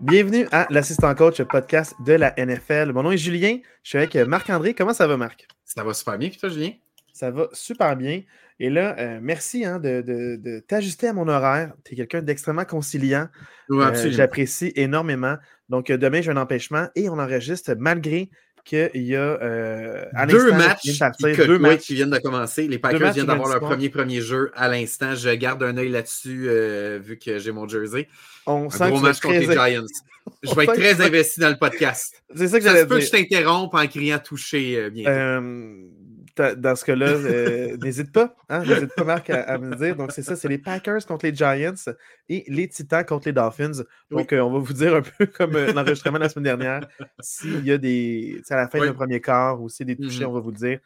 Bienvenue 0.00 0.48
à 0.50 0.66
l'assistant 0.70 1.14
coach 1.14 1.40
podcast 1.42 1.94
de 2.04 2.14
la 2.14 2.34
NFL. 2.36 2.92
Mon 2.92 3.02
nom 3.04 3.12
est 3.12 3.16
Julien. 3.16 3.58
Je 3.82 3.90
suis 3.90 3.98
avec 3.98 4.16
Marc-André. 4.16 4.74
Comment 4.74 4.92
ça 4.92 5.06
va, 5.06 5.16
Marc? 5.16 5.46
Ça 5.64 5.84
va 5.84 5.94
super 5.94 6.18
bien. 6.18 6.30
Puis 6.30 6.38
toi, 6.38 6.48
Julien? 6.48 6.72
Ça 7.20 7.30
va 7.30 7.48
super 7.52 7.96
bien. 7.96 8.22
Et 8.60 8.70
là, 8.70 8.96
euh, 8.98 9.18
merci 9.20 9.66
hein, 9.66 9.78
de, 9.78 10.64
t'ajuster 10.66 11.08
à 11.08 11.12
mon 11.12 11.28
horaire. 11.28 11.74
Tu 11.84 11.92
es 11.92 11.96
quelqu'un 11.96 12.22
d'extrêmement 12.22 12.64
conciliant. 12.64 13.28
Euh, 13.70 14.10
j'apprécie 14.10 14.72
énormément. 14.74 15.36
Donc, 15.68 15.90
euh, 15.90 15.98
demain, 15.98 16.22
j'ai 16.22 16.30
un 16.30 16.38
empêchement 16.38 16.88
et 16.94 17.10
on 17.10 17.18
enregistre 17.18 17.74
malgré 17.76 18.30
qu'il 18.64 18.90
y 18.94 19.16
a 19.16 19.36
deux, 20.28 20.52
matchs 20.52 20.80
qui, 20.80 20.98
deux 21.46 21.58
matchs 21.58 21.80
qui 21.80 21.94
viennent 21.94 22.08
de 22.08 22.16
commencer. 22.16 22.66
Les 22.66 22.78
Packers 22.78 23.12
viennent 23.12 23.26
d'avoir 23.26 23.50
leur 23.50 23.60
premier 23.60 23.90
premier 23.90 24.22
jeu 24.22 24.50
à 24.54 24.68
l'instant. 24.68 25.14
Je 25.14 25.28
garde 25.28 25.62
un 25.62 25.76
œil 25.76 25.90
là-dessus 25.90 26.48
vu 27.00 27.18
que 27.18 27.38
j'ai 27.38 27.52
mon 27.52 27.68
jersey. 27.68 28.08
On 28.46 28.68
un 28.80 28.88
gros 28.88 29.00
match 29.00 29.20
contre 29.20 29.40
les 29.40 29.52
Giants. 29.52 29.84
Je 30.42 30.54
vais 30.54 30.64
être 30.64 30.74
très 30.74 31.00
investi 31.02 31.40
dans 31.40 31.50
le 31.50 31.56
podcast. 31.56 32.22
C'est 32.34 32.48
ça 32.48 32.58
que 32.58 32.64
j'allais 32.64 32.86
dire. 32.86 32.96
que 32.96 33.02
je 33.02 33.10
t'interrompe 33.10 33.74
en 33.74 33.86
criant 33.86 34.18
touché 34.18 34.88
bientôt 34.90 35.10
dans 36.36 36.76
ce 36.76 36.84
cas-là, 36.84 37.06
euh, 37.06 37.76
n'hésite 37.78 38.12
pas. 38.12 38.34
Hein, 38.48 38.64
n'hésite 38.64 38.94
pas, 38.94 39.04
Marc, 39.04 39.30
à, 39.30 39.58
me 39.58 39.74
dire. 39.76 39.96
Donc, 39.96 40.12
c'est 40.12 40.22
ça, 40.22 40.36
c'est 40.36 40.48
les 40.48 40.58
Packers 40.58 41.04
contre 41.06 41.26
les 41.26 41.34
Giants 41.34 41.74
et 42.28 42.44
les 42.48 42.68
Titans 42.68 43.04
contre 43.04 43.28
les 43.28 43.32
Dolphins. 43.32 43.84
Donc, 44.10 44.32
euh, 44.32 44.40
on 44.40 44.50
va 44.50 44.58
vous 44.58 44.72
dire 44.72 44.94
un 44.94 45.02
peu 45.02 45.26
comme 45.38 45.56
euh, 45.56 45.72
l'enregistrement 45.72 46.18
de 46.18 46.24
la 46.24 46.28
semaine 46.28 46.44
dernière, 46.44 46.88
s'il 47.20 47.64
y 47.66 47.72
a 47.72 47.78
des. 47.78 48.42
à 48.50 48.56
la 48.56 48.68
fin 48.68 48.84
du 48.84 48.92
premier 48.92 49.20
quart 49.20 49.60
ou 49.60 49.68
s'il 49.68 49.88
y 49.88 49.92
a 49.92 49.94
des 49.94 50.02
touchés, 50.02 50.24
mm-hmm. 50.24 50.28
on 50.28 50.32
va 50.32 50.40
vous 50.40 50.50
le 50.50 50.56
dire. 50.56 50.78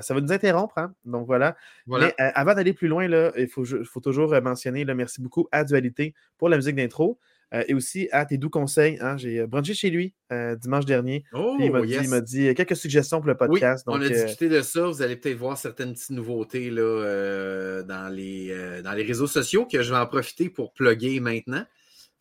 ça 0.00 0.14
va 0.14 0.20
nous 0.20 0.32
interrompre, 0.32 0.78
hein? 0.78 0.94
donc 1.04 1.26
voilà. 1.26 1.56
Mais 1.86 2.14
avant 2.18 2.54
d'aller 2.54 2.72
plus 2.72 2.88
loin, 2.88 3.08
là, 3.08 3.32
il 3.36 3.48
faut, 3.48 3.64
faut 3.84 4.00
toujours 4.00 4.30
mentionner, 4.42 4.84
là, 4.84 4.94
merci 4.94 5.20
beaucoup 5.20 5.48
à 5.52 5.64
Dualité 5.64 6.14
pour 6.38 6.48
la 6.48 6.56
musique 6.56 6.76
d'intro. 6.76 7.18
Euh, 7.54 7.62
et 7.68 7.74
aussi 7.74 8.08
à 8.10 8.24
tes 8.24 8.38
doux 8.38 8.50
conseils. 8.50 8.98
Hein, 9.00 9.16
j'ai 9.16 9.40
euh, 9.40 9.46
brunché 9.46 9.72
chez 9.72 9.90
lui 9.90 10.14
euh, 10.32 10.56
dimanche 10.56 10.84
dernier. 10.84 11.24
Oh, 11.32 11.56
il 11.60 11.70
m'a 11.70 12.20
dit, 12.20 12.52
quelques 12.54 12.76
suggestions 12.76 13.20
pour 13.20 13.28
le 13.28 13.36
podcast. 13.36 13.84
on 13.86 14.00
a 14.00 14.08
discuté 14.08 14.48
de 14.48 14.60
ça. 14.62 14.86
Vous 14.86 15.02
allez 15.02 15.16
peut-être 15.16 15.38
voir 15.38 15.56
certaines 15.56 15.92
petites 15.92 16.10
nouveautés 16.10 16.70
là, 16.70 17.82
dans, 17.84 18.12
les, 18.12 18.80
dans 18.82 18.92
les 18.92 19.04
réseaux 19.04 19.28
sociaux 19.28 19.64
que 19.64 19.82
je 19.82 19.90
vais 19.90 19.98
en 19.98 20.06
profiter 20.06 20.48
pour 20.50 20.72
plugger 20.72 21.20
maintenant. 21.20 21.64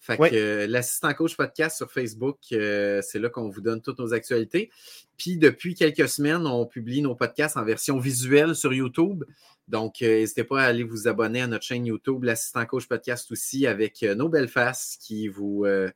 Fait 0.06 0.18
que 0.18 0.68
l'assistant 0.70 1.14
coach 1.14 1.36
podcast 1.36 1.78
sur 1.78 1.92
Facebook, 1.92 2.38
c'est 2.50 3.20
là 3.20 3.30
qu'on 3.30 3.50
vous 3.50 3.62
donne 3.62 3.82
toutes 3.82 3.98
nos 3.98 4.14
actualités. 4.14 4.70
Puis 5.18 5.38
depuis 5.38 5.74
quelques 5.74 6.08
semaines, 6.08 6.46
on 6.46 6.66
publie 6.66 7.02
nos 7.02 7.16
podcasts 7.16 7.58
en 7.58 7.64
version 7.64 7.98
visuelle 7.98 8.56
sur 8.56 8.74
YouTube. 8.74 9.24
Donc, 9.68 10.02
euh, 10.02 10.20
n'hésitez 10.20 10.44
pas 10.44 10.62
à 10.62 10.66
aller 10.66 10.84
vous 10.84 11.08
abonner 11.08 11.42
à 11.42 11.48
notre 11.48 11.64
chaîne 11.64 11.86
YouTube, 11.86 12.24
l'Assistant 12.24 12.66
Coach 12.66 12.88
Podcast 12.88 13.32
aussi, 13.32 13.66
avec 13.66 14.04
euh, 14.04 14.14
nos 14.14 14.30
belles 14.30 14.48
faces 14.48 14.98
qui 15.02 15.28
vous, 15.28 15.66
euh, 15.66 15.90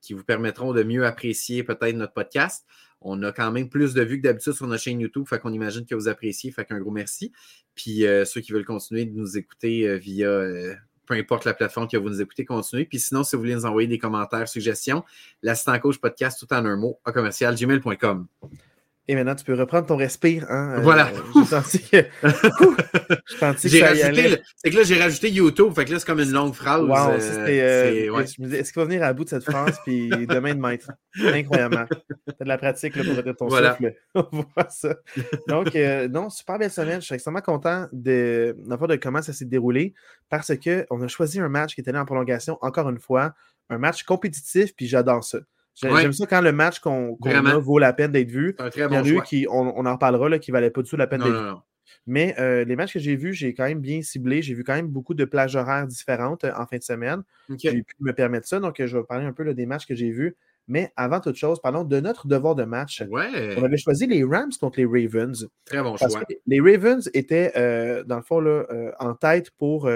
qui 0.00 0.12
vous 0.12 0.24
permettront 0.24 0.72
de 0.72 0.82
mieux 0.82 1.06
apprécier 1.06 1.62
peut-être 1.62 1.94
notre 1.94 2.14
podcast. 2.14 2.66
On 3.00 3.22
a 3.22 3.32
quand 3.32 3.50
même 3.52 3.68
plus 3.68 3.94
de 3.94 4.02
vues 4.02 4.18
que 4.18 4.24
d'habitude 4.24 4.52
sur 4.54 4.66
notre 4.66 4.82
chaîne 4.82 5.00
YouTube, 5.00 5.26
fait 5.28 5.38
qu'on 5.38 5.52
imagine 5.52 5.86
que 5.86 5.94
vous 5.94 6.08
appréciez, 6.08 6.50
fait 6.50 6.64
qu'un 6.64 6.78
gros 6.78 6.90
merci. 6.90 7.32
Puis 7.74 8.04
ceux 8.24 8.40
qui 8.40 8.52
veulent 8.52 8.64
continuer 8.64 9.06
de 9.06 9.12
nous 9.12 9.36
écouter 9.36 9.98
via 9.98 10.28
peu 11.06 11.14
importe 11.14 11.44
la 11.44 11.54
plateforme 11.54 11.88
que 11.88 11.96
vous 11.96 12.08
nous 12.08 12.20
écoutez, 12.20 12.44
continuez. 12.44 12.84
Puis 12.84 13.00
sinon, 13.00 13.24
si 13.24 13.36
vous 13.36 13.42
voulez 13.42 13.54
nous 13.54 13.66
envoyer 13.66 13.88
des 13.88 13.98
commentaires, 13.98 14.48
suggestions, 14.48 15.04
l'assistant 15.42 15.78
coach 15.78 15.98
podcast 15.98 16.38
tout 16.38 16.52
en 16.54 16.64
un 16.64 16.76
mot 16.76 16.98
à 17.04 17.12
commercial 17.12 17.54
gmail.com. 17.54 18.26
Et 19.08 19.16
maintenant, 19.16 19.34
tu 19.34 19.44
peux 19.44 19.54
reprendre 19.54 19.86
ton 19.86 19.96
respire. 19.96 20.46
Hein? 20.48 20.76
Euh, 20.76 20.80
voilà. 20.80 21.10
j'ai 21.34 21.44
senti 21.44 21.80
que. 21.80 22.04
j'ai 23.64 23.82
rajouté. 23.84 24.38
C'est 24.56 24.70
que 24.70 24.76
là, 24.76 24.82
j'ai 24.84 25.02
rajouté 25.02 25.28
YouTube. 25.30 25.72
Fait 25.74 25.84
que 25.84 25.92
là, 25.92 25.98
c'est 25.98 26.06
comme 26.06 26.20
une 26.20 26.30
longue 26.30 26.54
phrase. 26.54 26.82
Wow, 26.82 27.10
euh, 27.10 27.18
euh, 27.48 28.24
Je 28.24 28.40
me 28.40 28.46
disais, 28.46 28.60
est-ce 28.60 28.72
qu'il 28.72 28.80
va 28.80 28.86
venir 28.86 29.02
à 29.02 29.12
bout 29.12 29.24
de 29.24 29.28
cette 29.28 29.42
phrase? 29.42 29.80
Puis 29.84 30.08
demain 30.08 30.54
de 30.54 30.60
maître. 30.60 30.92
Incroyablement. 31.20 31.86
T'as 31.88 32.44
de 32.44 32.48
la 32.48 32.58
pratique 32.58 32.94
là, 32.94 33.02
pour 33.02 33.16
redire 33.16 33.36
ton 33.36 33.48
voilà. 33.48 33.76
souffle. 33.76 33.94
On 34.14 34.44
voit 34.54 34.70
ça. 34.70 34.94
Donc, 35.48 35.74
non, 36.10 36.30
super 36.30 36.58
belle 36.58 36.70
semaine. 36.70 37.00
Je 37.00 37.06
suis 37.06 37.14
extrêmement 37.16 37.40
content 37.40 37.88
de, 37.92 38.56
de 38.56 38.96
comment 38.96 39.22
ça 39.22 39.32
s'est 39.32 39.46
déroulé 39.46 39.94
parce 40.28 40.52
qu'on 40.56 41.02
a 41.02 41.08
choisi 41.08 41.40
un 41.40 41.48
match 41.48 41.74
qui 41.74 41.80
était 41.80 41.92
là 41.92 42.02
en 42.02 42.04
prolongation, 42.04 42.56
encore 42.60 42.88
une 42.88 43.00
fois. 43.00 43.34
Un 43.68 43.78
match 43.78 44.04
compétitif, 44.04 44.76
puis 44.76 44.86
j'adore 44.86 45.24
ça. 45.24 45.38
J'aime 45.74 46.12
ça 46.12 46.26
quand 46.26 46.40
le 46.40 46.52
match 46.52 46.80
qu'on 46.80 47.16
a 47.24 47.58
vaut 47.58 47.78
la 47.78 47.92
peine 47.92 48.12
d'être 48.12 48.30
vu. 48.30 48.54
Un 48.58 48.70
très 48.70 48.88
bon 48.88 49.04
choix. 49.04 49.22
Qui, 49.22 49.46
on, 49.50 49.86
en 49.86 49.92
reparlera, 49.92 50.28
là, 50.28 50.38
qui 50.38 50.50
ne 50.50 50.56
valait 50.56 50.70
pas 50.70 50.82
du 50.82 50.90
tout 50.90 50.96
la 50.96 51.06
peine 51.06 51.22
d'être 51.22 51.32
vu. 51.32 51.60
Mais 52.06 52.34
euh, 52.38 52.64
les 52.64 52.74
matchs 52.74 52.94
que 52.94 52.98
j'ai 52.98 53.16
vus, 53.16 53.32
j'ai 53.32 53.54
quand 53.54 53.64
même 53.64 53.80
bien 53.80 54.02
ciblé. 54.02 54.42
J'ai 54.42 54.54
vu 54.54 54.64
quand 54.64 54.74
même 54.74 54.88
beaucoup 54.88 55.14
de 55.14 55.24
plages 55.24 55.54
horaires 55.54 55.86
différentes 55.86 56.44
euh, 56.44 56.52
en 56.56 56.66
fin 56.66 56.78
de 56.78 56.82
semaine. 56.82 57.22
J'ai 57.58 57.82
pu 57.82 57.94
me 58.00 58.12
permettre 58.12 58.48
ça. 58.48 58.58
Donc, 58.58 58.84
je 58.84 58.96
vais 58.96 59.04
parler 59.04 59.24
un 59.24 59.32
peu 59.32 59.52
des 59.54 59.66
matchs 59.66 59.86
que 59.86 59.94
j'ai 59.94 60.10
vus. 60.10 60.36
Mais 60.68 60.92
avant 60.96 61.20
toute 61.20 61.36
chose, 61.36 61.60
parlons 61.60 61.84
de 61.84 62.00
notre 62.00 62.28
devoir 62.28 62.54
de 62.54 62.64
match. 62.64 63.02
On 63.10 63.64
avait 63.64 63.76
choisi 63.76 64.06
les 64.06 64.24
Rams 64.24 64.52
contre 64.60 64.78
les 64.78 64.86
Ravens. 64.86 65.48
Très 65.64 65.82
bon 65.82 65.96
choix. 65.96 66.22
Les 66.46 66.60
Ravens 66.60 67.08
étaient, 67.14 67.52
euh, 67.56 68.04
dans 68.04 68.16
le 68.16 68.22
fond, 68.22 68.40
là, 68.40 68.64
en 68.98 69.14
tête 69.14 69.50
pour 69.52 69.88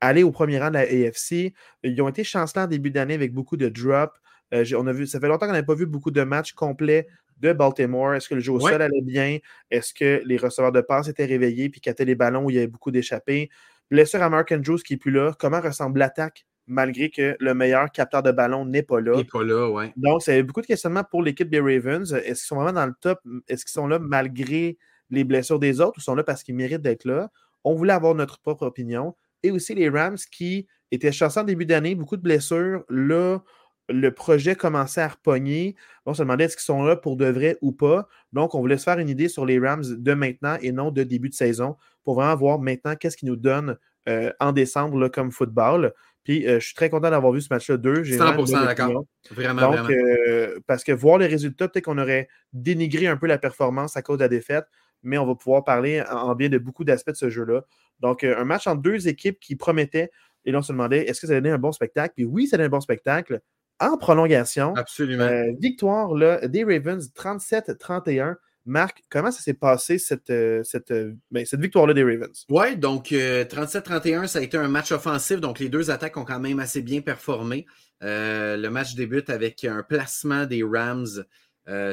aller 0.00 0.22
au 0.24 0.32
premier 0.32 0.58
rang 0.58 0.68
de 0.68 0.74
la 0.74 0.80
AFC. 0.80 1.54
Ils 1.84 2.02
ont 2.02 2.08
été 2.08 2.24
chancelants 2.24 2.64
en 2.64 2.66
début 2.66 2.90
d'année 2.90 3.14
avec 3.14 3.32
beaucoup 3.32 3.56
de 3.56 3.68
drops. 3.68 4.18
Euh, 4.52 4.64
on 4.76 4.86
a 4.86 4.92
vu, 4.92 5.06
ça 5.06 5.20
fait 5.20 5.28
longtemps 5.28 5.46
qu'on 5.46 5.52
n'avait 5.52 5.66
pas 5.66 5.74
vu 5.74 5.86
beaucoup 5.86 6.10
de 6.10 6.22
matchs 6.22 6.52
complets 6.52 7.06
de 7.38 7.52
Baltimore. 7.52 8.14
Est-ce 8.14 8.28
que 8.28 8.34
le 8.34 8.40
jeu 8.40 8.52
au 8.52 8.60
sol 8.60 8.80
allait 8.80 9.02
bien? 9.02 9.38
Est-ce 9.70 9.92
que 9.92 10.22
les 10.24 10.36
receveurs 10.36 10.72
de 10.72 10.80
passe 10.80 11.08
étaient 11.08 11.24
réveillés 11.24 11.68
puis 11.68 11.80
étaient 11.84 12.04
les 12.04 12.14
ballons 12.14 12.44
où 12.44 12.50
il 12.50 12.56
y 12.56 12.58
avait 12.58 12.66
beaucoup 12.66 12.90
d'échappées? 12.90 13.50
Blessure 13.90 14.22
à 14.22 14.30
Mark 14.30 14.52
Andrews 14.52 14.78
qui 14.78 14.94
n'est 14.94 14.98
plus 14.98 15.10
là. 15.10 15.32
Comment 15.38 15.60
ressemble 15.60 15.98
l'attaque 15.98 16.46
malgré 16.66 17.10
que 17.10 17.36
le 17.40 17.54
meilleur 17.54 17.90
capteur 17.90 18.22
de 18.22 18.30
ballon 18.30 18.64
n'est 18.64 18.82
pas 18.82 19.00
là? 19.00 19.16
N'est 19.16 19.24
pas 19.24 19.42
là, 19.42 19.68
oui. 19.68 19.86
Donc, 19.96 20.22
ça 20.22 20.32
avait 20.32 20.44
beaucoup 20.44 20.60
de 20.60 20.66
questionnements 20.66 21.04
pour 21.04 21.22
l'équipe 21.22 21.50
des 21.50 21.60
Ravens. 21.60 22.12
Est-ce 22.12 22.24
qu'ils 22.24 22.36
sont 22.36 22.56
vraiment 22.56 22.72
dans 22.72 22.86
le 22.86 22.94
top? 23.00 23.18
Est-ce 23.48 23.64
qu'ils 23.64 23.72
sont 23.72 23.88
là 23.88 23.98
malgré 23.98 24.78
les 25.10 25.24
blessures 25.24 25.58
des 25.58 25.80
autres 25.80 25.98
ou 25.98 26.00
sont 26.00 26.14
là 26.14 26.22
parce 26.22 26.42
qu'ils 26.42 26.54
méritent 26.54 26.82
d'être 26.82 27.04
là? 27.04 27.30
On 27.64 27.74
voulait 27.74 27.92
avoir 27.92 28.14
notre 28.14 28.38
propre 28.40 28.66
opinion. 28.66 29.14
Et 29.42 29.50
aussi 29.50 29.74
les 29.74 29.88
Rams 29.88 30.16
qui 30.30 30.68
étaient 30.92 31.10
chanceux 31.10 31.40
en 31.40 31.44
début 31.44 31.66
d'année, 31.66 31.94
beaucoup 31.94 32.16
de 32.16 32.22
blessures. 32.22 32.84
Là, 32.88 33.40
le 33.88 34.10
projet 34.10 34.54
commençait 34.54 35.00
à 35.00 35.08
repogner. 35.08 35.76
On 36.06 36.14
se 36.14 36.22
demandait 36.22 36.44
est-ce 36.44 36.56
qu'ils 36.56 36.64
sont 36.64 36.82
là 36.82 36.96
pour 36.96 37.16
de 37.16 37.26
vrai 37.26 37.58
ou 37.60 37.72
pas? 37.72 38.08
Donc, 38.32 38.54
on 38.54 38.60
voulait 38.60 38.78
se 38.78 38.84
faire 38.84 38.98
une 38.98 39.08
idée 39.08 39.28
sur 39.28 39.46
les 39.46 39.58
Rams 39.58 39.84
de 39.84 40.14
maintenant 40.14 40.56
et 40.60 40.72
non 40.72 40.90
de 40.90 41.02
début 41.02 41.28
de 41.28 41.34
saison 41.34 41.76
pour 42.04 42.14
vraiment 42.14 42.36
voir 42.36 42.58
maintenant 42.58 42.96
qu'est-ce 42.96 43.16
qu'ils 43.16 43.28
nous 43.28 43.36
donnent 43.36 43.76
euh, 44.08 44.32
en 44.40 44.52
décembre 44.52 45.08
comme 45.08 45.30
football. 45.30 45.92
Puis, 46.24 46.46
euh, 46.46 46.60
je 46.60 46.66
suis 46.66 46.74
très 46.74 46.90
content 46.90 47.10
d'avoir 47.10 47.32
vu 47.32 47.40
ce 47.40 47.48
match-là 47.50 47.76
2. 47.76 48.02
100% 48.02 48.64
d'accord. 48.64 49.04
Vraiment, 49.30 49.72
Donc, 49.72 49.90
euh, 49.90 50.58
parce 50.66 50.84
que 50.84 50.92
voir 50.92 51.18
les 51.18 51.26
résultats, 51.26 51.68
peut-être 51.68 51.84
qu'on 51.84 51.98
aurait 51.98 52.28
dénigré 52.52 53.08
un 53.08 53.16
peu 53.16 53.26
la 53.26 53.38
performance 53.38 53.96
à 53.96 54.02
cause 54.02 54.18
de 54.18 54.24
la 54.24 54.28
défaite, 54.28 54.64
mais 55.02 55.18
on 55.18 55.26
va 55.26 55.34
pouvoir 55.34 55.64
parler 55.64 56.02
en 56.10 56.34
bien 56.36 56.48
de 56.48 56.58
beaucoup 56.58 56.84
d'aspects 56.84 57.10
de 57.10 57.16
ce 57.16 57.28
jeu-là. 57.28 57.62
Donc, 57.98 58.22
un 58.22 58.44
match 58.44 58.68
entre 58.68 58.82
deux 58.82 59.08
équipes 59.08 59.40
qui 59.40 59.56
promettaient. 59.56 60.10
Et 60.44 60.52
là, 60.52 60.58
on 60.58 60.62
se 60.62 60.72
demandait, 60.72 61.06
est-ce 61.06 61.20
que 61.20 61.26
ça 61.26 61.32
allait 61.32 61.40
donner 61.40 61.54
un 61.54 61.58
bon 61.58 61.72
spectacle? 61.72 62.14
Puis 62.16 62.24
oui, 62.24 62.46
ça 62.46 62.56
donné 62.56 62.66
un 62.66 62.70
bon 62.70 62.80
spectacle 62.80 63.40
en 63.82 63.96
prolongation. 63.96 64.74
Absolument. 64.76 65.24
Euh, 65.24 65.52
victoire 65.58 66.14
là, 66.14 66.46
des 66.46 66.64
Ravens 66.64 67.10
37-31. 67.14 68.36
Marc, 68.64 69.02
comment 69.10 69.32
ça 69.32 69.42
s'est 69.42 69.54
passé 69.54 69.98
cette, 69.98 70.30
euh, 70.30 70.62
cette, 70.62 70.92
euh, 70.92 71.14
ben, 71.32 71.44
cette 71.44 71.60
victoire-là 71.60 71.94
des 71.94 72.04
Ravens? 72.04 72.46
Oui, 72.48 72.76
donc 72.76 73.10
37-31, 73.10 74.28
ça 74.28 74.38
a 74.38 74.42
été 74.42 74.56
un 74.56 74.68
match 74.68 74.92
offensif, 74.92 75.40
donc 75.40 75.58
les 75.58 75.68
deux 75.68 75.90
attaques 75.90 76.16
ont 76.16 76.24
quand 76.24 76.38
même 76.38 76.60
assez 76.60 76.80
bien 76.80 77.00
performé. 77.00 77.66
le 78.00 78.68
match 78.68 78.94
débute 78.94 79.30
avec 79.30 79.64
un 79.64 79.82
placement 79.82 80.46
des 80.46 80.62
Rams 80.62 81.24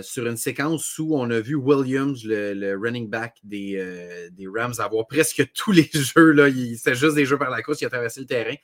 sur 0.03 0.27
une 0.27 0.37
séquence 0.37 0.99
où 0.99 1.15
on 1.15 1.31
a 1.31 1.39
vu 1.39 1.55
Williams, 1.55 2.21
le, 2.23 2.75
running 2.75 3.09
back 3.09 3.37
des, 3.43 4.29
des, 4.31 4.47
Rams, 4.47 4.73
avoir 4.77 5.07
presque 5.07 5.51
tous 5.55 5.71
les 5.71 5.89
jeux. 5.91 6.35
C'était 6.75 6.93
juste 6.93 7.15
des 7.15 7.25
jeux 7.25 7.39
par 7.39 7.49
la 7.49 7.63
course 7.63 7.79
qui 7.79 7.85
a 7.85 7.89
traversé 7.89 8.19
le 8.19 8.27
terrain. 8.27 8.55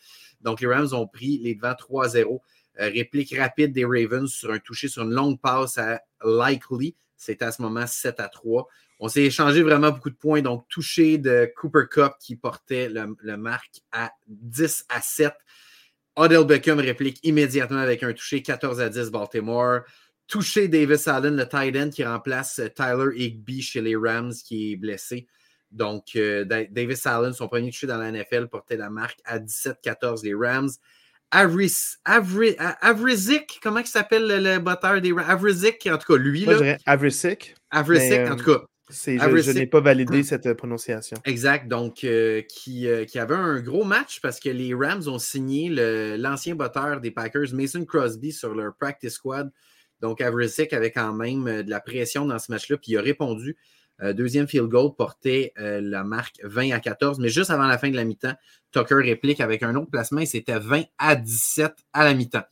Donc 0.42 0.62
les 0.62 0.68
Rams 0.68 0.94
ont 0.94 1.08
pris 1.08 1.40
les 1.40 1.56
devants 1.56 1.74
3-0. 1.74 2.40
Euh, 2.80 2.90
réplique 2.90 3.36
rapide 3.38 3.72
des 3.72 3.86
Ravens 3.86 4.30
sur 4.30 4.52
un 4.52 4.60
toucher 4.60 4.88
sur 4.88 5.04
une 5.04 5.12
longue 5.12 5.40
passe 5.40 5.78
à 5.78 6.02
Likely. 6.24 6.96
C'était 7.16 7.46
à 7.46 7.52
ce 7.52 7.62
moment 7.62 7.88
7 7.88 8.20
à 8.20 8.28
3. 8.28 8.68
On 9.00 9.08
s'est 9.08 9.24
échangé 9.24 9.62
vraiment 9.62 9.92
beaucoup 9.92 10.10
de 10.10 10.16
points. 10.16 10.42
Donc, 10.42 10.68
touché 10.68 11.18
de 11.18 11.50
Cooper 11.56 11.86
Cup 11.90 12.14
qui 12.20 12.36
portait 12.36 12.90
le, 12.90 13.16
le 13.22 13.38
marque 13.38 13.82
à 13.92 14.12
10 14.28 14.86
à 14.90 15.02
7. 15.02 15.34
Odell 16.18 16.46
Beckham 16.46 16.80
réplique 16.80 17.20
immédiatement 17.24 17.80
avec 17.80 18.04
un 18.04 18.14
touché 18.14 18.42
14 18.42 18.80
à 18.82 18.90
10 18.90 19.12
Baltimore. 19.12 19.82
Touché 20.28 20.68
Davis 20.68 21.08
Allen, 21.08 21.36
le 21.36 21.48
tight 21.48 21.76
end 21.76 21.90
qui 21.90 22.04
remplace 22.04 22.60
Tyler 22.76 23.16
Higby 23.16 23.62
chez 23.62 23.82
les 23.82 23.96
Rams 23.96 24.34
qui 24.34 24.72
est 24.72 24.76
blessé. 24.76 25.28
Donc, 25.72 26.16
euh, 26.16 26.46
Davis 26.46 27.06
Allen, 27.06 27.34
son 27.34 27.48
premier 27.48 27.70
touché 27.70 27.86
dans 27.86 27.98
la 27.98 28.12
NFL, 28.12 28.48
portait 28.48 28.78
la 28.78 28.90
marque 28.90 29.20
à 29.26 29.40
17-14 29.40 30.24
les 30.24 30.34
Rams. 30.34 30.70
Avriz, 31.32 31.98
Avrizik, 32.06 33.60
comment 33.62 33.80
il 33.80 33.88
s'appelle 33.88 34.28
le, 34.28 34.60
batteur 34.60 35.02
des 35.02 35.14
Avrizik, 35.18 35.88
en 35.92 35.98
tout 35.98 36.14
cas, 36.14 36.20
lui. 36.20 36.46
Moi, 36.46 36.56
je 36.56 36.76
Avrizik. 36.86 37.56
Avrizik, 37.72 38.32
en 38.32 38.36
tout 38.36 38.46
cas. 38.46 38.62
Je, 38.90 39.52
n'ai 39.52 39.66
pas 39.66 39.82
validé 39.82 40.22
cette 40.22 40.54
prononciation. 40.54 41.18
Exact. 41.26 41.68
Donc, 41.68 41.96
qui, 41.96 42.88
qui, 43.08 43.20
avait 43.20 43.36
un 43.36 43.60
gros 43.60 43.84
match 43.84 44.22
parce 44.22 44.40
que 44.40 44.50
les 44.50 44.74
Rams 44.76 45.08
ont 45.08 45.20
signé 45.20 45.70
l'ancien 46.18 46.56
batteur 46.56 47.02
des 47.02 47.12
Packers, 47.12 47.54
Mason 47.54 47.84
Crosby, 47.84 48.32
sur 48.32 48.54
leur 48.54 48.76
practice 48.76 49.14
squad. 49.14 49.52
Donc, 50.02 50.22
Avrizik 50.22 50.72
avait 50.74 50.92
quand 50.92 51.14
même 51.14 51.64
de 51.64 51.70
la 51.70 51.80
pression 51.80 52.26
dans 52.26 52.38
ce 52.38 52.52
match-là, 52.52 52.78
puis 52.78 52.92
il 52.92 52.98
a 52.98 53.02
répondu. 53.02 53.58
Euh, 54.02 54.14
deuxième 54.14 54.48
field 54.48 54.68
goal 54.68 54.94
portait 54.96 55.54
euh, 55.58 55.80
la 55.82 56.04
marque 56.04 56.40
20 56.44 56.72
à 56.72 56.80
14, 56.80 57.20
mais 57.20 57.30
juste 57.30 57.50
avant 57.50 57.66
la 57.66 57.78
fin 57.78 57.90
de 57.90 57.96
la 57.96 58.04
mi-temps, 58.04 58.34
Tucker 58.72 58.96
réplique 58.96 59.40
avec 59.40 59.64
un 59.64 59.76
autre 59.76 59.90
placement 59.90 60.22
et 60.22 60.26
c'était 60.26 60.60
20 60.60 60.84
à 60.98 61.16
17 61.16 61.74
à 61.94 62.04
la 62.04 62.14
mi-temps. 62.14 62.44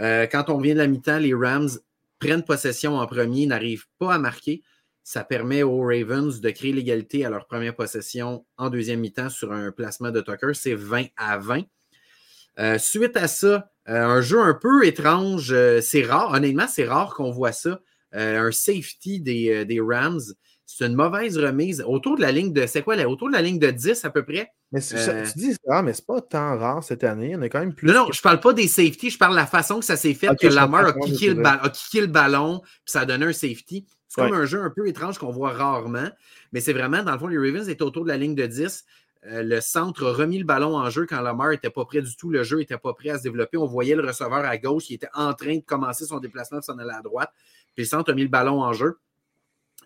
Euh, 0.00 0.26
quand 0.26 0.50
on 0.50 0.58
vient 0.58 0.74
de 0.74 0.80
la 0.80 0.88
mi-temps, 0.88 1.18
les 1.18 1.32
Rams 1.32 1.70
prennent 2.18 2.42
possession 2.42 2.96
en 2.96 3.06
premier, 3.06 3.46
n'arrivent 3.46 3.86
pas 3.98 4.14
à 4.14 4.18
marquer. 4.18 4.62
Ça 5.04 5.22
permet 5.22 5.62
aux 5.62 5.82
Ravens 5.82 6.40
de 6.40 6.50
créer 6.50 6.72
l'égalité 6.72 7.24
à 7.24 7.30
leur 7.30 7.46
première 7.46 7.76
possession 7.76 8.44
en 8.56 8.70
deuxième 8.70 9.00
mi-temps 9.00 9.28
sur 9.28 9.52
un 9.52 9.70
placement 9.70 10.10
de 10.10 10.20
Tucker. 10.20 10.54
C'est 10.54 10.74
20 10.74 11.06
à 11.16 11.38
20. 11.38 12.78
suite 12.78 13.16
à 13.16 13.28
ça, 13.28 13.70
un 13.86 14.22
jeu 14.22 14.40
un 14.40 14.54
peu 14.54 14.86
étrange. 14.86 15.54
c'est 15.82 16.02
rare, 16.02 16.32
honnêtement, 16.32 16.66
c'est 16.66 16.86
rare 16.86 17.14
qu'on 17.14 17.30
voit 17.30 17.52
ça. 17.52 17.80
un 18.12 18.50
safety 18.50 19.20
des, 19.20 19.66
des 19.66 19.80
Rams 19.80 20.22
c'est 20.66 20.86
une 20.86 20.94
mauvaise 20.94 21.38
remise. 21.38 21.84
Autour 21.86 22.16
de 22.16 22.22
la 22.22 22.32
ligne 22.32 22.52
de. 22.52 22.66
C'est 22.66 22.82
quoi 22.82 22.96
là? 22.96 23.08
Autour 23.08 23.28
de 23.28 23.34
la 23.34 23.42
ligne 23.42 23.58
de 23.58 23.70
10 23.70 24.04
à 24.04 24.10
peu 24.10 24.24
près? 24.24 24.50
Mais 24.72 24.80
euh, 24.94 25.24
tu 25.24 25.38
dis 25.38 25.56
rare, 25.66 25.82
mais 25.82 25.92
c'est 25.92 26.06
pas 26.06 26.20
tant 26.20 26.58
rare 26.58 26.82
cette 26.82 27.04
année. 27.04 27.34
On 27.36 27.42
a 27.42 27.48
quand 27.48 27.60
même 27.60 27.74
plus. 27.74 27.86
Non, 27.86 27.94
non, 27.94 28.12
je 28.12 28.20
parle 28.20 28.40
pas 28.40 28.52
des 28.52 28.66
safety, 28.66 29.10
je 29.10 29.18
parle 29.18 29.32
de 29.32 29.38
la 29.38 29.46
façon 29.46 29.78
que 29.78 29.84
ça 29.84 29.96
s'est 29.96 30.14
fait, 30.14 30.28
que 30.36 30.46
Lamar 30.46 30.86
a 30.86 30.92
kické, 30.92 31.34
le 31.34 31.46
a 31.46 31.68
kické, 31.68 32.00
le 32.00 32.06
ballon, 32.06 32.60
puis 32.60 32.92
ça 32.92 33.00
a 33.00 33.04
donné 33.04 33.26
un 33.26 33.32
safety. 33.32 33.86
C'est 34.08 34.22
comme 34.22 34.32
un 34.34 34.46
jeu 34.46 34.62
un 34.62 34.70
peu 34.70 34.86
étrange 34.86 35.18
qu'on 35.18 35.32
voit 35.32 35.50
rarement. 35.50 36.08
Mais 36.52 36.60
c'est 36.60 36.72
vraiment, 36.72 37.02
dans 37.02 37.12
le 37.12 37.18
fond, 37.18 37.26
les 37.26 37.38
Ravens 37.38 37.68
étaient 37.68 37.82
autour 37.82 38.04
de 38.04 38.08
la 38.08 38.16
ligne 38.16 38.34
de 38.34 38.46
10. 38.46 38.84
Euh, 39.26 39.42
le 39.42 39.60
centre 39.60 40.06
a 40.06 40.12
remis 40.12 40.38
le 40.38 40.44
ballon 40.44 40.76
en 40.76 40.88
jeu 40.90 41.06
quand 41.06 41.20
Lamar 41.20 41.50
n'était 41.50 41.70
pas 41.70 41.84
prêt 41.84 42.02
du 42.02 42.16
tout. 42.16 42.30
Le 42.30 42.42
jeu 42.42 42.58
n'était 42.58 42.78
pas 42.78 42.92
prêt 42.92 43.10
à 43.10 43.18
se 43.18 43.22
développer. 43.22 43.56
On 43.56 43.66
voyait 43.66 43.96
le 43.96 44.06
receveur 44.06 44.44
à 44.44 44.56
gauche 44.58 44.84
qui 44.84 44.94
était 44.94 45.08
en 45.14 45.34
train 45.34 45.56
de 45.56 45.62
commencer 45.62 46.04
son 46.04 46.20
déplacement 46.20 46.58
de 46.58 46.64
s'en 46.64 46.78
aller 46.78 46.92
à 46.92 47.00
droite. 47.00 47.30
Puis 47.74 47.84
le 47.84 47.88
centre 47.88 48.12
a 48.12 48.14
mis 48.14 48.22
le 48.22 48.28
ballon 48.28 48.62
en 48.62 48.72
jeu. 48.72 48.98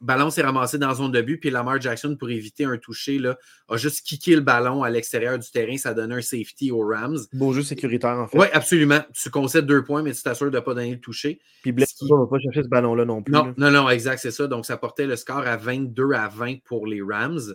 Ballon 0.00 0.31
s'est 0.31 0.43
ramassé 0.43 0.79
dans 0.79 0.95
zone 0.95 1.12
de 1.12 1.21
but, 1.21 1.39
puis 1.39 1.50
Lamar 1.50 1.81
Jackson, 1.81 2.17
pour 2.17 2.31
éviter 2.31 2.65
un 2.65 2.79
toucher, 2.79 3.19
là, 3.19 3.39
a 3.69 3.77
juste 3.77 4.06
kické 4.06 4.35
le 4.35 4.41
ballon 4.41 4.83
à 4.83 4.91
l'extérieur 4.91 5.39
du 5.39 5.50
terrain. 5.50 5.77
Ça 5.77 5.95
donné 5.95 6.17
un 6.17 6.23
safety 6.23 6.71
aux 6.71 6.87
Rams. 6.87 7.19
Beau 7.33 7.53
jeu 7.53 7.62
sécuritaire, 7.62 8.19
en 8.19 8.27
fait. 8.27 8.39
Oui, 8.39 8.47
absolument. 8.53 9.00
Tu 9.15 9.31
concèdes 9.31 9.67
deux 9.67 9.85
points, 9.85 10.03
mais 10.03 10.12
tu 10.12 10.23
t'assures 10.23 10.50
de 10.50 10.56
ne 10.56 10.61
pas 10.61 10.75
donner 10.75 10.93
le 10.93 11.00
toucher. 11.00 11.41
Puis 11.62 11.73
Blake 11.73 11.89
ne 12.03 12.17
va 12.17 12.27
pas 12.27 12.39
chercher 12.39 12.62
ce 12.62 12.69
ballon-là 12.69 13.05
non 13.05 13.23
plus. 13.23 13.33
Non, 13.33 13.55
non, 13.56 13.71
non, 13.71 13.89
exact, 13.89 14.19
c'est 14.19 14.31
ça. 14.31 14.47
Donc, 14.47 14.67
ça 14.67 14.77
portait 14.77 15.06
le 15.06 15.17
score 15.17 15.47
à 15.47 15.56
22 15.56 16.12
à 16.12 16.29
20 16.29 16.62
pour 16.65 16.87
les 16.87 17.03
Rams. 17.03 17.55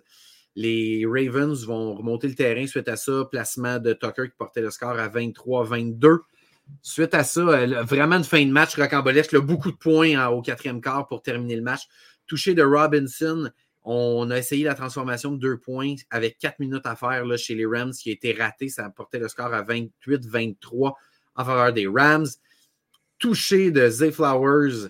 Les 0.56 1.04
Ravens 1.07 1.66
vont 1.66 1.96
remonter 1.96 2.28
le 2.28 2.36
terrain 2.36 2.68
suite 2.68 2.88
à 2.88 2.96
ça. 2.96 3.25
Placement 3.31 3.80
de 3.80 3.94
Tucker 3.94 4.30
qui 4.30 4.38
portait 4.38 4.62
le 4.62 4.69
score 4.69 5.00
à 5.00 5.10
23-22. 5.10 6.19
Suite 6.81 7.13
à 7.13 7.24
ça, 7.24 7.42
euh, 7.42 7.84
vraiment 7.84 8.18
une 8.18 8.24
fin 8.24 8.46
de 8.46 8.51
match 8.51 8.75
rocambolesque. 8.75 9.36
Beaucoup 9.38 9.72
de 9.72 9.78
points 9.78 10.28
au 10.28 10.42
quatrième 10.42 10.81
quart 10.81 11.07
pour 11.07 11.22
terminer 11.22 11.56
le 11.56 11.62
match. 11.62 11.81
Touché 12.33 12.56
de 12.56 12.63
Robinson. 12.63 13.51
On 13.83 14.31
a 14.31 14.39
essayé 14.39 14.63
la 14.63 14.74
transformation 14.74 15.33
de 15.33 15.38
deux 15.38 15.59
points 15.59 15.94
avec 16.09 16.39
quatre 16.39 16.57
minutes 16.57 16.88
à 16.88 16.95
faire 16.95 17.24
là, 17.27 17.38
chez 17.38 17.53
les 17.53 17.68
Rams 17.68 17.91
qui 17.91 18.09
a 18.09 18.13
été 18.13 18.33
raté. 18.33 18.69
Ça 18.69 18.85
a 18.85 18.89
porté 18.89 19.19
le 19.19 19.27
score 19.27 19.53
à 19.53 19.62
28-23 19.62 20.94
en 21.35 21.45
faveur 21.45 21.71
des 21.74 21.85
Rams. 21.85 22.25
Touché 23.19 23.69
de 23.69 23.88
Zay 23.88 24.12
Flowers 24.12 24.89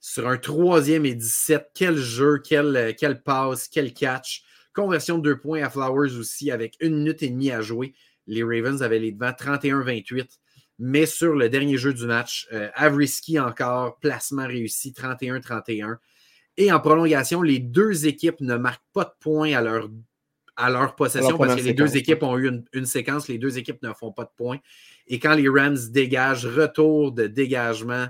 sur 0.00 0.26
un 0.26 0.36
troisième 0.36 1.06
et 1.06 1.14
17. 1.14 1.68
Quel 1.74 1.96
jeu, 1.96 2.42
quel, 2.44 2.96
quel 2.98 3.22
passe, 3.22 3.68
quel 3.68 3.94
catch. 3.94 4.42
Conversion 4.74 5.18
de 5.18 5.22
deux 5.22 5.38
points 5.38 5.62
à 5.62 5.70
Flowers 5.70 6.18
aussi 6.18 6.50
avec 6.50 6.74
une 6.80 6.96
minute 6.96 7.22
et 7.22 7.28
demie 7.28 7.52
à 7.52 7.60
jouer. 7.60 7.94
Les 8.26 8.42
Ravens 8.42 8.82
avaient 8.82 8.98
les 8.98 9.12
devants 9.12 9.30
31-28. 9.30 10.26
Mais 10.80 11.06
sur 11.06 11.36
le 11.36 11.48
dernier 11.48 11.76
jeu 11.76 11.94
du 11.94 12.06
match, 12.06 12.48
euh, 12.52 12.68
encore, 13.38 14.00
placement 14.00 14.48
réussi 14.48 14.90
31-31. 14.90 15.98
Et 16.60 16.70
en 16.70 16.78
prolongation, 16.78 17.40
les 17.40 17.58
deux 17.58 18.06
équipes 18.06 18.42
ne 18.42 18.54
marquent 18.54 18.84
pas 18.92 19.04
de 19.04 19.12
points 19.18 19.54
à 19.54 19.62
leur, 19.62 19.88
à 20.56 20.68
leur 20.68 20.94
possession 20.94 21.38
parce 21.38 21.56
que 21.56 21.62
les 21.62 21.72
deux 21.72 21.96
équipes 21.96 22.22
ont 22.22 22.36
eu 22.36 22.50
une, 22.74 22.84
séquence, 22.84 23.28
les 23.28 23.38
deux 23.38 23.56
équipes 23.56 23.82
ne 23.82 23.94
font 23.94 24.12
pas 24.12 24.24
de 24.24 24.30
points. 24.36 24.58
Et 25.08 25.18
quand 25.18 25.34
les 25.34 25.48
Rams 25.48 25.78
dégagent, 25.90 26.44
retour 26.44 27.12
de 27.12 27.26
dégagement 27.26 28.08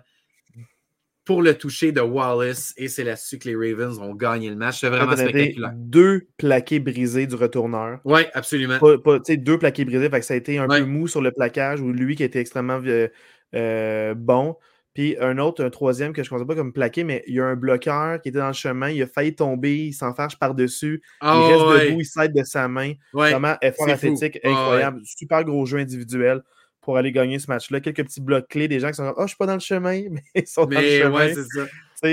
pour 1.25 1.43
le 1.43 1.57
toucher 1.57 1.93
de 1.93 2.01
Wallace, 2.01 2.75
et 2.77 2.89
c'est 2.89 3.05
là-dessus 3.05 3.39
que 3.39 3.49
les 3.49 3.55
Ravens 3.55 4.01
ont 4.01 4.17
gagné 4.17 4.51
le 4.51 4.57
match. 4.57 4.81
C'est 4.81 4.89
vraiment 4.89 5.17
spectaculaire. 5.17 5.71
Deux 5.77 6.27
plaqués 6.37 6.81
brisés 6.81 7.29
du 7.29 7.37
retourneur. 7.37 8.01
Oui, 8.05 8.23
absolument. 8.35 8.81
deux 8.81 9.59
plaqués 9.61 9.85
brisés, 9.85 10.11
ça 10.23 10.35
a 10.35 10.37
été 10.37 10.59
un 10.59 10.67
peu 10.67 10.85
mou 10.85 11.07
sur 11.07 11.21
le 11.21 11.31
plaquage, 11.31 11.81
ou 11.81 11.93
lui 11.93 12.17
qui 12.17 12.25
était 12.25 12.41
extrêmement 12.41 12.81
euh, 12.85 13.07
euh, 13.55 14.15
bon. 14.17 14.57
Puis 15.01 15.17
un 15.19 15.39
autre, 15.39 15.65
un 15.65 15.71
troisième 15.71 16.13
que 16.13 16.23
je 16.23 16.29
ne 16.29 16.37
connais 16.37 16.47
pas 16.47 16.55
comme 16.55 16.75
plaqué, 16.75 17.05
mais 17.05 17.25
il 17.27 17.33
y 17.33 17.41
a 17.41 17.47
un 17.47 17.57
bloqueur 17.57 18.21
qui 18.21 18.29
était 18.29 18.39
dans 18.39 18.49
le 18.49 18.53
chemin, 18.53 18.91
il 18.91 19.01
a 19.01 19.07
failli 19.07 19.35
tomber, 19.35 19.87
il 19.87 19.93
s'enfarge 19.95 20.39
par-dessus, 20.39 21.01
il 21.03 21.27
ah 21.27 21.41
reste 21.41 21.87
debout, 21.89 22.01
il 22.01 22.05
s'aide 22.05 22.35
de 22.35 22.45
sa 22.45 22.69
main. 22.69 22.93
Vraiment, 23.15 23.55
effort 23.63 23.89
athlétique 23.89 24.39
ah 24.45 24.51
incroyable. 24.51 25.01
Super 25.07 25.43
gros 25.45 25.65
jeu 25.65 25.79
individuel 25.79 26.43
pour 26.83 26.99
aller 26.99 27.13
gagner 27.13 27.39
ce 27.39 27.47
match-là. 27.51 27.81
Quelques 27.81 28.05
petits 28.05 28.21
blocs 28.21 28.47
clés, 28.47 28.69
des 28.69 28.79
gens 28.79 28.89
qui 28.89 28.97
sont 28.97 29.05
comme 29.05 29.15
Oh, 29.17 29.23
je 29.23 29.29
suis 29.29 29.39
pas 29.39 29.47
dans 29.47 29.55
le 29.55 29.61
chemin, 29.61 30.03
mais 30.11 30.23
ils 30.35 30.47
sont 30.47 30.67
dans 30.67 30.79
le 30.79 30.87
chemin. 30.87 31.17
Ouais, 31.17 31.35
c'est 31.35 31.45
ça. 31.45 31.67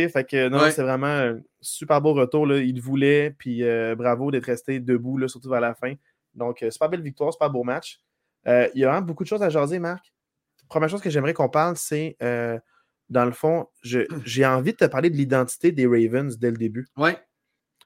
fait 0.09 0.23
que 0.23 0.47
non, 0.47 0.71
c'est 0.71 0.83
vraiment 0.83 1.07
un 1.07 1.41
super 1.59 1.99
beau 2.01 2.13
retour. 2.13 2.47
Là. 2.47 2.59
Il 2.59 2.79
voulait, 2.79 3.35
puis 3.37 3.65
euh, 3.65 3.95
bravo 3.97 4.31
d'être 4.31 4.45
resté 4.45 4.79
debout, 4.79 5.17
là, 5.17 5.27
surtout 5.27 5.49
vers 5.49 5.59
la 5.59 5.75
fin. 5.75 5.95
Donc, 6.35 6.63
euh, 6.63 6.71
super 6.71 6.87
belle 6.87 7.01
victoire, 7.01 7.33
super 7.33 7.49
beau 7.49 7.65
match. 7.65 7.99
Euh, 8.47 8.69
il 8.75 8.79
y 8.79 8.85
a 8.85 8.87
vraiment 8.87 9.05
beaucoup 9.05 9.25
de 9.25 9.27
choses 9.27 9.43
à 9.43 9.49
jaser, 9.49 9.77
Marc 9.79 10.13
première 10.67 10.89
chose 10.89 11.01
que 11.01 11.09
j'aimerais 11.09 11.33
qu'on 11.33 11.49
parle, 11.49 11.77
c'est 11.77 12.15
euh, 12.21 12.59
dans 13.09 13.25
le 13.25 13.31
fond, 13.31 13.68
j'ai 13.83 14.45
envie 14.45 14.71
de 14.71 14.77
te 14.77 14.86
parler 14.86 15.09
de 15.09 15.15
l'identité 15.15 15.71
des 15.71 15.86
Ravens 15.86 16.38
dès 16.38 16.51
le 16.51 16.57
début. 16.57 16.88
Oui. 16.98 17.12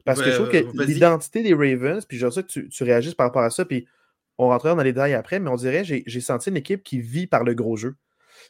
Parce 0.05 0.21
que 0.21 0.31
je 0.31 0.35
trouve 0.35 0.49
que 0.49 0.83
l'identité 0.83 1.43
des 1.43 1.53
Ravens, 1.53 2.05
puis 2.05 2.17
je 2.17 2.29
sais 2.29 2.41
que 2.41 2.47
tu, 2.47 2.69
tu, 2.69 2.83
réagisses 2.83 3.13
par 3.13 3.27
rapport 3.27 3.43
à 3.43 3.51
ça, 3.51 3.65
puis 3.65 3.87
on 4.37 4.47
rentrera 4.47 4.75
dans 4.75 4.81
les 4.81 4.93
détails 4.93 5.13
après, 5.13 5.39
mais 5.39 5.49
on 5.49 5.55
dirait 5.55 5.83
que 5.83 6.01
j'ai 6.05 6.21
senti 6.21 6.49
une 6.49 6.57
équipe 6.57 6.83
qui 6.83 6.99
vit 6.99 7.27
par 7.27 7.43
le 7.43 7.53
gros 7.53 7.77
jeu. 7.77 7.95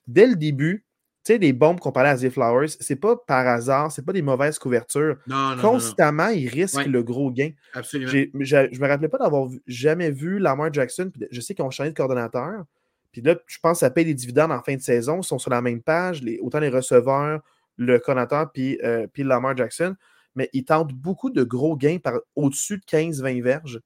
Dès 0.07 0.27
le 0.27 0.35
début, 0.35 0.85
tu 1.23 1.33
sais, 1.33 1.37
les 1.37 1.53
bombes 1.53 1.79
qu'on 1.79 1.91
parlait 1.91 2.09
à 2.09 2.17
The 2.17 2.29
Flowers, 2.29 2.69
c'est 2.79 2.95
pas 2.95 3.15
par 3.15 3.45
hasard, 3.45 3.91
c'est 3.91 4.03
pas 4.03 4.13
des 4.13 4.23
mauvaises 4.23 4.57
couvertures. 4.57 5.17
Non, 5.27 5.55
non, 5.55 5.61
Constamment, 5.61 6.29
ils 6.29 6.47
risquent 6.47 6.87
le 6.87 7.03
gros 7.03 7.29
gain. 7.29 7.51
Absolument. 7.73 8.11
Je 8.11 8.81
me 8.81 8.87
rappelais 8.87 9.09
pas 9.09 9.19
d'avoir 9.19 9.49
jamais 9.67 10.09
vu 10.09 10.39
Lamar 10.39 10.73
Jackson, 10.73 11.11
je 11.29 11.41
sais 11.41 11.53
qu'ils 11.53 11.65
ont 11.65 11.69
changé 11.69 11.91
de 11.91 11.95
coordonnateur, 11.95 12.63
puis 13.11 13.21
là, 13.21 13.35
je 13.47 13.57
pense 13.61 13.77
que 13.77 13.79
ça 13.79 13.89
paye 13.89 14.05
des 14.05 14.13
dividendes 14.13 14.51
en 14.51 14.61
fin 14.61 14.75
de 14.75 14.81
saison. 14.81 15.21
Ils 15.21 15.25
sont 15.25 15.39
sur 15.39 15.51
la 15.51 15.61
même 15.61 15.81
page, 15.81 16.21
les, 16.21 16.39
autant 16.39 16.59
les 16.59 16.69
receveurs, 16.69 17.41
le 17.77 17.99
coordinateur, 17.99 18.51
puis, 18.51 18.79
euh, 18.83 19.07
puis 19.11 19.23
Lamar 19.23 19.55
Jackson. 19.57 19.95
Mais 20.35 20.49
ils 20.53 20.63
tentent 20.63 20.93
beaucoup 20.93 21.29
de 21.29 21.43
gros 21.43 21.75
gains 21.75 21.97
par 21.97 22.19
au-dessus 22.35 22.77
de 22.77 22.83
15-20 22.83 23.41
verges. 23.41 23.81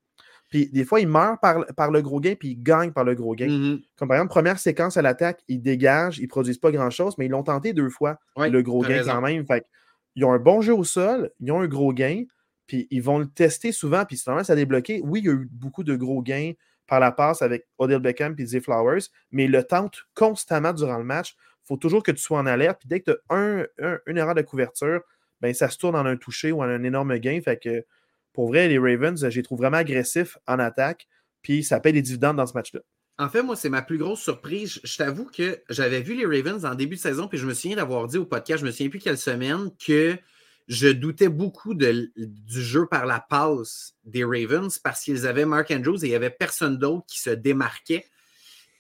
Puis 0.50 0.70
des 0.72 0.86
fois, 0.86 1.00
ils 1.00 1.08
meurent 1.08 1.40
par, 1.40 1.66
par, 1.76 1.90
le 1.90 2.02
gros 2.04 2.20
gain, 2.20 2.36
puis 2.40 2.50
ils 2.50 2.62
gagnent 2.62 2.92
par 2.92 3.04
le 3.04 3.16
gros 3.16 3.34
gain. 3.34 3.48
Mm-hmm. 3.48 3.82
Comme 3.98 4.08
par 4.08 4.18
exemple, 4.18 4.30
première 4.30 4.60
séquence 4.60 4.96
à 4.96 5.02
l'attaque, 5.02 5.42
ils 5.48 5.60
dégagent, 5.60 6.20
ils 6.20 6.24
ne 6.24 6.28
produisent 6.28 6.60
pas 6.60 6.72
grand-chose, 6.72 7.18
mais 7.18 7.26
ils 7.26 7.32
l'ont 7.32 7.44
tenté 7.44 7.74
deux 7.74 7.90
fois, 7.90 8.20
le 8.38 8.62
gros 8.62 8.82
gain 8.82 9.02
quand 9.04 9.22
même. 9.22 9.46
Fait 9.46 9.66
ils 10.16 10.24
ont 10.24 10.32
un 10.32 10.40
bon 10.40 10.62
jeu 10.62 10.74
au 10.74 10.84
sol, 10.84 11.32
ils 11.40 11.52
ont 11.52 11.62
un 11.62 11.68
gros 11.68 11.94
gain, 11.94 12.24
puis 12.68 12.88
ils 12.90 13.02
vont 13.02 13.20
le 13.20 13.28
tester 13.28 13.72
souvent, 13.72 14.06
puis 14.06 14.18
si 14.18 14.24
ça 14.24 14.34
a 14.34 14.56
débloqué, 14.56 15.02
oui, 15.04 15.20
il 15.20 15.26
y 15.26 15.30
a 15.30 15.34
eu 15.34 15.50
beaucoup 15.52 15.84
de 15.84 15.96
gros 15.96 16.22
gains 16.22 16.54
par 16.88 17.00
la 17.00 17.12
passe 17.12 17.42
avec 17.42 17.68
Odell 17.78 18.00
Beckham 18.00 18.36
et 18.38 18.46
Zay 18.46 18.62
Flowers, 18.62 19.10
mais 19.32 19.46
il 19.46 19.52
le 19.52 19.64
tente 19.64 20.04
constamment 20.14 20.74
durant 20.74 20.98
le 20.98 21.04
match. 21.04 21.36
Il 21.64 21.68
faut 21.68 21.78
toujours 21.78 22.04
que 22.04 22.12
tu 22.12 22.22
sois 22.22 22.40
en 22.40 22.46
alerte. 22.46 22.80
Puis 22.80 22.90
dès 22.90 23.00
que 23.02 23.12
tu 23.12 23.18
as 23.30 23.36
un, 23.36 23.66
une 24.06 24.18
erreur 24.18 24.36
de 24.36 24.42
couverture, 24.42 25.02
ben, 25.42 25.54
ça 25.54 25.70
se 25.70 25.78
tourne 25.78 25.96
en 25.96 26.06
un 26.06 26.18
toucher 26.18 26.52
ou 26.52 26.62
en 26.62 26.66
un 26.66 26.84
énorme 26.84 27.18
gain. 27.18 27.40
Fait 27.44 27.58
que 27.58 27.86
pour 28.34 28.50
vrai, 28.50 28.68
les 28.68 28.78
Ravens, 28.78 29.18
je 29.18 29.36
les 29.36 29.44
trouve 29.44 29.60
vraiment 29.60 29.78
agressifs 29.78 30.38
en 30.46 30.60
attaque. 30.60 31.08
Puis 31.42 31.64
ça 31.64 31.80
paye 31.80 31.94
des 31.94 32.02
dividendes 32.02 32.38
dans 32.38 32.46
ce 32.46 32.54
match-là. 32.54 32.82
En 33.18 33.30
fait, 33.30 33.42
moi, 33.42 33.56
c'est 33.56 33.70
ma 33.70 33.82
plus 33.82 33.98
grosse 33.98 34.22
surprise. 34.22 34.82
Je 34.84 34.98
t'avoue 34.98 35.26
que 35.26 35.62
j'avais 35.70 36.02
vu 36.02 36.16
les 36.16 36.26
Ravens 36.26 36.66
en 36.66 36.76
début 36.76 36.96
de 36.96 37.02
saison, 37.02 37.30
puis 37.30 37.38
je 37.38 37.48
me 37.48 37.54
souviens 37.54 37.78
d'avoir 37.78 38.08
dit 38.08 38.18
au 38.18 38.26
podcast, 38.26 38.60
je 38.60 38.66
me 38.66 38.72
souviens 38.72 38.90
plus 38.90 39.00
quelle 39.00 39.18
semaine, 39.18 39.70
que 39.84 40.18
je 40.68 40.88
doutais 40.88 41.30
beaucoup 41.30 41.74
du 41.76 42.12
jeu 42.48 42.88
par 42.88 43.06
la 43.06 43.20
passe 43.20 43.96
des 44.04 44.24
Ravens 44.24 44.80
parce 44.80 45.04
qu'ils 45.04 45.28
avaient 45.28 45.46
Mark 45.46 45.70
Andrews 45.72 46.04
et 46.04 46.08
il 46.08 46.10
n'y 46.10 46.16
avait 46.16 46.32
personne 46.32 46.78
d'autre 46.78 47.06
qui 47.08 47.20
se 47.20 47.30
démarquait. 47.30 48.06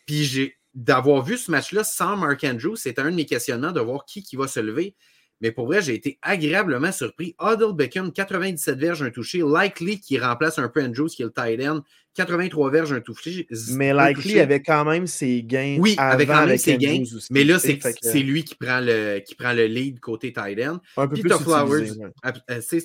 Puis 0.05 0.53
d'avoir 0.73 1.23
vu 1.23 1.37
ce 1.37 1.51
match-là 1.51 1.83
sans 1.83 2.17
Mark 2.17 2.43
Andrews, 2.43 2.75
c'était 2.75 3.01
un 3.01 3.11
de 3.11 3.15
mes 3.15 3.25
questionnements 3.25 3.71
de 3.71 3.79
voir 3.79 4.05
qui, 4.05 4.27
va 4.35 4.47
se 4.47 4.59
lever. 4.59 4.95
Mais 5.41 5.51
pour 5.51 5.67
vrai, 5.67 5.81
j'ai 5.81 5.93
été 5.93 6.17
agréablement 6.21 6.91
surpris. 6.91 7.35
Odell 7.37 7.73
Beckham, 7.73 8.11
97 8.11 8.77
verges, 8.77 9.03
un 9.03 9.11
touché. 9.11 9.43
Likely 9.45 9.99
qui 9.99 10.17
remplace 10.17 10.57
un 10.59 10.69
peu 10.69 10.83
Andrews, 10.83 11.07
qui 11.07 11.21
est 11.21 11.25
le 11.25 11.31
tight 11.31 11.61
end, 11.67 11.83
83 12.15 12.71
verges, 12.71 12.93
un 12.93 13.01
touché. 13.01 13.47
Mais 13.71 13.93
Likely 13.93 14.39
avait 14.39 14.61
quand 14.61 14.85
même 14.85 15.05
ses 15.05 15.43
gains. 15.43 15.77
Oui, 15.79 15.95
avec 15.97 16.27
quand 16.27 16.47
même 16.47 16.57
ses 16.57 16.77
gains. 16.77 17.03
Mais 17.29 17.43
là, 17.43 17.59
c'est 17.59 18.19
lui 18.19 18.43
qui 18.43 18.55
prend, 18.55 18.79
le, 18.81 19.19
qui 19.19 19.35
prend 19.35 19.53
le 19.53 19.65
lead 19.65 19.99
côté 19.99 20.33
tight 20.33 20.59
end. 20.59 20.79
Un 20.97 21.07
peu 21.07 21.17
plus 21.17 21.29
Flowers, 21.29 21.91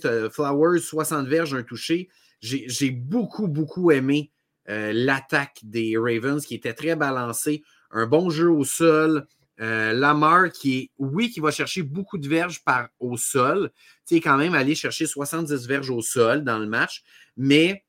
euh, 0.04 0.30
Flowers, 0.30 0.80
60 0.80 1.26
verges, 1.28 1.54
un 1.54 1.62
touché. 1.62 2.08
J'ai 2.40 2.90
beaucoup, 2.90 3.48
beaucoup 3.48 3.90
aimé 3.92 4.30
euh, 4.68 4.92
l'attaque 4.92 5.60
des 5.62 5.96
Ravens 5.96 6.44
qui 6.44 6.54
était 6.54 6.74
très 6.74 6.96
balancée. 6.96 7.62
Un 7.92 8.06
bon 8.06 8.30
jeu 8.30 8.50
au 8.50 8.64
sol. 8.64 9.26
Euh, 9.60 9.92
Lamar, 9.92 10.50
qui 10.50 10.78
est, 10.78 10.90
oui, 10.98 11.30
qui 11.30 11.40
va 11.40 11.50
chercher 11.50 11.82
beaucoup 11.82 12.16
de 12.16 12.26
verges 12.26 12.64
par, 12.64 12.88
au 12.98 13.18
sol. 13.18 13.70
Tu 14.06 14.14
sais, 14.14 14.20
quand 14.22 14.38
même 14.38 14.54
aller 14.54 14.74
chercher 14.74 15.06
70 15.06 15.66
verges 15.66 15.90
au 15.90 16.00
sol 16.00 16.44
dans 16.44 16.58
le 16.58 16.66
match. 16.66 17.02
Mais 17.36 17.84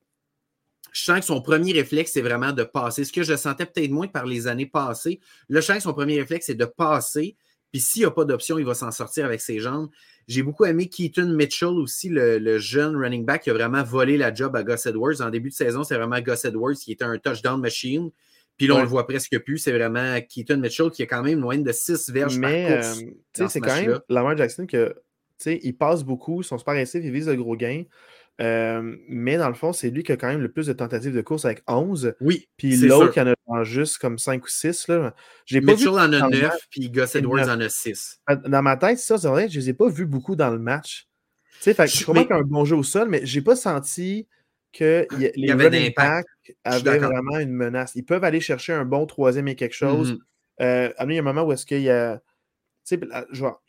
je 0.91 1.03
sens 1.03 1.19
que 1.19 1.25
son 1.25 1.41
premier 1.41 1.71
réflexe, 1.71 2.11
c'est 2.11 2.21
vraiment 2.21 2.51
de 2.51 2.63
passer. 2.63 3.05
Ce 3.05 3.13
que 3.13 3.23
je 3.23 3.35
sentais 3.35 3.65
peut-être 3.65 3.91
moins 3.91 4.07
par 4.07 4.25
les 4.25 4.47
années 4.47 4.65
passées. 4.65 5.19
Le 5.47 5.61
je 5.61 5.71
que 5.71 5.79
son 5.79 5.93
premier 5.93 6.19
réflexe, 6.19 6.47
c'est 6.47 6.55
de 6.55 6.65
passer. 6.65 7.37
Puis 7.71 7.79
s'il 7.79 8.01
n'y 8.01 8.05
a 8.05 8.11
pas 8.11 8.25
d'option, 8.25 8.59
il 8.59 8.65
va 8.65 8.73
s'en 8.73 8.91
sortir 8.91 9.25
avec 9.25 9.39
ses 9.39 9.59
jambes. 9.59 9.89
J'ai 10.27 10.43
beaucoup 10.43 10.65
aimé 10.65 10.89
Keaton 10.89 11.27
Mitchell 11.27 11.69
aussi, 11.69 12.09
le, 12.09 12.57
jeune 12.57 12.97
running 12.97 13.25
back 13.25 13.43
qui 13.43 13.49
a 13.49 13.53
vraiment 13.53 13.83
volé 13.83 14.17
la 14.17 14.33
job 14.33 14.55
à 14.55 14.63
Gus 14.63 14.85
Edwards. 14.85 15.21
En 15.21 15.29
début 15.29 15.49
de 15.49 15.55
saison, 15.55 15.83
c'est 15.83 15.95
vraiment 15.95 16.19
Gus 16.19 16.43
Edwards 16.43 16.75
qui 16.75 16.91
était 16.91 17.05
un 17.05 17.17
touchdown 17.17 17.59
machine. 17.59 18.11
Puis 18.57 18.67
là, 18.67 18.75
on 18.75 18.81
le 18.81 18.87
voit 18.87 19.07
presque 19.07 19.39
plus. 19.39 19.57
C'est 19.57 19.71
vraiment 19.71 20.19
Keaton 20.21 20.57
Mitchell 20.57 20.91
qui 20.91 21.03
a 21.03 21.05
quand 21.05 21.23
même 21.23 21.39
loin 21.39 21.57
de 21.57 21.71
6 21.71 22.09
verges 22.09 22.37
Mais, 22.37 22.67
par 22.67 22.81
course. 22.81 23.01
Euh, 23.39 23.47
c'est 23.47 23.61
quand 23.61 23.75
même 23.75 23.99
Lamar 24.09 24.35
Jackson 24.35 24.67
que 24.67 24.93
il 25.45 25.75
passe 25.75 26.03
beaucoup, 26.03 26.41
ils 26.41 26.45
sont 26.45 26.57
super 26.57 26.73
agressifs, 26.73 27.03
ils 27.03 27.11
visent 27.11 27.27
le 27.27 27.35
gros 27.35 27.55
gain. 27.55 27.83
Euh, 28.41 28.95
mais 29.07 29.37
dans 29.37 29.49
le 29.49 29.53
fond, 29.53 29.71
c'est 29.71 29.89
lui 29.89 30.03
qui 30.03 30.11
a 30.11 30.17
quand 30.17 30.27
même 30.27 30.41
le 30.41 30.51
plus 30.51 30.67
de 30.67 30.73
tentatives 30.73 31.13
de 31.13 31.21
course 31.21 31.45
avec 31.45 31.61
11. 31.67 32.15
Oui. 32.21 32.47
Puis 32.57 32.75
l'autre 32.77 33.13
qui 33.13 33.21
en 33.21 33.27
a 33.27 33.63
juste 33.63 33.99
comme 33.99 34.17
5 34.17 34.43
ou 34.43 34.47
6. 34.47 34.87
Là. 34.87 35.13
J'ai 35.45 35.61
Mitchell 35.61 35.89
en 35.89 36.11
a 36.11 36.29
9, 36.29 36.51
puis 36.69 36.89
Gus 36.89 37.15
Edwards 37.15 37.49
en 37.49 37.59
a 37.59 37.69
6. 37.69 38.21
Dans 38.47 38.61
ma 38.61 38.77
tête, 38.77 38.97
ça, 38.99 39.17
c'est 39.17 39.27
vrai, 39.27 39.47
je 39.47 39.59
ne 39.59 39.63
les 39.63 39.69
ai 39.69 39.73
pas 39.73 39.89
vus 39.89 40.05
beaucoup 40.05 40.35
dans 40.35 40.49
le 40.49 40.59
match. 40.59 41.07
Tu 41.57 41.65
sais, 41.65 41.73
fait, 41.75 41.87
je 41.87 42.03
comprends 42.05 42.23
qu'il 42.23 42.31
y 42.31 42.33
a 42.33 42.37
un 42.37 42.41
bon 42.41 42.65
jeu 42.65 42.75
au 42.75 42.83
sol, 42.83 43.07
mais 43.09 43.23
je 43.25 43.37
n'ai 43.37 43.43
pas 43.43 43.55
senti 43.55 44.27
que 44.73 45.05
les 45.35 45.53
running 45.53 45.93
backs 45.95 46.25
avaient 46.63 46.97
vraiment 46.97 47.37
une 47.37 47.51
menace. 47.51 47.91
Ils 47.95 48.05
peuvent 48.05 48.23
aller 48.23 48.39
chercher 48.39 48.73
un 48.73 48.85
bon 48.85 49.05
troisième 49.05 49.47
et 49.47 49.55
quelque 49.55 49.75
chose. 49.75 50.13
Mm 50.13 50.17
-hmm. 50.59 51.09
il 51.09 51.13
y 51.13 51.17
a 51.17 51.21
un 51.21 51.23
moment 51.23 51.43
où 51.43 51.51
est-ce 51.51 51.65
qu'il 51.65 51.81
y 51.81 51.89
a. 51.89 52.21
Tu 52.87 52.97
sais, 52.97 52.99
genre, 53.31 53.61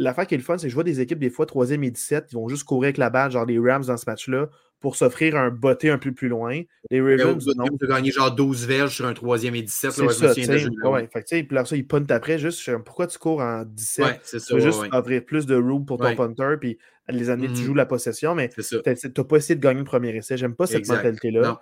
l'affaire 0.00 0.26
qui 0.26 0.34
est 0.34 0.38
le 0.38 0.42
fun, 0.42 0.56
c'est 0.58 0.66
que 0.66 0.70
je 0.70 0.74
vois 0.74 0.84
des 0.84 1.00
équipes, 1.00 1.18
des 1.18 1.30
fois, 1.30 1.44
3e 1.44 1.84
et 1.84 1.90
17, 1.90 2.28
ils 2.32 2.34
vont 2.34 2.48
juste 2.48 2.64
courir 2.64 2.88
avec 2.88 2.96
la 2.96 3.10
balle, 3.10 3.30
genre 3.30 3.44
les 3.44 3.58
Rams 3.58 3.84
dans 3.84 3.96
ce 3.96 4.08
match-là, 4.08 4.48
pour 4.80 4.96
s'offrir 4.96 5.36
un 5.36 5.50
botté 5.50 5.90
un 5.90 5.98
peu 5.98 6.10
plus 6.12 6.28
loin. 6.28 6.62
Les 6.90 7.02
Ravens, 7.02 7.46
non. 7.54 7.66
Tu 7.78 7.86
gagner 7.86 8.10
genre 8.10 8.34
12 8.34 8.66
verges 8.66 8.96
sur 8.96 9.06
un 9.06 9.12
3e 9.12 9.54
et 9.54 9.62
17. 9.62 9.90
C'est 9.90 10.08
ça, 10.08 10.34
tu 10.34 10.42
sais. 10.42 10.66
Ouais, 10.84 11.08
fait 11.12 11.22
que, 11.22 11.46
puis 11.46 11.54
là, 11.54 11.66
ça, 11.66 11.76
ils 11.76 11.86
puntent 11.86 12.10
après, 12.10 12.38
juste, 12.38 12.74
pourquoi 12.84 13.06
tu 13.06 13.18
cours 13.18 13.42
en 13.42 13.64
17? 13.64 14.04
Ouais, 14.04 14.20
c'est 14.22 14.38
ça. 14.38 14.46
Tu 14.46 14.54
veux 14.54 14.60
juste 14.60 14.82
offrir 14.90 15.24
plus 15.24 15.44
de 15.44 15.54
room 15.54 15.84
pour 15.84 15.98
ton 15.98 16.16
punter, 16.16 16.56
puis 16.58 16.78
les 17.10 17.28
années, 17.28 17.48
tu 17.48 17.52
mm-hmm. 17.52 17.64
joues 17.64 17.74
la 17.74 17.86
possession, 17.86 18.34
mais 18.34 18.48
tu 18.48 18.60
n'as 18.60 19.24
pas 19.24 19.36
essayé 19.36 19.54
de 19.54 19.60
gagner 19.60 19.80
le 19.80 19.84
premier 19.84 20.16
essai. 20.16 20.38
J'aime 20.38 20.56
pas 20.56 20.66
cette 20.66 20.88
mentalité-là. 20.88 21.60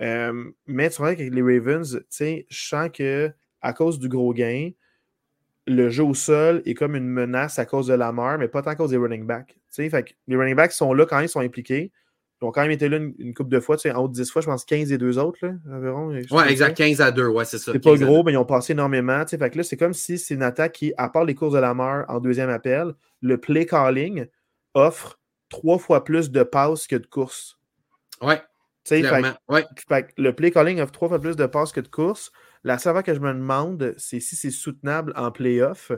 Euh, 0.00 0.50
mais 0.66 0.88
tu 0.90 0.96
vois 0.96 1.14
qu'avec 1.14 1.34
les 1.34 1.42
Ravens, 1.42 1.98
tu 1.98 2.04
sais, 2.10 2.46
je 2.48 2.66
sens 2.66 2.90
que 2.92 3.30
à 3.60 3.72
cause 3.72 3.98
du 3.98 4.08
gros 4.08 4.32
gain, 4.32 4.70
le 5.66 5.90
jeu 5.90 6.04
au 6.04 6.14
sol 6.14 6.62
est 6.64 6.74
comme 6.74 6.96
une 6.96 7.08
menace 7.08 7.58
à 7.58 7.66
cause 7.66 7.86
de 7.86 7.94
la 7.94 8.12
mort, 8.12 8.38
mais 8.38 8.48
pas 8.48 8.62
tant 8.62 8.70
à 8.70 8.74
cause 8.74 8.90
des 8.90 8.96
running 8.96 9.26
backs. 9.26 9.56
Fait 9.70 9.90
que 9.90 10.12
les 10.26 10.36
running 10.36 10.56
backs 10.56 10.72
sont 10.72 10.92
là 10.92 11.06
quand 11.06 11.20
ils 11.20 11.28
sont 11.28 11.40
impliqués. 11.40 11.92
Ils 12.40 12.44
ont 12.44 12.50
quand 12.50 12.62
même 12.62 12.72
été 12.72 12.88
là 12.88 12.96
une, 12.96 13.34
coupe 13.34 13.48
de 13.48 13.60
fois, 13.60 13.76
en 13.94 13.98
haut 13.98 14.08
de 14.08 14.14
10 14.14 14.28
fois, 14.28 14.42
je 14.42 14.46
pense 14.46 14.64
15 14.64 14.90
et 14.90 14.98
deux 14.98 15.16
autres, 15.16 15.38
là, 15.46 15.54
environ. 15.70 16.08
Ouais, 16.08 16.50
exact, 16.50 16.76
15 16.76 17.00
à 17.00 17.12
2, 17.12 17.28
ouais, 17.28 17.44
c'est 17.44 17.58
ça. 17.58 17.70
C'est 17.70 17.78
pas 17.78 17.94
gros, 17.94 18.24
mais 18.24 18.32
ils 18.32 18.36
ont 18.36 18.44
passé 18.44 18.72
énormément. 18.72 19.24
Fait 19.24 19.50
que 19.50 19.58
là, 19.58 19.62
c'est 19.62 19.76
comme 19.76 19.92
si 19.92 20.18
c'est 20.18 20.34
une 20.34 20.42
attaque 20.42 20.72
qui, 20.72 20.92
à 20.96 21.08
part 21.08 21.24
les 21.24 21.36
courses 21.36 21.54
de 21.54 21.60
la 21.60 21.72
mort 21.72 22.04
en 22.08 22.18
deuxième 22.18 22.50
appel, 22.50 22.94
le 23.20 23.38
play 23.38 23.64
calling 23.64 24.26
offre 24.74 25.20
trois 25.50 25.78
fois 25.78 26.02
plus 26.02 26.32
de 26.32 26.42
passes 26.42 26.88
que 26.88 26.96
de 26.96 27.06
courses. 27.06 27.58
Ouais. 28.20 28.42
Fait, 28.84 29.04
ouais. 29.48 29.64
Fait, 29.88 30.08
le 30.18 30.32
play 30.32 30.50
calling 30.50 30.80
offre 30.80 30.90
trois 30.90 31.08
fois 31.08 31.20
plus 31.20 31.36
de 31.36 31.46
passes 31.46 31.70
que 31.70 31.80
de 31.80 31.86
courses. 31.88 32.32
La 32.64 32.78
seule 32.78 33.02
que 33.02 33.14
je 33.14 33.20
me 33.20 33.32
demande, 33.32 33.94
c'est 33.98 34.20
si 34.20 34.36
c'est 34.36 34.50
soutenable 34.50 35.12
en 35.16 35.30
playoff. 35.30 35.92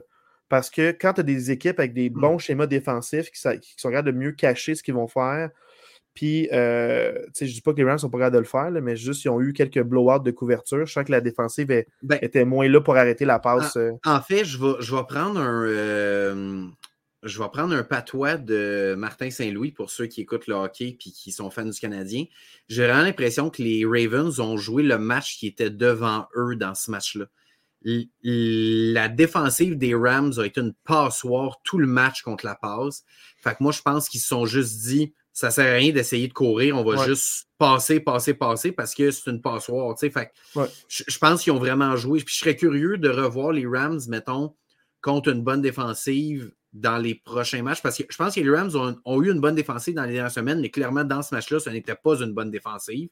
Parce 0.49 0.71
que 0.71 0.93
quand 0.93 1.15
tu 1.15 1.21
as 1.21 1.25
des 1.25 1.51
équipes 1.51 1.79
avec 1.79 1.95
des 1.95 2.11
mmh. 2.11 2.21
bons 2.21 2.39
schémas 2.39 2.67
défensifs 2.67 3.31
qui, 3.31 3.41
sont 3.41 3.91
capables 3.91 4.13
de 4.13 4.17
mieux 4.17 4.33
cacher 4.33 4.75
ce 4.75 4.83
qu'ils 4.83 4.95
vont 4.95 5.09
faire, 5.09 5.51
puis, 6.15 6.49
euh, 6.53 7.13
je 7.37 7.45
ne 7.45 7.51
dis 7.51 7.61
pas 7.61 7.73
que 7.73 7.79
les 7.79 7.85
Rams 7.85 7.99
sont 7.99 8.09
pas 8.09 8.19
capables 8.19 8.37
de 8.37 8.41
le 8.41 8.45
faire, 8.45 8.71
mais 8.71 8.95
juste 8.95 9.25
ils 9.25 9.31
ont 9.31 9.41
eu 9.41 9.53
quelques 9.53 9.83
blowouts 9.83 10.21
de 10.21 10.31
couverture. 10.31 10.87
Je 10.87 10.93
sens 10.93 11.05
que 11.05 11.11
la 11.11 11.21
défensive 11.21 11.67
ben 11.67 12.19
était 12.23 12.45
moins 12.45 12.69
là 12.69 12.81
pour 12.81 12.97
arrêter 12.97 13.25
la 13.25 13.41
passe. 13.41 13.77
En, 13.77 13.81
euh. 13.81 13.93
en 14.05 14.21
fait, 14.21 14.45
je 14.45 14.59
vais, 14.59 14.75
je 14.79 14.95
vais 14.95 15.03
prendre 15.09 15.41
un, 15.41 15.65
euh, 15.67 16.67
je 17.25 17.43
vais 17.43 17.49
prendre 17.49 17.75
un 17.75 17.83
patois 17.83 18.37
de 18.37 18.95
Martin 18.99 19.31
Saint-Louis 19.31 19.73
pour 19.73 19.91
ceux 19.91 20.07
qui 20.07 20.21
écoutent 20.21 20.47
le 20.47 20.55
hockey 20.55 20.89
et 20.89 20.97
qui 20.97 21.33
sont 21.33 21.51
fans 21.51 21.65
du 21.65 21.79
Canadien. 21.79 22.27
J'ai 22.69 22.85
vraiment 22.85 23.03
l'impression 23.03 23.49
que 23.49 23.63
les 23.63 23.85
Ravens 23.85 24.41
ont 24.41 24.59
joué 24.59 24.83
le 24.83 24.99
match 24.99 25.39
qui 25.39 25.47
était 25.47 25.71
devant 25.71 26.29
eux 26.37 26.55
dans 26.55 26.75
ce 26.75 26.91
match-là. 26.91 27.27
La 28.23 29.09
défensive 29.09 29.77
des 29.77 29.95
Rams 29.95 30.33
a 30.39 30.45
été 30.45 30.61
une 30.61 30.75
passoire 30.85 31.61
tout 31.65 31.79
le 31.79 31.87
match 31.87 32.23
contre 32.23 32.45
la 32.45 32.55
passe. 32.55 33.05
Fait 33.43 33.51
que 33.51 33.63
moi, 33.63 33.73
je 33.73 33.83
pense 33.83 34.09
qu'ils 34.09 34.21
se 34.21 34.29
sont 34.29 34.47
juste 34.47 34.83
dit 34.83 35.15
ça 35.33 35.51
sert 35.51 35.67
à 35.67 35.77
rien 35.77 35.93
d'essayer 35.93 36.29
de 36.29 36.33
courir, 36.33 36.77
on 36.77 36.85
va 36.85 37.07
juste 37.07 37.49
passer, 37.59 37.99
passer, 37.99 38.35
passer 38.35 38.71
parce 38.71 38.95
que 38.95 39.11
c'est 39.11 39.31
une 39.31 39.43
passoire. 39.43 39.99
Fait 39.99 40.33
je, 40.89 41.03
je, 41.09 41.19
pense 41.19 41.43
qu'ils 41.43 41.53
ont 41.53 41.59
vraiment 41.59 41.97
joué. 41.97 42.21
Puis 42.21 42.35
je 42.35 42.41
serais 42.41 42.57
curieux 42.57 42.99
de 42.99 43.09
revoir 43.09 43.51
les 43.51 43.67
Rams, 43.67 44.01
mettons, 44.09 44.55
contre 45.03 45.31
une 45.31 45.43
bonne 45.43 45.61
défensive 45.61 46.53
dans 46.75 46.99
les 46.99 47.15
prochains 47.15 47.63
matchs 47.63 47.81
parce 47.81 47.97
que 47.97 48.05
je 48.11 48.17
pense 48.17 48.35
que 48.35 48.41
les 48.41 48.51
Rams 48.51 48.99
ont, 49.05 49.23
eu 49.23 49.31
une 49.31 49.41
bonne 49.41 49.55
défensive 49.55 49.95
dans 49.95 50.05
les 50.05 50.15
dernières 50.15 50.33
semaines, 50.33 50.61
mais 50.61 50.71
clairement, 50.71 51.05
dans 51.05 51.23
ce 51.23 51.35
match-là, 51.35 51.61
ce 51.61 51.71
n'était 51.71 51.95
pas 51.95 52.17
une 52.21 52.33
bonne 52.33 52.51
défensive. 52.51 53.09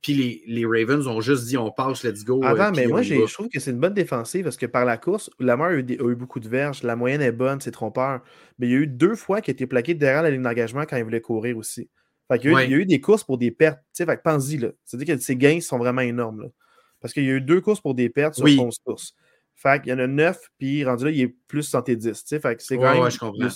Puis 0.00 0.42
les, 0.46 0.66
Ravens 0.66 1.06
ont 1.08 1.20
juste 1.20 1.46
dit 1.46 1.56
on 1.56 1.70
passe, 1.70 2.04
let's 2.04 2.24
go. 2.24 2.42
Euh, 2.44 2.46
Avant, 2.46 2.70
mais 2.72 2.86
moi, 2.86 3.02
je 3.02 3.32
trouve 3.32 3.48
que 3.48 3.58
c'est 3.58 3.70
une 3.70 3.80
bonne 3.80 3.94
défensive 3.94 4.44
parce 4.44 4.58
que 4.58 4.66
par 4.66 4.84
la 4.84 4.96
course, 4.96 5.30
Lamar 5.40 5.68
a 5.68 5.74
eu, 5.74 5.80
a 5.80 6.10
eu 6.10 6.14
beaucoup 6.14 6.40
de 6.40 6.48
verges. 6.48 6.82
La 6.82 6.94
moyenne 6.94 7.22
est 7.22 7.32
bonne, 7.32 7.60
c'est 7.60 7.70
trompeur. 7.70 8.20
Mais 8.58 8.68
il 8.68 8.70
y 8.70 8.74
a 8.74 8.78
eu 8.78 8.86
deux 8.86 9.16
fois 9.16 9.40
qu'il 9.40 9.52
a 9.52 9.54
été 9.54 9.66
plaqué 9.66 9.94
derrière 9.94 10.22
la 10.22 10.30
ligne 10.30 10.42
d'engagement 10.42 10.84
quand 10.84 10.96
il 10.96 11.04
voulait 11.04 11.22
courir 11.22 11.56
aussi. 11.56 11.88
Fait 12.28 12.36
il, 12.36 12.50
y 12.50 12.54
a 12.54 12.66
eu, 12.68 12.86
des 12.86 13.00
courses 13.00 13.24
pour 13.24 13.38
des 13.38 13.50
pertes. 13.50 13.80
Fait 13.96 14.06
que 14.06 14.22
pense-y, 14.22 14.60
C'est-à-dire 14.84 15.16
que 15.16 15.22
ses 15.22 15.36
gains 15.36 15.60
sont 15.60 15.78
vraiment 15.78 16.02
énormes. 16.02 16.50
Parce 17.00 17.12
qu'il 17.12 17.24
y 17.24 17.30
a 17.30 17.34
eu 17.34 17.40
deux 17.40 17.60
courses 17.60 17.80
pour 17.80 17.94
des 17.94 18.08
pertes 18.08 18.34
sur 18.34 18.46
11 18.46 18.78
courses. 18.84 19.14
Fait 19.54 19.82
qu'il 19.82 19.92
y 19.92 19.94
en 19.94 19.98
a 19.98 20.06
9, 20.06 20.38
puis 20.58 20.84
rendu 20.84 21.04
là, 21.04 21.10
il 21.10 21.20
est 21.20 21.36
plus 21.48 21.62
santé 21.62 21.96
10. 21.96 22.24
Fait 22.40 22.56
que 22.56 22.62
c'est 22.62 22.76
quand 22.76 23.00
même. 23.00 23.10
je 23.10 23.18
comprends. 23.18 23.48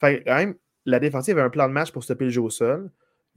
Fait 0.00 0.22
quand 0.24 0.36
même, 0.36 0.54
la 0.84 1.00
défensive 1.00 1.36
avait 1.36 1.46
un 1.46 1.50
plan 1.50 1.68
de 1.68 1.72
match 1.72 1.90
pour 1.90 2.04
stopper 2.04 2.24
le 2.24 2.30
jeu 2.30 2.42
au 2.42 2.50
sol. 2.50 2.90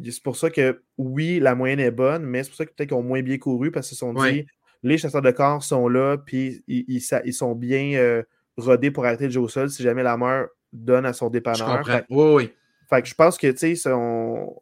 C'est 0.04 0.24
pour 0.24 0.38
ça 0.38 0.50
que, 0.50 0.82
oui, 0.98 1.40
la 1.40 1.56
moyenne 1.56 1.80
est 1.80 1.92
bonne, 1.92 2.24
mais 2.24 2.44
c'est 2.44 2.50
pour 2.50 2.58
ça 2.58 2.66
que 2.66 2.72
peut-être 2.72 2.90
qu'ils 2.90 2.98
ont 2.98 3.04
moins 3.04 3.22
bien 3.22 3.38
couru 3.38 3.72
parce 3.72 3.88
qu'ils 3.88 3.98
se 3.98 4.00
sont 4.00 4.14
dit 4.14 4.46
les 4.82 4.98
chasseurs 4.98 5.22
de 5.22 5.32
corps 5.32 5.62
sont 5.62 5.90
là, 5.90 6.18
puis 6.18 6.64
ils, 6.68 6.86
ils, 6.88 7.34
sont 7.34 7.54
bien 7.54 7.96
euh, 7.96 8.24
rodés 8.56 8.92
pour 8.92 9.06
arrêter 9.06 9.26
le 9.26 9.32
jeu 9.32 9.42
au 9.42 9.50
sol 9.50 9.70
si 9.70 9.84
jamais 9.84 10.04
la 10.04 10.16
mort 10.16 10.48
donne 10.72 11.06
à 11.06 11.12
son 11.12 11.30
dépanneur. 11.30 11.84
Je 11.84 11.92
oui, 12.10 12.34
oui. 12.36 12.54
Fait 12.90 13.04
que 13.04 13.08
je 13.08 13.14
pense 13.14 13.38
que 13.38 13.48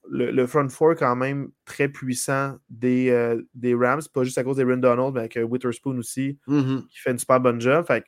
le, 0.10 0.32
le, 0.32 0.48
front 0.48 0.68
four 0.68 0.92
est 0.92 0.96
quand 0.98 1.16
même 1.16 1.50
très 1.64 1.88
puissant 1.88 2.58
des, 2.70 3.10
euh, 3.10 3.42
des 3.54 3.74
Rams, 3.74 4.02
pas 4.14 4.26
juste 4.26 4.38
à 4.38 4.44
cause 4.44 4.58
des 4.58 4.66
Ren 4.66 4.78
Donald, 4.78 5.14
mais 5.14 5.22
avec 5.22 5.38
euh, 5.38 5.44
Witherspoon 5.44 5.98
aussi, 5.98 6.38
mm-hmm. 6.46 6.88
qui 6.88 7.00
fait 7.00 7.12
une 7.12 7.20
super 7.20 7.40
bonne 7.40 7.62
job. 7.62 7.86
Fait 7.88 8.02
que 8.02 8.08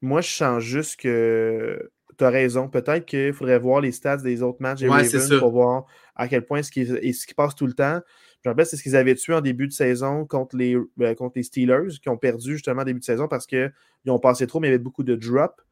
moi, 0.00 0.20
je 0.20 0.30
sens 0.30 0.62
juste 0.62 1.00
que 1.00 1.90
tu 2.16 2.24
as 2.24 2.30
raison. 2.30 2.68
Peut-être 2.68 3.04
qu'il 3.04 3.32
faudrait 3.32 3.58
voir 3.58 3.80
les 3.80 3.90
stats 3.90 4.18
des 4.18 4.42
autres 4.42 4.58
matchs 4.60 4.80
des 4.80 4.88
Ravens 4.88 5.38
pour 5.40 5.50
voir 5.50 5.86
à 6.14 6.28
quel 6.28 6.46
point 6.46 6.62
ce 6.62 6.70
qui, 6.70 6.86
ce 6.86 7.26
qui 7.26 7.34
passe 7.34 7.56
tout 7.56 7.66
le 7.66 7.72
temps. 7.72 8.00
Je 8.44 8.48
rappelle, 8.48 8.66
c'est 8.66 8.76
ce 8.76 8.82
qu'ils 8.84 8.94
avaient 8.94 9.16
tué 9.16 9.34
en 9.34 9.40
début 9.40 9.66
de 9.66 9.72
saison 9.72 10.24
contre 10.24 10.56
les, 10.56 10.76
euh, 10.76 11.14
contre 11.16 11.32
les 11.34 11.42
Steelers, 11.42 11.98
qui 12.00 12.08
ont 12.08 12.16
perdu 12.16 12.52
justement 12.52 12.82
en 12.82 12.84
début 12.84 13.00
de 13.00 13.04
saison 13.04 13.26
parce 13.26 13.44
qu'ils 13.44 13.72
ont 14.06 14.20
passé 14.20 14.46
trop, 14.46 14.60
mais 14.60 14.68
il 14.68 14.70
y 14.70 14.74
avait 14.74 14.82
beaucoup 14.82 15.02
de 15.02 15.16
drops. 15.16 15.65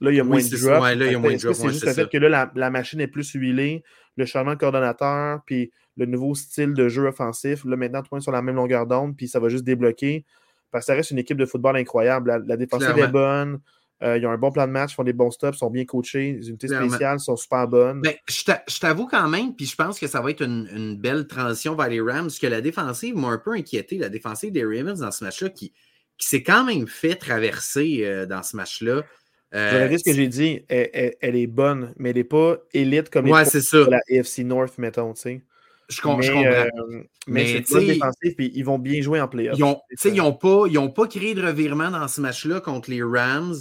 Là, 0.00 0.10
il 0.10 0.16
y 0.16 0.20
a 0.20 0.24
moins 0.24 0.38
de 0.38 0.62
drop. 0.62 0.82
là, 0.82 0.94
il 0.94 1.12
y 1.12 1.14
a 1.14 1.18
moins 1.18 1.34
de 1.34 1.38
drop. 1.38 1.54
C'est 1.54 1.68
juste 1.68 1.84
le 1.84 1.92
fait 1.92 2.08
que 2.08 2.18
là, 2.18 2.50
la, 2.54 2.70
machine 2.70 3.00
est 3.00 3.06
plus 3.06 3.30
huilée, 3.32 3.82
le 4.16 4.24
changement 4.24 4.54
de 4.54 4.58
coordonnateur, 4.58 5.40
puis 5.44 5.70
le 5.96 6.06
nouveau 6.06 6.34
style 6.34 6.72
de 6.72 6.88
jeu 6.88 7.06
offensif. 7.06 7.64
Là, 7.64 7.76
maintenant, 7.76 8.00
tout 8.00 8.08
le 8.10 8.16
monde 8.16 8.22
est 8.22 8.24
sur 8.24 8.32
la 8.32 8.42
même 8.42 8.56
longueur 8.56 8.86
d'onde, 8.86 9.16
puis 9.16 9.28
ça 9.28 9.40
va 9.40 9.48
juste 9.48 9.64
débloquer. 9.64 10.24
Parce 10.70 10.84
que 10.84 10.86
ça 10.86 10.94
reste 10.94 11.10
une 11.10 11.18
équipe 11.18 11.36
de 11.36 11.46
football 11.46 11.76
incroyable. 11.76 12.42
La, 12.46 12.56
défensive 12.56 12.96
est 12.96 13.08
bonne. 13.08 13.60
Euh, 14.02 14.16
ils 14.16 14.26
ont 14.26 14.30
un 14.30 14.38
bon 14.38 14.50
plan 14.50 14.66
de 14.66 14.72
match, 14.72 14.94
font 14.94 15.04
des 15.04 15.12
bons 15.12 15.30
stops, 15.30 15.58
sont 15.58 15.68
bien 15.68 15.84
coachés. 15.84 16.32
Les 16.32 16.48
unités 16.48 16.68
spéciales 16.68 17.20
sont 17.20 17.36
super 17.36 17.68
bonnes. 17.68 18.00
Ben, 18.00 18.14
je 18.26 18.80
t'avoue 18.80 19.06
quand 19.06 19.28
même, 19.28 19.54
puis 19.54 19.66
je 19.66 19.76
pense 19.76 19.98
que 19.98 20.06
ça 20.06 20.22
va 20.22 20.30
être 20.30 20.42
une, 20.42 20.96
belle 20.96 21.26
transition 21.26 21.74
vers 21.74 21.88
les 21.88 22.00
Rams, 22.00 22.30
que 22.40 22.46
la 22.46 22.62
défensive 22.62 23.14
m'a 23.16 23.28
un 23.28 23.38
peu 23.38 23.52
inquiété. 23.52 23.98
La 23.98 24.08
défensive 24.08 24.52
des 24.52 24.64
Ravens 24.64 25.00
dans 25.00 25.10
ce 25.10 25.22
match-là, 25.22 25.50
qui, 25.50 25.74
qui 26.16 26.28
s'est 26.28 26.42
quand 26.42 26.64
même 26.64 26.86
fait 26.86 27.16
traverser 27.16 28.00
euh, 28.04 28.24
dans 28.24 28.42
ce 28.42 28.56
match-là. 28.56 29.02
Euh, 29.54 29.98
ce 29.98 30.04
que 30.04 30.14
j'ai 30.14 30.28
dit, 30.28 30.62
elle, 30.68 31.36
est 31.36 31.46
bonne, 31.46 31.92
mais 31.96 32.10
elle 32.10 32.16
n'est 32.16 32.24
pas 32.24 32.56
élite 32.72 33.10
comme 33.10 33.28
ouais, 33.28 33.44
c'est 33.44 33.60
ça. 33.60 33.78
la 33.88 34.00
AFC 34.10 34.38
North, 34.38 34.78
mettons, 34.78 35.12
tu 35.14 35.20
sais. 35.20 35.42
Je, 35.88 36.00
comprends. 36.00 36.44
mais, 37.26 37.64
c'est 37.66 37.84
défensif 37.84 38.34
et 38.38 38.52
ils 38.54 38.64
vont 38.64 38.78
bien 38.78 39.02
jouer 39.02 39.20
en 39.20 39.26
playoff. 39.26 39.58
Ils 39.58 40.14
n'ont 40.14 40.32
pas, 40.32 40.68
pas 40.94 41.08
créé 41.08 41.34
de 41.34 41.42
revirement 41.44 41.90
dans 41.90 42.06
ce 42.06 42.20
match-là 42.20 42.60
contre 42.60 42.90
les 42.90 43.02
Rams. 43.02 43.56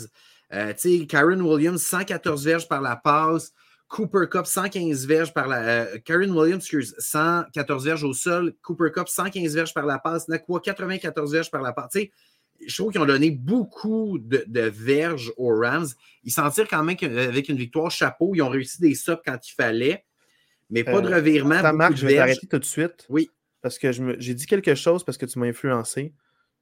Euh, 0.53 0.73
Karen 1.07 1.41
Williams, 1.41 1.81
114 1.81 2.45
verges 2.45 2.67
par 2.67 2.81
la 2.81 2.95
passe. 2.95 3.51
Cooper 3.87 4.27
Cup, 4.29 4.45
115 4.45 5.07
verges 5.07 5.33
par 5.33 5.47
la. 5.47 5.57
Euh, 5.61 5.97
Karen 6.05 6.29
Williams, 6.29 6.63
excuse, 6.63 6.95
114 6.99 7.85
verges 7.85 8.03
au 8.03 8.13
sol. 8.13 8.53
Cooper 8.61 8.91
Cup, 8.93 9.09
115 9.09 9.55
verges 9.55 9.73
par 9.73 9.85
la 9.85 9.97
passe. 9.97 10.27
Nakwa, 10.27 10.59
94 10.59 11.31
verges 11.31 11.49
par 11.49 11.63
la 11.63 11.73
passe. 11.73 11.97
Je 12.65 12.75
trouve 12.75 12.91
qu'ils 12.91 13.01
ont 13.01 13.05
donné 13.05 13.31
beaucoup 13.31 14.19
de, 14.19 14.61
verges 14.61 15.31
aux 15.37 15.55
Rams. 15.57 15.87
Ils 16.23 16.31
s'en 16.31 16.49
tirent 16.49 16.67
quand 16.67 16.83
même 16.83 16.97
avec 17.17 17.49
une 17.49 17.57
victoire 17.57 17.91
chapeau. 17.91 18.33
Ils 18.35 18.41
ont 18.41 18.49
réussi 18.49 18.81
des 18.81 18.93
stops 18.93 19.21
quand 19.25 19.37
il 19.47 19.53
fallait, 19.53 20.05
mais 20.69 20.83
pas 20.83 21.01
de 21.01 21.09
euh, 21.09 21.15
revirement. 21.15 21.61
Ça 21.61 21.73
marche, 21.73 21.99
je 21.99 22.07
vais 22.07 22.15
t'arrêter 22.15 22.47
tout 22.47 22.59
de 22.59 22.65
suite. 22.65 23.05
Oui. 23.09 23.29
Parce 23.61 23.77
que 23.77 23.91
j'ai 24.19 24.33
dit 24.33 24.45
quelque 24.45 24.75
chose 24.75 25.03
parce 25.03 25.17
que 25.17 25.25
tu 25.25 25.37
m'as 25.39 25.47
influencé, 25.47 26.13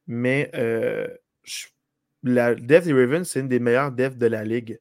mais 0.08 0.50
euh, 0.56 1.08
la 2.24 2.56
dev 2.56 2.86
des 2.86 2.94
Ravens, 2.94 3.28
c'est 3.28 3.40
une 3.40 3.48
des 3.48 3.60
meilleures 3.60 3.92
devs 3.92 4.18
de 4.18 4.26
la 4.26 4.44
ligue 4.44 4.80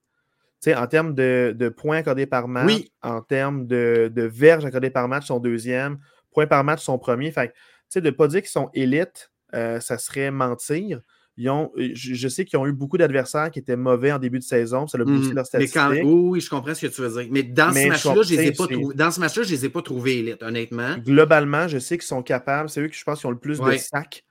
en 0.75 0.87
termes 0.87 1.15
de, 1.15 1.75
points 1.77 1.99
accordés 1.99 2.27
par 2.27 2.49
match, 2.49 2.73
en 3.03 3.23
termes 3.23 3.67
de, 3.67 4.11
verges 4.17 4.65
accordées 4.65 4.91
par 4.91 5.07
match, 5.09 5.27
son 5.27 5.39
deuxième, 5.39 5.99
points 6.33 6.47
par 6.47 6.65
match, 6.65 6.83
son 6.83 6.99
premier. 6.99 7.31
Fait 7.31 7.53
de 7.95 8.01
ne 8.01 8.11
pas 8.11 8.27
dire 8.27 8.41
qu'ils 8.41 8.51
sont 8.51 8.71
élites, 8.75 9.31
euh, 9.55 9.81
ça 9.81 9.99
serait 9.99 10.31
mentir. 10.31 11.01
Ils 11.39 11.51
ont, 11.51 11.71
je, 11.77 12.29
sais 12.29 12.47
qu'ils 12.47 12.59
ont 12.59 12.67
eu 12.67 12.73
beaucoup 12.73 12.97
d'adversaires 12.97 13.51
qui 13.51 13.59
étaient 13.59 13.77
mauvais 13.77 14.11
en 14.11 14.19
début 14.19 14.39
de 14.39 14.45
saison. 14.45 14.87
Ça 14.87 14.97
a 14.99 15.05
boosté 15.05 15.33
mmh. 15.33 15.35
leur 15.35 15.47
statistique. 15.47 16.03
oui, 16.05 16.41
je 16.41 16.49
comprends 16.49 16.75
ce 16.75 16.87
que 16.87 16.93
tu 16.93 17.03
veux 17.03 17.11
dire. 17.11 17.31
Mais 17.31 17.43
dans 17.43 17.73
ce 17.73 17.89
match-là, 17.89 18.23
je 18.23 18.35
ne 19.53 19.59
les 19.59 19.65
ai 19.67 19.69
pas 19.69 19.83
trouvés 19.83 20.21
élites, 20.21 20.43
honnêtement. 20.43 20.97
Globalement, 21.05 21.69
je 21.69 21.79
sais 21.79 21.99
qu'ils 21.99 22.07
sont 22.07 22.23
capables. 22.23 22.71
C'est 22.71 22.81
eux 22.81 22.89
qui, 22.89 22.99
je 22.99 23.05
pense, 23.05 23.21
qui 23.21 23.27
ont 23.27 23.31
le 23.31 23.39
plus 23.39 23.61
de 23.61 23.77
sacs 23.77 24.25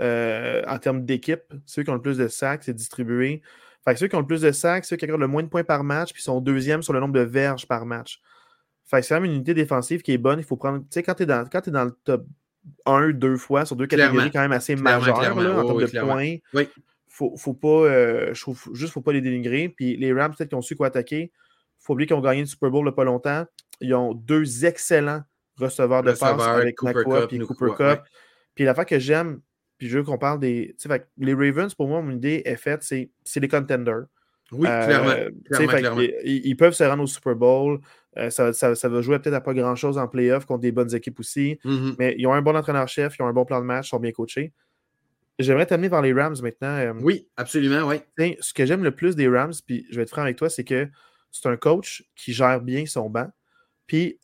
euh, 0.00 0.62
en 0.66 0.78
termes 0.78 1.06
d'équipe. 1.06 1.42
C'est 1.64 1.80
eux 1.80 1.84
qui 1.84 1.90
ont 1.90 1.94
le 1.94 2.02
plus 2.02 2.18
de 2.18 2.28
sacs, 2.28 2.64
c'est 2.64 2.74
distribué. 2.74 3.40
Fait 3.84 3.94
que 3.94 4.00
ceux 4.00 4.08
qui 4.08 4.16
ont 4.16 4.20
le 4.20 4.26
plus 4.26 4.42
de 4.42 4.52
sacs, 4.52 4.84
ceux 4.84 4.96
qui 4.96 5.06
accordent 5.06 5.22
le 5.22 5.28
moins 5.28 5.42
de 5.42 5.48
points 5.48 5.64
par 5.64 5.82
match, 5.82 6.12
puis 6.12 6.22
sont 6.22 6.42
deuxième 6.42 6.82
sur 6.82 6.92
le 6.92 7.00
nombre 7.00 7.14
de 7.14 7.20
verges 7.20 7.66
par 7.66 7.86
match. 7.86 8.20
Fait 8.84 9.00
que 9.00 9.06
c'est 9.06 9.14
quand 9.14 9.20
même 9.20 9.30
une 9.30 9.36
unité 9.36 9.54
défensive 9.54 10.02
qui 10.02 10.12
est 10.12 10.18
bonne. 10.18 10.38
Il 10.38 10.44
faut 10.44 10.56
prendre. 10.56 10.80
Tu 10.80 10.86
sais, 10.90 11.02
quand 11.02 11.14
tu 11.14 11.22
es, 11.22 11.26
es, 11.26 11.70
dans 11.70 11.84
le 11.84 11.96
top 12.04 12.26
1, 12.86 13.10
deux 13.10 13.36
fois 13.36 13.64
sur 13.64 13.76
deux 13.76 13.86
catégories 13.86 14.30
quand 14.30 14.40
même 14.40 14.52
assez 14.52 14.76
majeures 14.76 15.18
en 15.18 15.20
termes 15.20 15.44
de 15.44 16.00
points. 16.00 16.36
Oui. 16.54 16.68
Faut, 17.08 17.36
faut 17.36 17.54
pas. 17.54 17.68
Euh, 17.68 18.32
je 18.32 18.40
trouve 18.40 18.62
juste 18.72 18.92
faut 18.92 19.00
pas 19.00 19.12
les 19.12 19.20
dénigrer. 19.20 19.68
Puis 19.68 19.96
les 19.96 20.12
Rams, 20.12 20.32
peut-être 20.36 20.50
qu'ils 20.50 20.58
ont 20.58 20.62
su 20.62 20.76
quoi 20.76 20.88
attaquer. 20.88 21.32
faut 21.78 21.92
oublier 21.92 22.06
qu'ils 22.06 22.16
ont 22.16 22.20
gagné 22.20 22.40
le 22.40 22.46
Super 22.46 22.70
Bowl 22.70 22.82
il 22.82 22.84
n'y 22.84 22.88
a 22.90 22.92
pas 22.92 23.04
longtemps. 23.04 23.46
Ils 23.80 23.94
ont 23.94 24.14
deux 24.14 24.64
excellents 24.64 25.22
receveurs 25.56 26.02
de 26.02 26.12
passe 26.12 26.22
avec 26.22 26.76
Cooper 26.76 27.04
Cup 27.04 27.32
et 27.32 27.38
Cooper 27.38 27.72
Cup. 27.76 28.00
Puis 28.54 28.64
l'affaire 28.64 28.86
que 28.86 28.98
j'aime, 28.98 29.40
puis 29.78 29.88
je 29.88 29.98
veux 29.98 30.04
qu'on 30.04 30.18
parle 30.18 30.40
des. 30.40 30.76
les 31.18 31.34
Ravens, 31.34 31.74
pour 31.74 31.88
moi, 31.88 32.02
mon 32.02 32.12
idée 32.12 32.42
est 32.44 32.56
faite, 32.56 32.82
c'est 32.82 33.10
les 33.36 33.48
contenders. 33.48 34.04
Oui, 34.52 34.66
euh, 34.68 35.30
clairement. 35.48 36.00
Ils, 36.24 36.56
peuvent 36.56 36.74
se 36.74 36.84
rendre 36.84 37.04
au 37.04 37.06
Super 37.06 37.34
Bowl. 37.34 37.80
Euh, 38.16 38.30
ça, 38.30 38.88
va 38.88 39.02
jouer 39.02 39.18
peut-être 39.18 39.34
à 39.34 39.40
pas 39.40 39.54
grand-chose 39.54 39.96
en 39.96 40.08
playoff 40.08 40.44
contre 40.44 40.60
des 40.60 40.72
bonnes 40.72 40.94
équipes 40.94 41.20
aussi. 41.20 41.58
Mm-hmm. 41.64 41.94
Mais 41.98 42.14
ils 42.18 42.26
ont 42.26 42.32
un 42.32 42.42
bon 42.42 42.56
entraîneur-chef, 42.56 43.16
ils 43.18 43.22
ont 43.22 43.26
un 43.26 43.32
bon 43.32 43.44
plan 43.44 43.60
de 43.60 43.66
match, 43.66 43.86
ils 43.86 43.90
sont 43.90 44.00
bien 44.00 44.12
coachés. 44.12 44.52
J'aimerais 45.38 45.66
t'amener 45.66 45.88
vers 45.88 46.02
les 46.02 46.12
Rams 46.12 46.36
maintenant. 46.42 46.76
Euh, 46.76 46.92
oui, 47.00 47.26
absolument, 47.36 47.88
oui. 47.88 48.36
Ce 48.40 48.52
que 48.52 48.66
j'aime 48.66 48.84
le 48.84 48.90
plus 48.90 49.16
des 49.16 49.28
Rams, 49.28 49.54
puis 49.66 49.86
je 49.90 49.96
vais 49.96 50.02
être 50.02 50.10
franc 50.10 50.22
avec 50.22 50.36
toi, 50.36 50.50
c'est 50.50 50.64
que 50.64 50.88
c'est 51.30 51.48
un 51.48 51.56
coach 51.56 52.04
qui 52.16 52.32
gère 52.32 52.60
bien 52.60 52.84
son 52.84 53.08
banc, 53.08 53.28
puis 53.86 54.18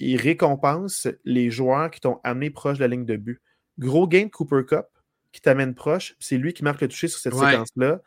il 0.00 0.16
récompense 0.16 1.06
les 1.24 1.50
joueurs 1.50 1.90
qui 1.90 2.00
t'ont 2.00 2.18
amené 2.24 2.50
proche 2.50 2.78
de 2.78 2.82
la 2.82 2.88
ligne 2.88 3.04
de 3.04 3.16
but. 3.16 3.40
Gros 3.78 4.08
game 4.08 4.30
Cooper 4.30 4.62
Cup, 4.66 4.86
qui 5.32 5.42
t'amène 5.42 5.74
proche, 5.74 6.16
c'est 6.18 6.38
lui 6.38 6.54
qui 6.54 6.64
marque 6.64 6.80
le 6.80 6.88
toucher 6.88 7.08
sur 7.08 7.20
cette 7.20 7.34
séquence-là. 7.34 8.00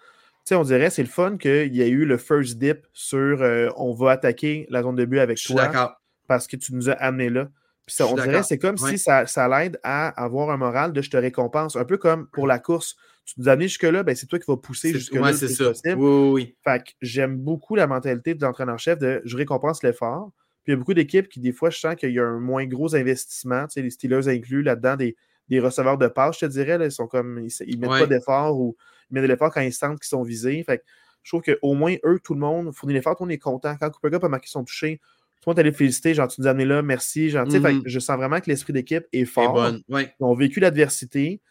On 0.51 0.63
dirait, 0.63 0.89
c'est 0.89 1.03
le 1.03 1.09
fun 1.09 1.37
qu'il 1.37 1.75
y 1.75 1.81
ait 1.81 1.89
eu 1.89 2.05
le 2.05 2.17
first 2.17 2.57
dip 2.57 2.87
sur 2.93 3.41
euh, 3.41 3.69
on 3.77 3.93
va 3.93 4.11
attaquer 4.11 4.65
la 4.69 4.81
zone 4.81 4.95
de 4.95 5.05
but 5.05 5.19
avec 5.19 5.37
toi 5.37 5.97
parce 6.27 6.47
que 6.47 6.55
tu 6.55 6.73
nous 6.73 6.89
as 6.89 6.93
amené 6.93 7.29
là. 7.29 7.49
Puis 7.85 7.95
ça, 7.95 8.07
on 8.07 8.15
dirait, 8.15 8.43
c'est 8.43 8.59
comme 8.59 8.77
si 8.77 8.99
ça, 8.99 9.25
ça 9.25 9.47
l'aide 9.47 9.79
à 9.83 10.09
avoir 10.09 10.51
un 10.51 10.57
moral 10.57 10.93
de 10.93 11.01
je 11.01 11.09
te 11.09 11.17
récompense. 11.17 11.75
Un 11.75 11.85
peu 11.85 11.97
comme 11.97 12.27
pour 12.27 12.45
la 12.45 12.59
course. 12.59 12.95
Tu 13.25 13.33
nous 13.37 13.49
as 13.49 13.53
amené 13.53 13.67
jusque-là, 13.67 14.01
ben 14.03 14.15
c'est 14.15 14.25
toi 14.25 14.39
qui 14.39 14.45
vas 14.47 14.57
pousser 14.57 14.91
jusque-là. 14.91 15.21
Ouais, 15.21 15.33
c'est 15.33 15.47
ça. 15.47 15.65
Possible. 15.65 15.95
Oui, 15.97 16.31
oui. 16.31 16.55
Fait 16.63 16.83
que 16.83 16.91
j'aime 17.01 17.37
beaucoup 17.37 17.75
la 17.75 17.85
mentalité 17.85 18.33
de 18.33 18.41
l'entraîneur-chef 18.43 18.97
de 18.97 19.21
je 19.25 19.37
récompense 19.37 19.83
l'effort. 19.83 20.31
Puis 20.63 20.71
il 20.71 20.71
y 20.71 20.73
a 20.73 20.77
beaucoup 20.77 20.93
d'équipes 20.93 21.29
qui, 21.29 21.39
des 21.39 21.51
fois, 21.51 21.69
je 21.69 21.79
sens 21.79 21.95
qu'il 21.95 22.11
y 22.11 22.19
a 22.19 22.25
un 22.25 22.39
moins 22.39 22.65
gros 22.65 22.95
investissement, 22.95 23.65
tu 23.67 23.73
sais, 23.73 23.81
les 23.81 23.89
Steelers 23.89 24.27
inclus 24.27 24.61
là-dedans, 24.61 24.95
des, 24.95 25.15
des 25.47 25.59
receveurs 25.59 25.97
de 25.97 26.07
passe, 26.07 26.39
je 26.39 26.45
te 26.45 26.51
dirais. 26.51 26.77
ils 26.81 26.91
sont 26.91 27.07
comme 27.07 27.39
ils, 27.65 27.79
mettent 27.79 27.89
pas 27.89 28.05
d'effort 28.07 28.59
ou 28.59 28.75
mettent 29.11 29.23
de 29.23 29.27
l'effort 29.27 29.51
quand 29.53 29.61
ils 29.61 29.73
sentent 29.73 29.99
qu'ils 29.99 30.07
sont 30.07 30.23
visés. 30.23 30.63
Fait 30.63 30.83
je 31.23 31.31
trouve 31.31 31.41
qu'au 31.41 31.73
moins, 31.73 31.95
eux, 32.05 32.19
tout 32.23 32.33
le 32.33 32.39
monde, 32.39 32.73
fournit 32.73 32.93
l'effort, 32.93 33.15
tout 33.15 33.23
le 33.23 33.27
monde 33.27 33.33
est 33.33 33.39
content. 33.39 33.75
Quand 33.79 33.89
Cooper 33.89 34.09
Cup 34.11 34.23
a 34.23 34.29
marqué 34.29 34.47
son 34.47 34.63
toucher, 34.63 34.99
tout 35.41 35.49
le 35.49 35.51
monde 35.51 35.59
allait 35.59 35.71
féliciter, 35.71 36.13
genre 36.13 36.27
tu 36.27 36.41
nous 36.41 36.47
as 36.47 36.51
amené 36.51 36.65
là, 36.65 36.81
merci. 36.81 37.29
Genre, 37.29 37.45
mm-hmm. 37.45 37.83
Je 37.85 37.99
sens 37.99 38.17
vraiment 38.17 38.39
que 38.39 38.49
l'esprit 38.49 38.73
d'équipe 38.73 39.05
est 39.11 39.25
fort. 39.25 39.71
Ils 39.89 40.07
ont 40.19 40.33
vécu 40.33 40.59
l'adversité. 40.59 41.41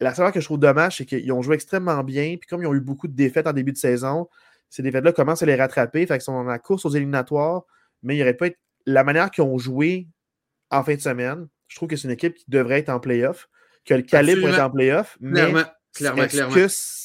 La 0.00 0.14
seule 0.14 0.32
que 0.32 0.40
je 0.40 0.46
trouve 0.46 0.58
dommage, 0.58 0.96
c'est 0.96 1.04
qu'ils 1.04 1.30
ont 1.32 1.42
joué 1.42 1.54
extrêmement 1.54 2.02
bien. 2.02 2.36
Puis 2.40 2.48
comme 2.48 2.62
ils 2.62 2.66
ont 2.66 2.74
eu 2.74 2.80
beaucoup 2.80 3.08
de 3.08 3.14
défaites 3.14 3.46
en 3.46 3.52
début 3.52 3.72
de 3.72 3.78
saison, 3.78 4.28
ces 4.70 4.82
défaites-là 4.82 5.12
commencent 5.12 5.42
à 5.42 5.46
les 5.46 5.56
rattraper. 5.56 6.06
Fait 6.06 6.14
qu'ils 6.14 6.22
sont 6.22 6.32
dans 6.32 6.44
la 6.44 6.58
course 6.58 6.86
aux 6.86 6.90
éliminatoires. 6.90 7.64
Mais 8.02 8.14
il 8.14 8.16
n'y 8.16 8.22
aurait 8.22 8.34
pas 8.34 8.48
la 8.86 9.04
manière 9.04 9.30
qu'ils 9.30 9.44
ont 9.44 9.58
joué 9.58 10.08
en 10.70 10.82
fin 10.82 10.94
de 10.94 11.00
semaine. 11.00 11.48
Je 11.68 11.76
trouve 11.76 11.88
que 11.88 11.96
c'est 11.96 12.08
une 12.08 12.14
équipe 12.14 12.34
qui 12.34 12.46
devrait 12.48 12.78
être 12.78 12.88
en 12.88 12.98
playoff 12.98 13.48
que 13.84 13.94
le 13.94 14.02
calibre 14.02 14.48
est 14.48 14.60
en 14.60 14.70
playoff. 14.70 15.16
Mais 15.20 15.52
clairement, 15.92 16.24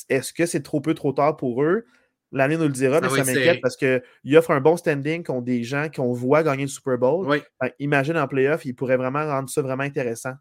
est-ce 0.10 0.34
que 0.34 0.46
c'est 0.46 0.62
trop 0.62 0.82
peu, 0.82 0.94
trop 0.94 1.14
tard 1.14 1.38
pour 1.38 1.64
eux? 1.64 1.86
L'année 2.32 2.58
nous 2.58 2.64
le 2.64 2.70
dira, 2.70 3.00
mais 3.00 3.10
ça 3.10 3.24
m'inquiète 3.24 3.62
parce 3.62 3.78
qu'ils 3.78 4.38
offrent 4.38 4.52
un 4.52 4.60
bon 4.60 4.76
standing 4.76 5.24
contre 5.24 5.46
des 5.46 5.64
gens 5.64 5.88
qu'on 5.94 6.12
voit 6.12 6.44
gagner 6.44 6.64
le 6.64 6.70
Super 6.70 6.98
Bowl. 6.98 7.42
imagine 7.80 8.18
en 8.18 8.28
playoff, 8.28 8.66
ils 8.66 8.74
pourraient 8.74 8.98
vraiment 8.98 9.26
rendre 9.26 9.50
ça 9.50 9.62
vraiment 9.62 9.84
intéressant. 9.84 10.34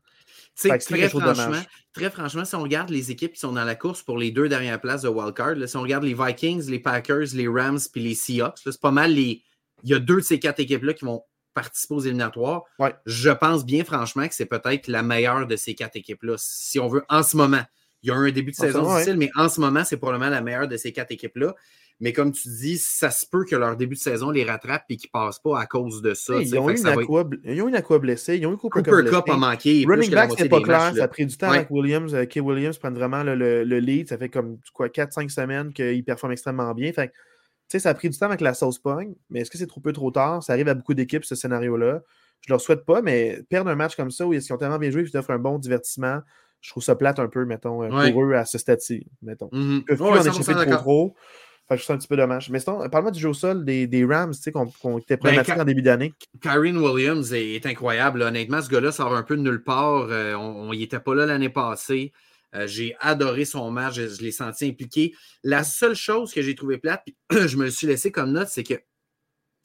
Très 0.57 0.79
franchement, 1.09 1.62
très 1.92 2.11
franchement, 2.11 2.44
si 2.44 2.55
on 2.55 2.62
regarde 2.62 2.90
les 2.90 3.11
équipes 3.11 3.33
qui 3.33 3.40
sont 3.40 3.53
dans 3.53 3.64
la 3.64 3.74
course 3.74 4.03
pour 4.03 4.18
les 4.18 4.31
deux 4.31 4.48
dernières 4.48 4.81
places 4.81 5.03
de 5.03 5.09
wildcard, 5.09 5.57
si 5.66 5.77
on 5.77 5.83
regarde 5.83 6.05
les 6.05 6.14
Vikings, 6.14 6.68
les 6.70 6.79
Packers, 6.79 7.27
les 7.35 7.48
Rams 7.48 7.81
puis 7.92 8.03
les 8.03 8.14
Seahawks, 8.14 8.59
c'est 8.62 8.81
pas 8.81 8.92
mal 8.92 9.12
les. 9.12 9.42
Il 9.83 9.90
y 9.90 9.94
a 9.94 9.98
deux 9.98 10.16
de 10.16 10.20
ces 10.20 10.38
quatre 10.38 10.61
équipes-là 10.61 10.94
qui 10.94 11.05
vont 11.05 11.22
participer 11.55 11.94
aux 11.94 12.00
éliminatoires. 12.00 12.62
Je 13.05 13.31
pense 13.31 13.64
bien 13.64 13.85
franchement 13.85 14.27
que 14.27 14.35
c'est 14.35 14.46
peut-être 14.46 14.88
la 14.88 15.03
meilleure 15.03 15.46
de 15.46 15.57
ces 15.57 15.74
quatre 15.74 15.96
équipes-là. 15.96 16.35
Si 16.38 16.79
on 16.79 16.88
veut, 16.88 17.05
en 17.09 17.22
ce 17.22 17.37
moment. 17.37 17.62
Il 18.04 18.08
y 18.08 18.10
a 18.10 18.14
eu 18.14 18.28
un 18.28 18.32
début 18.32 18.52
de 18.52 18.56
saison 18.56 18.94
difficile, 18.94 19.16
mais 19.16 19.30
en 19.34 19.48
ce 19.48 19.60
moment, 19.60 19.82
c'est 19.84 19.96
probablement 19.96 20.30
la 20.30 20.40
meilleure 20.40 20.68
de 20.68 20.76
ces 20.76 20.92
quatre 20.92 21.10
équipes-là. 21.10 21.54
Mais 22.00 22.12
comme 22.12 22.32
tu 22.32 22.48
dis, 22.48 22.76
ça 22.76 23.10
se 23.10 23.24
peut 23.24 23.44
que 23.44 23.56
leur 23.56 23.76
début 23.76 23.94
de 23.94 24.00
saison 24.00 24.30
les 24.30 24.44
rattrape 24.44 24.84
et 24.90 24.96
qu'ils 24.96 25.10
ne 25.14 25.18
passent 25.18 25.38
pas 25.38 25.60
à 25.60 25.66
cause 25.66 26.02
de 26.02 26.12
ça. 26.12 26.34
Ils 26.40 26.58
ont, 26.58 26.68
eu 26.68 26.78
une 26.78 26.86
aqua, 26.86 27.24
ils 27.44 27.62
ont, 27.62 27.68
une 27.68 27.76
aqua 27.76 27.98
blessée, 27.98 28.36
ils 28.36 28.46
ont 28.46 28.52
eu 28.52 28.56
Cooper, 28.56 28.82
Cooper 28.82 29.08
Cup, 29.08 29.28
a 29.28 29.36
manqué. 29.36 29.84
Running 29.88 30.10
back, 30.10 30.32
c'est 30.36 30.48
pas 30.48 30.60
clair. 30.60 30.92
Ça 30.94 31.04
a 31.04 31.08
pris 31.08 31.24
du 31.24 31.36
temps 31.36 31.50
avec 31.50 31.70
Williams. 31.70 32.14
Euh, 32.14 32.24
Kay 32.24 32.40
Williams 32.40 32.78
prend 32.78 32.90
vraiment 32.92 33.22
le, 33.22 33.62
lead. 33.62 34.08
Ça 34.08 34.18
fait 34.18 34.28
comme 34.28 34.58
quoi 34.72 34.88
4-5 34.88 35.28
semaines 35.28 35.72
qu'il 35.72 36.04
performe 36.04 36.32
extrêmement 36.32 36.74
bien. 36.74 36.92
Fait 36.92 37.12
sais, 37.68 37.78
ça 37.78 37.90
a 37.90 37.94
pris 37.94 38.10
du 38.10 38.18
temps 38.18 38.26
avec 38.26 38.40
la 38.40 38.54
sauce 38.54 38.78
pogne, 38.78 39.14
mais 39.30 39.40
est-ce 39.40 39.50
que 39.50 39.58
c'est 39.58 39.66
trop 39.66 39.80
peu 39.80 39.92
trop 39.92 40.10
tard? 40.10 40.42
Ça 40.42 40.52
arrive 40.52 40.68
à 40.68 40.74
beaucoup 40.74 40.94
d'équipes, 40.94 41.24
ce 41.24 41.34
scénario-là. 41.34 42.02
Je 42.42 42.52
leur 42.52 42.60
souhaite 42.60 42.84
pas, 42.84 43.02
mais 43.02 43.42
perdre 43.48 43.70
un 43.70 43.74
match 43.74 43.96
comme 43.96 44.10
ça 44.10 44.26
où 44.26 44.34
ils 44.34 44.52
ont 44.52 44.58
tellement 44.58 44.78
bien 44.78 44.90
joué, 44.90 45.02
ils 45.02 45.16
offrent 45.16 45.30
un 45.30 45.38
bon 45.38 45.58
divertissement, 45.58 46.20
je 46.64 46.70
trouve 46.70 46.83
ça 46.83 46.96
plate 46.96 47.18
un 47.18 47.29
peu, 47.29 47.44
mettons, 47.44 47.83
euh, 47.83 48.11
pour 48.11 48.24
eux 48.24 48.33
à 48.33 48.46
ce 48.46 48.57
stade-ci, 48.57 49.07
mettons. 49.20 49.48
Mm-hmm. 49.48 49.77
Ils 49.81 49.85
peuvent 49.85 49.98
plus 49.98 50.07
en 50.07 50.40
échapper 50.40 50.70
trop 50.70 50.77
trop. 50.77 51.16
Je 51.68 51.77
trouve 51.77 51.85
ça 51.85 51.92
un 51.92 51.98
petit 51.98 52.09
peu 52.09 52.16
dommage. 52.16 52.48
Mais 52.48 52.59
sinon, 52.59 52.88
parle-moi 52.88 53.11
du 53.11 53.20
jeu 53.20 53.29
au 53.29 53.35
sol 53.35 53.66
des, 53.66 53.87
des 53.87 54.03
Rams, 54.07 54.33
tu 54.33 54.40
sais, 54.40 54.50
qu'on 54.50 54.66
qu 54.66 55.03
était 55.03 55.18
ben, 55.18 55.42
en 55.61 55.64
début 55.64 55.83
d'année. 55.83 56.14
Karen 56.40 56.79
Williams 56.79 57.35
est, 57.35 57.66
incroyable. 57.66 58.22
Honnêtement, 58.22 58.62
ce 58.62 58.70
gars-là 58.70 58.92
sort 58.92 59.14
un 59.14 59.22
peu 59.22 59.37
de 59.37 59.42
nulle 59.42 59.62
part. 59.62 60.07
Euh, 60.09 60.35
on 60.37 60.72
n'était 60.72 61.00
pas 61.00 61.14
là 61.14 61.27
l'année 61.27 61.50
passée. 61.50 62.12
Euh, 62.55 62.66
j'ai 62.66 62.96
adoré 62.98 63.44
son 63.44 63.70
match, 63.70 63.96
je, 63.96 64.22
l'ai 64.22 64.33
senti 64.33 64.68
impliqué. 64.68 65.14
La 65.42 65.64
seule 65.64 65.94
chose 65.94 66.33
que 66.33 66.40
j'ai 66.40 66.55
trouvé 66.55 66.79
plate, 66.79 67.03
puis 67.05 67.14
je 67.46 67.59
me 67.59 67.68
suis 67.68 67.87
laissé 67.87 68.11
comme 68.11 68.33
note, 68.33 68.48
c'est 68.48 68.64
que 68.64 68.81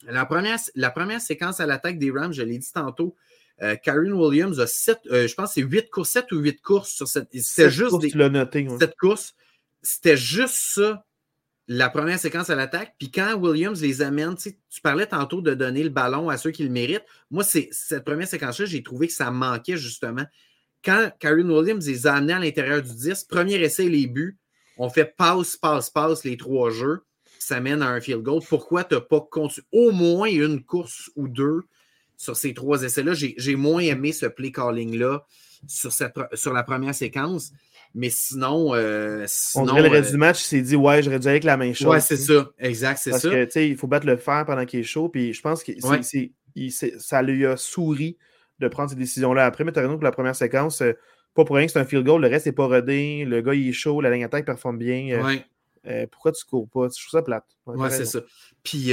la 0.02 0.26
première, 0.26 0.58
la 0.74 0.90
première 0.90 1.20
séquence 1.20 1.60
à 1.60 1.66
l'attaque 1.66 1.98
des 1.98 2.10
Rams, 2.10 2.32
je 2.34 2.42
l'ai 2.42 2.58
dit 2.58 2.72
tantôt, 2.72 3.16
euh, 3.62 3.76
Karen 3.76 4.12
Williams 4.12 4.58
a 4.60 4.66
7, 4.66 5.00
euh, 5.10 5.28
je 5.28 5.34
pense 5.34 5.52
c'est 5.54 5.62
8 5.62 5.90
courses, 5.90 6.10
7 6.10 6.32
ou 6.32 6.38
8 6.38 6.62
courses 6.62 6.90
sur 6.90 7.08
cette. 7.08 7.28
C'était 7.32 7.70
juste 7.70 7.90
courses, 7.90 8.02
des, 8.02 8.28
noté, 8.28 8.66
courses. 8.98 9.34
C'était 9.82 10.16
juste 10.16 10.56
ça, 10.56 11.04
la 11.68 11.88
première 11.90 12.18
séquence 12.18 12.50
à 12.50 12.54
l'attaque. 12.54 12.94
Puis 12.98 13.10
quand 13.10 13.34
Williams 13.34 13.80
les 13.82 14.02
amène, 14.02 14.36
tu 14.36 14.80
parlais 14.82 15.06
tantôt 15.06 15.40
de 15.40 15.54
donner 15.54 15.82
le 15.82 15.90
ballon 15.90 16.28
à 16.28 16.36
ceux 16.36 16.50
qui 16.50 16.64
le 16.64 16.70
méritent. 16.70 17.04
Moi, 17.30 17.44
c'est 17.44 17.68
cette 17.72 18.04
première 18.04 18.28
séquence-là, 18.28 18.66
j'ai 18.66 18.82
trouvé 18.82 19.06
que 19.06 19.12
ça 19.12 19.30
manquait 19.30 19.76
justement 19.76 20.24
quand 20.84 21.10
Karen 21.18 21.50
Williams 21.50 21.86
les 21.86 22.06
a 22.06 22.14
amenés 22.14 22.32
à 22.32 22.38
l'intérieur 22.38 22.82
du 22.82 22.94
10, 22.94 23.24
premier 23.24 23.56
essai, 23.56 23.88
les 23.88 24.06
buts, 24.06 24.38
on 24.78 24.88
fait 24.88 25.04
passe, 25.16 25.56
passe, 25.56 25.90
passe 25.90 26.24
les 26.24 26.36
trois 26.36 26.70
jeux, 26.70 27.02
ça 27.38 27.60
mène 27.60 27.82
à 27.82 27.88
un 27.88 28.00
field 28.00 28.22
goal. 28.22 28.42
Pourquoi 28.48 28.84
tu 28.84 28.94
n'as 28.94 29.00
pas 29.00 29.20
continué 29.20 29.66
au 29.72 29.92
moins 29.92 30.28
une 30.28 30.62
course 30.64 31.10
ou 31.16 31.28
deux 31.28 31.62
sur 32.20 32.36
ces 32.36 32.52
trois 32.52 32.82
essais-là. 32.82 33.14
J'ai 33.14 33.56
moins 33.56 33.80
aimé 33.80 34.12
ce 34.12 34.26
play 34.26 34.52
calling-là 34.52 35.24
sur, 35.66 35.90
sur 36.34 36.52
la 36.52 36.62
première 36.62 36.94
séquence. 36.94 37.50
Mais 37.94 38.10
sinon. 38.10 38.74
Euh, 38.74 39.26
on 39.54 39.64
dirait 39.64 39.82
le 39.82 39.88
reste 39.88 40.10
euh, 40.10 40.12
du 40.12 40.18
match, 40.18 40.42
il 40.42 40.44
s'est 40.44 40.60
dit, 40.60 40.76
ouais, 40.76 41.02
j'aurais 41.02 41.18
dû 41.18 41.26
aller 41.26 41.36
avec 41.36 41.44
la 41.44 41.56
même 41.56 41.74
chose. 41.74 41.88
Ouais, 41.88 42.00
c'est 42.00 42.18
ça. 42.18 42.50
Exact, 42.58 42.98
c'est 43.02 43.12
ça. 43.12 43.20
Parce 43.22 43.34
que, 43.34 43.44
tu 43.46 43.50
sais, 43.52 43.68
il 43.70 43.76
faut 43.76 43.86
battre 43.86 44.06
le 44.06 44.18
fer 44.18 44.44
pendant 44.44 44.66
qu'il 44.66 44.80
est 44.80 44.84
chaud. 44.84 45.08
Puis 45.08 45.32
je 45.32 45.40
pense 45.40 45.64
que 45.64 45.72
ça 46.98 47.22
lui 47.22 47.46
a 47.46 47.56
souri 47.56 48.18
de 48.58 48.68
prendre 48.68 48.90
ces 48.90 48.96
décisions-là. 48.96 49.46
Après, 49.46 49.64
mais 49.64 49.72
tu 49.72 49.78
as 49.78 49.82
raison 49.82 49.96
que 49.96 50.04
la 50.04 50.12
première 50.12 50.36
séquence, 50.36 50.82
euh, 50.82 50.92
pas 51.34 51.46
pour 51.46 51.56
rien 51.56 51.64
que 51.64 51.72
c'est 51.72 51.78
un 51.78 51.86
field 51.86 52.04
goal, 52.04 52.20
le 52.20 52.28
reste 52.28 52.44
n'est 52.44 52.52
pas 52.52 52.66
rodé, 52.66 53.24
le 53.24 53.40
gars 53.40 53.54
il 53.54 53.70
est 53.70 53.72
chaud, 53.72 54.02
la 54.02 54.10
ligne 54.10 54.24
attaque 54.24 54.44
performe 54.44 54.76
bien. 54.76 55.24
Ouais. 55.24 55.42
Pourquoi 56.10 56.32
tu 56.32 56.44
cours 56.44 56.68
pas? 56.68 56.88
Je 56.88 57.06
trouve 57.06 57.18
ça 57.18 57.22
plate. 57.22 57.46
Ouais, 57.66 57.90
c'est 57.90 58.04
ça. 58.04 58.20
Puis, 58.62 58.92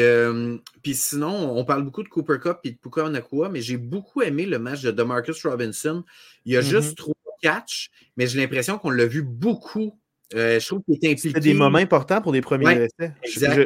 puis 0.81 0.95
sinon, 0.95 1.57
on 1.57 1.65
parle 1.65 1.83
beaucoup 1.83 2.03
de 2.03 2.09
Cooper 2.09 2.39
Cup 2.41 2.59
et 2.63 2.71
de 2.71 2.77
Puka 2.77 3.09
Nakua, 3.09 3.49
mais 3.49 3.61
j'ai 3.61 3.77
beaucoup 3.77 4.21
aimé 4.21 4.45
le 4.45 4.59
match 4.59 4.81
de 4.81 4.91
DeMarcus 4.91 5.45
Robinson. 5.45 6.03
Il 6.45 6.53
y 6.53 6.57
a 6.57 6.61
mm-hmm. 6.61 6.63
juste 6.63 6.97
trois 6.97 7.13
catch, 7.41 7.89
mais 8.15 8.27
j'ai 8.27 8.39
l'impression 8.39 8.77
qu'on 8.77 8.89
l'a 8.89 9.05
vu 9.05 9.21
beaucoup. 9.21 9.99
Euh, 10.35 10.59
je 10.59 10.67
trouve 10.67 10.81
qu'il 10.83 10.95
est 10.95 11.11
impliqué. 11.11 11.31
C'est 11.33 11.39
des 11.39 11.53
moments 11.53 11.77
importants 11.77 12.21
pour 12.21 12.31
des 12.31 12.41
premiers 12.41 12.89
essais. 12.99 13.13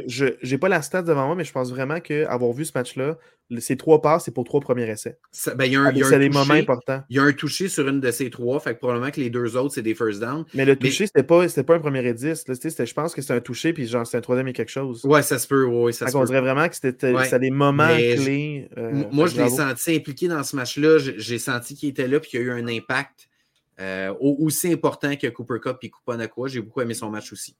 Je 0.07 0.49
n'ai 0.49 0.57
pas 0.57 0.69
la 0.69 0.81
stat 0.81 1.01
devant 1.01 1.25
moi, 1.25 1.35
mais 1.35 1.43
je 1.43 1.51
pense 1.51 1.71
vraiment 1.71 1.99
qu'avoir 1.99 2.53
vu 2.53 2.65
ce 2.65 2.71
match-là, 2.75 3.17
ces 3.59 3.75
trois 3.75 4.01
passes, 4.01 4.25
c'est 4.25 4.33
pour 4.33 4.43
trois 4.45 4.61
premiers 4.61 4.89
essais. 4.89 5.17
Ben, 5.55 5.65
il 5.65 5.73
y 5.73 5.75
a 5.75 5.81
un, 5.81 5.91
des 5.91 6.29
moments 6.29 6.53
importants. 6.53 7.03
Il 7.09 7.17
y 7.17 7.19
a 7.19 7.23
un 7.23 7.33
touché 7.33 7.67
sur 7.67 7.87
une 7.87 7.99
de 7.99 8.11
ces 8.11 8.29
trois, 8.29 8.59
fait 8.59 8.75
que 8.75 8.79
probablement 8.79 9.11
que 9.11 9.19
les 9.19 9.29
deux 9.29 9.57
autres, 9.57 9.73
c'est 9.73 9.81
des 9.81 9.95
first 9.95 10.21
down. 10.21 10.45
Mais 10.53 10.65
le 10.65 10.75
touché, 10.75 11.07
c'était 11.07 11.23
pas, 11.23 11.45
pas 11.47 11.75
un 11.75 11.79
premier 11.79 12.01
et 12.01 12.15
Je 12.15 12.93
pense 12.93 13.13
que 13.13 13.21
c'est 13.21 13.33
un 13.33 13.41
touché, 13.41 13.73
puis 13.73 13.87
genre, 13.87 14.05
c'est 14.05 14.17
un 14.17 14.21
troisième 14.21 14.47
et 14.47 14.53
quelque 14.53 14.71
chose. 14.71 15.03
Ouais, 15.03 15.21
ça 15.21 15.39
se 15.39 15.47
peut. 15.47 15.65
Ouais, 15.65 15.91
ça 15.91 16.07
se 16.07 16.15
On 16.15 16.23
dirait 16.23 16.41
vraiment 16.41 16.67
que 16.67 16.75
c'était 16.75 17.39
des 17.39 17.51
moments 17.51 17.87
clés. 17.87 18.69
Euh, 18.77 19.03
moi, 19.11 19.27
je 19.27 19.41
l'ai 19.41 19.49
senti 19.49 19.95
impliqué 19.95 20.27
dans 20.27 20.43
ce 20.43 20.55
match-là. 20.55 20.99
J'ai 21.17 21.39
senti 21.39 21.75
qu'il 21.75 21.89
était 21.89 22.07
là, 22.07 22.19
puis 22.19 22.31
qu'il 22.31 22.39
y 22.39 22.43
a 22.43 22.45
eu 22.45 22.51
un 22.51 22.67
impact. 22.67 23.27
Euh, 23.81 24.13
aussi 24.19 24.71
important 24.71 25.15
que 25.15 25.27
Cooper 25.27 25.59
Cup 25.59 25.77
et 25.81 25.89
Kupanakwa. 25.89 26.47
J'ai 26.47 26.61
beaucoup 26.61 26.81
aimé 26.81 26.93
son 26.93 27.09
match 27.09 27.33
aussi. 27.33 27.55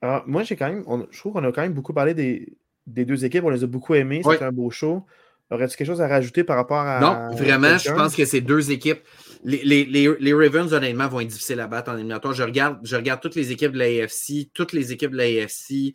Alors, 0.00 0.22
moi, 0.26 0.42
j'ai 0.42 0.56
quand 0.56 0.68
même, 0.68 0.84
je 1.10 1.18
trouve 1.18 1.34
qu'on 1.34 1.44
a 1.44 1.52
quand 1.52 1.60
même 1.60 1.74
beaucoup 1.74 1.92
parlé 1.92 2.14
des, 2.14 2.56
deux 2.86 3.24
équipes. 3.24 3.44
On 3.44 3.50
les 3.50 3.62
a 3.62 3.66
beaucoup 3.66 3.94
aimés. 3.94 4.22
C'était 4.24 4.44
un 4.44 4.52
beau 4.52 4.70
show. 4.70 5.04
Aurais-tu 5.50 5.76
quelque 5.76 5.86
chose 5.86 6.00
à 6.00 6.08
rajouter 6.08 6.44
par 6.44 6.56
rapport 6.56 6.78
à. 6.78 7.00
Non, 7.00 7.36
vraiment, 7.36 7.76
je 7.78 7.90
pense 7.90 8.14
que 8.14 8.24
ces 8.24 8.40
deux 8.40 8.70
équipes. 8.70 9.00
Les, 9.44 9.84
les, 9.84 10.34
Ravens, 10.34 10.72
honnêtement, 10.72 11.08
vont 11.08 11.20
être 11.20 11.28
difficiles 11.28 11.60
à 11.60 11.66
battre 11.66 11.90
en 11.90 11.94
éliminatoire. 11.94 12.32
Je 12.32 12.42
regarde, 12.42 12.78
je 12.82 12.96
regarde 12.96 13.20
toutes 13.20 13.34
les 13.34 13.52
équipes 13.52 13.72
de 13.72 13.78
l'AFC, 13.78 14.50
toutes 14.54 14.72
les 14.72 14.92
équipes 14.92 15.10
de 15.10 15.16
l'AFC 15.16 15.94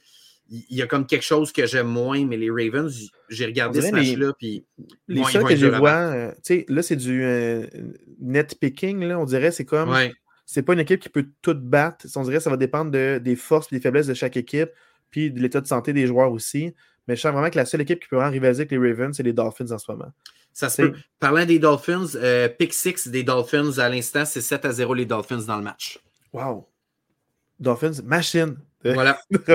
il 0.49 0.77
y 0.77 0.81
a 0.81 0.87
comme 0.87 1.05
quelque 1.07 1.23
chose 1.23 1.51
que 1.51 1.65
j'aime 1.65 1.87
moins, 1.87 2.25
mais 2.25 2.37
les 2.37 2.49
Ravens, 2.49 2.93
j'ai 3.29 3.45
regardé 3.45 3.81
ce 3.81 3.91
match-là. 3.91 4.33
Puis, 4.37 4.65
les 5.07 5.23
seuls 5.23 5.45
que 5.45 5.55
je 5.55 5.67
vois, 5.67 5.91
euh, 5.91 6.31
tu 6.31 6.37
sais, 6.43 6.65
là, 6.67 6.81
c'est 6.83 6.95
du 6.95 7.23
euh, 7.23 7.65
net 8.19 8.59
picking, 8.59 9.03
là, 9.03 9.19
on 9.19 9.25
dirait, 9.25 9.51
c'est 9.51 9.65
comme. 9.65 9.95
C'est 10.45 10.61
pas 10.61 10.73
une 10.73 10.81
équipe 10.81 10.99
qui 10.99 11.07
peut 11.07 11.25
tout 11.41 11.55
battre. 11.55 12.05
On 12.17 12.23
dirait 12.23 12.37
que 12.37 12.43
ça 12.43 12.49
va 12.49 12.57
dépendre 12.57 12.91
de, 12.91 13.17
des 13.17 13.37
forces 13.37 13.71
et 13.71 13.77
des 13.77 13.81
faiblesses 13.81 14.07
de 14.07 14.13
chaque 14.13 14.35
équipe, 14.35 14.69
puis 15.09 15.31
de 15.31 15.39
l'état 15.39 15.61
de 15.61 15.67
santé 15.67 15.93
des 15.93 16.05
joueurs 16.05 16.31
aussi. 16.33 16.75
Mais 17.07 17.15
je 17.15 17.21
sens 17.21 17.31
vraiment 17.31 17.49
que 17.49 17.57
la 17.57 17.65
seule 17.65 17.81
équipe 17.81 18.01
qui 18.01 18.09
peut 18.09 18.17
vraiment 18.17 18.31
rivaliser 18.31 18.61
avec 18.61 18.71
les 18.71 18.77
Ravens, 18.77 19.15
c'est 19.15 19.23
les 19.23 19.33
Dolphins 19.33 19.71
en 19.71 19.77
ce 19.77 19.89
moment. 19.89 20.11
Ça 20.51 20.69
se 20.69 20.81
peut. 20.81 20.93
Parlant 21.19 21.45
des 21.45 21.59
Dolphins, 21.59 22.07
euh, 22.15 22.49
pick 22.49 22.73
6 22.73 23.07
des 23.07 23.23
Dolphins 23.23 23.77
à 23.79 23.89
l'instant, 23.89 24.25
c'est 24.25 24.41
7 24.41 24.65
à 24.65 24.71
0 24.71 24.93
les 24.93 25.05
Dolphins 25.05 25.43
dans 25.47 25.57
le 25.57 25.63
match. 25.63 25.99
Wow. 26.33 26.67
Dolphins, 27.59 28.01
machine. 28.03 28.57
Voilà. 28.83 29.19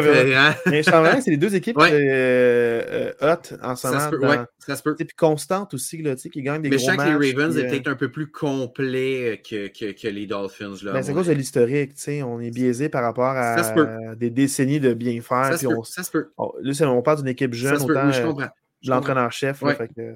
mais 0.66 0.82
je 0.82 0.90
sens 0.90 1.24
c'est 1.24 1.30
les 1.30 1.36
deux 1.36 1.54
équipes 1.54 1.76
ouais. 1.76 1.90
euh, 1.92 2.82
euh, 2.88 3.12
hot 3.20 3.56
en 3.62 3.76
ce 3.76 3.86
moment. 3.86 3.98
Ça 3.98 4.06
se 4.06 4.10
peut. 4.10 4.26
ouais, 4.26 4.38
ça 4.58 4.76
se 4.76 4.82
peut. 4.82 4.96
Et 4.98 5.04
puis 5.04 5.16
constante 5.16 5.74
aussi, 5.74 6.02
là, 6.02 6.14
qui 6.16 6.42
gagnent 6.42 6.62
des 6.62 6.70
mais 6.70 6.76
gros 6.76 6.86
matchs. 6.86 6.98
Mais 6.98 7.04
je 7.04 7.10
sens 7.10 7.18
que 7.18 7.22
les 7.22 7.32
Ravens 7.32 7.56
est 7.56 7.64
euh, 7.64 7.68
peut-être 7.68 7.88
un 7.88 7.94
peu 7.94 8.10
plus 8.10 8.30
complet 8.30 9.42
que, 9.48 9.68
que, 9.68 9.92
que 9.92 10.08
les 10.08 10.26
Dolphins. 10.26 10.74
Là, 10.82 10.92
ben, 10.92 11.02
c'est 11.02 11.10
à 11.10 11.14
cause 11.14 11.26
de 11.26 11.32
l'historique. 11.32 11.92
On 12.24 12.40
est 12.40 12.50
biaisé 12.50 12.88
par 12.88 13.02
rapport 13.02 13.36
à 13.36 14.14
des 14.16 14.30
décennies 14.30 14.80
de 14.80 14.94
bien 14.94 15.20
faire. 15.20 15.52
Ça, 15.52 15.58
se, 15.58 15.66
peut. 15.66 15.74
On, 15.76 15.82
ça 15.82 16.02
se 16.02 16.10
peut. 16.10 16.30
là, 16.62 16.90
on 16.90 17.02
parle 17.02 17.18
d'une 17.18 17.28
équipe 17.28 17.54
jeune, 17.54 17.80
autant 17.82 18.10
je 18.10 18.22
comprends. 18.22 18.48
l'entraîneur-chef. 18.84 19.62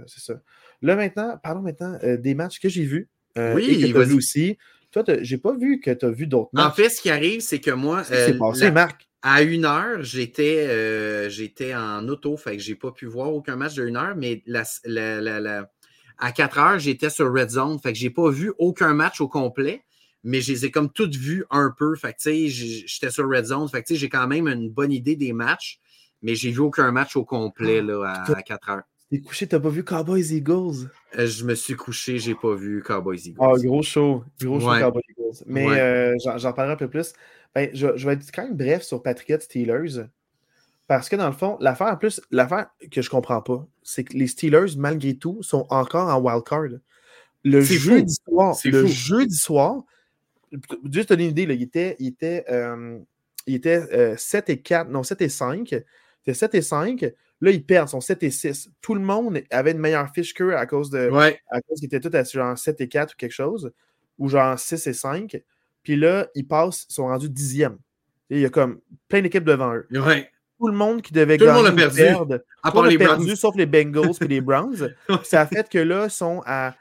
c'est 0.06 0.20
ça. 0.20 0.34
Là, 0.80 0.96
maintenant, 0.96 1.38
parlons 1.42 1.62
maintenant 1.62 1.98
des 2.02 2.34
matchs 2.34 2.60
que 2.60 2.68
j'ai 2.68 2.84
vus. 2.84 3.08
oui, 3.36 3.84
et 3.84 3.92
que 3.92 3.98
as 3.98 4.04
vu 4.04 4.14
aussi. 4.14 4.58
Toi, 4.92 5.04
j'ai 5.22 5.38
pas 5.38 5.54
vu 5.56 5.80
que 5.80 5.90
tu 5.90 6.04
as 6.04 6.10
vu 6.10 6.26
d'autres 6.26 6.50
matchs. 6.52 6.66
En 6.66 6.70
fait, 6.70 6.88
ce 6.90 7.00
qui 7.00 7.10
arrive, 7.10 7.40
c'est 7.40 7.60
que 7.60 7.70
moi. 7.70 8.04
C'est 8.04 8.36
passé, 8.38 8.70
Marc? 8.70 9.08
À 9.22 9.42
une 9.42 9.64
heure, 9.64 10.02
j'étais 10.02 10.66
euh, 10.68 11.28
j'étais 11.28 11.74
en 11.76 12.08
auto, 12.08 12.36
fait 12.36 12.56
que 12.56 12.62
j'ai 12.62 12.74
pas 12.74 12.90
pu 12.90 13.06
voir 13.06 13.32
aucun 13.32 13.54
match 13.54 13.74
de 13.74 13.86
une 13.86 13.96
heure, 13.96 14.16
mais 14.16 14.42
la, 14.46 14.64
la, 14.84 15.70
à 16.18 16.32
quatre 16.32 16.58
heures, 16.58 16.78
j'étais 16.80 17.08
sur 17.08 17.32
Red 17.32 17.50
Zone, 17.50 17.78
fait 17.78 17.92
que 17.92 17.98
j'ai 17.98 18.10
pas 18.10 18.30
vu 18.30 18.52
aucun 18.58 18.94
match 18.94 19.20
au 19.20 19.28
complet, 19.28 19.84
mais 20.24 20.40
je 20.40 20.52
les 20.52 20.66
ai 20.66 20.70
comme 20.72 20.90
toutes 20.90 21.14
vues 21.14 21.44
un 21.50 21.72
peu. 21.76 21.94
Fait 21.94 22.12
que 22.14 22.18
tu 22.18 22.48
sais, 22.48 22.48
j'étais 22.48 23.10
sur 23.10 23.28
Red 23.28 23.44
Zone, 23.44 23.68
fait 23.68 23.82
que 23.82 23.86
tu 23.86 23.94
sais, 23.94 24.00
j'ai 24.00 24.08
quand 24.08 24.26
même 24.26 24.48
une 24.48 24.68
bonne 24.68 24.92
idée 24.92 25.14
des 25.14 25.32
matchs, 25.32 25.78
mais 26.20 26.34
j'ai 26.34 26.50
vu 26.50 26.58
aucun 26.58 26.90
match 26.90 27.14
au 27.14 27.24
complet 27.24 27.78
ah, 27.78 27.82
là, 27.82 28.24
à, 28.36 28.42
quatre 28.42 28.70
heures. 28.70 28.82
T'es 29.12 29.20
couché, 29.20 29.46
t'as 29.46 29.60
pas 29.60 29.68
vu 29.68 29.84
Cowboys 29.84 30.32
Eagles? 30.32 30.88
Euh, 31.18 31.26
je 31.26 31.44
me 31.44 31.54
suis 31.54 31.74
couché, 31.74 32.18
j'ai 32.18 32.34
pas 32.34 32.54
vu 32.54 32.82
Cowboys 32.82 33.18
Eagles. 33.26 33.36
Ah, 33.42 33.52
gros 33.62 33.82
show. 33.82 34.24
Gros 34.40 34.58
show 34.58 34.68
Cowboys 34.68 35.02
Eagles. 35.10 35.44
Mais 35.44 35.66
euh, 35.68 36.14
j'en 36.36 36.54
parlerai 36.54 36.72
un 36.72 36.76
peu 36.76 36.88
plus. 36.88 37.12
Ben, 37.54 37.68
je, 37.74 37.88
vais 37.88 38.14
être 38.14 38.32
quand 38.34 38.44
même 38.44 38.56
bref 38.56 38.82
sur 38.82 39.02
Patriots 39.02 39.40
Steelers. 39.40 40.06
Parce 40.88 41.10
que 41.10 41.16
dans 41.16 41.26
le 41.26 41.34
fond, 41.34 41.58
l'affaire 41.60 41.88
en 41.88 41.98
plus, 41.98 42.22
l'affaire 42.30 42.70
que 42.90 43.02
je 43.02 43.10
comprends 43.10 43.42
pas, 43.42 43.66
c'est 43.82 44.04
que 44.04 44.16
les 44.16 44.28
Steelers, 44.28 44.78
malgré 44.78 45.14
tout, 45.14 45.42
sont 45.42 45.66
encore 45.68 46.08
en 46.08 46.18
wildcard. 46.18 46.78
Le 47.44 47.60
jeudi 47.60 48.14
soir, 48.26 48.56
le 48.64 48.86
jeudi 48.86 49.36
soir, 49.36 49.82
juste 50.90 51.10
une 51.10 51.20
idée, 51.20 51.44
là, 51.44 51.52
il 51.52 51.62
était, 51.62 51.96
il 51.98 52.06
était, 52.06 52.46
euh, 52.48 52.98
il 53.46 53.56
était 53.56 54.16
7 54.16 54.48
et 54.48 54.62
4, 54.62 54.88
non, 54.88 55.02
7 55.02 55.20
et 55.20 55.28
5. 55.28 55.68
C'était 56.24 56.34
7 56.34 56.54
et 56.54 56.62
5. 56.62 57.12
Là, 57.42 57.50
ils 57.50 57.66
perdent, 57.66 57.88
ils 57.88 57.90
sont 57.90 58.00
7 58.00 58.22
et 58.22 58.30
6. 58.30 58.70
Tout 58.80 58.94
le 58.94 59.00
monde 59.00 59.42
avait 59.50 59.72
une 59.72 59.80
meilleure 59.80 60.08
fiche 60.14 60.32
qu'eux 60.32 60.56
à 60.56 60.64
cause 60.64 60.90
de. 60.90 61.10
À 61.50 61.60
cause 61.60 61.80
qu'ils 61.80 61.86
étaient 61.86 62.00
tous 62.00 62.16
à 62.16 62.22
genre 62.22 62.56
7 62.56 62.80
et 62.80 62.88
4 62.88 63.12
ou 63.12 63.16
quelque 63.18 63.32
chose. 63.32 63.72
Ou 64.18 64.28
genre 64.28 64.56
6 64.56 64.86
et 64.86 64.92
5. 64.92 65.42
Puis 65.82 65.96
là, 65.96 66.28
ils 66.36 66.46
passent, 66.46 66.86
ils 66.88 66.94
sont 66.94 67.08
rendus 67.08 67.28
dixième. 67.28 67.78
il 68.30 68.38
y 68.38 68.44
a 68.44 68.48
comme 68.48 68.80
plein 69.08 69.22
d'équipes 69.22 69.44
devant 69.44 69.74
eux. 69.74 69.88
Tout 70.60 70.68
le 70.68 70.74
monde 70.74 71.02
qui 71.02 71.12
devait 71.12 71.36
Tout 71.36 71.46
gagner. 71.46 71.58
Tout 71.58 71.64
le 71.64 71.70
monde 71.70 71.80
a 71.80 71.82
perdu. 71.82 72.00
Perdre, 72.00 72.38
à 72.62 72.70
part 72.70 72.84
les 72.84 72.96
perdu, 72.96 73.34
sauf 73.34 73.56
les 73.56 73.66
Bengals 73.66 74.14
et 74.20 74.28
les 74.28 74.40
Browns. 74.40 74.94
ça 75.24 75.40
a 75.40 75.46
fait 75.46 75.68
que 75.68 75.78
là, 75.78 76.04
ils 76.04 76.10
sont 76.10 76.40
à, 76.46 76.76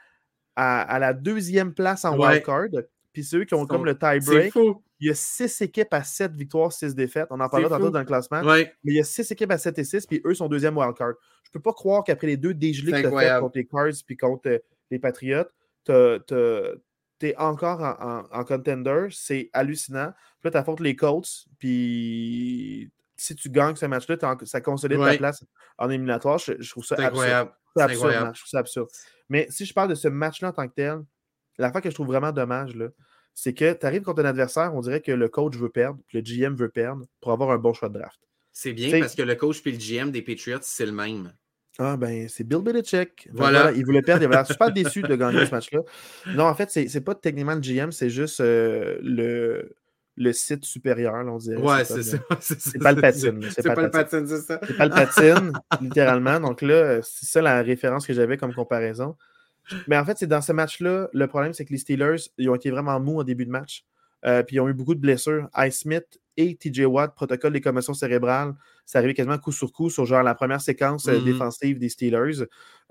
à, 0.54 0.98
la 1.00 1.12
deuxième 1.12 1.74
place 1.74 2.04
en 2.04 2.16
wildcard. 2.16 2.68
Puis 3.12 3.24
ceux 3.24 3.44
qui 3.44 3.54
ont 3.54 3.66
comme 3.66 3.84
le 3.84 3.98
tie-break. 3.98 4.54
Il 5.02 5.08
y 5.08 5.10
a 5.10 5.14
six 5.16 5.60
équipes 5.60 5.92
à 5.92 6.04
sept 6.04 6.32
victoires, 6.32 6.72
six 6.72 6.94
défaites. 6.94 7.26
On 7.30 7.40
en 7.40 7.48
parlera 7.48 7.76
tantôt 7.76 7.90
dans 7.90 7.98
le 7.98 8.04
classement. 8.04 8.40
Mais 8.44 8.72
il 8.84 8.94
y 8.94 9.00
a 9.00 9.02
six 9.02 9.28
équipes 9.32 9.50
à 9.50 9.58
7 9.58 9.76
et 9.80 9.84
6, 9.84 10.06
puis 10.06 10.22
eux 10.24 10.32
sont 10.32 10.46
deuxième 10.46 10.78
wildcard. 10.78 11.14
Je 11.42 11.48
ne 11.48 11.52
peux 11.54 11.60
pas 11.60 11.72
croire 11.72 12.04
qu'après 12.04 12.28
les 12.28 12.36
deux 12.36 12.54
dégelés 12.54 12.92
que 12.92 13.08
tu 13.08 13.16
as 13.16 13.20
fait 13.34 13.40
contre 13.40 13.58
les 13.58 13.66
Cards 13.66 14.04
puis 14.06 14.16
contre 14.16 14.48
euh, 14.48 14.58
les 14.92 15.00
Patriots, 15.00 15.42
tu 15.86 15.92
es 17.26 17.36
encore 17.36 17.80
en, 18.30 18.44
contender, 18.44 19.08
c'est 19.10 19.50
hallucinant. 19.52 20.12
Puis 20.38 20.44
là, 20.44 20.50
tu 20.52 20.56
affrontes 20.56 20.80
les 20.80 20.94
Colts, 20.94 21.46
puis 21.58 22.92
si 23.16 23.34
tu 23.34 23.50
gagnes 23.50 23.74
ce 23.74 23.86
match-là, 23.86 24.16
ça 24.44 24.60
consolide 24.60 25.00
ta 25.00 25.16
place 25.16 25.44
en 25.78 25.90
éliminatoire. 25.90 26.38
Je, 26.38 26.70
trouve 26.70 26.84
ça 26.84 26.94
absurde. 26.94 27.50
C'est 27.74 27.82
absurde. 27.82 28.12
Je 28.34 28.40
trouve 28.40 28.50
ça 28.50 28.58
absurde. 28.60 28.88
Mais 29.28 29.48
si 29.50 29.64
je 29.64 29.74
parle 29.74 29.88
de 29.88 29.96
ce 29.96 30.06
match-là 30.06 30.50
en 30.50 30.52
tant 30.52 30.68
que 30.68 30.74
tel, 30.74 31.02
la 31.58 31.72
fois 31.72 31.80
que 31.80 31.90
je 31.90 31.94
trouve 31.94 32.06
vraiment 32.06 32.30
dommage, 32.30 32.76
c'est 33.34 33.54
que 33.54 33.72
tu 33.72 33.86
arrives 33.86 34.02
contre 34.02 34.22
un 34.22 34.26
adversaire, 34.26 34.74
on 34.74 34.80
dirait 34.80 35.00
que 35.00 35.12
le 35.12 35.28
coach 35.28 35.56
veut 35.56 35.70
perdre, 35.70 35.98
puis 36.06 36.18
le 36.18 36.24
GM 36.24 36.54
veut 36.54 36.68
perdre 36.68 37.04
pour 37.20 37.32
avoir 37.32 37.50
un 37.50 37.58
bon 37.58 37.72
choix 37.72 37.88
de 37.88 37.98
draft. 37.98 38.20
C'est 38.52 38.72
bien 38.72 39.00
parce 39.00 39.14
que 39.14 39.22
le 39.22 39.34
coach 39.34 39.62
puis 39.62 39.72
le 39.72 39.78
GM 39.78 40.10
des 40.10 40.22
Patriots, 40.22 40.58
c'est 40.62 40.86
le 40.86 40.92
même. 40.92 41.32
Ah, 41.78 41.96
ben, 41.96 42.28
c'est 42.28 42.44
Bill 42.44 42.58
Belichick. 42.58 43.28
Voilà. 43.32 43.72
Il 43.72 43.84
voulait 43.86 44.02
perdre. 44.02 44.22
Il 44.22 44.32
avait 44.32 44.44
super 44.44 44.70
déçu 44.70 45.02
de 45.02 45.16
gagner 45.16 45.46
ce 45.46 45.50
match-là. 45.50 45.80
Non, 46.34 46.44
en 46.44 46.54
fait, 46.54 46.70
c'est 46.70 47.00
pas 47.00 47.14
techniquement 47.14 47.54
le 47.54 47.60
GM, 47.60 47.92
c'est 47.92 48.10
juste 48.10 48.40
euh, 48.40 48.98
le, 49.02 49.74
le 50.16 50.32
site 50.32 50.64
supérieur, 50.66 51.14
on 51.14 51.38
dirait. 51.38 51.60
Ouais, 51.60 51.84
c'est 51.84 52.02
ça. 52.02 52.18
C'est 52.40 52.78
pas 52.78 52.92
le 52.92 53.00
patine. 53.00 53.40
C'est 53.50 53.62
pas 53.62 53.82
le 53.82 53.90
patine, 53.90 54.26
c'est 54.26 54.40
ça. 54.40 54.60
C'est 54.66 54.76
pas 54.76 54.84
le 54.84 54.90
patine, 54.90 55.52
littéralement. 55.80 56.40
Donc 56.40 56.60
là, 56.60 57.00
c'est 57.02 57.26
ça 57.26 57.40
la 57.40 57.62
référence 57.62 58.06
que 58.06 58.12
j'avais 58.12 58.36
comme 58.36 58.54
comparaison. 58.54 59.16
Mais 59.86 59.96
en 59.96 60.04
fait, 60.04 60.18
c'est 60.18 60.26
dans 60.26 60.40
ce 60.40 60.52
match-là, 60.52 61.08
le 61.12 61.26
problème, 61.26 61.52
c'est 61.52 61.64
que 61.64 61.72
les 61.72 61.78
Steelers, 61.78 62.30
ils 62.38 62.48
ont 62.50 62.54
été 62.54 62.70
vraiment 62.70 62.98
mous 63.00 63.18
au 63.18 63.24
début 63.24 63.46
de 63.46 63.50
match. 63.50 63.84
Euh, 64.24 64.42
puis 64.42 64.56
ils 64.56 64.60
ont 64.60 64.68
eu 64.68 64.74
beaucoup 64.74 64.94
de 64.94 65.00
blessures. 65.00 65.48
Ice 65.58 65.80
Smith 65.80 66.20
et 66.36 66.56
TJ 66.56 66.80
Watt, 66.86 67.14
protocole 67.14 67.52
des 67.52 67.60
commotions 67.60 67.94
cérébrales, 67.94 68.54
ça 68.86 68.98
arrivait 68.98 69.14
quasiment 69.14 69.38
coup 69.38 69.52
sur 69.52 69.72
coup 69.72 69.90
sur 69.90 70.06
genre 70.06 70.22
la 70.22 70.34
première 70.34 70.60
séquence 70.60 71.08
euh, 71.08 71.18
mm-hmm. 71.18 71.24
défensive 71.24 71.78
des 71.78 71.88
Steelers. 71.88 72.42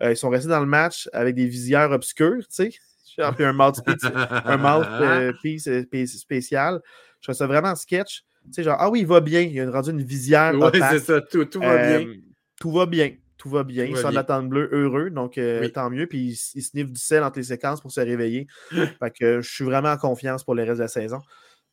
Euh, 0.01 0.11
ils 0.11 0.17
sont 0.17 0.29
restés 0.29 0.49
dans 0.49 0.59
le 0.59 0.65
match 0.65 1.09
avec 1.13 1.35
des 1.35 1.47
visières 1.47 1.91
obscures, 1.91 2.47
tu 2.47 2.55
sais. 2.55 2.69
Puis 3.35 3.43
un 3.43 3.53
mouthpiece, 3.53 4.05
un 4.05 4.57
mouthpiece 4.57 6.17
spécial. 6.17 6.81
Je 7.19 7.27
trouve 7.27 7.35
ça 7.35 7.45
vraiment 7.45 7.75
sketch. 7.75 8.23
Tu 8.45 8.53
sais, 8.53 8.63
genre, 8.63 8.77
ah 8.79 8.89
oui, 8.89 9.01
il 9.01 9.07
va 9.07 9.19
bien. 9.19 9.41
Il 9.41 9.59
a 9.59 9.69
rendu 9.69 9.91
une 9.91 10.01
visière. 10.01 10.53
Oui, 10.55 10.79
c'est 10.89 10.99
ça. 10.99 11.21
Tout, 11.21 11.45
va 11.59 11.97
bien. 11.97 12.13
Tout 12.59 12.71
va 12.71 12.85
bien. 12.85 13.11
Tout 13.41 13.49
va 13.49 13.63
bien. 13.63 13.85
Ils 13.85 13.97
sont 13.97 14.15
en 14.15 14.43
bleu 14.43 14.69
heureux, 14.71 15.09
donc 15.09 15.39
euh, 15.39 15.67
tant 15.69 15.89
mieux. 15.89 16.05
Puis 16.05 16.19
ils, 16.19 16.35
se 16.35 16.59
sniffent 16.59 16.91
du 16.91 17.01
sel 17.01 17.23
entre 17.23 17.39
les 17.39 17.45
séquences 17.45 17.81
pour 17.81 17.91
se 17.91 17.99
réveiller. 17.99 18.45
fait 18.69 19.11
que 19.19 19.41
je 19.41 19.49
suis 19.49 19.63
vraiment 19.63 19.89
en 19.89 19.97
confiance 19.97 20.43
pour 20.43 20.53
le 20.53 20.61
reste 20.61 20.75
de 20.75 20.83
la 20.83 20.87
saison. 20.87 21.21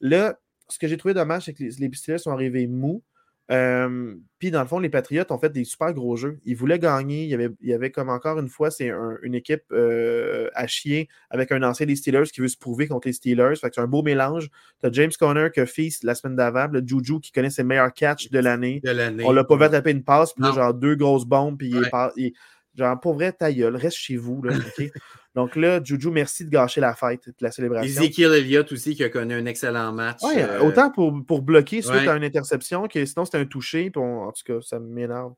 Là, 0.00 0.38
ce 0.70 0.78
que 0.78 0.88
j'ai 0.88 0.96
trouvé 0.96 1.12
dommage, 1.12 1.44
c'est 1.44 1.52
que 1.52 1.62
les, 1.62 1.72
les 1.72 1.90
Pistolets 1.90 2.16
sont 2.16 2.30
arrivés 2.30 2.66
mous. 2.66 3.02
Euh, 3.50 4.14
puis 4.38 4.50
dans 4.50 4.60
le 4.60 4.68
fond, 4.68 4.78
les 4.78 4.90
Patriotes 4.90 5.30
ont 5.30 5.38
fait 5.38 5.50
des 5.50 5.64
super 5.64 5.92
gros 5.92 6.16
jeux. 6.16 6.38
Ils 6.44 6.54
voulaient 6.56 6.78
gagner. 6.78 7.24
Il 7.24 7.30
y 7.30 7.34
avait, 7.34 7.48
il 7.60 7.68
y 7.68 7.72
avait 7.72 7.90
comme 7.90 8.10
encore 8.10 8.38
une 8.38 8.48
fois, 8.48 8.70
c'est 8.70 8.90
une 9.22 9.34
équipe 9.34 9.64
euh, 9.72 10.48
à 10.54 10.66
chier 10.66 11.08
avec 11.30 11.50
un 11.50 11.62
ancien 11.62 11.86
des 11.86 11.96
Steelers 11.96 12.30
qui 12.32 12.40
veut 12.40 12.48
se 12.48 12.58
prouver 12.58 12.86
contre 12.86 13.08
les 13.08 13.14
Steelers. 13.14 13.56
Fait 13.56 13.68
que 13.68 13.74
c'est 13.74 13.80
un 13.80 13.86
beau 13.86 14.02
mélange. 14.02 14.50
Tu 14.80 14.86
as 14.86 14.92
James 14.92 15.10
Conner 15.18 15.48
qui 15.52 15.60
a 15.60 15.66
feast 15.66 16.04
la 16.04 16.14
semaine 16.14 16.36
d'avant, 16.36 16.68
le 16.70 16.82
Juju 16.86 17.20
qui 17.20 17.32
connaît 17.32 17.50
ses 17.50 17.64
meilleurs 17.64 17.92
catchs 17.92 18.30
de 18.30 18.38
l'année. 18.38 18.80
On 19.24 19.32
l'a 19.32 19.44
pas 19.44 19.56
vu 19.56 19.64
attraper 19.64 19.90
une 19.90 20.04
passe, 20.04 20.34
puis 20.34 20.44
là, 20.44 20.52
genre 20.52 20.74
deux 20.74 20.94
grosses 20.94 21.26
bombes, 21.26 21.56
puis 21.56 21.70
il, 21.70 22.26
est, 22.26 22.34
genre 22.76 23.00
pour 23.00 23.14
vrai, 23.14 23.32
ta 23.32 23.52
gueule, 23.52 23.76
reste 23.76 23.96
chez 23.96 24.16
vous. 24.16 24.42
Là, 24.42 24.54
Donc 25.38 25.54
là, 25.54 25.80
Juju, 25.80 26.10
merci 26.10 26.44
de 26.44 26.50
gâcher 26.50 26.80
la 26.80 26.96
fête 26.96 27.28
de 27.28 27.34
la 27.38 27.52
célébration. 27.52 28.02
Ezekiel 28.02 28.34
Elliott 28.34 28.72
aussi 28.72 28.96
qui 28.96 29.04
a 29.04 29.08
connu 29.08 29.34
un 29.34 29.46
excellent 29.46 29.92
match. 29.92 30.20
Ouais, 30.24 30.42
euh, 30.42 30.58
Autant 30.62 30.90
pour, 30.90 31.14
pour 31.24 31.42
bloquer 31.42 31.80
suite 31.80 32.08
à 32.08 32.16
une 32.16 32.24
interception 32.24 32.88
que 32.88 33.04
sinon 33.04 33.24
c'était 33.24 33.38
un 33.38 33.44
touché. 33.44 33.92
en 33.94 34.32
tout 34.32 34.42
cas, 34.44 34.60
ça 34.60 34.80
m'énerve. 34.80 35.34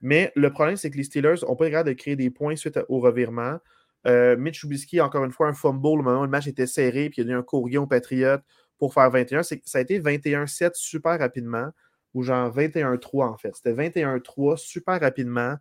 Mais 0.00 0.32
le 0.34 0.50
problème, 0.50 0.76
c'est 0.76 0.90
que 0.90 0.96
les 0.96 1.04
Steelers 1.04 1.36
n'ont 1.46 1.54
pas 1.54 1.68
le 1.68 1.84
de 1.84 1.92
créer 1.92 2.16
des 2.16 2.30
points 2.30 2.56
suite 2.56 2.80
au 2.88 2.98
revirement. 2.98 3.60
Euh, 4.08 4.36
Mitch 4.36 4.58
Trubisky, 4.58 5.00
encore 5.00 5.24
une 5.24 5.30
fois, 5.30 5.46
un 5.46 5.52
fumble 5.52 5.86
au 5.86 6.02
moment 6.02 6.22
où 6.22 6.24
le 6.24 6.30
match 6.30 6.48
était 6.48 6.66
serré, 6.66 7.08
puis 7.08 7.22
il 7.22 7.28
y 7.28 7.30
a 7.30 7.34
eu 7.34 7.38
un 7.38 7.44
courrier 7.44 7.78
au 7.78 7.86
Patriote 7.86 8.42
pour 8.76 8.92
faire 8.92 9.08
21. 9.08 9.44
Ça 9.44 9.54
a 9.74 9.80
été 9.80 10.00
21-7 10.00 10.72
super 10.74 11.16
rapidement, 11.16 11.70
ou 12.12 12.24
genre 12.24 12.52
21-3 12.52 13.28
en 13.28 13.36
fait. 13.36 13.54
C'était 13.54 13.72
21-3 13.72 14.56
super 14.56 15.00
rapidement. 15.00 15.54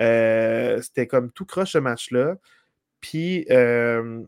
Euh, 0.00 0.82
c'était 0.82 1.06
comme 1.06 1.30
tout 1.30 1.46
croche 1.46 1.70
ce 1.70 1.78
match-là. 1.78 2.34
Puis, 3.00 3.46
euh, 3.50 4.22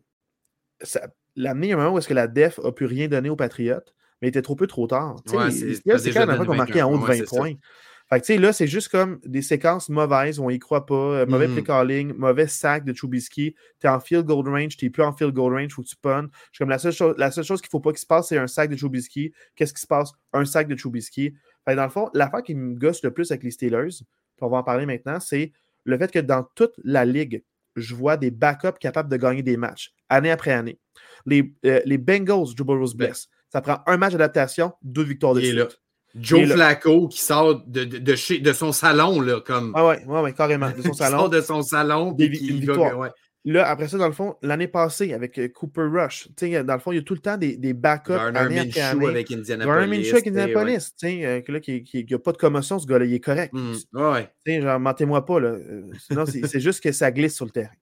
l'amener 1.37 1.73
un 1.73 1.77
moment 1.77 1.95
où 1.95 1.99
est-ce 1.99 2.09
que 2.09 2.15
la 2.15 2.29
def 2.29 2.59
a 2.61 2.73
pu 2.73 2.85
rien 2.85 3.09
donner 3.09 3.31
aux 3.31 3.37
Patriotes, 3.37 3.95
mais 4.21 4.29
il 4.29 4.31
était 4.31 4.43
trop 4.43 4.57
peu 4.57 4.67
trop 4.67 4.87
tard. 4.87 5.17
c'est 5.27 6.13
quand 6.13 6.27
même 6.27 6.45
qu'on 6.45 6.55
marqué 6.55 6.83
en 6.83 6.93
haut 6.93 6.99
de 6.99 7.05
20 7.05 7.27
points. 7.27 7.55
Fait 8.13 8.21
que, 8.21 8.33
là, 8.41 8.53
c'est 8.53 8.67
juste 8.67 8.89
comme 8.89 9.21
des 9.25 9.41
séquences 9.41 9.89
mauvaises, 9.89 10.41
on 10.41 10.51
y 10.51 10.59
croit 10.59 10.85
pas, 10.85 10.95
euh, 10.95 11.27
mauvais 11.27 11.47
mm-hmm. 11.47 11.53
play 11.53 11.63
calling, 11.63 12.13
mauvais 12.15 12.49
sac 12.49 12.85
de 12.85 12.93
Trubisky, 12.93 13.55
tu 13.79 13.87
es 13.87 13.89
en 13.89 14.01
field 14.01 14.27
goal 14.27 14.49
range, 14.49 14.77
tu 14.77 14.91
plus 14.91 15.05
en 15.05 15.13
field 15.13 15.33
goal 15.33 15.55
range, 15.55 15.73
faut 15.73 15.83
que 15.83 15.87
tu 15.87 15.95
punnes. 15.95 16.29
Comme 16.59 16.71
la 16.71 16.81
seule 16.81 16.93
chose, 16.93 17.15
la 17.19 17.31
seule 17.31 17.45
chose 17.45 17.61
qu'il 17.61 17.71
faut 17.71 17.79
pas 17.79 17.91
qu'il 17.91 18.01
se 18.01 18.07
passe, 18.07 18.29
c'est 18.29 18.39
un 18.39 18.49
sac 18.49 18.69
de 18.69 18.75
Trubisky. 18.75 19.33
Qu'est-ce 19.55 19.73
qui 19.73 19.81
se 19.81 19.87
passe? 19.87 20.11
Un 20.33 20.45
sac 20.45 20.67
de 20.67 20.75
Trubisky. 20.75 21.35
Fait 21.65 21.77
dans 21.77 21.85
le 21.85 21.91
fond, 21.91 22.11
l'affaire 22.13 22.43
qui 22.43 22.57
me 22.57 22.75
gosse 22.75 23.05
le 23.05 23.13
plus 23.13 23.31
avec 23.31 23.45
les 23.45 23.53
Steelers, 23.53 24.03
on 24.41 24.49
va 24.49 24.57
en 24.57 24.65
parler 24.65 24.87
maintenant, 24.87 25.21
c'est 25.21 25.53
le 25.85 25.97
fait 25.97 26.11
que 26.11 26.19
dans 26.19 26.45
toute 26.57 26.75
la 26.83 27.05
ligue, 27.05 27.45
je 27.77 27.95
vois 27.95 28.17
des 28.17 28.31
backups 28.31 28.79
capables 28.79 29.11
de 29.11 29.17
gagner 29.17 29.43
des 29.43 29.57
matchs, 29.57 29.93
année 30.09 30.31
après 30.31 30.53
année. 30.53 30.79
Les, 31.27 31.55
euh, 31.67 31.81
les 31.85 31.99
Bengals, 31.99 32.47
Joe 32.57 32.67
Burrow 32.67 32.95
bless. 32.95 33.29
Ça 33.53 33.61
prend 33.61 33.81
un 33.87 33.97
match 33.97 34.13
d'adaptation, 34.13 34.73
deux 34.83 35.03
victoires 35.03 35.35
de 35.35 35.41
suite. 35.41 35.81
Joe 36.15 36.49
Flacco 36.49 37.09
qui 37.09 37.21
sort 37.21 37.63
de, 37.67 37.85
de, 37.85 37.99
de, 37.99 38.53
son 38.53 38.73
salon, 38.73 39.21
là, 39.21 39.41
comme. 39.41 39.73
Ah 39.77 39.87
ouais, 39.87 40.05
ouais, 40.07 40.21
ouais 40.23 40.33
carrément. 40.33 40.71
De 40.71 40.83
son 40.83 40.93
salon. 40.93 41.19
sort 41.19 41.31
de 41.31 41.41
son 41.41 41.63
salon. 41.63 42.13
Des, 42.13 42.29
victoires. 42.29 43.11
Là, 43.47 43.67
après 43.69 43.89
ça, 43.89 43.97
dans 43.97 44.07
le 44.07 44.13
fond, 44.13 44.37
l'année 44.43 44.69
passée, 44.69 45.15
avec 45.15 45.39
euh, 45.39 45.49
Cooper 45.49 45.89
Rush, 45.91 46.29
dans 46.39 46.75
le 46.75 46.79
fond, 46.79 46.93
il 46.93 46.97
y 46.97 46.99
a 46.99 47.03
tout 47.03 47.15
le 47.15 47.21
temps 47.21 47.39
des, 47.39 47.57
des 47.57 47.73
backups. 47.73 48.13
Garner 48.13 48.65
Minshew 48.65 49.07
avec 49.07 49.31
Indianapolis. 49.31 49.67
Garner 49.67 49.87
Minshew 49.87 50.13
avec 50.13 50.27
Indianapolis. 50.27 50.95
Euh, 51.05 51.43
là, 51.49 51.61
qui 51.61 52.07
n'a 52.11 52.19
pas 52.19 52.33
de 52.33 52.37
commotion, 52.37 52.79
ce 52.79 52.87
gars-là, 52.87 53.07
il 53.07 53.15
est 53.15 53.21
correct. 53.21 53.55
Mm, 53.55 53.75
ouais. 53.95 54.61
Genre, 54.61 54.79
mentez-moi 54.79 55.25
pas. 55.25 55.41
Là. 55.41 55.57
Sinon, 56.07 56.27
c'est 56.27 56.61
juste 56.61 56.83
que 56.83 56.93
ça 56.93 57.11
glisse 57.11 57.35
sur 57.35 57.47
le 57.47 57.51
terrain 57.51 57.73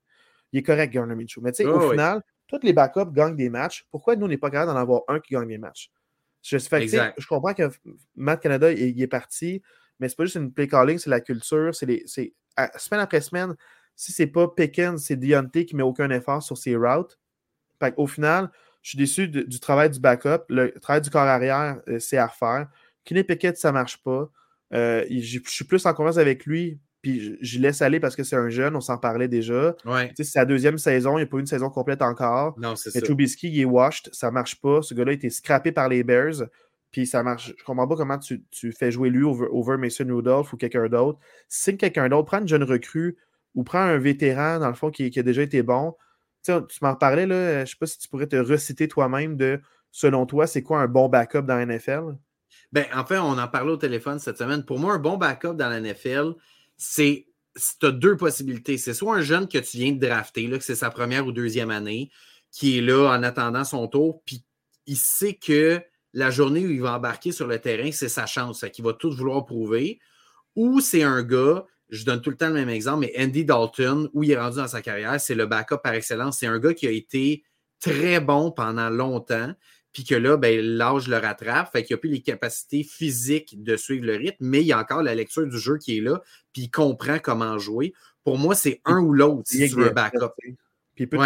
il 0.53 0.61
est 0.61 0.63
correct, 0.63 0.93
Garner 0.93 1.15
Minshew. 1.15 1.41
Mais 1.41 1.53
tu 1.53 1.63
sais, 1.63 1.67
au 1.67 1.91
final, 1.91 2.23
tous 2.47 2.61
les 2.63 2.73
backups 2.73 3.13
gagnent 3.13 3.37
des 3.37 3.51
matchs. 3.51 3.87
Pourquoi 3.91 4.17
nous, 4.17 4.27
on 4.27 4.29
n'est 4.29 4.39
pas 4.39 4.51
capable 4.51 4.73
d'en 4.73 4.79
avoir 4.79 5.03
un 5.09 5.21
qui 5.21 5.35
gagne 5.35 5.49
des 5.49 5.59
matchs? 5.59 5.91
Je, 6.43 6.57
je 6.57 7.27
comprends 7.27 7.53
que 7.53 7.71
Matt 8.17 8.41
Canada, 8.41 8.73
il, 8.73 9.01
est 9.01 9.09
parti, 9.09 9.61
mais 9.99 10.09
c'est 10.09 10.17
pas 10.17 10.25
juste 10.25 10.37
une 10.37 10.53
play 10.53 10.69
calling, 10.69 10.99
c'est 10.99 11.11
la 11.11 11.21
culture. 11.21 11.75
C'est 11.75 12.05
semaine 12.77 13.01
après 13.01 13.21
semaine, 13.21 13.55
si 13.99 14.13
c'est 14.13 14.29
pas 14.29 14.47
Pickens, 14.47 15.05
c'est 15.05 15.17
Deontay 15.17 15.67
qui 15.67 15.75
met 15.75 15.83
aucun 15.83 16.09
effort 16.11 16.41
sur 16.41 16.57
ses 16.57 16.77
routes. 16.77 17.19
au 17.97 18.07
final, 18.07 18.49
je 18.81 18.91
suis 18.91 18.99
déçu 18.99 19.29
du 19.29 19.59
travail 19.59 19.91
du 19.91 19.99
backup. 19.99 20.45
Le 20.49 20.73
travail 20.81 21.03
du 21.03 21.11
corps 21.11 21.23
arrière, 21.23 21.81
euh, 21.89 21.99
c'est 21.99 22.17
à 22.17 22.29
refaire. 22.29 22.69
Kenny 23.05 23.25
Pickett, 23.25 23.59
ça 23.59 23.73
marche 23.73 24.01
pas. 24.05 24.31
Euh, 24.73 25.05
je 25.11 25.41
suis 25.47 25.65
plus 25.65 25.85
en 25.85 25.95
confiance 25.95 26.19
avec 26.19 26.47
lui 26.47 26.79
puis 27.03 27.39
je, 27.41 27.59
laisse 27.59 27.81
aller 27.81 28.01
parce 28.01 28.17
que 28.17 28.25
c'est 28.25 28.37
un 28.37 28.49
jeune, 28.49 28.75
on 28.75 28.81
s'en 28.81 28.99
parlait 28.99 29.29
déjà. 29.29 29.77
C'est 30.17 30.25
sa 30.25 30.45
deuxième 30.45 30.79
saison, 30.79 31.17
il 31.17 31.23
n'y 31.23 31.23
a 31.23 31.27
pas 31.27 31.37
eu 31.37 31.41
une 31.41 31.47
saison 31.47 31.71
complète 31.71 32.03
encore. 32.03 32.59
Non, 32.59 32.77
c'est 32.77 32.91
ça. 32.91 33.01
Trubisky, 33.01 33.49
il 33.49 33.61
est 33.61 33.65
washed, 33.65 34.11
ça 34.13 34.31
marche 34.31 34.61
pas. 34.61 34.83
Ce 34.83 34.95
gars-là 34.95 35.13
a 35.13 35.15
été 35.15 35.31
scrappé 35.31 35.71
par 35.73 35.89
les 35.89 36.03
Bears. 36.03 36.45
Puis 36.91 37.07
ça 37.07 37.23
marche. 37.23 37.55
Je 37.57 37.65
comprends 37.65 37.87
pas 37.87 37.97
comment 37.97 38.19
tu, 38.19 38.43
fais 38.73 38.91
jouer 38.91 39.11
lui 39.11 39.23
over, 39.23 39.77
Mason 39.77 40.07
Rudolph 40.09 40.53
ou 40.53 40.57
quelqu'un 40.57 40.89
d'autre. 40.89 41.19
Signe 41.49 41.77
quelqu'un 41.77 42.09
d'autre, 42.09 42.27
prends 42.27 42.41
une 42.41 42.49
jeune 42.49 42.65
recrue 42.65 43.17
ou 43.55 43.65
prends 43.65 43.79
un 43.79 43.99
vétéran, 43.99 44.59
dans 44.59 44.69
le 44.69 44.75
fond, 44.75 44.91
qui, 44.91 45.17
a 45.17 45.23
déjà 45.23 45.43
été 45.43 45.63
bon. 45.63 45.95
tu 46.45 46.53
m'en 46.83 46.95
parlais, 46.95 47.27
là, 47.27 47.65
je 47.65 47.71
sais 47.71 47.77
pas 47.79 47.87
si 47.87 47.99
tu 47.99 48.09
pourrais 48.09 48.27
te 48.27 48.37
reciter 48.37 48.89
toi-même 48.89 49.37
de, 49.37 49.61
selon 49.91 50.27
toi, 50.27 50.47
c'est 50.47 50.63
quoi 50.63 50.81
un 50.81 50.87
bon 50.87 51.09
backup 51.09 51.43
dans 51.43 51.57
la 51.57 51.67
NFL? 51.67 52.17
Ben, 52.73 52.87
en 52.95 53.05
on 53.11 53.39
en 53.39 53.49
parlait 53.49 53.73
au 53.73 53.77
téléphone 53.77 54.19
cette 54.19 54.39
semaine. 54.39 54.65
Pour 54.65 54.79
moi, 54.79 54.95
un 54.95 54.99
bon 54.99 55.17
backup 55.17 55.55
dans 55.55 55.69
la 55.69 55.81
NFL, 55.81 56.35
c'est 56.77 57.27
tu 57.81 57.87
as 57.87 57.91
deux 57.91 58.17
possibilités. 58.17 58.79
C'est 58.79 58.95
soit 58.95 59.17
un 59.17 59.21
jeune 59.21 59.49
que 59.49 59.59
tu 59.59 59.79
viens 59.79 59.93
de 59.93 59.99
drafter, 59.99 60.47
là, 60.47 60.59
que 60.59 60.65
c'est 60.65 60.75
sa 60.75 60.91
première 60.91 61.27
ou 61.27 61.33
deuxième 61.33 61.71
année, 61.71 62.11
qui 62.53 62.79
est 62.79 62.81
là 62.83 63.09
en 63.09 63.23
attendant 63.23 63.65
son 63.65 63.89
tour, 63.89 64.23
puis 64.25 64.45
il 64.87 64.97
sait 64.97 65.35
que 65.35 65.83
la 66.15 66.31
journée 66.31 66.67
où 66.67 66.71
il 66.71 66.81
va 66.81 66.95
embarquer 66.97 67.33
sur 67.33 67.47
le 67.47 67.59
terrain, 67.59 67.91
c'est 67.93 68.09
sa 68.09 68.27
chance, 68.27 68.65
qu'il 68.73 68.85
va 68.85 68.93
tout 68.93 69.11
vouloir 69.11 69.45
prouver. 69.45 70.01
Ou 70.57 70.81
c'est 70.81 71.03
un 71.03 71.23
gars, 71.23 71.67
je 71.91 72.05
donne 72.05 72.21
tout 72.21 72.31
le 72.31 72.37
temps 72.37 72.49
le 72.49 72.55
même 72.55 72.69
exemple, 72.69 73.01
mais 73.01 73.13
Andy 73.19 73.45
Dalton, 73.45 74.09
où 74.13 74.23
il 74.23 74.31
est 74.31 74.39
rendu 74.39 74.57
dans 74.57 74.69
sa 74.69 74.83
carrière, 74.83 75.21
c'est 75.21 75.35
le 75.35 75.47
backup 75.47 75.79
par 75.83 75.95
excellence. 75.95 76.39
C'est 76.39 76.47
un 76.47 76.59
gars 76.59 76.75
qui 76.75 76.87
a 76.87 76.91
été 76.91 77.45
très 77.81 78.21
bon 78.21 78.51
pendant 78.51 78.91
longtemps, 78.91 79.55
puis 79.93 80.05
que 80.05 80.15
là, 80.15 80.37
ben, 80.37 80.61
l'âge 80.61 81.09
le 81.09 81.17
rattrape, 81.17 81.73
fait 81.73 81.83
qu'il 81.83 81.95
n'a 81.95 81.99
plus 81.99 82.11
les 82.11 82.21
capacités 82.21 82.83
physiques 82.83 83.63
de 83.63 83.77
suivre 83.77 84.07
le 84.07 84.17
rythme, 84.17 84.37
mais 84.41 84.61
il 84.61 84.67
y 84.67 84.73
a 84.73 84.79
encore 84.79 85.03
la 85.03 85.15
lecture 85.15 85.47
du 85.47 85.59
jeu 85.59 85.79
qui 85.79 85.99
est 85.99 86.01
là, 86.01 86.23
puis 86.53 86.63
il 86.63 86.71
comprend 86.71 87.19
comment 87.19 87.59
jouer. 87.59 87.95
Pour 88.25 88.39
moi, 88.39 88.55
c'est 88.55 88.81
un 88.85 89.01
ou 89.01 89.13
l'autre 89.13 89.43
si 89.47 89.69
tu 89.69 89.77
veux 89.77 89.91
backup. 89.91 90.33
Puis 90.37 91.05
il 91.05 91.09
peut 91.09 91.19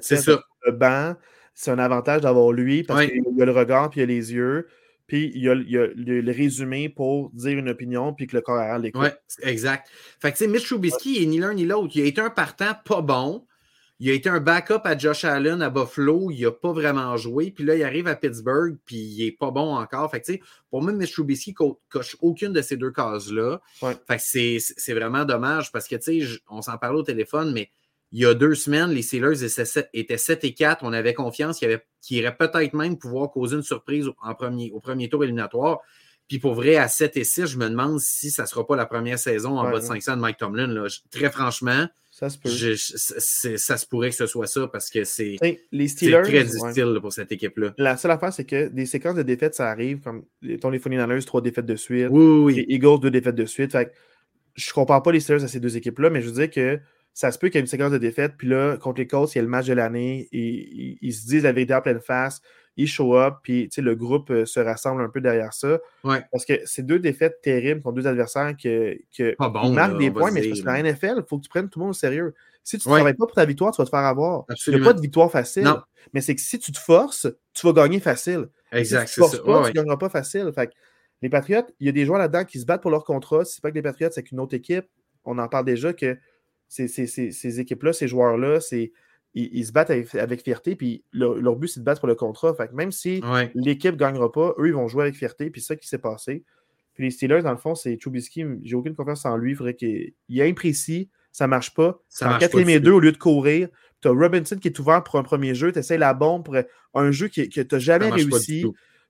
c'est 0.00 0.16
ça. 0.16 0.42
Le 0.66 0.72
banc, 0.72 1.14
c'est 1.54 1.70
un 1.70 1.78
avantage 1.78 2.22
d'avoir 2.22 2.52
lui 2.52 2.82
parce 2.82 3.06
qu'il 3.06 3.22
y 3.36 3.42
a 3.42 3.44
le 3.44 3.52
regard, 3.52 3.90
puis 3.90 4.00
il 4.00 4.02
y 4.02 4.04
a 4.04 4.06
les 4.06 4.32
yeux, 4.32 4.66
puis 5.08 5.32
il 5.34 5.42
y 5.42 5.48
a, 5.48 5.54
le, 5.54 6.30
résumé 6.30 6.90
pour 6.90 7.30
dire 7.30 7.58
une 7.58 7.70
opinion, 7.70 8.12
puis 8.12 8.26
que 8.26 8.36
le 8.36 8.42
corps 8.42 8.58
arrière 8.58 8.78
l'écoute. 8.78 9.02
Oui, 9.02 9.48
exact. 9.48 9.88
Fait 10.20 10.30
que, 10.30 10.36
tu 10.36 10.44
sais, 10.44 10.50
Mitch 10.50 10.66
Trubisky, 10.66 11.16
il 11.16 11.22
est 11.22 11.26
ni 11.26 11.38
l'un 11.38 11.54
ni 11.54 11.64
l'autre. 11.64 11.92
Il 11.96 12.02
a 12.02 12.04
été 12.04 12.20
un 12.20 12.28
partant 12.28 12.74
pas 12.84 13.00
bon, 13.00 13.46
il 14.00 14.10
a 14.10 14.12
été 14.12 14.28
un 14.28 14.38
backup 14.38 14.82
à 14.84 14.96
Josh 14.96 15.24
Allen 15.24 15.62
à 15.62 15.70
Buffalo, 15.70 16.30
il 16.30 16.42
n'a 16.42 16.52
pas 16.52 16.72
vraiment 16.72 17.16
joué. 17.16 17.50
Puis 17.50 17.64
là, 17.64 17.74
il 17.74 17.82
arrive 17.82 18.06
à 18.06 18.16
Pittsburgh, 18.16 18.76
puis 18.84 18.96
il 18.96 19.24
n'est 19.24 19.32
pas 19.32 19.50
bon 19.50 19.74
encore. 19.74 20.10
Fait 20.10 20.20
que, 20.20 20.32
pour 20.70 20.82
moi, 20.82 20.92
Mitch 20.92 21.14
Trubisky 21.14 21.54
coche 21.54 22.16
aucune 22.20 22.52
de 22.52 22.60
ces 22.60 22.76
deux 22.76 22.92
cases-là. 22.92 23.62
Fait 23.80 24.16
que 24.16 24.58
c'est 24.58 24.92
vraiment 24.92 25.24
dommage 25.24 25.72
parce 25.72 25.88
que, 25.88 25.96
tu 25.96 26.20
sais, 26.22 26.40
on 26.50 26.60
s'en 26.60 26.76
parlait 26.76 26.98
au 26.98 27.02
téléphone, 27.02 27.50
mais 27.52 27.70
il 28.12 28.20
y 28.20 28.26
a 28.26 28.34
deux 28.34 28.54
semaines, 28.54 28.90
les 28.90 29.02
Steelers 29.02 29.44
étaient 29.92 30.18
7 30.18 30.44
et 30.44 30.54
4. 30.54 30.82
On 30.82 30.92
avait 30.92 31.14
confiance 31.14 31.58
qu'il 31.58 32.16
irait 32.16 32.36
peut-être 32.36 32.72
même 32.74 32.96
pouvoir 32.96 33.30
causer 33.30 33.56
une 33.56 33.62
surprise 33.62 34.08
en 34.22 34.34
premier, 34.34 34.70
au 34.72 34.80
premier 34.80 35.08
tour 35.08 35.24
éliminatoire. 35.24 35.80
Puis 36.26 36.38
pour 36.38 36.54
vrai, 36.54 36.76
à 36.76 36.88
7 36.88 37.16
et 37.16 37.24
6, 37.24 37.46
je 37.46 37.58
me 37.58 37.68
demande 37.68 38.00
si 38.00 38.30
ça 38.30 38.42
ne 38.42 38.48
sera 38.48 38.66
pas 38.66 38.76
la 38.76 38.86
première 38.86 39.18
saison 39.18 39.58
en 39.58 39.70
bas 39.70 39.80
de 39.80 39.84
500 39.84 40.16
de 40.16 40.20
Mike 40.20 40.36
Tomlin. 40.36 40.66
Là. 40.66 40.86
Très 41.10 41.30
franchement, 41.30 41.86
ça 42.10 42.28
se 42.28 42.38
peut. 42.38 42.50
ça 42.50 43.76
se 43.76 43.86
pourrait 43.86 44.10
que 44.10 44.16
ce 44.16 44.26
soit 44.26 44.46
ça 44.46 44.68
parce 44.68 44.90
que 44.90 45.04
c'est 45.04 45.36
très 45.38 46.44
difficile 46.44 46.98
pour 47.00 47.12
cette 47.12 47.32
équipe-là. 47.32 47.72
La 47.78 47.96
seule 47.96 48.10
affaire, 48.10 48.32
c'est 48.32 48.44
que 48.44 48.68
des 48.68 48.86
séquences 48.86 49.14
de 49.14 49.22
défaites, 49.22 49.54
ça 49.54 49.70
arrive. 49.70 50.00
Comme 50.00 50.24
ton 50.60 50.70
les 50.70 50.80
49 50.80 51.24
trois 51.24 51.40
défaites 51.40 51.66
de 51.66 51.76
suite. 51.76 52.08
Oui, 52.10 52.54
Les 52.54 52.74
Eagles, 52.74 53.00
deux 53.00 53.10
défaites 53.10 53.36
de 53.36 53.46
suite. 53.46 53.72
Fait 53.72 53.92
je 54.54 54.70
ne 54.70 54.74
compare 54.74 55.02
pas 55.02 55.12
les 55.12 55.20
Steelers 55.20 55.44
à 55.44 55.48
ces 55.48 55.60
deux 55.60 55.76
équipes-là, 55.76 56.10
mais 56.10 56.20
je 56.20 56.26
veux 56.26 56.34
dire 56.34 56.50
que 56.50 56.80
ça 57.18 57.32
se 57.32 57.38
peut 57.40 57.48
qu'il 57.48 57.56
y 57.56 57.58
ait 57.58 57.62
une 57.62 57.66
séquence 57.66 57.90
de 57.90 57.98
défaites. 57.98 58.36
Puis 58.38 58.46
là, 58.46 58.76
contre 58.76 59.00
les 59.00 59.08
Colts, 59.08 59.34
il 59.34 59.38
y 59.38 59.40
a 59.40 59.42
le 59.42 59.48
match 59.48 59.66
de 59.66 59.72
l'année. 59.72 60.28
Et, 60.30 60.98
ils 61.02 61.12
se 61.12 61.26
disent 61.26 61.42
la 61.42 61.50
vérité 61.50 61.74
en 61.74 61.80
pleine 61.80 62.00
face 62.00 62.40
ils 62.76 62.86
show 62.86 63.16
up, 63.16 63.38
puis 63.42 63.68
le 63.76 63.96
groupe 63.96 64.30
euh, 64.30 64.46
se 64.46 64.60
rassemble 64.60 65.02
un 65.02 65.08
peu 65.08 65.20
derrière 65.20 65.52
ça. 65.52 65.80
Parce 66.04 66.44
que 66.44 66.60
c'est 66.64 66.86
deux 66.86 67.00
défaites 67.00 67.40
terribles 67.42 67.82
contre 67.82 67.96
deux 67.96 68.06
adversaires 68.06 68.54
que, 68.56 68.96
que 69.12 69.34
marquent 69.40 69.98
des 69.98 70.12
points, 70.12 70.30
mais 70.30 70.42
que 70.48 70.64
la 70.64 70.80
NFL, 70.80 71.14
il 71.16 71.24
faut 71.28 71.38
que 71.38 71.42
tu 71.42 71.48
prennes 71.48 71.68
tout 71.68 71.80
le 71.80 71.86
monde 71.86 71.90
au 71.90 71.98
sérieux. 71.98 72.36
Si 72.62 72.78
tu 72.78 72.88
ne 72.88 72.94
travailles 72.94 73.14
pas 73.14 73.26
pour 73.26 73.34
ta 73.34 73.44
victoire, 73.44 73.72
tu 73.72 73.82
vas 73.82 73.84
te 73.84 73.90
faire 73.90 73.98
avoir. 73.98 74.44
Il 74.68 74.76
n'y 74.76 74.80
a 74.80 74.84
pas 74.84 74.92
de 74.92 75.00
victoire 75.00 75.28
facile. 75.28 75.68
Mais 76.14 76.20
c'est 76.20 76.36
que 76.36 76.40
si 76.40 76.60
tu 76.60 76.70
te 76.70 76.78
forces, 76.78 77.26
tu 77.52 77.66
vas 77.66 77.72
gagner 77.72 77.98
facile. 77.98 78.48
Exact. 78.70 79.08
Si 79.08 79.14
tu 79.14 79.20
ne 79.22 79.26
forces 79.26 79.42
pas, 79.42 79.62
tu 79.64 79.70
ne 79.70 79.74
gagneras 79.74 79.96
pas 79.96 80.08
facile. 80.08 80.52
Fait 80.54 80.70
les 81.20 81.28
Patriotes, 81.28 81.74
il 81.80 81.86
y 81.86 81.88
a 81.88 81.92
des 81.92 82.06
joueurs 82.06 82.20
là-dedans 82.20 82.44
qui 82.44 82.60
se 82.60 82.64
battent 82.64 82.82
pour 82.82 82.92
leur 82.92 83.02
contrat. 83.02 83.44
Si 83.44 83.54
ce 83.54 83.58
n'est 83.58 83.62
pas 83.62 83.70
que 83.70 83.74
les 83.74 83.82
Patriotes, 83.82 84.12
c'est 84.12 84.22
qu'une 84.22 84.38
autre 84.38 84.54
équipe. 84.54 84.86
on 85.24 85.36
en 85.38 85.48
parle 85.48 85.64
déjà 85.64 85.92
que 85.92 86.16
ces, 86.68 87.60
équipes-là, 87.60 87.92
ces 87.92 88.08
joueurs-là, 88.08 88.58
ils, 88.72 88.90
ils, 89.34 89.66
se 89.66 89.72
battent 89.72 89.90
avec, 89.90 90.42
fierté, 90.42 90.76
puis 90.76 91.04
leur, 91.12 91.56
but, 91.56 91.68
c'est 91.68 91.80
de 91.80 91.84
battre 91.84 92.00
pour 92.00 92.08
le 92.08 92.14
contrat. 92.14 92.54
Fait 92.54 92.72
même 92.72 92.92
si 92.92 93.20
l'équipe 93.54 93.92
ne 93.92 93.98
gagnera 93.98 94.30
pas, 94.30 94.54
eux, 94.58 94.68
ils 94.68 94.74
vont 94.74 94.88
jouer 94.88 95.04
avec 95.04 95.14
fierté, 95.14 95.50
puis 95.50 95.60
c'est 95.60 95.68
ça 95.68 95.76
qui 95.76 95.88
s'est 95.88 95.98
passé. 95.98 96.44
Puis 96.94 97.04
les 97.04 97.10
Steelers, 97.10 97.42
dans 97.42 97.52
le 97.52 97.58
fond, 97.58 97.74
c'est 97.74 97.96
Trubisky, 97.96 98.44
j'ai 98.62 98.74
aucune 98.74 98.96
confiance 98.96 99.24
en 99.24 99.36
lui. 99.36 99.56
Il 99.58 99.74
qu'il 99.74 100.40
est 100.40 100.48
imprécis, 100.48 101.10
ça 101.30 101.44
ne 101.44 101.50
marche 101.50 101.72
pas. 101.72 102.02
Ça 102.08 102.34
en 102.34 102.38
quatrième 102.38 102.68
et 102.70 102.80
deux, 102.80 102.90
au 102.90 103.00
lieu 103.00 103.12
de 103.12 103.16
courir, 103.16 103.68
tu 104.00 104.08
as 104.08 104.10
Robinson 104.10 104.56
qui 104.56 104.68
est 104.68 104.78
ouvert 104.78 105.02
pour 105.04 105.16
un 105.16 105.22
premier 105.22 105.54
jeu, 105.54 105.72
tu 105.72 105.78
essaies 105.78 105.98
la 105.98 106.14
bombe 106.14 106.44
pour 106.44 106.56
un 106.94 107.10
jeu 107.12 107.28
que 107.28 107.42
tu 107.42 107.66
n'as 107.70 107.78
jamais 107.78 108.10
réussi. 108.10 108.64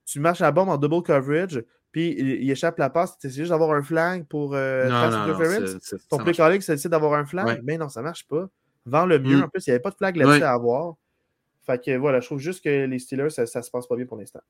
Tu 0.05 0.21
marches 0.21 0.41
la 0.41 0.53
bombe 0.53 0.71
en 0.71 0.79
double 0.79 1.03
coverage, 1.03 1.63
puis 1.93 2.15
il, 2.19 2.51
échappe 2.51 2.79
la 2.79 2.91
passe. 2.91 3.19
Tu 3.19 3.27
essaies 3.27 3.39
juste 3.39 3.51
d'avoir 3.51 3.73
un 3.73 3.83
flag 3.83 4.27
pour 4.27 4.55
euh, 4.55 4.89
non, 4.89 5.29
non, 5.29 5.79
Ton 6.09 6.19
play 6.19 6.33
calling, 6.33 6.61
c'est 6.61 6.89
d'avoir 6.89 7.15
un 7.15 7.25
flag? 7.25 7.61
Mais 7.65 7.79
non, 7.79 7.89
ça 7.89 8.01
ne 8.01 8.05
marche 8.05 8.27
pas. 8.27 8.49
Vends 8.87 9.07
le 9.07 9.19
mieux. 9.19 9.37
Mm. 9.37 9.45
En 9.45 9.49
plus, 9.49 9.67
il 9.67 9.71
n'y 9.71 9.75
avait 9.75 9.83
pas 9.83 9.91
de 9.91 9.97
flag 9.97 10.17
là-dessus 10.17 10.43
à 10.43 10.53
avoir. 10.53 10.95
Fait 11.67 11.83
que 11.83 11.97
voilà, 11.97 12.21
je 12.21 12.27
trouve 12.27 12.39
juste 12.39 12.65
que 12.65 12.87
les 12.87 12.99
Steelers, 12.99 13.31
ça, 13.31 13.43
ne 13.43 13.47
se 13.47 13.71
passe 13.71 13.87
pas 13.87 13.97
bien 13.97 14.07
pour 14.07 14.17
l'instant. 14.17 14.41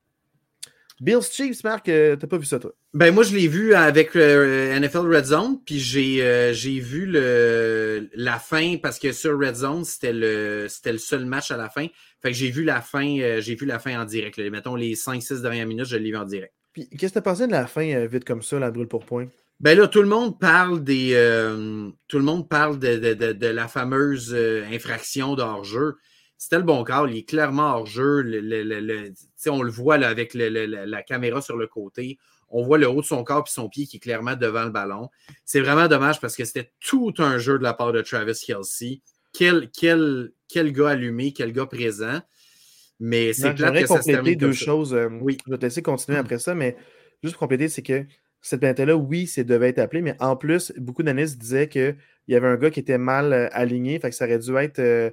Bills 1.01 1.22
Chiefs, 1.31 1.62
Marc, 1.62 1.88
euh, 1.88 2.16
t'as 2.16 2.27
pas 2.27 2.38
vu 2.38 2.44
ça, 2.44 2.59
toi? 2.59 2.72
Ben, 2.92 3.14
moi, 3.14 3.22
je 3.22 3.35
l'ai 3.35 3.46
vu 3.46 3.74
avec 3.74 4.14
le 4.14 4.22
euh, 4.22 4.81
NFL 4.81 5.14
Red 5.14 5.27
Zone, 5.27 5.61
puis 5.64 5.79
j'ai 5.79 6.18
euh, 6.22 6.53
vu 6.53 7.07
le, 7.07 8.09
la 8.14 8.38
fin 8.38 8.77
parce 8.83 8.98
que 8.98 9.12
sur 9.12 9.38
Red 9.38 9.55
Zone, 9.55 9.85
c'était 9.85 10.12
le, 10.12 10.66
le 10.85 10.98
seul 10.98 11.24
match 11.24 11.53
à 11.53 11.57
la 11.57 11.68
fin. 11.68 11.87
Fait 12.20 12.31
que 12.31 12.37
j'ai 12.37 12.51
vu 12.51 12.64
la 12.64 12.81
fin, 12.81 13.38
j'ai 13.38 13.55
vu 13.55 13.64
la 13.64 13.79
fin 13.79 14.01
en 14.01 14.05
direct. 14.05 14.38
Mettons 14.38 14.74
les 14.74 14.94
5-6 14.94 15.40
dernières 15.40 15.66
minutes, 15.66 15.87
je 15.87 15.96
l'ai 15.96 16.11
vu 16.11 16.16
en 16.16 16.24
direct. 16.24 16.53
Qu'est-ce 16.98 17.12
que 17.12 17.14
t'as 17.14 17.20
pensé 17.22 17.46
de 17.46 17.52
la 17.52 17.66
fin 17.66 18.06
vite 18.06 18.24
comme 18.24 18.42
ça, 18.42 18.58
la 18.58 18.70
brûle 18.70 18.88
pour 18.88 19.04
point? 19.04 19.26
Ben 19.60 19.76
là, 19.76 19.88
tout 19.88 20.02
le 20.02 20.08
monde 20.08 20.38
parle 20.38 20.84
des. 20.84 21.12
tout 22.06 22.18
le 22.18 22.24
monde 22.24 22.48
parle 22.48 22.78
de, 22.78 22.96
de, 22.96 23.32
de, 23.32 23.46
la 23.46 23.66
fameuse 23.66 24.34
infraction 24.70 25.34
d'hors-jeu 25.34 25.96
c'était 26.38 26.58
le 26.58 26.62
bon 26.62 26.84
cas. 26.84 27.04
Il 27.08 27.16
est 27.16 27.28
clairement 27.28 27.74
hors 27.74 27.86
jeu. 27.86 28.22
Le, 28.22 29.12
on 29.48 29.62
le 29.62 29.70
voit 29.70 29.96
avec 29.96 30.34
la 30.34 31.02
caméra 31.02 31.42
sur 31.42 31.56
le 31.56 31.66
côté. 31.66 32.16
On 32.48 32.62
voit 32.62 32.78
le 32.78 32.88
haut 32.88 33.02
de 33.02 33.06
son 33.06 33.24
corps 33.24 33.44
et 33.46 33.50
son 33.50 33.68
pied 33.68 33.86
qui 33.86 33.96
est 33.96 34.00
clairement 34.00 34.36
devant 34.36 34.64
le 34.64 34.70
ballon. 34.70 35.10
C'est 35.44 35.60
vraiment 35.60 35.88
dommage 35.88 36.20
parce 36.20 36.36
que 36.36 36.44
c'était 36.44 36.72
tout 36.80 37.12
un 37.18 37.36
jeu 37.38 37.58
de 37.58 37.64
la 37.64 37.74
part 37.74 37.92
de 37.92 38.00
Travis 38.00 38.40
Kelsey. 38.46 39.02
Quel, 39.34 39.68
quel, 39.70 40.30
quel 40.48 40.72
gars 40.72 40.90
allumé, 40.90 41.32
quel 41.32 41.52
gars 41.52 41.66
présent. 41.66 42.20
Mais 43.00 43.32
c'est 43.32 43.54
clair 43.54 43.72
que 43.72 43.87
ça 43.87 44.02
se 44.02 44.11
termine 44.11 44.37
deux 44.37 44.52
choses. 44.52 44.94
Euh, 44.94 45.08
oui. 45.20 45.38
Je 45.46 45.52
vais 45.52 45.58
te 45.58 45.66
laisser 45.66 45.82
continuer 45.82 46.18
hmm. 46.18 46.24
après 46.24 46.38
ça, 46.38 46.54
mais 46.54 46.76
juste 47.22 47.34
pour 47.34 47.40
compléter, 47.40 47.68
c'est 47.68 47.82
que 47.82 48.04
cette 48.40 48.61
pénalité-là, 48.61 48.96
oui, 48.96 49.26
c'est 49.26 49.44
devait 49.44 49.68
être 49.68 49.78
appelé, 49.78 50.02
mais 50.02 50.16
en 50.20 50.37
plus, 50.37 50.72
beaucoup 50.76 51.02
d'analystes 51.02 51.38
disaient 51.38 51.68
qu'il 51.68 51.96
y 52.28 52.34
avait 52.34 52.46
un 52.46 52.56
gars 52.56 52.70
qui 52.70 52.80
était 52.80 52.98
mal 52.98 53.32
euh, 53.32 53.48
aligné, 53.52 53.98
fait 53.98 54.11
que 54.11 54.16
ça 54.16 54.26
aurait 54.26 54.38
dû 54.38 54.56
être 54.56 54.78
euh, 54.78 55.11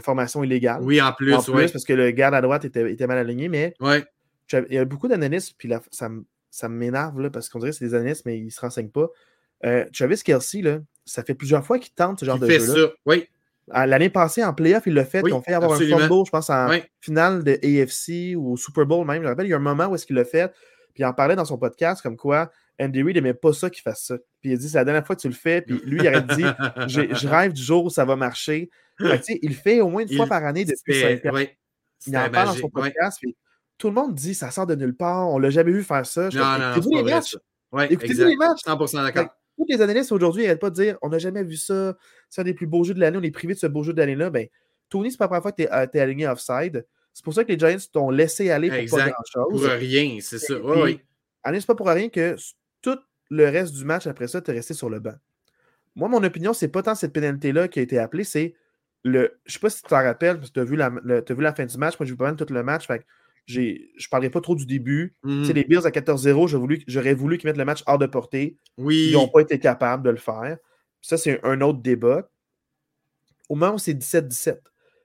formation 0.00 0.44
illégale. 0.44 0.82
Oui, 0.82 1.00
en 1.00 1.12
plus. 1.12 1.34
En 1.34 1.42
plus, 1.42 1.72
parce 1.72 1.84
que 1.84 1.92
le 1.92 2.10
garde 2.10 2.34
à 2.34 2.40
droite 2.40 2.64
était, 2.64 2.90
était 2.90 3.06
mal 3.06 3.18
aligné, 3.18 3.48
mais 3.48 3.74
ouais. 3.80 4.04
il 4.52 4.74
y 4.74 4.78
a 4.78 4.84
beaucoup 4.84 5.08
d'analystes, 5.08 5.54
puis 5.58 5.72
ça, 5.90 6.08
ça 6.50 6.68
m'énerve, 6.68 7.30
parce 7.30 7.48
qu'on 7.48 7.58
dirait 7.58 7.70
que 7.72 7.76
c'est 7.76 7.86
des 7.86 7.94
analystes, 7.94 8.26
mais 8.26 8.38
ils 8.38 8.46
ne 8.46 8.50
se 8.50 8.60
renseignent 8.60 8.90
pas. 8.90 9.08
Travis 9.92 10.22
Kelsey, 10.22 10.62
là, 10.62 10.80
ça 11.04 11.24
fait 11.24 11.34
plusieurs 11.34 11.64
fois 11.64 11.78
qu'il 11.78 11.94
tente 11.94 12.20
ce 12.20 12.24
genre 12.24 12.38
de 12.38 12.48
jeu-là. 12.48 12.90
Oui. 13.06 13.26
L'année 13.72 14.10
passée, 14.10 14.44
en 14.44 14.54
playoff, 14.54 14.84
il 14.86 14.94
l'a 14.94 15.04
fait. 15.04 15.22
ils 15.26 15.32
ont 15.32 15.42
fait 15.42 15.54
avoir 15.54 15.72
un 15.72 15.76
fumble, 15.78 16.26
je 16.26 16.30
pense, 16.30 16.50
en 16.50 16.68
finale 17.00 17.44
de 17.44 17.52
AFC 17.52 18.36
ou 18.36 18.56
Super 18.56 18.86
Bowl 18.86 19.06
même. 19.06 19.16
Je 19.16 19.22
me 19.22 19.28
rappelle, 19.28 19.46
il 19.46 19.50
y 19.50 19.54
a 19.54 19.56
un 19.56 19.60
moment 19.60 19.86
où 19.86 19.94
est-ce 19.94 20.06
qu'il 20.06 20.16
l'a 20.16 20.24
fait. 20.24 20.52
Puis 20.94 21.02
il 21.02 21.06
en 21.06 21.12
parlait 21.12 21.36
dans 21.36 21.44
son 21.44 21.58
podcast 21.58 22.02
comme 22.02 22.16
quoi 22.16 22.50
Andy 22.80 23.02
Reid 23.02 23.16
n'aimait 23.16 23.34
pas 23.34 23.52
ça 23.52 23.70
qu'il 23.70 23.82
fasse 23.82 24.04
ça. 24.04 24.16
Puis 24.40 24.50
il 24.50 24.54
a 24.54 24.56
dit 24.56 24.68
c'est 24.68 24.78
la 24.78 24.84
dernière 24.84 25.06
fois 25.06 25.16
que 25.16 25.20
tu 25.20 25.28
le 25.28 25.34
fais. 25.34 25.62
Puis 25.62 25.80
lui, 25.84 26.00
il 26.00 26.08
aurait 26.08 26.22
dit 26.22 26.44
je 26.88 27.28
rêve 27.28 27.52
du 27.52 27.62
jour 27.62 27.84
où 27.84 27.90
ça 27.90 28.04
va 28.04 28.16
marcher. 28.16 28.70
il 29.00 29.48
le 29.48 29.54
fait 29.54 29.80
au 29.80 29.88
moins 29.88 30.02
une 30.02 30.16
fois 30.16 30.26
par 30.26 30.44
année 30.44 30.64
depuis 30.64 31.00
5 31.00 31.26
ans. 31.26 31.38
il 32.06 32.16
en 32.16 32.30
parle 32.30 32.48
dans 32.48 32.54
son 32.54 32.68
podcast. 32.68 33.20
tout 33.78 33.88
le 33.88 33.94
monde 33.94 34.14
dit 34.14 34.34
ça 34.34 34.50
sort 34.50 34.66
de 34.66 34.74
nulle 34.74 34.96
part. 34.96 35.28
On 35.28 35.38
ne 35.38 35.44
l'a 35.44 35.50
jamais 35.50 35.72
vu 35.72 35.82
faire 35.82 36.06
ça. 36.06 36.28
Écoutez-vous 36.28 36.96
les 36.96 37.02
matchs. 37.12 37.36
Écoutez-vous 37.90 38.24
les 38.24 38.36
matchs. 38.36 38.60
100% 38.66 39.02
d'accord. 39.02 39.34
Tous 39.58 39.66
les 39.68 39.82
analystes 39.82 40.12
aujourd'hui 40.12 40.44
n'arrêtent 40.44 40.60
pas 40.60 40.70
de 40.70 40.76
dire 40.76 40.96
on 41.02 41.08
n'a 41.08 41.18
jamais 41.18 41.42
vu 41.42 41.56
ça. 41.56 41.96
C'est 42.28 42.40
un 42.40 42.44
des 42.44 42.54
plus 42.54 42.66
beaux 42.66 42.84
jeux 42.84 42.94
de 42.94 43.00
l'année. 43.00 43.18
On 43.18 43.22
est 43.22 43.30
privé 43.30 43.54
de 43.54 43.58
ce 43.58 43.66
beau 43.66 43.82
jeu 43.82 43.92
de 43.92 43.98
l'année-là. 43.98 44.30
Ben, 44.30 44.46
Tony, 44.88 45.10
c'est 45.10 45.18
pas 45.18 45.24
la 45.24 45.28
première 45.28 45.42
fois 45.42 45.52
que 45.52 45.56
tu 45.56 45.64
es, 45.64 45.72
euh, 45.72 46.02
aligné 46.02 46.28
offside. 46.28 46.86
C'est 47.12 47.24
pour 47.24 47.34
ça 47.34 47.42
que 47.44 47.52
les 47.52 47.58
Giants 47.58 47.76
t'ont 47.92 48.10
laissé 48.10 48.50
aller 48.50 48.68
pour 48.68 48.98
pas 48.98 49.10
grand-chose. 49.10 49.50
Pour 49.50 49.60
rien, 49.62 50.18
c'est 50.20 50.38
ça. 50.38 50.54
Oui, 50.54 50.78
oui. 50.82 51.00
c'est 51.60 51.66
pas 51.66 51.74
pour 51.74 51.88
rien 51.88 52.08
que 52.08 52.36
tout 52.80 52.98
le 53.30 53.44
reste 53.46 53.74
du 53.74 53.84
match 53.84 54.06
après 54.06 54.28
ça, 54.28 54.40
tu 54.40 54.52
es 54.52 54.54
resté 54.54 54.74
sur 54.74 54.88
le 54.88 55.00
banc. 55.00 55.14
Moi, 55.96 56.08
mon 56.08 56.22
opinion, 56.22 56.52
c'est 56.52 56.68
pas 56.68 56.82
tant 56.82 56.94
cette 56.94 57.12
pénalité-là 57.12 57.66
qui 57.66 57.80
a 57.80 57.82
été 57.82 57.98
appelée, 57.98 58.22
c'est 58.22 58.54
le. 59.02 59.40
Je 59.46 59.54
sais 59.54 59.58
pas 59.58 59.68
si 59.68 59.82
tu 59.82 59.88
t'en 59.88 59.96
rappelles, 59.96 60.36
parce 60.36 60.50
que 60.50 60.54
tu 60.54 60.60
as, 60.60 60.64
vu 60.64 60.76
la, 60.76 60.90
vu 60.90 61.42
la 61.42 61.52
fin 61.52 61.66
du 61.66 61.76
match. 61.76 61.98
Moi, 61.98 62.06
j'ai 62.06 62.12
vu 62.12 62.16
pas 62.16 62.26
mal 62.26 62.36
tout 62.36 62.46
le 62.48 62.62
match. 62.62 62.86
Fait 62.86 63.04
je 63.48 63.60
ne 63.60 64.10
parlais 64.10 64.30
pas 64.30 64.40
trop 64.40 64.54
du 64.54 64.66
début. 64.66 65.16
Mm 65.22 65.42
Les 65.52 65.64
Bills 65.64 65.86
à 65.86 65.90
14-0, 65.90 66.46
j'aurais 66.86 67.14
voulu, 67.14 67.38
qu'ils 67.38 67.48
mettent 67.48 67.56
le 67.56 67.64
match 67.64 67.82
hors 67.86 67.98
de 67.98 68.06
portée. 68.06 68.56
Oui. 68.76 69.08
Ils 69.10 69.14
n'ont 69.14 69.28
pas 69.28 69.40
été 69.40 69.58
capables 69.58 70.04
de 70.04 70.10
le 70.10 70.16
faire. 70.16 70.58
Ça, 71.00 71.16
c'est 71.16 71.44
un 71.44 71.60
autre 71.60 71.80
débat. 71.80 72.30
Au 73.48 73.54
moment 73.54 73.74
où 73.74 73.78
c'est 73.78 73.94
17-17, 73.94 74.58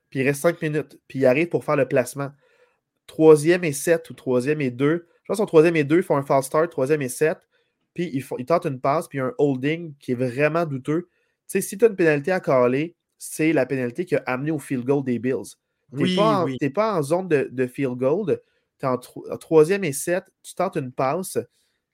puis 0.09 0.19
il 0.19 0.23
reste 0.23 0.41
5 0.41 0.61
minutes, 0.61 0.99
puis 1.07 1.19
il 1.19 1.25
arrive 1.25 1.47
pour 1.47 1.63
faire 1.63 1.77
le 1.77 1.87
placement. 1.87 2.31
Troisième 3.07 3.63
et 3.63 3.73
7 3.73 4.09
ou 4.09 4.13
troisième 4.13 4.61
et 4.61 4.71
2. 4.71 5.07
Je 5.23 5.27
pense 5.27 5.37
qu'en 5.37 5.45
troisième 5.45 5.75
et 5.75 5.83
2, 5.83 5.97
ils 5.97 6.03
font 6.03 6.17
un 6.17 6.23
false 6.23 6.47
start, 6.47 6.69
troisième 6.69 7.01
et 7.01 7.09
7 7.09 7.37
puis 7.93 8.09
il, 8.13 8.45
tente 8.45 8.65
une 8.65 8.79
passe, 8.79 9.07
puis 9.07 9.19
un 9.19 9.33
holding 9.37 9.93
qui 9.99 10.13
est 10.13 10.15
vraiment 10.15 10.65
douteux. 10.65 11.09
Tu 11.47 11.59
sais, 11.59 11.61
si 11.61 11.77
tu 11.77 11.85
as 11.85 11.89
une 11.89 11.95
pénalité 11.95 12.31
à 12.31 12.39
caler, 12.39 12.95
c'est 13.17 13.53
la 13.53 13.65
pénalité 13.65 14.05
qui 14.05 14.15
a 14.15 14.23
amené 14.25 14.51
au 14.51 14.59
field 14.59 14.85
goal 14.85 15.03
des 15.03 15.19
Bills. 15.19 15.55
Tu 15.97 16.57
n'es 16.61 16.69
pas, 16.69 16.95
en 16.95 17.01
zone 17.01 17.27
de, 17.27 17.67
field 17.67 17.97
goal, 17.97 18.39
tu 18.79 18.85
es 18.85 18.89
en, 18.89 18.97
troisième 19.37 19.83
et 19.83 19.93
7, 19.93 20.23
tu 20.41 20.55
tentes 20.55 20.77
une 20.77 20.91
passe, 20.91 21.37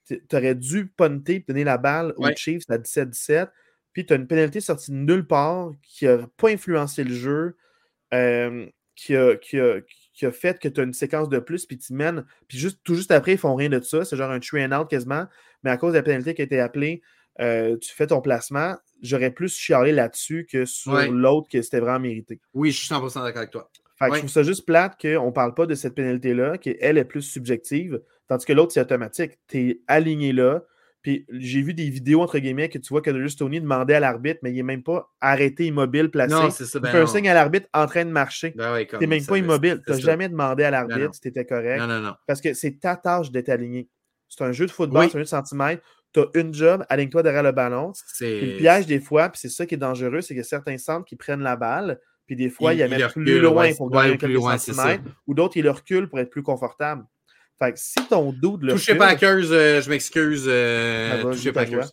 tu 0.08 0.22
aurais 0.34 0.56
dû 0.56 0.88
punter 0.88 1.44
donner 1.48 1.64
la 1.64 1.78
balle 1.78 2.14
aux 2.18 2.30
Chiefs 2.36 2.64
à 2.70 2.78
17-17, 2.78 3.50
puis 3.94 4.06
tu 4.06 4.14
as 4.14 4.16
une 4.16 4.28
pénalité 4.28 4.62
sortie 4.62 4.92
de 4.92 4.98
nulle 4.98 5.28
part 5.28 5.72
qui 5.84 6.06
n'a 6.06 6.28
pas 6.38 6.50
influencé 6.50 7.04
le 7.04 7.14
jeu, 7.14 7.58
euh, 8.14 8.66
qui, 8.96 9.16
a, 9.16 9.36
qui, 9.36 9.60
a, 9.60 9.82
qui 10.14 10.26
a 10.26 10.32
fait 10.32 10.60
que 10.60 10.68
tu 10.68 10.82
as 10.82 10.84
une 10.84 10.94
séquence 10.94 11.30
de 11.30 11.40
plus, 11.40 11.66
puis 11.66 11.78
tu 11.78 11.94
mènes, 11.94 12.26
puis 12.48 12.58
juste, 12.58 12.82
tout 12.84 12.96
juste 12.96 13.12
après, 13.12 13.34
ils 13.34 13.38
font 13.38 13.56
rien 13.56 13.70
de 13.70 13.80
ça. 13.80 14.04
C'est 14.04 14.18
genre 14.18 14.32
un 14.32 14.40
tree 14.42 14.66
and 14.66 14.78
out 14.78 14.90
quasiment. 14.90 15.26
Mais 15.64 15.70
à 15.72 15.78
cause 15.78 15.94
de 15.94 15.98
la 15.98 16.04
pénalité 16.04 16.34
qui 16.34 16.42
a 16.42 16.46
été 16.46 16.60
appelée, 16.60 17.02
euh, 17.40 17.78
tu 17.78 17.94
fais 17.94 18.08
ton 18.08 18.20
placement. 18.20 18.76
J'aurais 19.02 19.32
plus 19.32 19.56
chialé 19.56 19.94
là-dessus 19.94 20.46
que 20.52 20.66
sur 20.66 20.94
l'autre 21.12 21.48
que 21.50 21.62
c'était 21.62 21.80
vraiment 21.80 22.02
mérité. 22.02 22.42
Oui, 22.54 22.72
je 22.72 22.80
suis 22.80 22.94
100% 22.94 23.24
d'accord 23.24 23.38
avec 23.38 23.52
toi. 23.52 23.72
Fait 24.00 24.10
que 24.10 24.14
Je 24.16 24.20
trouve 24.20 24.30
ça 24.30 24.44
juste 24.44 24.66
plate 24.66 25.00
qu'on 25.00 25.28
ne 25.28 25.32
parle 25.32 25.54
pas 25.54 25.66
de 25.66 25.76
cette 25.76 25.94
pénalité-là, 25.94 26.58
qui 26.58 26.76
elle 26.80 26.98
est 26.98 27.06
plus 27.06 27.22
subjective, 27.22 28.02
tandis 28.28 28.46
que 28.46 28.54
l'autre, 28.54 28.72
c'est 28.72 28.82
automatique. 28.82 29.40
Tu 29.48 29.70
es 29.70 29.82
aligné 29.88 30.32
là, 30.32 30.64
puis 31.02 31.26
j'ai 31.30 31.62
vu 31.62 31.74
des 31.74 31.90
vidéos, 31.90 32.22
entre 32.22 32.40
guillemets, 32.40 32.68
que 32.68 32.78
tu 32.78 32.90
vois 32.90 33.02
que 33.02 33.10
Darius 33.10 33.38
Tony 33.38 33.62
demandait 33.62 33.96
à 33.96 34.00
l'arbitre, 34.02 34.40
mais 34.44 34.52
il 34.52 34.56
n'est 34.56 34.64
même 34.64 34.84
pas 34.84 35.10
arrêté 35.22 35.66
immobile, 35.66 36.10
placé. 36.10 36.34
Non, 36.34 36.50
c'est 36.50 36.66
ça. 36.66 36.80
Ben 36.80 36.90
il 36.90 36.92
fait 36.92 37.00
un 37.00 37.08
signe 37.08 37.30
à 37.30 37.34
l'arbitre 37.34 37.68
en 37.74 37.88
train 37.88 38.04
de 38.04 38.10
marcher. 38.10 38.54
Ben 38.56 38.86
tu 38.86 38.98
n'es 38.98 39.08
même 39.08 39.26
pas 39.26 39.38
immobile. 39.38 39.82
Tu 39.86 39.92
n'as 39.92 40.00
jamais 40.00 40.28
demandé 40.28 40.64
à 40.64 40.72
l'arbitre 40.72 41.14
si 41.14 41.22
tu 41.22 41.28
étais 41.30 41.46
correct. 41.46 41.80
Non, 41.80 41.88
non, 41.88 42.02
non. 42.02 42.16
Parce 42.28 42.42
que 42.42 42.54
c'est 42.54 42.80
ta 42.80 42.98
tâche 42.98 43.32
d'être 43.32 43.50
aligné. 43.50 43.88
C'est 44.28 44.44
un 44.44 44.52
jeu 44.52 44.66
de 44.66 44.72
football, 44.72 45.06
c'est 45.10 45.16
un 45.16 45.20
jeu 45.20 45.24
de 45.24 45.30
centimètres. 45.30 45.84
Tu 46.14 46.20
as 46.20 46.26
une 46.36 46.54
job, 46.54 46.86
aligne-toi 46.90 47.24
derrière 47.24 47.44
le 47.44 47.52
ballon. 47.52 47.94
le 48.20 48.58
piège, 48.58 48.86
des 48.86 49.00
fois, 49.00 49.30
puis 49.30 49.40
c'est 49.40 49.50
ça 49.50 49.66
qui 49.66 49.76
est 49.76 49.80
dangereux, 49.80 50.22
c'est 50.22 50.38
a 50.38 50.44
certains 50.44 50.78
centres 50.78 51.06
qui 51.06 51.16
prennent 51.16 51.42
la 51.42 51.56
balle, 51.56 52.00
puis 52.30 52.36
des 52.36 52.52
fois, 52.52 52.76
ils, 52.76 52.78
la 52.78 52.88
mettent 52.88 53.12
plus 53.12 53.40
loin 53.40 53.74
pour 53.74 53.90
gagner 53.90 54.16
quelques 54.16 54.40
centimètres, 54.40 55.04
ou 55.26 55.34
d'autres, 55.34 55.58
ils 55.58 55.64
le 55.64 55.72
reculent 55.72 56.08
pour 56.08 56.20
être 56.20 56.30
plus 56.30 56.44
confortable. 56.44 57.04
Fait 57.58 57.74
que 57.74 57.80
si 57.80 57.96
ton 58.08 58.32
doute 58.32 58.62
le 58.62 58.74
Touchez 58.74 58.94
Packers, 58.94 59.52
euh, 59.52 59.82
je 59.82 59.90
m'excuse. 59.90 60.46
Euh, 60.48 61.24
touchez 61.24 61.52
Packers. 61.52 61.90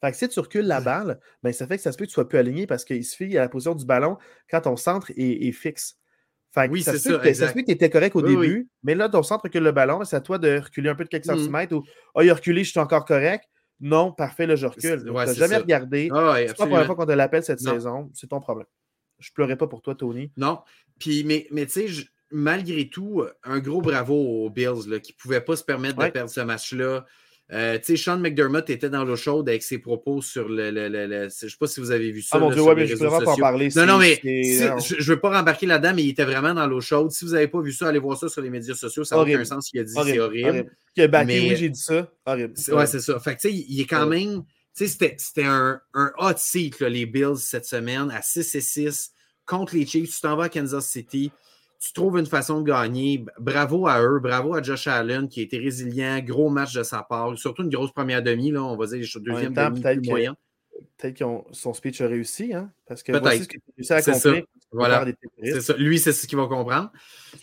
Fait 0.00 0.10
que 0.12 0.16
si 0.16 0.26
tu 0.30 0.40
recules 0.40 0.64
la 0.64 0.80
balle, 0.80 1.20
ben, 1.42 1.52
ça 1.52 1.66
fait 1.66 1.76
que 1.76 1.82
ça 1.82 1.92
se 1.92 1.98
peut 1.98 2.06
que 2.06 2.08
tu 2.08 2.14
sois 2.14 2.26
plus 2.26 2.38
aligné 2.38 2.66
parce 2.66 2.86
qu'il 2.86 3.04
se 3.04 3.14
fait 3.14 3.36
à 3.36 3.42
la 3.42 3.50
position 3.50 3.74
du 3.74 3.84
ballon 3.84 4.16
quand 4.50 4.62
ton 4.62 4.76
centre 4.76 5.12
est, 5.14 5.52
fixe. 5.52 5.98
Fait 6.54 6.68
que 6.68 6.72
oui, 6.72 6.82
ça, 6.82 6.92
se 6.94 6.98
ça, 7.00 7.18
que, 7.18 7.34
ça 7.34 7.48
se 7.48 7.52
peut 7.52 7.60
que 7.60 7.66
tu 7.66 7.72
étais 7.72 7.90
correct 7.90 8.16
au 8.16 8.22
début, 8.22 8.70
mais 8.82 8.94
là, 8.94 9.10
ton 9.10 9.22
centre 9.22 9.44
recule 9.44 9.62
le 9.62 9.72
ballon, 9.72 10.02
c'est 10.04 10.16
à 10.16 10.22
toi 10.22 10.38
de 10.38 10.58
reculer 10.58 10.88
un 10.88 10.94
peu 10.94 11.04
de 11.04 11.10
quelques 11.10 11.26
mm. 11.26 11.36
centimètres 11.36 11.76
ou 11.76 11.84
oh, 12.14 12.22
il 12.22 12.30
a 12.30 12.34
reculé, 12.34 12.64
je 12.64 12.70
suis 12.70 12.80
encore 12.80 13.04
correct. 13.04 13.44
Non, 13.78 14.10
parfait, 14.10 14.46
là, 14.46 14.56
je 14.56 14.66
recule. 14.66 15.04
tu 15.04 15.12
n'as 15.12 15.34
jamais 15.34 15.56
regardé. 15.56 16.08
Ah, 16.12 16.34
c'est 16.38 16.56
pas 16.56 16.64
la 16.64 16.70
première 16.70 16.86
fois 16.86 16.96
qu'on 16.96 17.06
te 17.06 17.12
l'appelle 17.12 17.44
cette 17.44 17.60
saison. 17.60 18.10
C'est 18.12 18.28
ton 18.28 18.40
problème. 18.40 18.66
Je 19.18 19.32
pleurais 19.32 19.56
pas 19.56 19.66
pour 19.66 19.82
toi, 19.82 19.94
Tony. 19.94 20.30
Non. 20.36 20.60
Puis, 20.98 21.24
mais, 21.24 21.46
mais 21.50 21.66
tu 21.66 21.88
sais, 21.88 22.04
malgré 22.30 22.88
tout, 22.88 23.24
un 23.44 23.58
gros 23.58 23.80
bravo 23.80 24.14
aux 24.14 24.50
Bills 24.50 24.88
là, 24.88 25.00
qui 25.00 25.12
ne 25.12 25.16
pouvaient 25.16 25.40
pas 25.40 25.56
se 25.56 25.64
permettre 25.64 25.96
de 26.04 26.08
perdre 26.10 26.30
ce 26.30 26.40
match-là. 26.40 27.06
Euh, 27.50 27.78
tu 27.78 27.84
sais, 27.84 27.96
Sean 27.96 28.18
McDermott 28.18 28.68
était 28.68 28.90
dans 28.90 29.04
l'eau 29.04 29.16
chaude 29.16 29.48
avec 29.48 29.62
ses 29.62 29.78
propos 29.78 30.20
sur 30.20 30.50
le. 30.50 30.70
le, 30.70 30.88
le, 30.88 31.06
je 31.08 31.24
ne 31.24 31.28
sais 31.30 31.56
pas 31.58 31.66
si 31.66 31.80
vous 31.80 31.90
avez 31.90 32.10
vu 32.10 32.20
ça. 32.20 32.36
Ah 32.36 32.40
mon 32.40 32.50
Dieu, 32.50 32.60
ouais, 32.60 32.74
mais 32.74 32.86
je 32.86 32.94
peux 32.94 33.08
pas 33.08 33.24
en 33.26 33.36
parler. 33.36 33.70
Non, 33.74 33.86
non, 33.86 33.98
mais 33.98 34.20
je 34.22 34.66
ne 34.68 35.02
veux 35.02 35.18
pas 35.18 35.38
rembarquer 35.38 35.64
là-dedans, 35.64 35.94
mais 35.94 36.04
il 36.04 36.10
était 36.10 36.26
vraiment 36.26 36.52
dans 36.52 36.66
l'eau 36.66 36.82
chaude. 36.82 37.10
Si 37.10 37.24
vous 37.24 37.32
n'avez 37.32 37.48
pas 37.48 37.62
vu 37.62 37.72
ça, 37.72 37.88
allez 37.88 37.98
voir 37.98 38.18
ça 38.18 38.28
sur 38.28 38.42
les 38.42 38.50
médias 38.50 38.74
sociaux. 38.74 39.04
Ça 39.04 39.16
n'a 39.16 39.22
aucun 39.22 39.44
sens 39.44 39.66
ce 39.66 39.70
qu'il 39.70 39.80
a 39.80 39.84
dit. 39.84 39.92
C'est 39.92 40.18
horrible. 40.18 40.68
horrible. 40.98 41.26
mais... 41.26 41.40
oui, 41.40 41.56
j'ai 41.56 41.70
dit 41.70 41.80
ça. 41.80 42.12
Horrible. 42.26 42.52
Ouais, 42.70 42.86
c'est 42.86 43.00
ça. 43.00 43.18
Fait 43.18 43.34
que, 43.34 43.40
tu 43.40 43.48
sais, 43.48 43.54
il 43.54 43.80
est 43.80 43.86
quand 43.86 44.06
même 44.06 44.42
C'était 44.86 45.44
un, 45.44 45.80
un 45.94 46.12
hot 46.18 46.36
seat, 46.36 46.80
les 46.80 47.06
Bills, 47.06 47.38
cette 47.38 47.66
semaine, 47.66 48.10
à 48.10 48.22
6 48.22 48.54
et 48.54 48.60
6 48.60 49.12
contre 49.44 49.74
les 49.74 49.86
Chiefs. 49.86 50.14
Tu 50.14 50.20
t'en 50.20 50.36
vas 50.36 50.44
à 50.44 50.48
Kansas 50.48 50.86
City 50.86 51.32
tu 51.80 51.92
trouves 51.92 52.18
une 52.18 52.26
façon 52.26 52.60
de 52.60 52.66
gagner. 52.68 53.24
Bravo 53.38 53.86
à 53.86 54.02
eux, 54.02 54.18
bravo 54.20 54.54
à 54.54 54.62
Josh 54.62 54.86
Allen 54.86 55.28
qui 55.28 55.40
a 55.40 55.42
été 55.44 55.58
résilient, 55.58 56.20
gros 56.20 56.50
match 56.50 56.74
de 56.74 56.82
sa 56.82 57.02
part, 57.02 57.36
surtout 57.38 57.62
une 57.62 57.70
grosse 57.70 57.92
première 57.92 58.22
demi, 58.22 58.50
là, 58.50 58.62
on 58.62 58.76
va 58.76 58.86
dire 58.86 59.06
deuxième 59.20 59.54
demi 59.54 59.80
peut-être 59.80 60.04
moyen. 60.06 60.36
Peut-être 60.96 61.18
que 61.18 61.24
son 61.52 61.74
speech 61.74 62.00
a 62.00 62.06
réussi, 62.06 62.54
hein? 62.54 62.70
parce 62.86 63.02
que 63.02 63.12
voici 63.12 63.46
ce 63.80 63.92
à 63.92 63.96
accomplir. 63.96 64.44
Voilà. 64.70 65.06
Ça. 65.60 65.76
Lui, 65.76 65.98
c'est 65.98 66.12
ce 66.12 66.26
qu'il 66.26 66.36
va 66.38 66.46
comprendre. 66.46 66.92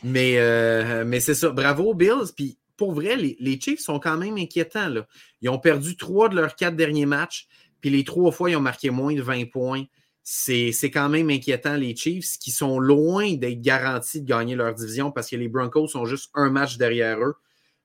Mais, 0.03 0.35
euh, 0.37 1.03
mais 1.05 1.19
c'est 1.19 1.33
ça. 1.33 1.49
Bravo, 1.49 1.93
Bills. 1.93 2.31
Puis 2.35 2.57
pour 2.77 2.93
vrai, 2.93 3.15
les, 3.15 3.37
les, 3.39 3.59
Chiefs 3.59 3.79
sont 3.79 3.99
quand 3.99 4.17
même 4.17 4.37
inquiétants. 4.37 4.89
Là. 4.89 5.07
Ils 5.41 5.49
ont 5.49 5.59
perdu 5.59 5.95
trois 5.97 6.29
de 6.29 6.35
leurs 6.35 6.55
quatre 6.55 6.75
derniers 6.75 7.05
matchs. 7.05 7.47
Puis 7.81 7.89
les 7.89 8.03
trois 8.03 8.31
fois, 8.31 8.49
ils 8.49 8.55
ont 8.55 8.61
marqué 8.61 8.89
moins 8.89 9.13
de 9.13 9.21
20 9.21 9.45
points 9.51 9.85
c'est 10.27 10.91
quand 10.91 11.07
même 11.07 11.29
inquiétant, 11.29 11.75
les 11.75 11.95
Chiefs, 11.95 12.39
qui 12.39 12.49
sont 12.49 12.79
loin 12.79 13.35
d'être 13.35 13.61
garantis 13.61 14.21
de 14.21 14.25
gagner 14.25 14.55
leur 14.55 14.73
division 14.73 15.11
parce 15.11 15.29
que 15.29 15.35
les 15.35 15.47
Broncos 15.47 15.89
sont 15.89 16.05
juste 16.05 16.31
un 16.33 16.49
match 16.49 16.77
derrière 16.77 17.19
eux. 17.19 17.35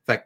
Fait 0.06 0.24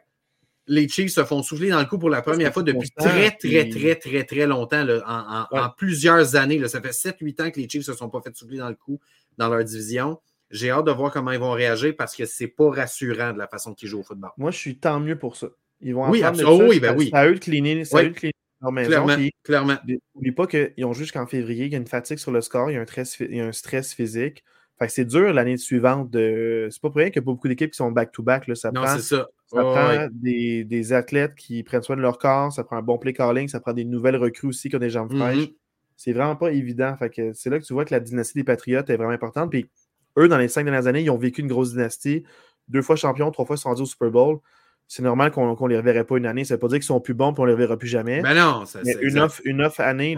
les 0.65 0.87
Chiefs 0.87 1.11
se 1.11 1.25
font 1.25 1.43
souffler 1.43 1.69
dans 1.69 1.79
le 1.79 1.85
coup 1.85 1.99
pour 1.99 2.09
la 2.09 2.21
première 2.21 2.53
fois 2.53 2.63
depuis 2.63 2.89
très, 2.91 3.31
très, 3.31 3.67
très, 3.67 3.95
très, 3.95 4.23
très 4.23 4.47
longtemps, 4.47 4.87
en, 5.05 5.69
plusieurs 5.77 6.37
années. 6.37 6.65
Ça 6.69 6.81
fait 6.81 6.91
7-8 6.91 7.41
ans 7.41 7.51
que 7.51 7.59
les 7.59 7.67
Chiefs 7.67 7.85
ne 7.85 7.93
se 7.93 7.99
sont 7.99 8.09
pas 8.09 8.21
fait 8.21 8.33
souffler 8.33 8.59
dans 8.59 8.69
le 8.69 8.75
coup 8.75 9.01
dans 9.37 9.49
leur 9.49 9.65
division. 9.65 10.17
J'ai 10.51 10.69
hâte 10.69 10.85
de 10.85 10.91
voir 10.91 11.11
comment 11.11 11.31
ils 11.31 11.39
vont 11.39 11.51
réagir 11.51 11.95
parce 11.97 12.15
que 12.15 12.25
c'est 12.25 12.47
pas 12.47 12.69
rassurant 12.69 13.33
de 13.33 13.37
la 13.37 13.47
façon 13.47 13.73
qu'ils 13.73 13.89
jouent 13.89 14.01
au 14.01 14.03
football. 14.03 14.31
Moi, 14.37 14.51
je 14.51 14.57
suis 14.57 14.77
tant 14.77 14.99
mieux 14.99 15.17
pour 15.17 15.35
ça. 15.35 15.47
Ils 15.81 15.93
vont 15.93 16.09
oui, 16.09 16.23
absolument. 16.23 16.65
Oh 16.65 16.69
oui, 16.69 16.79
ben 16.79 16.95
oui. 16.97 17.09
Ça 17.11 17.27
eux 17.27 17.33
de 17.33 17.39
cleaner, 17.39 17.81
eux 17.81 18.03
de 18.03 18.09
cleaner 18.09 18.31
Clairement, 18.61 19.15
clairement. 19.43 19.75
N'oublie 20.15 20.31
pas 20.31 20.47
qu'ils 20.47 20.85
ont 20.85 20.93
jusqu'en 20.93 21.27
février, 21.27 21.65
il 21.65 21.71
y 21.71 21.75
a 21.75 21.77
une 21.77 21.87
fatigue 21.87 22.17
sur 22.17 22.31
le 22.31 22.41
score, 22.41 22.71
il 22.71 22.75
y 22.75 22.77
a 22.77 22.81
un, 22.81 22.85
stress, 22.85 23.19
il 23.19 23.35
y 23.35 23.41
a 23.41 23.45
un 23.45 23.51
stress 23.51 23.93
physique. 23.93 24.43
Fait 24.79 24.89
c'est 24.89 25.05
dur 25.05 25.33
l'année 25.33 25.57
suivante 25.57 26.09
de. 26.09 26.67
C'est 26.71 26.81
pas 26.81 26.89
pour 26.89 26.97
rien 26.97 27.09
qu'il 27.09 27.17
y 27.17 27.19
a 27.19 27.21
pas 27.21 27.31
beaucoup 27.31 27.47
d'équipes 27.47 27.71
qui 27.71 27.77
sont 27.77 27.91
back-to-back. 27.91 28.49
Ça 28.55 28.71
non, 28.71 28.81
prend, 28.81 28.97
ça. 28.97 29.27
ça 29.47 29.61
prend 29.61 30.07
des, 30.11 30.63
des, 30.65 30.93
athlètes 30.93 31.35
qui 31.35 31.63
prennent 31.63 31.81
soin 31.81 31.95
de 31.95 32.01
leur 32.01 32.17
corps, 32.17 32.51
ça 32.51 32.63
prend 32.63 32.75
un 32.75 32.81
bon 32.81 32.97
play 32.97 33.13
calling, 33.13 33.47
ça 33.47 33.59
prend 33.59 33.73
des 33.73 33.85
nouvelles 33.85 34.17
recrues 34.17 34.47
aussi 34.47 34.69
qui 34.69 34.75
ont 34.75 34.79
des 34.79 34.89
jambes 34.89 35.13
mm-hmm. 35.13 35.17
fraîches. 35.17 35.49
C'est 35.95 36.11
vraiment 36.11 36.35
pas 36.35 36.51
évident. 36.51 36.95
Fait 36.97 37.09
que 37.09 37.31
c'est 37.33 37.49
là 37.49 37.57
que 37.59 37.63
tu 37.63 37.73
vois 37.73 37.85
que 37.85 37.93
la 37.93 38.01
dynastie 38.01 38.33
des 38.33 38.43
Patriotes 38.43 38.89
est 38.89 38.97
vraiment 38.97 39.11
importante. 39.11 39.49
Puis 39.49 39.69
eux, 40.17 40.27
dans 40.27 40.37
les 40.37 40.47
cinq 40.47 40.63
dernières 40.63 40.87
années, 40.87 41.01
ils 41.01 41.09
ont 41.09 41.17
vécu 41.17 41.41
une 41.41 41.47
grosse 41.47 41.71
dynastie. 41.71 42.23
Deux 42.67 42.81
fois 42.81 42.95
champion, 42.95 43.31
trois 43.31 43.45
fois 43.45 43.55
ils 43.55 43.59
sont 43.59 43.69
rendus 43.69 43.83
au 43.83 43.85
Super 43.85 44.09
Bowl 44.09 44.39
c'est 44.87 45.03
normal 45.03 45.31
qu'on 45.31 45.55
ne 45.55 45.69
les 45.69 45.77
reverrait 45.77 46.03
pas 46.03 46.17
une 46.17 46.25
année. 46.25 46.45
Ça 46.45 46.53
ne 46.53 46.57
veut 46.57 46.61
pas 46.61 46.67
dire 46.67 46.77
qu'ils 46.77 46.85
sont 46.85 46.99
plus 46.99 47.13
bons 47.13 47.31
et 47.31 47.39
on 47.39 47.43
ne 47.43 47.47
les 47.47 47.53
reverra 47.53 47.77
plus 47.77 47.87
jamais. 47.87 48.21
Mais 48.21 48.33
ben 48.33 48.35
non, 48.35 48.65
ça, 48.65 48.79
Mais 48.83 48.95
une 49.01 49.19
off, 49.19 49.41
une 49.43 49.61
off 49.61 49.79
année, 49.79 50.15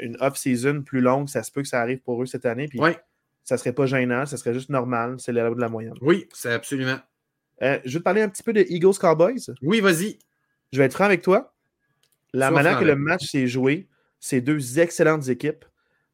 une 0.00 0.16
off-season 0.20 0.82
plus 0.82 1.00
longue, 1.00 1.28
ça 1.28 1.42
se 1.42 1.52
peut 1.52 1.62
que 1.62 1.68
ça 1.68 1.80
arrive 1.80 2.00
pour 2.00 2.22
eux 2.22 2.26
cette 2.26 2.46
année. 2.46 2.66
Puis 2.68 2.80
ça 3.44 3.54
ne 3.54 3.58
serait 3.58 3.72
pas 3.72 3.86
gênant, 3.86 4.26
ça 4.26 4.36
serait 4.36 4.54
juste 4.54 4.70
normal. 4.70 5.16
C'est 5.18 5.32
la 5.32 5.48
de 5.50 5.60
la 5.60 5.68
moyenne. 5.68 5.94
Oui, 6.00 6.28
c'est 6.32 6.52
absolument. 6.52 6.98
Euh, 7.62 7.78
je 7.84 7.92
vais 7.92 7.98
te 8.00 8.04
parler 8.04 8.22
un 8.22 8.28
petit 8.28 8.42
peu 8.42 8.52
de 8.52 8.64
Eagles 8.68 8.98
Cowboys. 9.00 9.54
Oui, 9.62 9.80
vas-y. 9.80 10.18
Je 10.72 10.78
vais 10.78 10.84
être 10.84 10.94
franc 10.94 11.04
avec 11.04 11.22
toi. 11.22 11.54
La 12.32 12.50
manière 12.50 12.78
que 12.78 12.84
le 12.84 12.96
match 12.96 13.26
s'est 13.26 13.46
joué, 13.46 13.88
c'est 14.18 14.40
deux 14.40 14.80
excellentes 14.80 15.28
équipes, 15.28 15.64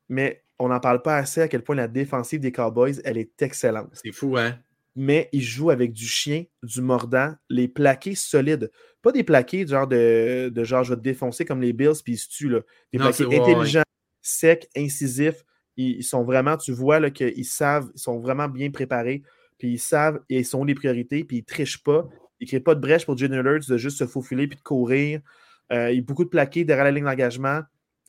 mais 0.08 0.42
on 0.58 0.68
n'en 0.68 0.80
parle 0.80 1.02
pas 1.02 1.16
assez 1.16 1.40
à 1.40 1.48
quel 1.48 1.62
point 1.62 1.76
la 1.76 1.88
défensive 1.88 2.40
des 2.40 2.52
Cowboys, 2.52 3.00
elle 3.04 3.18
est 3.18 3.42
excellente. 3.42 3.90
C'est 3.92 4.12
fou, 4.12 4.36
hein? 4.36 4.58
mais 5.00 5.28
il 5.30 5.42
joue 5.42 5.70
avec 5.70 5.92
du 5.92 6.06
chien, 6.08 6.44
du 6.64 6.82
mordant, 6.82 7.32
les 7.48 7.68
plaqués 7.68 8.16
solides. 8.16 8.72
Pas 9.00 9.12
des 9.12 9.22
plaqués 9.22 9.64
genre 9.64 9.86
de, 9.86 10.50
de 10.52 10.64
genre 10.64 10.82
je 10.82 10.90
vais 10.90 10.96
te 10.96 11.02
défoncer 11.02 11.44
comme 11.44 11.60
les 11.60 11.72
Bills 11.72 12.02
puis 12.02 12.14
ils 12.14 12.18
se 12.18 12.28
tuent. 12.28 12.48
Là. 12.48 12.60
Des 12.92 12.98
plaqués 12.98 13.24
intelligents, 13.24 13.84
secs, 14.22 14.68
incisifs. 14.76 15.44
Ils, 15.76 16.02
sont 16.02 16.24
vraiment, 16.24 16.56
tu 16.56 16.72
vois 16.72 17.08
qu'ils 17.12 17.44
savent, 17.44 17.88
ils 17.94 18.00
sont 18.00 18.18
vraiment 18.18 18.48
bien 18.48 18.72
préparés. 18.72 19.22
Puis 19.56 19.74
ils 19.74 19.78
savent 19.78 20.20
et 20.28 20.40
ils 20.40 20.44
sont 20.44 20.64
les 20.64 20.74
priorités, 20.74 21.22
puis 21.22 21.36
ils 21.36 21.42
ne 21.42 21.46
trichent 21.46 21.84
pas. 21.84 22.08
Ils 22.40 22.46
ne 22.46 22.48
créent 22.48 22.60
pas 22.60 22.74
de 22.74 22.80
brèche 22.80 23.06
pour 23.06 23.16
Jalen 23.16 23.46
Hurts 23.46 23.68
de 23.68 23.76
juste 23.76 23.98
se 23.98 24.06
faufiler 24.06 24.48
puis 24.48 24.56
de 24.58 24.62
courir. 24.62 25.20
Euh, 25.72 25.92
il 25.92 25.96
y 25.96 26.00
a 26.00 26.02
beaucoup 26.02 26.24
de 26.24 26.28
plaqués 26.28 26.64
derrière 26.64 26.86
la 26.86 26.90
ligne 26.90 27.04
d'engagement. 27.04 27.60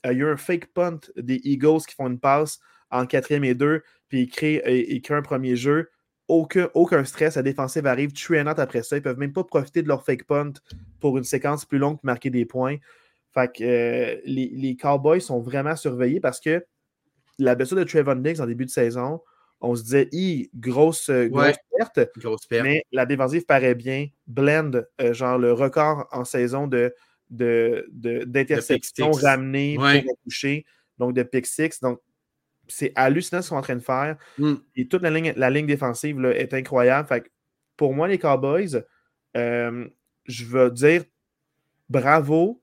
Il 0.06 0.18
y 0.18 0.24
a 0.24 0.28
un 0.28 0.38
fake 0.38 0.68
punt 0.74 1.00
des 1.16 1.41
Eagles 1.43 1.82
qui 1.88 1.95
font 1.95 2.08
une 2.08 2.20
passe 2.20 2.60
en 2.89 3.06
quatrième 3.06 3.43
et 3.43 3.54
deux, 3.54 3.84
puis 4.08 4.22
ils 4.24 4.30
créent, 4.30 4.62
ils 4.89 5.02
créent 5.02 5.16
un 5.16 5.22
premier 5.22 5.56
jeu 5.56 5.89
aucun, 6.30 6.70
aucun 6.76 7.04
stress. 7.04 7.36
La 7.36 7.41
défensive 7.41 7.86
arrive, 7.88 8.14
tuer 8.14 8.39
un 8.39 8.47
autre 8.47 8.62
après 8.62 8.84
ça. 8.84 8.95
Ils 8.95 9.00
ne 9.00 9.04
peuvent 9.04 9.18
même 9.18 9.34
pas 9.34 9.43
profiter 9.43 9.82
de 9.82 9.88
leur 9.88 10.06
fake 10.06 10.26
punt 10.26 10.54
pour 11.02 11.18
une 11.18 11.24
séquence 11.26 11.66
plus 11.66 11.80
longue 11.80 11.97
pour 11.97 12.06
marquer 12.06 12.30
des 12.30 12.45
points. 12.45 12.78
Fait 13.34 13.52
que 13.52 13.64
euh, 13.64 14.22
les, 14.26 14.78
Cowboys 14.80 15.22
sont 15.22 15.41
vraiment 15.41 15.76
surveillés 15.76 16.20
parce 16.20 16.39
que 16.39 16.66
la 17.38 17.56
blessure 17.56 17.78
de 17.78 17.84
Trevon 17.84 18.16
Diggs 18.16 18.39
en 18.39 18.45
début 18.45 18.66
de 18.66 18.70
saison, 18.70 19.22
on 19.62 19.76
se 19.76 19.84
disait, 19.84 20.10
grosse, 20.56 21.10
euh, 21.10 21.30
perte, 21.78 22.12
grosse, 22.18 22.45
perte, 22.45 22.64
Mais 22.64 22.84
la 22.91 23.06
défensive 23.06 23.45
paraît 23.45 23.76
bien. 23.76 24.08
Blend, 24.28 24.72
euh, 25.02 25.14
genre 25.14 25.38
le 25.38 25.52
record 25.52 26.08
en 26.12 26.24
saison 26.26 26.68
de, 26.68 26.93
d'interceptions 27.30 29.12
de, 29.12 29.26
ramenées 29.26 29.76
pour 29.76 30.18
toucher, 30.24 30.66
donc 30.98 31.14
de 31.14 31.24
pick 31.24 31.46
six. 31.46 31.80
Donc, 31.82 32.00
c'est 32.68 32.92
hallucinant 32.96 33.42
ce 33.42 33.48
qu'ils 33.48 33.50
sont 33.50 33.56
en 33.58 33.62
train 33.62 33.76
de 33.76 33.82
faire. 33.82 34.18
Mm. 34.38 34.56
Et 34.76 34.88
toute 34.88 35.02
la 35.02 35.10
ligne, 35.10 35.34
la 35.36 35.50
ligne 35.50 35.66
défensive 35.66 36.20
là, 36.20 36.32
est 36.32 36.54
incroyable. 36.54 37.08
Fait 37.08 37.32
pour 37.78 37.94
moi, 37.94 38.08
les 38.08 38.18
Cowboys, 38.18 38.84
euh, 39.38 39.88
je 40.26 40.46
veux 40.46 40.70
dire 40.70 41.04
bravo 41.90 42.62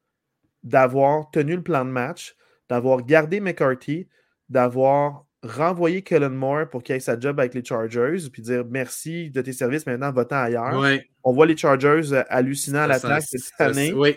d'avoir 0.62 1.30
tenu 1.30 1.56
le 1.56 1.62
plan 1.62 1.84
de 1.84 1.90
match, 1.90 2.36
d'avoir 2.68 3.04
gardé 3.04 3.40
McCarthy, 3.40 4.08
d'avoir 4.48 5.26
renvoyé 5.42 6.02
Kellen 6.02 6.34
Moore 6.34 6.68
pour 6.70 6.82
qu'il 6.82 6.96
ait 6.96 7.00
sa 7.00 7.18
job 7.18 7.38
avec 7.38 7.54
les 7.54 7.64
Chargers, 7.64 8.28
puis 8.32 8.42
dire 8.42 8.64
merci 8.68 9.30
de 9.30 9.40
tes 9.42 9.52
services, 9.52 9.86
maintenant 9.86 10.12
va-t'en 10.12 10.36
ailleurs. 10.36 11.00
On 11.24 11.32
voit 11.32 11.46
les 11.46 11.56
Chargers 11.56 12.12
euh, 12.12 12.22
hallucinants 12.28 12.82
à 12.82 12.86
l'attaque 12.86 13.22
cette 13.22 13.60
année. 13.60 13.92
Oui. 13.92 14.16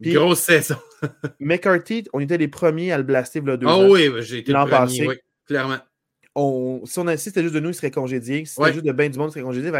Grosse 0.00 0.40
saison. 0.40 0.76
McCarthy, 1.40 2.04
on 2.12 2.20
était 2.20 2.38
les 2.38 2.48
premiers 2.48 2.92
à 2.92 2.98
le 2.98 3.04
blaster 3.04 3.40
le 3.40 3.56
deux 3.56 3.66
Ah 3.68 3.78
oui, 3.78 4.10
j'ai 4.20 4.38
été 4.38 4.52
le 4.52 4.58
premier, 4.58 4.70
passé. 4.70 5.08
Clairement. 5.46 5.78
On, 6.34 6.82
si, 6.84 6.98
on, 6.98 7.08
si 7.08 7.18
c'était 7.18 7.42
juste 7.42 7.54
de 7.54 7.60
nous, 7.60 7.70
il 7.70 7.74
serait 7.74 7.90
congédié. 7.90 8.44
Si 8.44 8.54
c'était 8.54 8.72
juste 8.72 8.84
de 8.84 8.92
bien 8.92 9.08
du 9.08 9.18
monde, 9.18 9.30
il 9.30 9.32
serait 9.32 9.44
congédié. 9.44 9.72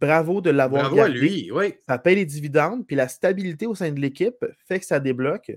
bravo 0.00 0.40
de 0.40 0.50
l'avoir 0.50 0.82
Bravo 0.82 1.00
à 1.00 1.08
lui, 1.08 1.50
oui. 1.52 1.74
Ça 1.88 1.98
paye 1.98 2.16
les 2.16 2.24
dividendes, 2.24 2.86
puis 2.86 2.94
la 2.94 3.08
stabilité 3.08 3.66
au 3.66 3.74
sein 3.74 3.90
de 3.90 4.00
l'équipe 4.00 4.44
fait 4.68 4.78
que 4.78 4.86
ça 4.86 5.00
débloque. 5.00 5.52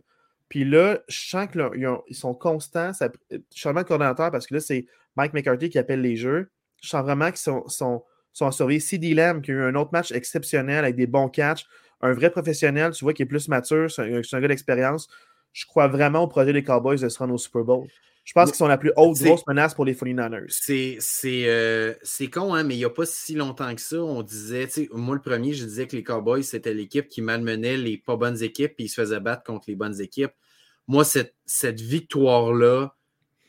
Puis 0.50 0.66
là, 0.66 1.00
je 1.08 1.30
sens 1.30 1.48
qu'ils 1.52 2.16
sont 2.16 2.34
constants. 2.34 2.94
Ça, 2.94 3.10
je 3.32 3.38
suis 3.50 3.64
vraiment 3.64 3.84
coordonnateur 3.84 4.32
parce 4.32 4.48
que 4.48 4.56
là, 4.56 4.60
c'est 4.60 4.86
Mike 5.16 5.34
McCarthy 5.34 5.70
qui 5.70 5.80
appelle 5.80 6.02
les 6.02 6.16
jeux. 6.16 6.50
Je 6.82 6.90
sens 6.90 7.04
vraiment 7.04 7.28
qu'ils 7.28 7.38
sont, 7.38 7.68
sont, 7.68 8.04
sont 8.34 8.52
surveillés. 8.52 8.80
CD 8.80 9.14
Lamb 9.14 9.42
qui 9.42 9.52
a 9.52 9.56
eu 9.56 9.62
un 9.64 9.76
autre 9.76 9.92
match 9.94 10.12
exceptionnel 10.12 10.84
avec 10.84 10.96
des 10.96 11.08
bons 11.08 11.30
catchs. 11.30 11.66
Un 12.04 12.14
vrai 12.14 12.30
professionnel, 12.30 12.92
tu 12.92 13.04
vois, 13.04 13.14
qui 13.14 13.24
est 13.24 13.26
plus 13.26 13.48
mature, 13.48 13.90
c'est 13.90 14.02
un, 14.02 14.22
un, 14.32 14.42
gars 14.42 14.48
d'expérience. 14.48 15.08
Je 15.54 15.66
crois 15.66 15.88
vraiment 15.88 16.24
au 16.24 16.28
projet 16.28 16.54
des 16.54 16.64
Cowboys 16.64 17.00
de 17.00 17.10
se 17.10 17.18
rendre 17.18 17.34
au 17.34 17.38
Super 17.38 17.64
Bowl. 17.64 17.88
Je 18.24 18.32
pense 18.32 18.50
qu'ils 18.50 18.58
sont 18.58 18.68
la 18.68 18.78
plus 18.78 18.94
haute 18.96 19.18
grosse 19.20 19.46
menace 19.48 19.74
pour 19.74 19.84
les 19.84 19.96
49ers. 19.96 20.46
Euh, 21.26 21.94
c'est 22.04 22.28
con, 22.28 22.54
hein, 22.54 22.64
mais 22.64 22.76
il 22.76 22.78
n'y 22.78 22.86
a 22.86 22.90
pas 22.90 23.06
si 23.06 23.36
longtemps 23.36 23.74
que 23.76 23.82
ça, 23.82 23.98
on 23.98 24.22
disait, 24.22 24.70
moi 24.94 25.16
le 25.16 25.22
premier, 25.22 25.54
je 25.54 25.66
disais 25.66 25.88
que 25.88 25.96
les 25.96 26.04
Cowboys, 26.04 26.44
c'était 26.44 26.74
l'équipe 26.74 27.10
qui 27.10 27.22
malmenait 27.22 27.76
les 27.76 27.98
pas 27.98 28.16
bonnes 28.16 28.42
équipes 28.42 28.76
et 28.80 28.84
ils 28.84 28.90
se 28.90 29.02
faisaient 29.02 29.20
battre 29.20 29.44
contre 29.44 29.66
les 29.68 29.76
bonnes 29.76 30.00
équipes. 30.00 30.32
Moi, 30.88 31.04
cette, 31.04 31.36
cette 31.46 31.82
victoire-là 31.82 32.96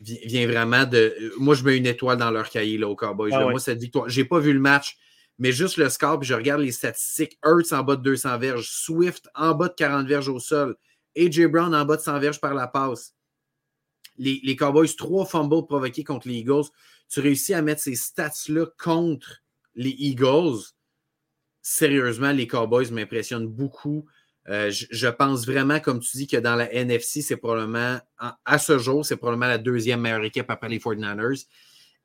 vient 0.01 0.47
vraiment 0.47 0.85
de. 0.85 1.33
Moi, 1.39 1.55
je 1.55 1.65
mets 1.65 1.77
une 1.77 1.87
étoile 1.87 2.19
dans 2.19 2.33
leur 2.33 2.51
cahier 2.51 2.77
là, 2.77 2.89
aux 2.89 2.97
Cowboys. 2.97 3.31
Ah 3.33 3.49
moi, 3.49 3.61
cette 3.61 3.79
victoire, 3.79 4.09
je 4.09 4.21
n'ai 4.21 4.27
pas 4.27 4.41
vu 4.41 4.53
le 4.53 4.61
match, 4.61 4.99
mais 5.39 5.53
juste 5.53 5.77
le 5.77 5.89
score, 5.89 6.21
puis 6.21 6.29
je 6.29 6.35
regarde 6.35 6.61
les 6.61 6.73
statistiques. 6.73 7.39
Hurts 7.45 7.73
en 7.73 7.83
bas 7.83 7.97
de 7.97 8.03
200 8.03 8.39
verges, 8.39 8.69
Swift 8.71 9.29
en 9.35 9.55
bas 9.55 9.69
de 9.69 9.75
40 9.75 10.07
verges 10.07 10.29
au 10.29 10.39
sol, 10.39 10.77
AJ 11.17 11.47
Brown 11.47 11.75
en 11.75 11.85
bas 11.85 11.97
de 11.97 12.03
100 12.03 12.19
verges 12.21 12.41
par 12.41 12.55
la 12.55 12.67
passe 12.67 13.15
les, 14.17 14.57
Cowboys, 14.57 14.95
trois 14.97 15.27
fumbles 15.27 15.67
provoqués 15.67 16.05
contre 16.05 16.29
les 16.29 16.35
Eagles. 16.35 16.65
Tu 17.09 17.21
réussis 17.21 17.55
à 17.55 17.63
mettre 17.63 17.83
ces 17.83 17.97
stats-là 17.97 18.67
contre 18.83 19.43
les 19.75 19.95
Eagles. 19.99 20.61
Sérieusement, 21.63 22.33
les 22.33 22.47
Cowboys 22.47 22.91
m'impressionnent 22.91 23.49
beaucoup. 23.49 24.07
Euh, 24.49 24.71
je, 24.71 25.09
pense 25.09 25.47
vraiment, 25.47 25.81
comme 25.81 26.01
tu 26.01 26.17
dis, 26.19 26.27
que 26.27 26.37
dans 26.37 26.55
la 26.55 26.73
NFC, 26.73 27.23
c'est 27.23 27.37
probablement, 27.37 27.99
à 28.19 28.59
ce 28.59 28.79
jour, 28.79 29.05
c'est 29.05 29.17
probablement 29.17 29.49
la 29.49 29.59
deuxième 29.59 30.01
meilleure 30.01 30.25
équipe 30.25 30.51
après 30.51 30.69
les 30.69 30.79
49ers. 30.79 31.47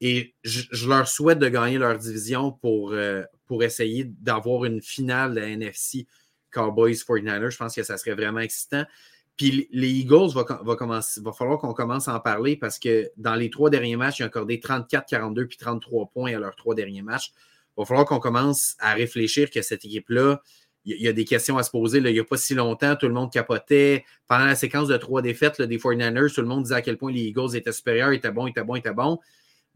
Et 0.01 0.35
je, 0.43 0.87
leur 0.87 1.07
souhaite 1.07 1.39
de 1.39 1.49
gagner 1.49 1.77
leur 1.77 1.97
division 1.97 2.51
pour, 2.51 2.93
euh, 2.93 3.23
pour 3.47 3.63
essayer 3.63 4.05
d'avoir 4.05 4.65
une 4.65 4.81
finale 4.81 5.35
de 5.35 5.39
la 5.39 5.47
NFC 5.47 6.07
Cowboys 6.51 6.93
49ers. 6.93 7.49
Je 7.49 7.57
pense 7.57 7.75
que 7.75 7.83
ça 7.83 7.97
serait 7.97 8.15
vraiment 8.15 8.39
excitant. 8.39 8.85
Puis 9.35 9.69
les 9.71 9.89
Eagles, 9.89 10.31
va, 10.33 10.45
va, 10.63 10.75
commencer, 10.75 11.21
va 11.21 11.31
falloir 11.31 11.59
qu'on 11.59 11.73
commence 11.73 12.07
à 12.07 12.15
en 12.15 12.19
parler 12.19 12.57
parce 12.57 12.77
que 12.77 13.09
dans 13.15 13.35
les 13.35 13.49
trois 13.49 13.69
derniers 13.69 13.95
matchs, 13.95 14.19
ils 14.19 14.23
ont 14.23 14.27
accordé 14.27 14.59
34, 14.59 15.05
42 15.07 15.47
puis 15.47 15.57
33 15.57 16.07
points 16.07 16.35
à 16.35 16.39
leurs 16.39 16.55
trois 16.55 16.75
derniers 16.75 17.01
matchs. 17.01 17.31
Il 17.77 17.81
va 17.81 17.85
falloir 17.85 18.05
qu'on 18.05 18.19
commence 18.19 18.75
à 18.79 18.93
réfléchir 18.93 19.49
que 19.49 19.61
cette 19.61 19.85
équipe-là, 19.85 20.41
il 20.83 21.01
y, 21.01 21.07
a 21.07 21.13
des 21.13 21.25
questions 21.25 21.57
à 21.57 21.63
se 21.63 21.71
poser. 21.71 21.99
Il 21.99 22.11
n'y 22.11 22.19
a 22.19 22.23
pas 22.23 22.37
si 22.37 22.53
longtemps, 22.55 22.95
tout 22.95 23.07
le 23.07 23.13
monde 23.13 23.31
capotait. 23.31 24.05
Pendant 24.27 24.45
la 24.45 24.55
séquence 24.55 24.87
de 24.87 24.97
trois 24.97 25.21
défaites 25.21 25.61
des 25.61 25.77
49ers, 25.77 26.33
tout 26.33 26.41
le 26.41 26.47
monde 26.47 26.63
disait 26.63 26.75
à 26.75 26.81
quel 26.81 26.97
point 26.97 27.11
les 27.11 27.21
Eagles 27.21 27.55
étaient 27.55 27.71
supérieurs, 27.71 28.11
étaient 28.11 28.31
bons, 28.31 28.47
étaient 28.47 28.63
bons, 28.63 28.75
étaient 28.75 28.93
bons. 28.93 29.19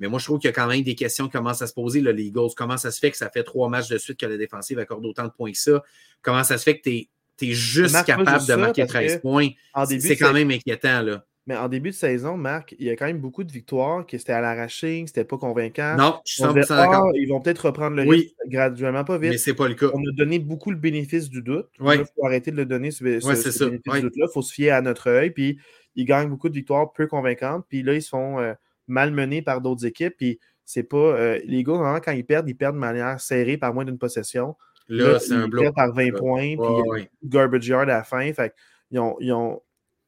Mais 0.03 0.09
moi, 0.09 0.19
je 0.19 0.25
trouve 0.25 0.37
qu'il 0.37 0.49
y 0.49 0.51
a 0.51 0.53
quand 0.53 0.67
même 0.67 0.81
des 0.81 0.95
questions 0.95 1.27
qui 1.27 1.31
commencent 1.31 1.61
à 1.61 1.67
se 1.67 1.73
poser. 1.73 2.01
Là. 2.01 2.11
Les 2.11 2.25
Eagles, 2.25 2.49
comment 2.57 2.75
ça 2.75 2.91
se 2.91 2.99
fait 2.99 3.09
que 3.09 3.15
ça 3.15 3.29
fait 3.29 3.43
trois 3.43 3.69
matchs 3.69 3.87
de 3.87 3.97
suite 3.97 4.19
que 4.19 4.25
la 4.25 4.35
défensive 4.35 4.77
accorde 4.77 5.05
autant 5.05 5.23
de 5.23 5.31
points 5.31 5.53
que 5.53 5.57
ça? 5.57 5.81
Comment 6.21 6.43
ça 6.43 6.57
se 6.57 6.63
fait 6.63 6.77
que 6.77 6.83
tu 6.83 7.07
es, 7.41 7.51
juste 7.53 8.03
capable 8.05 8.45
de 8.45 8.55
marquer 8.55 8.85
13 8.85 9.21
points? 9.21 9.47
C'est 9.87 10.17
quand 10.17 10.33
même 10.33 10.51
inquiétant. 10.51 11.01
Là. 11.01 11.23
Mais 11.47 11.55
en 11.55 11.69
début 11.69 11.91
de 11.91 11.95
saison, 11.95 12.35
Marc, 12.35 12.75
il 12.79 12.85
y 12.85 12.89
a 12.89 12.97
quand 12.97 13.05
même 13.05 13.19
beaucoup 13.19 13.45
de 13.45 13.51
victoires 13.51 14.05
qui 14.05 14.17
étaient 14.17 14.33
à 14.33 14.41
l'arraché, 14.41 15.05
c'était 15.07 15.23
pas 15.23 15.37
convaincant. 15.37 15.95
Non, 15.97 16.19
je 16.25 16.33
suis 16.33 16.43
100% 16.43 16.67
d'accord. 16.69 17.11
ils 17.15 17.27
vont 17.27 17.39
peut-être 17.39 17.65
reprendre 17.65 17.95
le 17.95 18.03
oui. 18.03 18.33
graduellement, 18.47 19.05
pas 19.05 19.17
vite. 19.17 19.31
Mais 19.31 19.37
c'est 19.37 19.53
pas 19.53 19.69
le 19.69 19.75
cas. 19.75 19.87
On 19.93 19.99
a 19.99 20.11
donné 20.17 20.39
beaucoup 20.39 20.71
le 20.71 20.77
bénéfice 20.77 21.29
du 21.29 21.41
doute. 21.41 21.67
Il 21.79 22.05
faut 22.15 22.25
arrêter 22.25 22.51
de 22.51 22.57
le 22.57 22.65
donner, 22.65 22.91
ce, 22.91 23.05
bénéfice 23.05 23.61
du 23.61 24.01
doute-là. 24.01 24.25
Il 24.29 24.33
faut 24.33 24.41
se 24.41 24.53
fier 24.53 24.71
à 24.71 24.81
notre 24.81 25.09
œil. 25.09 25.31
Puis 25.31 25.59
ils 25.95 26.05
gagnent 26.05 26.29
beaucoup 26.29 26.47
de 26.47 26.55
victoires 26.55 26.93
peu 26.93 27.07
convaincantes. 27.07 27.65
Puis 27.67 27.83
là, 27.83 27.93
ils 27.93 28.01
se 28.01 28.09
font 28.09 28.39
euh, 28.39 28.53
malmenés 28.87 29.41
par 29.41 29.61
d'autres 29.61 29.85
équipes. 29.85 30.15
Puis 30.17 30.39
c'est 30.65 30.83
pas. 30.83 30.97
Euh, 30.97 31.39
les 31.45 31.63
gars, 31.63 31.73
vraiment, 31.73 31.99
quand 31.99 32.11
ils 32.11 32.25
perdent, 32.25 32.49
ils 32.49 32.55
perdent 32.55 32.75
de 32.75 32.79
manière 32.79 33.19
serrée 33.19 33.57
par 33.57 33.73
moins 33.73 33.85
d'une 33.85 33.97
possession. 33.97 34.55
Là, 34.89 35.19
c'est 35.19 35.33
un 35.33 35.47
bloc. 35.47 35.73
par 35.75 35.93
20 35.93 36.11
points. 36.17 36.55
puis 36.57 37.09
garbage 37.23 37.67
yard 37.67 37.83
à 37.83 37.97
la 37.97 38.03
fin. 38.03 38.31
Fait 38.33 38.53
ils 38.91 38.99
ont, 38.99 39.15
ils 39.19 39.31
ont 39.31 39.61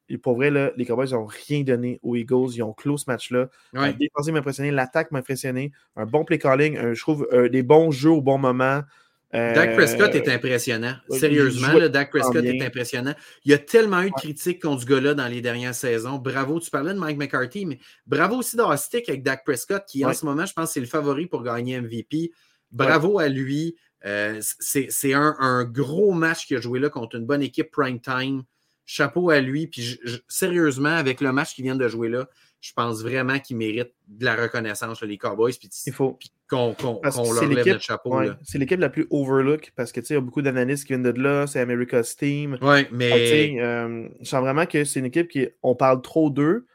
et 0.07 0.19
pour 0.19 0.36
vrai, 0.36 0.51
là, 0.51 0.71
les 0.78 0.86
Cowboys 0.86 1.11
n'ont 1.11 1.26
rien 1.26 1.63
donné 1.63 1.99
aux 2.03 2.15
Eagles. 2.15 2.53
Ils 2.53 2.61
ont 2.61 2.73
clos 2.73 2.97
ce 2.97 3.05
match-là. 3.07 3.49
Ouais. 3.73 3.95
La 3.99 4.32
m'a 4.32 4.38
impressionné, 4.38 4.69
l'attaque 4.69 5.11
m'a 5.11 5.19
impressionné. 5.19 5.71
Un 5.95 6.05
bon 6.05 6.23
play 6.23 6.38
calling, 6.38 6.93
je 6.93 7.01
trouve 7.01 7.28
euh, 7.34 7.49
des 7.49 7.63
bons 7.63 7.89
jeux 7.89 8.11
au 8.11 8.21
bon 8.21 8.38
moment. 8.38 8.82
Euh, 9.36 9.53
Dak 9.53 9.75
Prescott 9.75 10.15
est 10.15 10.29
impressionnant. 10.29 10.95
Sérieusement, 11.09 11.73
là, 11.73 11.89
Dak 11.89 12.09
Prescott 12.09 12.43
est 12.43 12.61
impressionnant. 12.63 13.13
Il 13.43 13.51
y 13.51 13.53
a 13.53 13.57
tellement 13.57 14.01
eu 14.01 14.09
de 14.09 14.15
critiques 14.15 14.61
contre 14.61 14.81
ce 14.83 14.88
gars-là 14.88 15.13
dans 15.13 15.27
les 15.27 15.41
dernières 15.41 15.75
saisons. 15.75 16.17
Bravo. 16.17 16.59
Tu 16.59 16.69
parlais 16.69 16.93
de 16.93 16.99
Mike 16.99 17.17
McCarthy, 17.17 17.65
mais 17.65 17.79
bravo 18.05 18.38
aussi 18.38 18.55
d'Austic 18.55 19.09
avec 19.09 19.23
Dak 19.23 19.43
Prescott, 19.43 19.83
qui 19.88 20.05
en 20.05 20.13
ce 20.13 20.25
moment, 20.25 20.45
je 20.45 20.53
pense, 20.53 20.71
c'est 20.71 20.79
le 20.79 20.86
favori 20.86 21.27
pour 21.27 21.43
gagner 21.43 21.79
MVP. 21.79 22.31
Bravo 22.71 23.19
à 23.19 23.27
lui. 23.27 23.75
Euh, 24.05 24.39
c'est 24.59 25.13
un, 25.13 25.36
un, 25.39 25.63
gros 25.63 26.11
match 26.11 26.45
qu'il 26.45 26.57
a 26.57 26.61
joué 26.61 26.79
là 26.79 26.89
contre 26.89 27.15
une 27.15 27.25
bonne 27.25 27.41
équipe 27.41 27.71
prime 27.71 27.99
time 27.99 28.43
chapeau 28.86 29.31
à 29.31 29.41
lui. 29.41 29.67
Puis 29.67 29.99
sérieusement, 30.27 30.89
avec 30.89 31.21
le 31.21 31.31
match 31.31 31.55
qu'il 31.55 31.65
vient 31.65 31.75
de 31.75 31.88
jouer 31.88 32.09
là, 32.09 32.27
je 32.66 32.74
pense 32.74 33.03
vraiment 33.03 33.38
qu'il 33.38 33.57
mérite 33.57 33.91
de 34.07 34.26
la 34.26 34.36
reconnaissance, 34.36 35.03
les 35.03 35.20
Cowboys. 35.20 35.53
Puis 35.53 35.70
il 35.86 35.93
faut 35.93 36.18
qu'on 36.49 36.76
leur 36.82 37.47
lève 37.47 37.68
notre 37.68 37.82
chapeau. 37.82 38.20
c'est 38.41 38.57
l'équipe 38.57 38.80
la 38.80 38.89
plus 38.89 39.05
overlook 39.11 39.72
parce 39.76 39.91
que 39.91 39.99
il 39.99 40.13
y 40.13 40.16
a 40.16 40.22
beaucoup 40.22 40.41
d'analystes 40.41 40.86
qui 40.86 40.93
viennent 40.93 41.03
de 41.03 41.22
là, 41.22 41.45
c'est 41.45 41.59
America's 41.59 42.16
Team. 42.16 42.57
Oui, 42.63 42.88
mais. 42.91 43.55
Euh, 43.61 44.07
je 44.20 44.26
sens 44.28 44.41
vraiment 44.41 44.66
que 44.66 44.84
c'est 44.84 44.99
une 44.99 45.05
équipe 45.05 45.28
qui. 45.28 45.47
On 45.61 45.76
parle 45.76 46.01
trop 46.01 46.32
d'eux. 46.32 46.66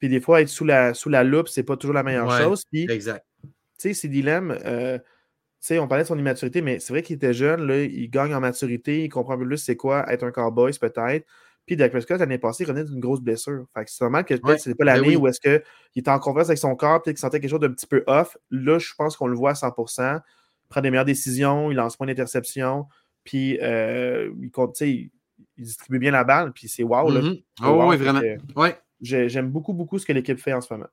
Puis 0.00 0.08
des 0.08 0.20
fois, 0.20 0.40
être 0.40 0.48
sous 0.48 0.64
la, 0.64 0.94
sous 0.94 1.10
la 1.10 1.22
loupe, 1.22 1.48
c'est 1.48 1.62
pas 1.62 1.76
toujours 1.76 1.94
la 1.94 2.02
meilleure 2.02 2.30
chose. 2.38 2.64
Puis, 2.70 2.90
exact. 2.90 3.24
Tu 3.44 3.48
sais, 3.78 3.94
c'est 3.94 4.08
dilemme. 4.08 4.58
Euh, 4.64 4.98
on 5.70 5.86
parlait 5.86 6.02
de 6.02 6.08
son 6.08 6.18
immaturité, 6.18 6.60
mais 6.60 6.80
c'est 6.80 6.92
vrai 6.92 7.02
qu'il 7.02 7.16
était 7.16 7.32
jeune, 7.32 7.66
là, 7.66 7.82
il 7.82 8.10
gagne 8.10 8.34
en 8.34 8.40
maturité, 8.40 9.04
il 9.04 9.08
comprend 9.08 9.38
plus 9.38 9.58
c'est 9.58 9.76
quoi 9.76 10.10
être 10.12 10.24
un 10.24 10.32
cowboy, 10.32 10.72
peut-être. 10.78 11.26
Puis 11.66 11.76
Dak 11.76 11.90
Prescott, 11.90 12.20
l'année 12.20 12.38
passée, 12.38 12.62
il 12.62 12.68
revenait 12.68 12.84
d'une 12.84 13.00
grosse 13.00 13.20
blessure. 13.20 13.66
Fait 13.74 13.84
que 13.84 13.90
c'est 13.90 14.02
normal 14.04 14.24
que 14.24 14.34
peut-être 14.34 14.60
ce 14.60 14.68
n'est 14.68 14.76
pas 14.76 14.84
ben 14.84 14.94
l'année 14.94 15.16
où 15.16 15.26
est-ce 15.26 15.40
qu'il 15.40 15.62
était 15.96 16.10
en 16.10 16.20
confiance 16.20 16.46
avec 16.46 16.58
son 16.58 16.76
corps, 16.76 17.02
peut-être 17.02 17.16
qu'il 17.16 17.20
sentait 17.20 17.40
quelque 17.40 17.50
chose 17.50 17.60
d'un 17.60 17.72
petit 17.72 17.88
peu 17.88 18.04
off. 18.06 18.36
Là, 18.52 18.78
je 18.78 18.94
pense 18.96 19.16
qu'on 19.16 19.26
le 19.26 19.36
voit 19.36 19.50
à 19.50 19.54
100%. 19.54 20.20
Il 20.20 20.68
prend 20.68 20.80
des 20.80 20.90
meilleures 20.90 21.04
décisions, 21.04 21.72
il 21.72 21.74
lance 21.74 21.98
moins 21.98 22.06
d'interceptions, 22.06 22.86
puis 23.24 23.58
euh, 23.62 24.30
il, 24.40 24.50
compte, 24.52 24.80
il, 24.80 25.10
distribue 25.58 25.98
bien 25.98 26.12
la 26.12 26.22
balle, 26.22 26.52
puis 26.52 26.68
c'est 26.68 26.84
wow. 26.84 27.10
Là. 27.10 27.20
Mm-hmm. 27.20 27.42
Oh, 27.64 27.86
oui, 27.88 27.96
vraiment. 27.96 28.22
Ouais. 28.54 28.78
J'aime 29.00 29.50
beaucoup, 29.50 29.72
beaucoup 29.72 29.98
ce 29.98 30.06
que 30.06 30.12
l'équipe 30.12 30.38
fait 30.38 30.52
en 30.52 30.60
ce 30.60 30.72
moment. 30.72 30.88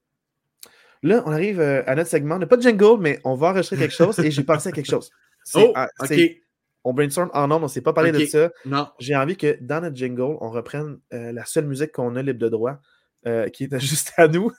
Là, 1.04 1.22
on 1.26 1.32
arrive 1.32 1.60
euh, 1.60 1.84
à 1.86 1.96
notre 1.96 2.10
segment. 2.10 2.36
On 2.36 2.40
n'a 2.40 2.48
pas 2.48 2.58
de 2.58 2.62
jingle, 2.64 3.00
mais 3.00 3.20
on 3.24 3.36
va 3.36 3.50
enregistrer 3.50 3.78
quelque 3.78 3.94
chose 3.94 4.18
et 4.20 4.32
j'ai 4.32 4.44
pensé 4.44 4.70
à 4.70 4.72
quelque 4.72 4.90
chose. 4.90 5.12
Oh, 5.54 5.74
OK 6.00 6.43
on 6.84 6.94
brainstorm 6.94 7.30
en 7.34 7.48
nom, 7.48 7.58
on 7.58 7.62
ne 7.62 7.68
s'est 7.68 7.82
pas 7.82 7.94
parlé 7.94 8.12
de 8.12 8.26
ça. 8.26 8.52
Non. 8.66 8.88
J'ai 9.00 9.16
envie 9.16 9.38
que 9.38 9.58
dans 9.62 9.82
notre 9.82 9.96
jingle, 9.96 10.38
on 10.42 10.50
reprenne 10.50 11.00
euh, 11.14 11.32
la 11.32 11.46
seule 11.46 11.66
musique 11.66 11.92
qu'on 11.92 12.16
a 12.16 12.22
libre 12.22 12.40
de 12.40 12.50
droit, 12.50 12.80
euh, 13.26 13.48
qui 13.50 13.66
est 13.66 13.80
juste 13.80 14.14
à 14.18 14.28
nous. 14.28 14.52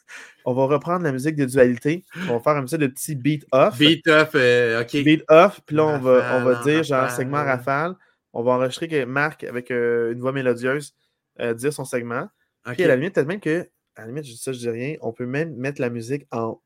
On 0.45 0.55
va 0.55 0.65
reprendre 0.67 1.05
la 1.05 1.13
musique 1.13 1.37
de 1.37 1.45
dualité. 1.45 2.05
On 2.29 2.35
va 2.35 2.41
faire 2.41 2.57
un 2.57 2.65
petit 2.65 2.79
de 2.79 2.87
petit 2.87 3.15
beat 3.15 3.47
off. 3.53 3.79
Beat 3.79 4.07
off, 4.09 4.31
euh, 4.35 4.83
OK. 4.83 4.93
Beat 5.05 5.25
off, 5.29 5.61
puis 5.67 5.77
là, 5.77 5.85
on 5.85 5.99
va, 5.99 6.39
on 6.39 6.45
va 6.45 6.63
dire, 6.63 6.83
genre, 6.83 7.11
segment 7.11 7.45
rafale. 7.45 7.95
On 8.33 8.43
va 8.43 8.53
enregistrer 8.53 8.89
que 8.89 9.05
Marc, 9.05 9.45
avec 9.45 9.71
une 9.71 10.19
voix 10.21 10.33
mélodieuse, 10.33 10.95
dire 11.39 11.73
son 11.73 11.85
segment. 11.85 12.29
Puis 12.73 12.83
à 12.85 12.89
la 12.89 12.97
limite, 12.97 13.15
peut-être 13.15 13.29
même 13.29 13.41
que, 13.41 13.69
à 13.97 14.03
la 14.03 14.07
limite, 14.09 14.25
je 14.25 14.33
dis 14.33 14.39
ça, 14.39 14.53
je 14.53 14.59
dis 14.59 14.71
rien, 14.71 14.97
on 15.03 15.13
peut 15.13 15.27
même 15.27 15.55
mettre 15.55 15.81
la 15.81 15.91
musique 15.91 16.27
en 16.33 16.61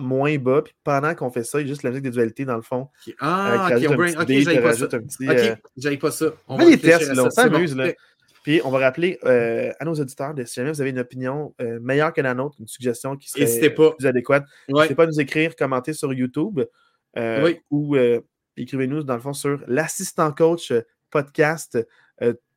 moins 0.00 0.36
bas. 0.38 0.62
Puis 0.62 0.74
pendant 0.84 1.14
qu'on 1.14 1.30
fait 1.30 1.44
ça, 1.44 1.60
il 1.60 1.64
y 1.64 1.66
a 1.66 1.68
juste 1.68 1.82
la 1.82 1.90
musique 1.90 2.04
de 2.04 2.10
dualité 2.10 2.44
dans 2.44 2.56
le 2.56 2.62
fond. 2.62 2.88
Ah, 3.20 3.68
ok, 3.70 3.86
on 3.90 3.94
bring, 3.94 4.16
ok, 4.16 4.28
j'aille 4.28 4.62
pas 4.62 4.74
ça. 4.74 4.86
Petit, 4.88 5.28
ok, 5.28 5.58
j'aille 5.76 5.98
pas 5.98 6.10
ça. 6.10 6.26
On 6.48 6.56
va 6.56 6.64
les 6.64 6.78
tests, 6.78 7.12
là, 7.14 7.24
on 7.24 7.30
s'amuse. 7.30 7.76
Là. 7.76 7.92
Puis 8.42 8.60
on 8.64 8.70
va 8.70 8.78
rappeler 8.78 9.18
euh, 9.24 9.72
à 9.78 9.84
nos 9.84 9.94
auditeurs 9.94 10.34
de 10.34 10.44
si 10.44 10.54
jamais 10.54 10.72
vous 10.72 10.80
avez 10.80 10.90
une 10.90 10.98
opinion 10.98 11.54
euh, 11.60 11.78
meilleure 11.80 12.12
que 12.12 12.20
la 12.20 12.34
nôtre, 12.34 12.56
une 12.58 12.66
suggestion 12.66 13.16
qui 13.16 13.28
serait 13.28 13.70
pas. 13.70 13.92
plus 13.92 14.06
adéquate, 14.06 14.44
n'hésitez 14.68 14.94
pas 14.94 15.04
à 15.04 15.06
nous 15.06 15.20
écrire, 15.20 15.54
commenter 15.54 15.92
sur 15.92 16.12
YouTube 16.12 16.60
euh, 17.16 17.44
oui. 17.44 17.60
ou 17.70 17.96
écrivez-nous 18.56 19.04
dans 19.04 19.14
le 19.14 19.20
fond 19.20 19.32
sur 19.32 19.62
l'assistant 19.68 20.32
coach 20.32 20.72
podcast 21.10 21.78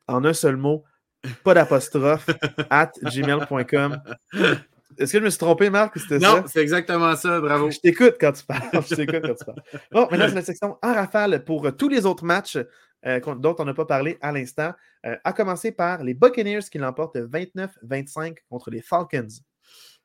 en 0.08 0.24
un 0.24 0.34
seul 0.34 0.58
mot, 0.58 0.84
pas 1.44 1.54
d'apostrophe, 1.54 2.30
at 2.70 2.92
gmail.com. 3.04 4.02
Est-ce 4.98 5.12
que 5.14 5.20
je 5.20 5.24
me 5.24 5.30
suis 5.30 5.40
trompé, 5.40 5.70
Marc, 5.70 5.98
Non, 6.12 6.44
c'est 6.48 6.62
exactement 6.62 7.16
ça, 7.16 7.40
bravo. 7.40 7.72
Je 7.72 7.80
t'écoute 7.80 8.16
quand 8.20 8.32
tu 8.32 8.46
parles. 8.46 8.84
Je 8.90 8.96
t'écoute 8.96 9.22
quand 9.22 9.36
tu 9.36 9.46
parles. 9.46 9.62
Bon, 9.92 10.08
maintenant, 10.10 10.28
c'est 10.30 10.36
la 10.36 10.42
section 10.42 10.78
en 10.82 10.94
rafale 10.94 11.44
pour 11.44 11.66
euh, 11.66 11.72
tous 11.72 11.90
les 11.90 12.06
autres 12.06 12.26
matchs 12.26 12.58
euh, 13.06 13.20
dont 13.36 13.56
on 13.60 13.66
n'a 13.66 13.74
pas 13.74 13.86
parlé 13.86 14.18
à 14.22 14.32
l'instant, 14.32 14.74
euh, 15.06 15.16
à 15.24 15.34
commencer 15.34 15.72
par 15.72 16.04
les 16.04 16.14
Buccaneers 16.14 16.64
qui 16.72 16.80
l'emportent 16.80 17.18
29-25 17.18 18.38
contre 18.50 18.72
les 18.72 18.82
Falcons. 18.82 19.28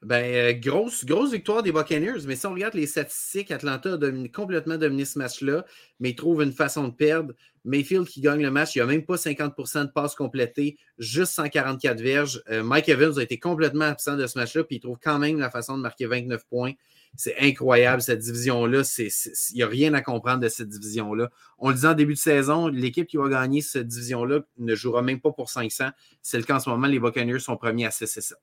Ben, 0.02 0.58
grosse, 0.58 1.04
grosse 1.04 1.30
victoire 1.30 1.62
des 1.62 1.72
Buccaneers, 1.72 2.24
mais 2.26 2.34
si 2.34 2.46
on 2.46 2.54
regarde 2.54 2.72
les 2.72 2.86
statistiques, 2.86 3.50
Atlanta 3.50 3.98
a 4.00 4.28
complètement 4.34 4.78
dominé 4.78 5.04
ce 5.04 5.18
match-là, 5.18 5.66
mais 5.98 6.10
ils 6.10 6.16
trouvent 6.16 6.42
une 6.42 6.52
façon 6.52 6.88
de 6.88 6.94
perdre. 6.94 7.34
Mayfield 7.66 8.06
qui 8.08 8.22
gagne 8.22 8.40
le 8.40 8.50
match, 8.50 8.74
il 8.74 8.78
n'y 8.78 8.82
a 8.82 8.86
même 8.86 9.04
pas 9.04 9.16
50% 9.16 9.84
de 9.84 9.90
passes 9.90 10.14
complétées, 10.14 10.78
juste 10.96 11.32
144 11.32 12.00
verges. 12.00 12.42
Euh, 12.48 12.62
Mike 12.62 12.88
Evans 12.88 13.18
a 13.18 13.22
été 13.22 13.38
complètement 13.38 13.84
absent 13.84 14.16
de 14.16 14.26
ce 14.26 14.38
match-là, 14.38 14.64
puis 14.64 14.76
il 14.76 14.80
trouve 14.80 14.96
quand 15.02 15.18
même 15.18 15.38
la 15.38 15.50
façon 15.50 15.76
de 15.76 15.82
marquer 15.82 16.06
29 16.06 16.46
points. 16.46 16.72
C'est 17.14 17.36
incroyable, 17.38 18.00
cette 18.00 18.20
division-là. 18.20 18.82
Il 18.96 19.56
n'y 19.56 19.62
a 19.62 19.66
rien 19.66 19.92
à 19.92 20.00
comprendre 20.00 20.40
de 20.40 20.48
cette 20.48 20.68
division-là. 20.68 21.28
On 21.58 21.68
le 21.68 21.74
disait 21.74 21.88
en 21.88 21.94
début 21.94 22.14
de 22.14 22.18
saison, 22.18 22.68
l'équipe 22.68 23.06
qui 23.06 23.18
va 23.18 23.28
gagner 23.28 23.60
cette 23.60 23.88
division-là 23.88 24.40
ne 24.56 24.74
jouera 24.74 25.02
même 25.02 25.20
pas 25.20 25.32
pour 25.32 25.50
500. 25.50 25.90
C'est 26.22 26.38
le 26.38 26.44
cas 26.44 26.56
en 26.56 26.60
ce 26.60 26.70
moment. 26.70 26.86
Les 26.86 27.00
Buccaneers 27.00 27.40
sont 27.40 27.58
premiers 27.58 27.84
à 27.84 27.90
6 27.90 28.06
7. 28.06 28.38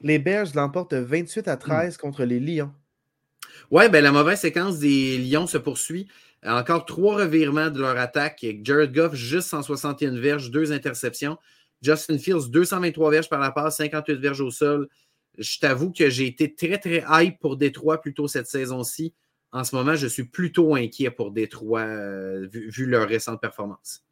Les 0.00 0.18
Bears 0.18 0.48
l'emportent 0.54 0.94
28 0.94 1.48
à 1.48 1.56
13 1.56 1.96
contre 1.96 2.24
les 2.24 2.40
Lions. 2.40 2.72
Oui, 3.70 3.88
ben, 3.88 4.02
la 4.02 4.12
mauvaise 4.12 4.40
séquence 4.40 4.78
des 4.78 5.18
Lions 5.18 5.46
se 5.46 5.58
poursuit. 5.58 6.08
Encore 6.44 6.84
trois 6.84 7.16
revirements 7.16 7.70
de 7.70 7.80
leur 7.80 7.96
attaque. 7.96 8.44
Jared 8.62 8.92
Goff, 8.92 9.14
juste 9.14 9.48
161 9.48 10.18
verges, 10.18 10.50
deux 10.50 10.72
interceptions. 10.72 11.38
Justin 11.80 12.18
Fields, 12.18 12.50
223 12.50 13.10
verges 13.10 13.28
par 13.28 13.40
la 13.40 13.50
passe, 13.50 13.76
58 13.76 14.14
verges 14.16 14.40
au 14.40 14.50
sol. 14.50 14.88
Je 15.38 15.58
t'avoue 15.58 15.90
que 15.90 16.10
j'ai 16.10 16.26
été 16.26 16.54
très, 16.54 16.78
très 16.78 17.04
hype 17.08 17.38
pour 17.40 17.56
Détroit 17.56 18.00
plutôt 18.00 18.28
cette 18.28 18.46
saison-ci. 18.46 19.14
En 19.52 19.64
ce 19.64 19.74
moment, 19.74 19.94
je 19.94 20.06
suis 20.06 20.24
plutôt 20.24 20.74
inquiet 20.74 21.10
pour 21.10 21.30
Détroit 21.30 21.82
euh, 21.82 22.46
vu, 22.50 22.86
leur 22.86 23.08
récente 23.08 23.40
performance. 23.40 24.04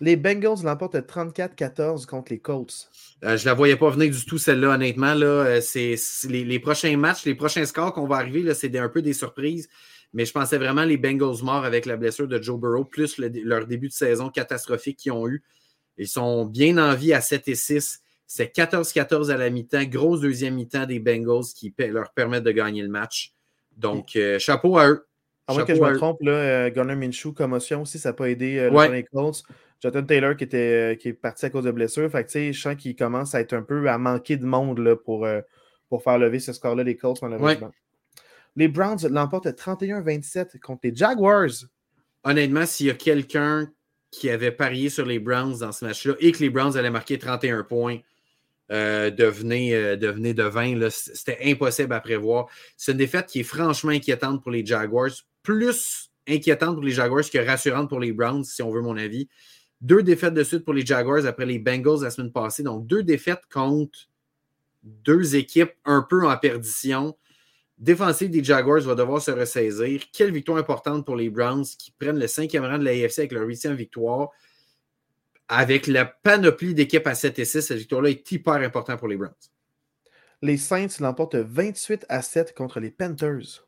Les 0.00 0.16
Bengals 0.16 0.62
l'emportent 0.62 0.96
34-14 0.96 2.06
contre 2.06 2.32
les 2.32 2.38
Colts. 2.38 2.90
Euh, 3.24 3.36
je 3.36 3.44
ne 3.44 3.46
la 3.46 3.54
voyais 3.54 3.76
pas 3.76 3.88
venir 3.90 4.10
du 4.10 4.24
tout, 4.24 4.38
celle-là, 4.38 4.74
honnêtement. 4.74 5.14
Là, 5.14 5.26
euh, 5.26 5.60
c'est, 5.60 5.96
les, 6.28 6.58
prochains 6.60 6.96
matchs, 6.96 7.24
les 7.24 7.34
prochains 7.34 7.64
scores 7.64 7.92
qu'on 7.92 8.06
va 8.06 8.16
arriver, 8.16 8.52
c'est 8.54 8.76
un 8.76 8.88
peu 8.88 9.00
des 9.00 9.14
surprises. 9.14 9.68
Mais 10.12 10.24
je 10.24 10.32
pensais 10.32 10.58
vraiment 10.58 10.84
les 10.84 10.96
Bengals 10.96 11.42
morts 11.42 11.64
avec 11.64 11.86
la 11.86 11.96
blessure 11.96 12.28
de 12.28 12.40
Joe 12.40 12.58
Burrow, 12.58 12.84
plus 12.84 13.18
leur 13.18 13.66
début 13.66 13.88
de 13.88 13.92
saison 13.92 14.28
catastrophique 14.30 14.98
qu'ils 14.98 15.12
ont 15.12 15.28
eu. 15.28 15.42
Ils 15.98 16.08
sont 16.08 16.44
bien 16.44 16.78
en 16.78 16.94
vie 16.94 17.12
à 17.12 17.20
7 17.20 17.48
et 17.48 17.54
6. 17.54 18.00
C'est 18.26 18.54
14-14 18.54 19.30
à 19.30 19.36
la 19.36 19.50
mi-temps. 19.50 19.84
Grosse 19.84 20.20
deuxième 20.20 20.54
mi-temps 20.54 20.86
des 20.86 20.98
Bengals 20.98 21.44
qui 21.54 21.74
leur 21.78 22.12
permettent 22.12 22.44
de 22.44 22.52
gagner 22.52 22.82
le 22.82 22.88
match. 22.88 23.32
Donc, 23.76 24.16
euh, 24.16 24.38
chapeau 24.38 24.78
à 24.78 24.88
eux. 24.88 25.06
À 25.46 25.54
moins 25.54 25.64
que 25.64 25.74
je 25.74 25.80
me 25.80 25.96
trompe, 25.96 26.20
là, 26.22 26.32
euh, 26.32 26.96
Minshew, 26.96 27.32
commotion 27.32 27.82
aussi, 27.82 27.98
ça 27.98 28.08
n'a 28.08 28.12
pas 28.14 28.28
aidé 28.28 28.58
euh, 28.58 28.88
les 28.88 29.04
Colts. 29.04 29.44
Jonathan 29.80 30.06
Taylor 30.06 30.36
qui, 30.36 30.44
était, 30.44 30.98
qui 31.00 31.08
est 31.08 31.12
parti 31.12 31.46
à 31.46 31.50
cause 31.50 31.64
de 31.64 31.70
blessure. 31.70 32.10
Fait 32.10 32.24
que, 32.24 32.52
je 32.52 32.58
sens 32.58 32.76
qu'il 32.76 32.96
commence 32.96 33.34
à 33.34 33.40
être 33.40 33.52
un 33.52 33.62
peu 33.62 33.88
à 33.88 33.98
manquer 33.98 34.36
de 34.36 34.46
monde 34.46 34.78
là, 34.78 34.96
pour, 34.96 35.26
pour 35.88 36.02
faire 36.02 36.18
lever 36.18 36.38
ce 36.38 36.52
score-là, 36.52 36.82
les 36.82 36.96
Colts, 36.96 37.20
malheureusement. 37.22 37.72
Les 38.56 38.68
Browns 38.68 39.06
l'emportent 39.10 39.46
31-27 39.46 40.58
contre 40.60 40.80
les 40.84 40.94
Jaguars. 40.94 41.50
Honnêtement, 42.24 42.64
s'il 42.64 42.86
y 42.86 42.90
a 42.90 42.94
quelqu'un 42.94 43.70
qui 44.10 44.30
avaient 44.30 44.50
parié 44.50 44.88
sur 44.88 45.04
les 45.04 45.18
Browns 45.18 45.58
dans 45.58 45.72
ce 45.72 45.84
match-là 45.84 46.14
et 46.20 46.32
que 46.32 46.38
les 46.38 46.50
Browns 46.50 46.76
allaient 46.76 46.90
marquer 46.90 47.18
31 47.18 47.64
points 47.64 47.98
euh, 48.72 49.10
devenait, 49.10 49.74
euh, 49.74 49.96
de 49.96 50.42
20. 50.42 50.88
C'était 50.90 51.38
impossible 51.44 51.92
à 51.92 52.00
prévoir. 52.00 52.46
C'est 52.76 52.92
une 52.92 52.98
défaite 52.98 53.26
qui 53.26 53.40
est 53.40 53.44
franchement 53.44 53.92
inquiétante 53.92 54.42
pour 54.42 54.50
les 54.50 54.64
Jaguars, 54.64 55.10
plus 55.42 56.10
inquiétante 56.26 56.74
pour 56.74 56.82
les 56.82 56.92
Jaguars 56.92 57.28
que 57.30 57.38
rassurante 57.38 57.88
pour 57.88 58.00
les 58.00 58.12
Browns, 58.12 58.44
si 58.44 58.62
on 58.62 58.70
veut 58.70 58.80
mon 58.80 58.96
avis. 58.96 59.28
Deux 59.86 60.02
défaites 60.02 60.34
de 60.34 60.42
suite 60.42 60.64
pour 60.64 60.74
les 60.74 60.84
Jaguars 60.84 61.26
après 61.26 61.46
les 61.46 61.60
Bengals 61.60 62.02
la 62.02 62.10
semaine 62.10 62.32
passée. 62.32 62.64
Donc, 62.64 62.88
deux 62.88 63.04
défaites 63.04 63.44
contre 63.52 63.96
deux 64.82 65.36
équipes 65.36 65.74
un 65.84 66.02
peu 66.02 66.26
en 66.26 66.36
perdition. 66.36 67.16
Défensive 67.78 68.30
des 68.30 68.42
Jaguars 68.42 68.80
va 68.80 68.96
devoir 68.96 69.22
se 69.22 69.30
ressaisir. 69.30 70.02
Quelle 70.12 70.32
victoire 70.32 70.58
importante 70.58 71.06
pour 71.06 71.14
les 71.14 71.30
Browns 71.30 71.64
qui 71.78 71.92
prennent 71.92 72.18
le 72.18 72.26
cinquième 72.26 72.64
rang 72.64 72.78
de 72.78 72.84
l'AFC 72.84 73.20
avec 73.20 73.32
leur 73.32 73.46
huitième 73.46 73.76
victoire. 73.76 74.30
Avec 75.46 75.86
la 75.86 76.04
panoplie 76.04 76.74
d'équipes 76.74 77.06
à 77.06 77.14
7 77.14 77.38
et 77.38 77.44
6, 77.44 77.60
cette 77.60 77.78
victoire-là 77.78 78.10
est 78.10 78.32
hyper 78.32 78.54
importante 78.54 78.98
pour 78.98 79.06
les 79.06 79.16
Browns. 79.16 79.34
Les 80.42 80.56
Saints 80.56 80.98
l'emportent 80.98 81.36
28 81.36 82.06
à 82.08 82.22
7 82.22 82.56
contre 82.56 82.80
les 82.80 82.90
Panthers. 82.90 83.65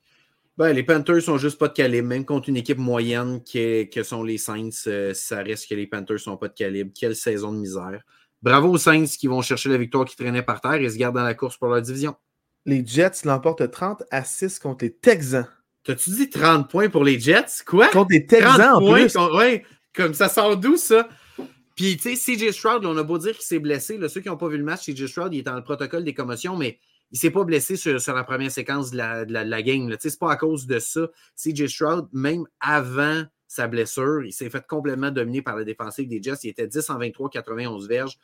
Ben, 0.59 0.73
les 0.73 0.83
Panthers 0.83 1.23
sont 1.23 1.39
juste 1.39 1.57
pas 1.57 1.69
de 1.69 1.73
calibre, 1.73 2.09
même 2.09 2.25
contre 2.25 2.49
une 2.49 2.57
équipe 2.57 2.79
moyenne 2.79 3.41
que 3.45 4.03
sont 4.03 4.25
les 4.25 4.39
Saints, 4.39 4.71
euh, 4.89 5.15
ça 5.15 5.41
reste 5.41 5.69
que 5.69 5.75
les 5.77 5.87
Panthers 5.87 6.19
sont 6.19 6.37
pas 6.37 6.49
de 6.49 6.55
calibre. 6.55 6.91
Quelle 6.99 7.15
saison 7.15 7.53
de 7.53 7.59
misère. 7.59 8.03
Bravo 8.43 8.71
aux 8.71 8.79
Saints 8.79 9.05
qui 9.05 9.29
vont 9.29 9.41
chercher 9.41 9.69
la 9.69 9.79
victoire 9.79 10.05
qui 10.05 10.17
traînait 10.17 10.43
par 10.43 10.61
terre 10.61 10.75
et 10.75 10.91
se 10.91 10.97
gardent 10.97 11.15
dans 11.15 11.23
la 11.23 11.35
course 11.35 11.57
pour 11.57 11.69
leur 11.69 11.81
division. 11.81 12.17
Les 12.67 12.85
Jets 12.85 13.23
l'emportent 13.25 13.71
30 13.71 14.03
à 14.11 14.25
6 14.25 14.59
contre 14.59 14.85
les 14.85 14.93
Texans. 14.93 15.47
T'as-tu 15.85 16.11
dit 16.11 16.29
30 16.29 16.69
points 16.69 16.89
pour 16.89 17.05
les 17.05 17.21
Jets? 17.21 17.63
Quoi? 17.65 17.87
Contre 17.91 18.11
les 18.11 18.27
Texans 18.27 18.83
en 18.83 18.93
plus. 18.93 19.17
Oui, 19.35 19.63
comme 19.95 20.13
ça 20.13 20.29
sort 20.29 20.57
d'où 20.57 20.77
ça? 20.77 21.09
Puis, 21.77 21.97
tu 21.97 22.17
sais, 22.17 22.37
CJ 22.37 22.51
Stroud, 22.51 22.85
on 22.85 22.97
a 22.97 23.05
beau 23.05 23.19
dire 23.19 23.35
qu'il 23.35 23.45
s'est 23.45 23.61
blessé. 23.61 23.97
ceux 24.09 24.21
qui 24.21 24.27
n'ont 24.27 24.37
pas 24.37 24.49
vu 24.49 24.59
le 24.59 24.65
match, 24.65 24.87
CJ 24.87 25.07
Stroud, 25.07 25.33
il 25.33 25.39
est 25.39 25.43
dans 25.43 25.55
le 25.55 25.63
protocole 25.63 26.03
des 26.03 26.15
commotions, 26.15 26.57
mais 26.57 26.81
il 27.11 27.15
ne 27.15 27.19
s'est 27.19 27.31
pas 27.31 27.45
blessé 27.45 27.77
sur, 27.77 27.99
la 28.15 28.25
première 28.25 28.51
séquence 28.51 28.91
de 28.91 28.99
la, 28.99 29.25
de 29.25 29.33
la, 29.33 29.63
game. 29.63 29.95
Ce 29.99 30.09
n'est 30.09 30.15
pas 30.21 30.33
à 30.33 30.37
cause 30.37 30.67
de 30.67 30.79
ça. 30.79 31.09
CJ 31.37 31.67
Stroud, 31.67 32.09
même 32.13 32.45
avant 32.61 33.25
sa 33.47 33.67
blessure, 33.67 34.25
il 34.25 34.33
s'est 34.33 34.51
fait 34.51 34.67
complètement 34.67 35.11
dominer 35.11 35.41
par 35.41 35.57
la 35.57 35.65
défensive 35.65 36.07
des 36.07 36.23
Jets. 36.23 36.41
Il 36.45 36.51
était 36.51 36.67
10 36.67 36.91
en 36.91 36.99
23, 36.99 37.31
91 37.31 37.89
verges. 37.89 38.19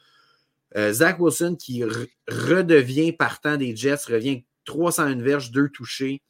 Euh, 0.76 0.92
Zach 0.92 1.18
Wilson 1.18 1.56
qui 1.58 1.82
redevient 2.28 3.12
partant 3.12 3.56
des 3.56 3.74
Jets, 3.74 4.04
revient 4.08 4.44
301 4.66 5.22
verges, 5.22 5.50
2 5.50 5.70
touchés. 5.70 6.22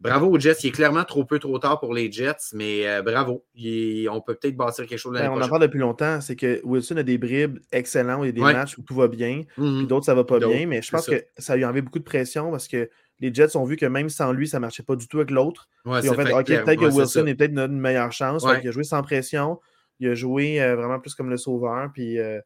Bravo 0.00 0.28
aux 0.28 0.38
Jets. 0.38 0.56
Il 0.62 0.68
est 0.68 0.72
clairement 0.72 1.04
trop 1.04 1.24
peu, 1.24 1.38
trop 1.38 1.58
tard 1.58 1.78
pour 1.78 1.92
les 1.92 2.10
Jets, 2.10 2.54
mais 2.54 2.88
euh, 2.88 3.02
bravo. 3.02 3.44
on 3.54 4.20
peut 4.20 4.34
peut-être 4.34 4.56
bâtir 4.56 4.86
quelque 4.86 4.98
chose 4.98 5.12
ben, 5.12 5.30
On 5.30 5.40
en 5.40 5.48
parle 5.48 5.62
depuis 5.62 5.78
longtemps. 5.78 6.20
C'est 6.20 6.36
que 6.36 6.60
Wilson 6.64 6.96
a 6.96 7.02
des 7.02 7.18
bribes 7.18 7.58
excellents. 7.70 8.24
Il 8.24 8.26
y 8.26 8.28
a 8.30 8.32
des 8.32 8.40
matchs 8.40 8.78
où 8.78 8.82
tout 8.82 8.94
va 8.94 9.08
bien. 9.08 9.42
Mhm. 9.58 9.78
Puis 9.78 9.86
d'autres, 9.86 10.06
ça 10.06 10.14
va 10.14 10.24
pas 10.24 10.38
bien. 10.38 10.66
Mais 10.66 10.80
je 10.80 10.90
pense 10.90 11.06
que 11.06 11.24
ça 11.36 11.56
lui 11.56 11.64
a 11.64 11.68
enlevé 11.68 11.82
beaucoup 11.82 11.98
de 11.98 12.04
pression 12.04 12.50
parce 12.50 12.66
que 12.66 12.88
les 13.20 13.32
Jets 13.32 13.56
ont 13.56 13.64
vu 13.64 13.76
que 13.76 13.84
même 13.84 14.08
sans 14.08 14.32
lui, 14.32 14.48
ça 14.48 14.56
ne 14.56 14.62
marchait 14.62 14.82
pas 14.82 14.96
du 14.96 15.06
tout 15.06 15.18
avec 15.18 15.30
l'autre. 15.30 15.68
ils 15.84 16.10
ont 16.10 16.14
fait, 16.14 16.32
OK, 16.32 16.46
peut-être 16.46 16.80
que 16.80 16.86
Wilson 16.86 17.26
est, 17.26 17.34
peut-être 17.34 17.52
notre 17.52 17.74
meilleure 17.74 18.12
chance. 18.12 18.44
il 18.62 18.68
a 18.68 18.70
joué 18.70 18.84
sans 18.84 19.02
pression. 19.02 19.60
Il 19.98 20.08
a 20.08 20.14
joué 20.14 20.62
euh, 20.62 20.76
vraiment 20.76 20.98
plus 20.98 21.14
comme 21.14 21.30
le 21.30 21.36
sauveur. 21.36 21.90
Puis. 21.92 22.18
Euh, 22.18 22.40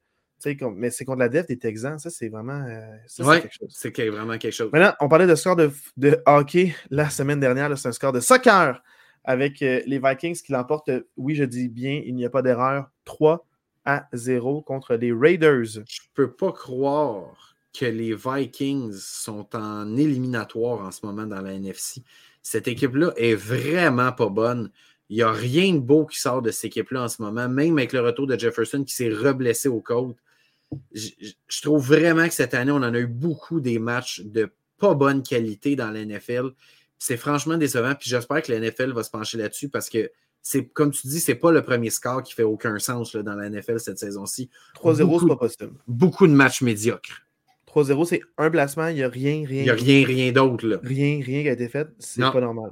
mais 0.74 0.90
c'est 0.90 1.04
contre 1.04 1.20
la 1.20 1.28
def 1.28 1.46
des 1.46 1.58
Texans, 1.58 1.98
ça 1.98 2.10
c'est 2.10 2.28
vraiment 2.28 2.64
euh, 2.66 2.80
ça, 3.06 3.40
quelque 3.40 3.54
chose. 3.54 3.68
C'est 3.70 4.08
vraiment 4.08 4.38
quelque 4.38 4.52
chose. 4.52 4.70
Maintenant, 4.72 4.94
on 5.00 5.08
parlait 5.08 5.26
de 5.26 5.34
score 5.34 5.56
de, 5.56 5.70
de 5.96 6.18
hockey 6.26 6.74
la 6.90 7.10
semaine 7.10 7.40
dernière, 7.40 7.76
c'est 7.78 7.88
un 7.88 7.92
score 7.92 8.12
de 8.12 8.20
soccer 8.20 8.82
avec 9.24 9.62
euh, 9.62 9.80
les 9.86 9.98
Vikings 9.98 10.40
qui 10.42 10.52
l'emportent, 10.52 10.90
oui, 11.16 11.34
je 11.34 11.44
dis 11.44 11.68
bien, 11.68 12.02
il 12.04 12.14
n'y 12.14 12.24
a 12.24 12.30
pas 12.30 12.42
d'erreur, 12.42 12.90
3 13.06 13.46
à 13.86 14.06
0 14.12 14.62
contre 14.62 14.94
les 14.94 15.12
Raiders. 15.12 15.64
Je 15.64 15.80
ne 15.80 15.84
peux 16.14 16.30
pas 16.30 16.52
croire 16.52 17.56
que 17.72 17.86
les 17.86 18.14
Vikings 18.14 18.92
sont 18.92 19.48
en 19.56 19.96
éliminatoire 19.96 20.80
en 20.80 20.90
ce 20.90 21.04
moment 21.04 21.26
dans 21.26 21.40
la 21.40 21.54
NFC. 21.54 22.02
Cette 22.42 22.68
équipe-là 22.68 23.12
est 23.16 23.34
vraiment 23.34 24.12
pas 24.12 24.28
bonne. 24.28 24.70
Il 25.08 25.16
n'y 25.16 25.22
a 25.22 25.32
rien 25.32 25.74
de 25.74 25.80
beau 25.80 26.06
qui 26.06 26.18
sort 26.18 26.40
de 26.40 26.50
cette 26.50 26.66
équipe-là 26.66 27.04
en 27.04 27.08
ce 27.08 27.20
moment, 27.20 27.48
même 27.48 27.78
avec 27.78 27.92
le 27.92 28.00
retour 28.00 28.26
de 28.26 28.38
Jefferson 28.38 28.84
qui 28.84 28.94
s'est 28.94 29.10
reblessé 29.10 29.68
au 29.68 29.80
côte 29.80 30.16
je, 30.92 31.62
trouve 31.62 31.86
vraiment 31.86 32.26
que 32.26 32.34
cette 32.34 32.54
année, 32.54 32.72
on 32.72 32.76
en 32.76 32.94
a 32.94 32.98
eu 32.98 33.06
beaucoup 33.06 33.60
des 33.60 33.78
matchs 33.78 34.22
de 34.24 34.52
pas 34.78 34.94
bonne 34.94 35.22
qualité 35.22 35.76
dans 35.76 35.90
la 35.90 36.04
NFL. 36.04 36.50
C'est 36.98 37.16
franchement 37.16 37.56
décevant. 37.56 37.94
Puis 37.94 38.10
j'espère 38.10 38.42
que 38.42 38.52
la 38.52 38.60
NFL 38.60 38.92
va 38.92 39.02
se 39.02 39.10
pencher 39.10 39.38
là-dessus 39.38 39.68
parce 39.68 39.88
que 39.88 40.10
c'est 40.42 40.66
comme 40.66 40.90
tu 40.90 41.06
dis, 41.06 41.20
c'est 41.20 41.34
pas 41.34 41.52
le 41.52 41.62
premier 41.62 41.90
score 41.90 42.22
qui 42.22 42.34
fait 42.34 42.42
aucun 42.42 42.78
sens 42.78 43.16
dans 43.16 43.34
la 43.34 43.48
NFL 43.48 43.80
cette 43.80 43.98
saison-ci. 43.98 44.50
3-0, 44.76 45.20
c'est 45.20 45.26
pas 45.28 45.36
possible. 45.36 45.72
Beaucoup 45.88 46.26
de 46.26 46.32
matchs 46.32 46.60
médiocres. 46.60 47.22
3-0, 47.74 48.04
c'est 48.06 48.20
un 48.38 48.50
placement, 48.50 48.88
il 48.88 48.96
n'y 48.96 49.02
a 49.02 49.08
rien, 49.08 49.44
rien. 49.46 49.60
Il 49.60 49.64
n'y 49.64 49.70
a 49.70 49.74
rien, 49.74 50.06
rien 50.06 50.32
d'autre. 50.32 50.80
Rien, 50.82 51.20
rien 51.24 51.42
qui 51.42 51.48
a 51.48 51.52
été 51.52 51.68
fait. 51.68 51.88
C'est 51.98 52.22
pas 52.22 52.40
normal. 52.40 52.70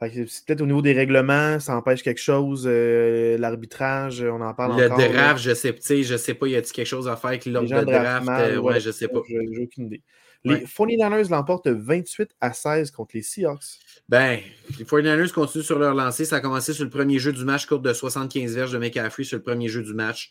C'est 0.00 0.46
peut-être 0.46 0.60
au 0.60 0.66
niveau 0.66 0.80
des 0.80 0.92
règlements, 0.92 1.58
ça 1.58 1.76
empêche 1.76 2.04
quelque 2.04 2.20
chose. 2.20 2.68
Euh, 2.70 3.36
l'arbitrage, 3.36 4.22
on 4.22 4.40
en 4.40 4.54
parle 4.54 4.72
encore. 4.72 4.98
Le 4.98 5.08
draft, 5.08 5.42
je 5.42 5.54
sais, 5.54 5.74
je 6.02 6.16
sais 6.16 6.34
pas, 6.34 6.46
y 6.46 6.54
a-t-il 6.54 6.72
quelque 6.72 6.86
chose 6.86 7.08
à 7.08 7.16
faire 7.16 7.30
avec 7.30 7.46
l'ordre 7.46 7.68
de 7.68 7.84
draft? 7.84 8.24
Mal, 8.24 8.52
euh, 8.52 8.60
ouais, 8.60 8.78
je 8.78 8.92
sais 8.92 9.08
pas. 9.08 9.20
J'ai 9.28 9.62
aucune 9.62 9.86
idée. 9.86 10.02
Les 10.44 10.64
49ers 10.64 11.30
l'emportent 11.30 11.66
28 11.66 12.30
à 12.40 12.52
16 12.52 12.92
contre 12.92 13.16
les 13.16 13.22
Seahawks. 13.22 13.80
Ben, 14.08 14.38
les 14.78 14.84
49ers 14.84 15.32
continuent 15.32 15.64
sur 15.64 15.80
leur 15.80 15.94
lancée. 15.94 16.24
Ça 16.24 16.36
a 16.36 16.40
commencé 16.40 16.72
sur 16.72 16.84
le 16.84 16.90
premier 16.90 17.18
jeu 17.18 17.32
du 17.32 17.44
match, 17.44 17.66
courte 17.66 17.82
de 17.82 17.92
75 17.92 18.54
verges 18.54 18.72
de 18.72 18.78
McCaffrey 18.78 19.24
sur 19.24 19.36
le 19.36 19.42
premier 19.42 19.68
jeu 19.68 19.82
du 19.82 19.94
match. 19.94 20.30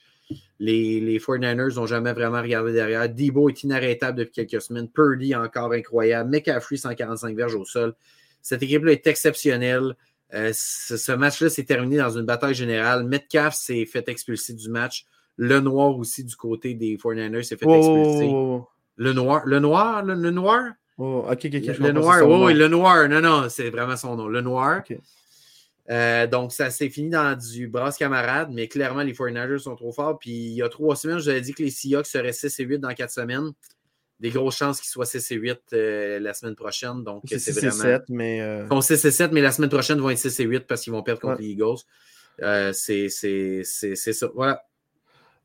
Les, 0.60 1.00
les 1.00 1.20
49ers 1.20 1.76
n'ont 1.76 1.86
jamais 1.86 2.14
vraiment 2.14 2.42
regardé 2.42 2.74
derrière. 2.74 3.08
Debo 3.08 3.50
est 3.50 3.64
inarrêtable 3.64 4.18
depuis 4.18 4.46
quelques 4.46 4.62
semaines. 4.62 4.90
Purdy 4.90 5.36
encore 5.36 5.72
incroyable. 5.72 6.30
McCaffrey 6.30 6.78
145 6.78 7.36
verges 7.36 7.56
au 7.56 7.66
sol. 7.66 7.94
Cette 8.42 8.64
équipe-là 8.64 8.94
est 8.94 9.08
exceptionnelle. 9.08 9.96
Euh, 10.34 10.52
ce, 10.54 11.12
match-là 11.14 11.50
s'est 11.50 11.64
terminé 11.64 11.98
dans 11.98 12.18
une 12.18 12.26
bataille 12.26 12.54
générale. 12.54 13.06
Metcalf 13.06 13.56
s'est 13.56 13.86
fait 13.86 14.08
expulser 14.10 14.54
du 14.54 14.70
match. 14.70 15.06
Le 15.38 15.60
noir 15.60 15.96
aussi 15.98 16.24
du 16.24 16.36
côté 16.36 16.74
des 16.74 16.98
49ers 16.98 17.44
s'est 17.44 17.58
fait 17.58 17.66
expulser. 17.66 18.30
Le 19.00 19.14
noir, 19.14 19.44
le 19.46 19.60
noir, 19.60 20.04
le, 20.04 20.32
noir? 20.32 20.72
Oh, 20.98 21.26
ok, 21.30 21.46
ok, 21.46 21.78
Le, 21.78 21.92
noir, 21.92 22.28
oui, 22.28 22.54
le 22.56 22.68
noir. 22.68 23.08
Non, 23.08 23.22
non, 23.22 23.50
c'est 23.50 23.70
vraiment 23.70 23.96
son 23.96 24.16
nom. 24.16 24.28
Le 24.28 24.42
noir. 24.42 24.82
Euh, 25.90 26.28
donc, 26.28 26.52
ça 26.52 26.70
s'est 26.70 26.90
fini 26.90 27.10
dans 27.10 27.38
du 27.38 27.68
brasse 27.68 27.98
camarade, 27.98 28.50
mais 28.52 28.68
clairement, 28.68 29.04
les 29.04 29.14
49ers 29.14 29.60
sont 29.60 29.76
trop 29.76 29.92
forts. 29.92 30.20
Puis, 30.20 30.32
il 30.32 30.54
y 30.54 30.62
a 30.62 30.70
trois 30.70 30.96
semaines, 30.96 31.20
je 31.20 31.24
vous 31.24 31.30
avais 31.30 31.42
dit 31.42 31.54
que 31.54 31.64
les 31.64 31.72
Seahawks 31.72 32.08
seraient 32.08 32.34
6 32.34 32.60
et 32.60 32.64
8 32.64 32.80
dans 32.80 32.94
quatre 32.94 33.12
semaines 33.12 33.52
des 34.20 34.32
grosses 34.32 34.58
chances 34.58 34.82
qu'ils 34.82 34.90
soient 34.90 35.06
6 35.06 35.32
et 35.32 35.36
8 35.36 35.60
euh, 35.74 36.20
la 36.20 36.34
semaine 36.34 36.56
prochaine. 36.56 37.04
Donc, 37.04 37.24
c'est 37.28 37.52
vraiment. 37.52 37.72
7, 37.72 38.04
mais. 38.10 38.42
Euh... 38.42 38.68
Ils 38.70 38.84
6 38.84 39.06
et 39.06 39.12
7, 39.12 39.32
mais 39.32 39.42
la 39.42 39.52
semaine 39.52 39.70
prochaine, 39.70 39.98
ils 39.98 40.02
vont 40.02 40.10
être 40.10 40.18
6 40.18 40.40
et 40.40 40.44
8 40.44 40.68
parce 40.68 40.82
qu'ils 40.82 40.94
vont 40.94 41.04
perdre 41.04 41.22
contre 41.22 41.42
les 41.42 41.50
Eagles. 41.50 41.78
C'est 42.74 43.10
ça. 43.10 44.28
Voilà. 44.34 44.64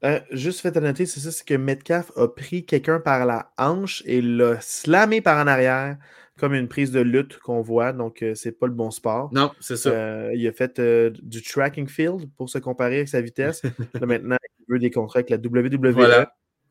Euh, 0.04 0.18
juste 0.32 0.60
fait 0.60 0.76
à 0.76 0.80
noter, 0.80 1.06
c'est 1.06 1.20
ça, 1.20 1.30
c'est 1.30 1.46
que 1.46 1.54
Metcalf 1.54 2.10
a 2.16 2.26
pris 2.26 2.64
quelqu'un 2.64 2.98
par 2.98 3.24
la 3.24 3.52
hanche 3.56 4.02
et 4.04 4.20
l'a 4.20 4.60
slamé 4.60 5.20
par 5.20 5.38
en 5.38 5.46
arrière 5.46 5.96
comme 6.38 6.54
une 6.54 6.68
prise 6.68 6.90
de 6.90 7.00
lutte 7.00 7.38
qu'on 7.38 7.60
voit, 7.60 7.92
donc 7.92 8.24
c'est 8.34 8.58
pas 8.58 8.66
le 8.66 8.72
bon 8.72 8.90
sport. 8.90 9.28
Non, 9.32 9.52
c'est 9.60 9.76
ça. 9.76 10.32
il 10.32 10.46
a 10.46 10.52
fait 10.52 10.80
du 10.80 11.42
tracking 11.42 11.88
field 11.88 12.30
pour 12.36 12.48
se 12.48 12.58
comparer 12.58 12.96
avec 12.96 13.08
sa 13.08 13.20
vitesse. 13.20 13.62
maintenant, 14.00 14.36
il 14.60 14.72
veut 14.72 14.78
des 14.78 14.90
contrats 14.90 15.20
avec 15.20 15.30
la 15.30 15.36
WWE. 15.36 15.92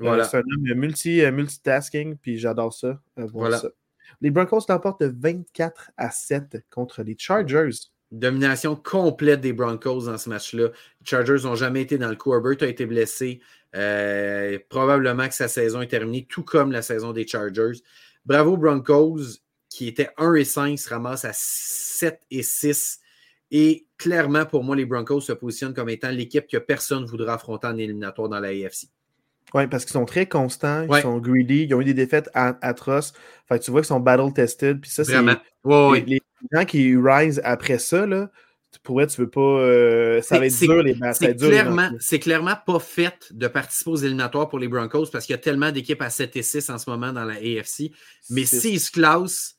Voilà. 0.01 0.20
Euh, 0.20 0.24
c'est 0.24 0.38
un 0.38 0.41
homme 0.41 0.80
multi, 0.80 1.22
euh, 1.22 1.32
multitasking, 1.32 2.18
puis 2.18 2.38
j'adore 2.38 2.74
ça, 2.74 2.99
euh, 3.20 3.51
ça. 3.51 3.70
Les 4.20 4.32
Broncos 4.32 4.62
l'emportent 4.70 5.03
24 5.03 5.91
à 5.97 6.12
7 6.12 6.64
contre 6.70 7.03
les 7.03 7.16
Chargers. 7.18 7.70
Domination 8.12 8.76
complète 8.76 9.41
des 9.41 9.53
Broncos 9.53 10.05
dans 10.05 10.18
ce 10.18 10.30
match-là. 10.30 10.68
Les 10.68 11.05
Chargers 11.05 11.43
n'ont 11.43 11.55
jamais 11.55 11.82
été 11.82 11.97
dans 11.97 12.09
le 12.09 12.16
coup. 12.16 12.34
Herbert 12.34 12.57
a 12.62 12.68
été 12.68 12.86
blessé. 12.86 13.41
probablement 14.70 15.28
que 15.28 15.34
sa 15.34 15.47
saison 15.47 15.82
est 15.82 15.88
terminée, 15.88 16.26
tout 16.30 16.43
comme 16.43 16.72
la 16.72 16.82
saison 16.82 17.14
des 17.14 17.26
Chargers. 17.26 17.80
Bravo 18.26 18.57
Broncos, 18.57 19.39
qui 19.72 19.88
étaient 19.88 20.09
1 20.17 20.34
et 20.36 20.43
5, 20.43 20.78
se 20.78 20.89
ramassent 20.89 21.26
à 21.26 21.32
7 21.34 22.19
et 22.30 22.43
6. 22.43 22.99
Et 23.51 23.88
clairement, 23.97 24.45
pour 24.45 24.63
moi, 24.63 24.76
les 24.76 24.86
Broncos 24.86 25.22
se 25.22 25.32
positionnent 25.32 25.74
comme 25.74 25.89
étant 25.89 26.11
l'équipe 26.11 26.45
que 26.45 26.57
personne 26.57 27.03
ne 27.03 27.07
voudra 27.07 27.36
affronter 27.36 27.67
en 27.67 27.78
éliminatoire 27.78 28.28
dans 28.28 28.39
la 28.39 28.49
AFC. 28.49 28.89
Oui, 29.53 29.67
parce 29.67 29.86
qu'ils 29.86 29.93
sont 29.93 30.05
très 30.05 30.28
constants, 30.28 30.86
ils 30.89 31.01
sont 31.01 31.17
greedy, 31.17 31.63
ils 31.63 31.74
ont 31.74 31.82
eu 31.82 31.86
des 31.86 31.93
défaites 31.93 32.30
atroces. 32.34 33.13
Fait 33.47 33.59
tu 33.59 33.72
vois 33.72 33.82
qu'ils 33.82 33.88
sont 33.88 33.99
battle-tested. 33.99 34.80
Puis 34.80 34.91
ça, 34.91 35.03
c'est 35.03 35.22
les, 36.05 36.22
gens 36.51 36.65
qui 36.65 36.95
rise 36.95 37.41
après 37.43 37.78
ça, 37.78 38.05
là, 38.05 38.30
pour 38.84 38.95
vrai, 38.95 39.07
tu 39.07 39.22
veux 39.22 39.30
pas. 39.30 39.41
Euh, 39.41 40.22
ça 40.22 40.39
va 40.39 40.45
être 40.45 40.59
dur 40.59 40.82
les 40.82 40.95
matchs. 40.95 41.17
C'est 41.19 41.36
clairement, 41.36 41.89
clairement 42.22 42.55
pas 42.65 42.80
fait 42.80 43.28
de 43.32 43.47
participer 43.47 43.91
aux 43.91 43.97
éliminatoires 43.97 44.49
pour 44.49 44.59
les 44.59 44.67
Broncos 44.67 45.07
parce 45.11 45.26
qu'il 45.26 45.34
y 45.34 45.39
a 45.39 45.41
tellement 45.41 45.72
d'équipes 45.72 46.01
à 46.01 46.09
7 46.09 46.36
et 46.38 46.41
6 46.41 46.69
en 46.69 46.78
ce 46.78 46.89
moment 46.89 47.11
dans 47.11 47.26
la 47.26 47.36
AFC. 47.36 47.91
Mais 48.30 48.45
s'ils 48.45 48.80
se 48.80 48.91
classent, 48.91 49.57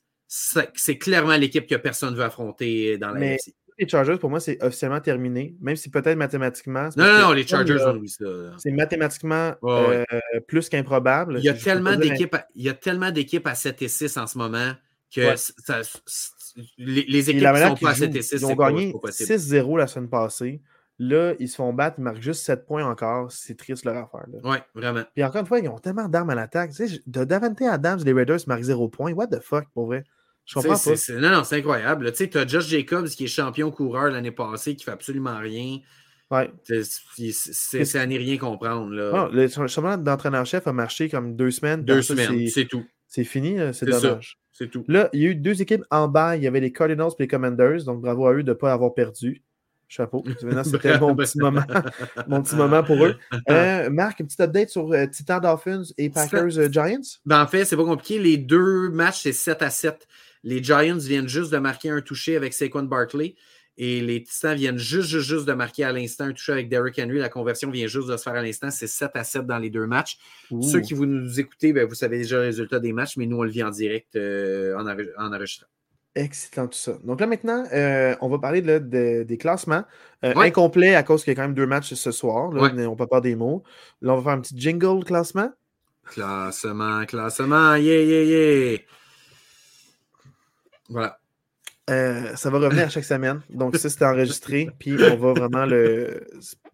c'est 0.75 0.97
clairement 0.97 1.37
l'équipe 1.37 1.67
que 1.67 1.75
personne 1.75 2.11
ne 2.11 2.17
veut 2.17 2.23
affronter 2.23 2.97
dans 2.97 3.11
la 3.11 3.33
AFC. 3.33 3.53
les 3.77 3.87
Chargers, 3.87 4.17
pour 4.17 4.31
moi, 4.31 4.39
c'est 4.39 4.61
officiellement 4.63 4.99
terminé, 4.99 5.55
même 5.61 5.75
si 5.75 5.91
peut-être 5.91 6.17
mathématiquement. 6.17 6.89
Non, 6.97 7.05
non, 7.05 7.19
non, 7.19 7.31
les 7.33 7.45
Chargers 7.45 7.83
ont 7.85 7.97
oui 7.97 8.09
ça. 8.09 8.25
C'est 8.57 8.71
mathématiquement 8.71 9.53
euh, 9.63 10.03
plus 10.47 10.69
qu'improbable. 10.69 11.37
Il 11.37 11.45
y 11.45 11.49
a 11.49 11.53
tellement 11.53 11.95
d'équipes 11.95 12.33
à, 12.33 12.47
il 12.55 12.63
y 12.63 12.69
a 12.69 12.73
tellement 12.73 13.11
d'équipes 13.11 13.45
à 13.45 13.53
7 13.53 13.81
et 13.83 13.87
6 13.87 14.17
en 14.17 14.25
ce 14.25 14.39
moment 14.39 14.73
que 15.13 15.35
ça, 15.35 15.81
les, 16.79 17.29
équipes 17.29 17.47
qui 17.53 17.61
sont 17.61 17.75
pas 17.75 17.91
à 17.91 17.95
7 17.95 18.15
et 18.15 18.21
6, 18.23 18.35
Ils 18.41 18.45
ont 18.45 18.55
gagné 18.55 18.91
6-0 18.91 19.77
la 19.77 19.85
semaine 19.85 20.09
passée. 20.09 20.61
Là, 20.97 21.33
ils 21.39 21.49
se 21.49 21.55
font 21.55 21.73
battre, 21.73 21.97
ils 21.99 22.03
marquent 22.03 22.21
juste 22.21 22.43
7 22.43 22.65
points 22.65 22.83
encore. 22.83 23.31
C'est 23.31 23.55
triste 23.55 23.85
leur 23.85 23.97
affaire. 23.97 24.25
Oui, 24.43 24.57
vraiment. 24.73 25.03
Puis 25.13 25.23
encore 25.23 25.41
une 25.41 25.47
fois, 25.47 25.59
ils 25.59 25.69
ont 25.69 25.77
tellement 25.77 26.07
d'armes 26.07 26.31
à 26.31 26.35
l'attaque. 26.35 26.71
Tu 26.71 26.87
sais, 26.87 27.01
de 27.05 27.23
Davante 27.23 27.61
Adams, 27.61 27.99
les 28.03 28.13
Raiders 28.13 28.39
marquent 28.47 28.63
0 28.63 28.89
points. 28.89 29.13
What 29.13 29.27
the 29.27 29.39
fuck, 29.39 29.65
pour 29.75 29.85
vrai? 29.85 30.03
Je 30.45 30.55
comprends 30.55 30.77
pas. 30.77 31.13
non, 31.19 31.31
non, 31.31 31.43
c'est 31.43 31.57
incroyable. 31.57 32.11
Tu 32.11 32.17
sais, 32.17 32.29
tu 32.29 32.37
as 32.37 32.45
Josh 32.45 32.67
Jacobs 32.67 33.07
qui 33.07 33.25
est 33.25 33.27
champion 33.27 33.71
coureur 33.71 34.11
l'année 34.11 34.31
passée, 34.31 34.75
qui 34.75 34.83
fait 34.83 34.91
absolument 34.91 35.37
rien. 35.37 35.79
Ouais. 36.31 36.51
C'est 36.63 37.99
à 37.99 38.05
n'y 38.05 38.17
rien 38.17 38.37
comprendre. 38.37 38.91
Là. 38.91 39.29
Le 39.31 39.47
changement 39.47 39.97
d'entraîneur-chef 39.97 40.67
a 40.67 40.73
marché 40.73 41.09
comme 41.09 41.35
deux 41.35 41.51
semaines. 41.51 41.83
Deux 41.83 42.01
semaines, 42.01 42.47
c'est 42.47 42.65
tout. 42.65 42.83
C'est 43.07 43.23
fini, 43.23 43.57
c'est 43.73 43.85
dommage. 43.85 44.39
C'est 44.53 44.69
tout. 44.69 44.85
Là, 44.87 45.09
il 45.13 45.21
y 45.21 45.25
a 45.25 45.29
eu 45.29 45.35
deux 45.35 45.61
équipes 45.61 45.83
en 45.89 46.07
bas. 46.07 46.37
Il 46.37 46.43
y 46.43 46.47
avait 46.47 46.59
les 46.59 46.71
Cardinals 46.71 47.09
et 47.17 47.23
les 47.23 47.27
Commanders. 47.27 47.83
Donc, 47.85 48.01
bravo 48.01 48.27
à 48.27 48.33
eux 48.33 48.43
de 48.43 48.49
ne 48.49 48.53
pas 48.53 48.71
avoir 48.71 48.93
perdu. 48.93 49.41
Chapeau. 49.87 50.23
C'était 50.63 50.99
mon 50.99 51.15
petit 51.15 51.39
moment. 51.39 51.63
mon 52.27 52.41
petit 52.41 52.55
moment 52.55 52.83
pour 52.83 53.03
eux. 53.03 53.15
Euh, 53.49 53.89
Marc, 53.89 54.21
un 54.21 54.25
petit 54.25 54.41
update 54.41 54.69
sur 54.69 54.91
euh, 54.91 55.05
Titan 55.07 55.39
Dolphins 55.39 55.83
et 55.97 56.09
Packers 56.09 56.57
euh, 56.57 56.69
Giants? 56.71 57.19
Ben, 57.25 57.43
en 57.43 57.47
fait, 57.47 57.65
c'est 57.65 57.75
pas 57.75 57.83
compliqué. 57.83 58.19
Les 58.19 58.37
deux 58.37 58.89
matchs, 58.89 59.23
c'est 59.23 59.33
7 59.33 59.61
à 59.61 59.69
7. 59.69 60.07
Les 60.43 60.63
Giants 60.63 60.97
viennent 60.97 61.27
juste 61.27 61.51
de 61.51 61.57
marquer 61.57 61.89
un 61.89 62.01
touché 62.01 62.35
avec 62.35 62.53
Saquon 62.53 62.83
Barkley. 62.83 63.35
Et 63.75 64.01
les 64.01 64.21
Titans 64.21 64.55
viennent 64.55 64.77
juste, 64.77 65.09
juste, 65.09 65.27
juste 65.27 65.45
de 65.47 65.53
marquer 65.53 65.83
à 65.83 65.91
l'instant 65.91 66.25
un 66.25 66.33
touché 66.33 66.51
avec 66.51 66.69
Derrick 66.69 66.99
Henry. 66.99 67.17
La 67.17 67.29
conversion 67.29 67.71
vient 67.71 67.87
juste 67.87 68.07
de 68.07 68.15
se 68.17 68.21
faire 68.21 68.35
à 68.35 68.43
l'instant. 68.43 68.69
C'est 68.69 68.85
7 68.85 69.11
à 69.15 69.23
7 69.23 69.47
dans 69.47 69.57
les 69.57 69.71
deux 69.71 69.87
matchs. 69.87 70.19
Ceux 70.61 70.79
qui 70.81 70.93
vous 70.93 71.07
nous 71.07 71.39
écoutez, 71.39 71.73
ben, 71.73 71.87
vous 71.87 71.95
savez 71.95 72.17
déjà 72.19 72.35
le 72.37 72.43
résultat 72.43 72.79
des 72.79 72.93
matchs, 72.93 73.17
mais 73.17 73.25
nous, 73.25 73.37
on 73.37 73.43
le 73.43 73.49
vit 73.49 73.63
en 73.63 73.71
direct 73.71 74.15
en, 74.15 74.85
en 74.85 75.33
enregistrant. 75.33 75.67
Excellent 76.15 76.67
tout 76.67 76.77
ça. 76.77 76.99
Donc 77.03 77.19
là 77.19 77.25
maintenant, 77.25 77.63
euh, 77.73 78.15
on 78.21 78.29
va 78.29 78.37
parler 78.37 78.61
des 78.61 79.37
classements. 79.39 79.83
Euh, 80.23 80.33
incomplet 80.35 80.93
à 80.93 81.01
cause 81.01 81.23
qu'il 81.23 81.31
y 81.31 81.35
a 81.35 81.35
quand 81.35 81.47
même 81.47 81.55
deux 81.55 81.65
matchs 81.65 81.93
ce 81.95 82.11
soir. 82.11 82.51
Là, 82.51 82.71
On 82.87 82.95
peut 82.95 83.07
pas 83.07 83.21
des 83.21 83.35
mots. 83.35 83.63
Là, 84.01 84.13
on 84.13 84.17
va 84.17 84.23
faire 84.23 84.33
un 84.33 84.41
petit 84.41 84.53
jingle 84.55 85.03
classement. 85.03 85.51
Classement, 86.05 87.05
classement, 87.05 87.75
yeah, 87.75 88.01
yeah, 88.01 88.23
yeah. 88.23 88.77
Voilà. 90.93 91.19
Euh, 91.89 92.35
ça 92.35 92.49
va 92.49 92.59
revenir 92.59 92.85
à 92.85 92.89
chaque 92.89 93.03
semaine. 93.03 93.41
Donc, 93.49 93.75
ça, 93.75 93.89
c'était 93.89 94.05
enregistré. 94.05 94.69
Puis, 94.79 94.93
on 94.93 95.17
va 95.17 95.33
vraiment 95.33 95.65
le. 95.65 96.25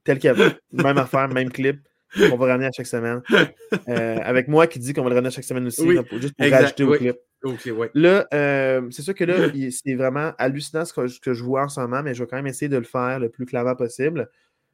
Tel 0.03 0.20
qu'il 0.20 0.28
y 0.28 0.32
avait. 0.32 0.55
Même 0.72 0.97
affaire, 0.97 1.28
même 1.30 1.49
clip. 1.49 1.82
On 2.32 2.38
va 2.38 2.47
ramener 2.47 2.67
à 2.67 2.72
chaque 2.72 2.88
semaine. 2.88 3.22
avec 3.88 4.47
moi 4.47 4.67
qui 4.67 4.80
dit 4.80 4.93
qu'on 4.93 5.03
va 5.03 5.09
le 5.09 5.15
ramener 5.15 5.30
à 5.30 5.32
chaque 5.32 5.43
semaine 5.43 5.65
aussi. 5.65 5.89
juste 6.20 6.36
pour 6.38 6.51
rajouter 6.51 6.84
au 6.84 6.91
clip. 6.91 7.17
Là, 7.93 8.28
euh, 8.34 8.89
c'est 8.91 9.01
sûr 9.01 9.15
que 9.15 9.24
là, 9.24 9.49
c'est 9.72 9.95
vraiment 9.95 10.34
hallucinant 10.38 10.84
ce 10.86 10.93
que, 10.93 11.34
je 11.34 11.43
vois 11.43 11.63
en 11.63 11.70
ce 11.70 11.80
moment, 11.80 12.03
mais 12.03 12.13
je 12.13 12.24
vais 12.24 12.28
quand 12.28 12.36
même 12.36 12.47
essayer 12.47 12.70
de 12.70 12.78
le 12.78 12.84
faire 12.84 13.20
le 13.20 13.30
plus 13.30 13.45
clairement 13.45 13.76
possible. 13.76 14.30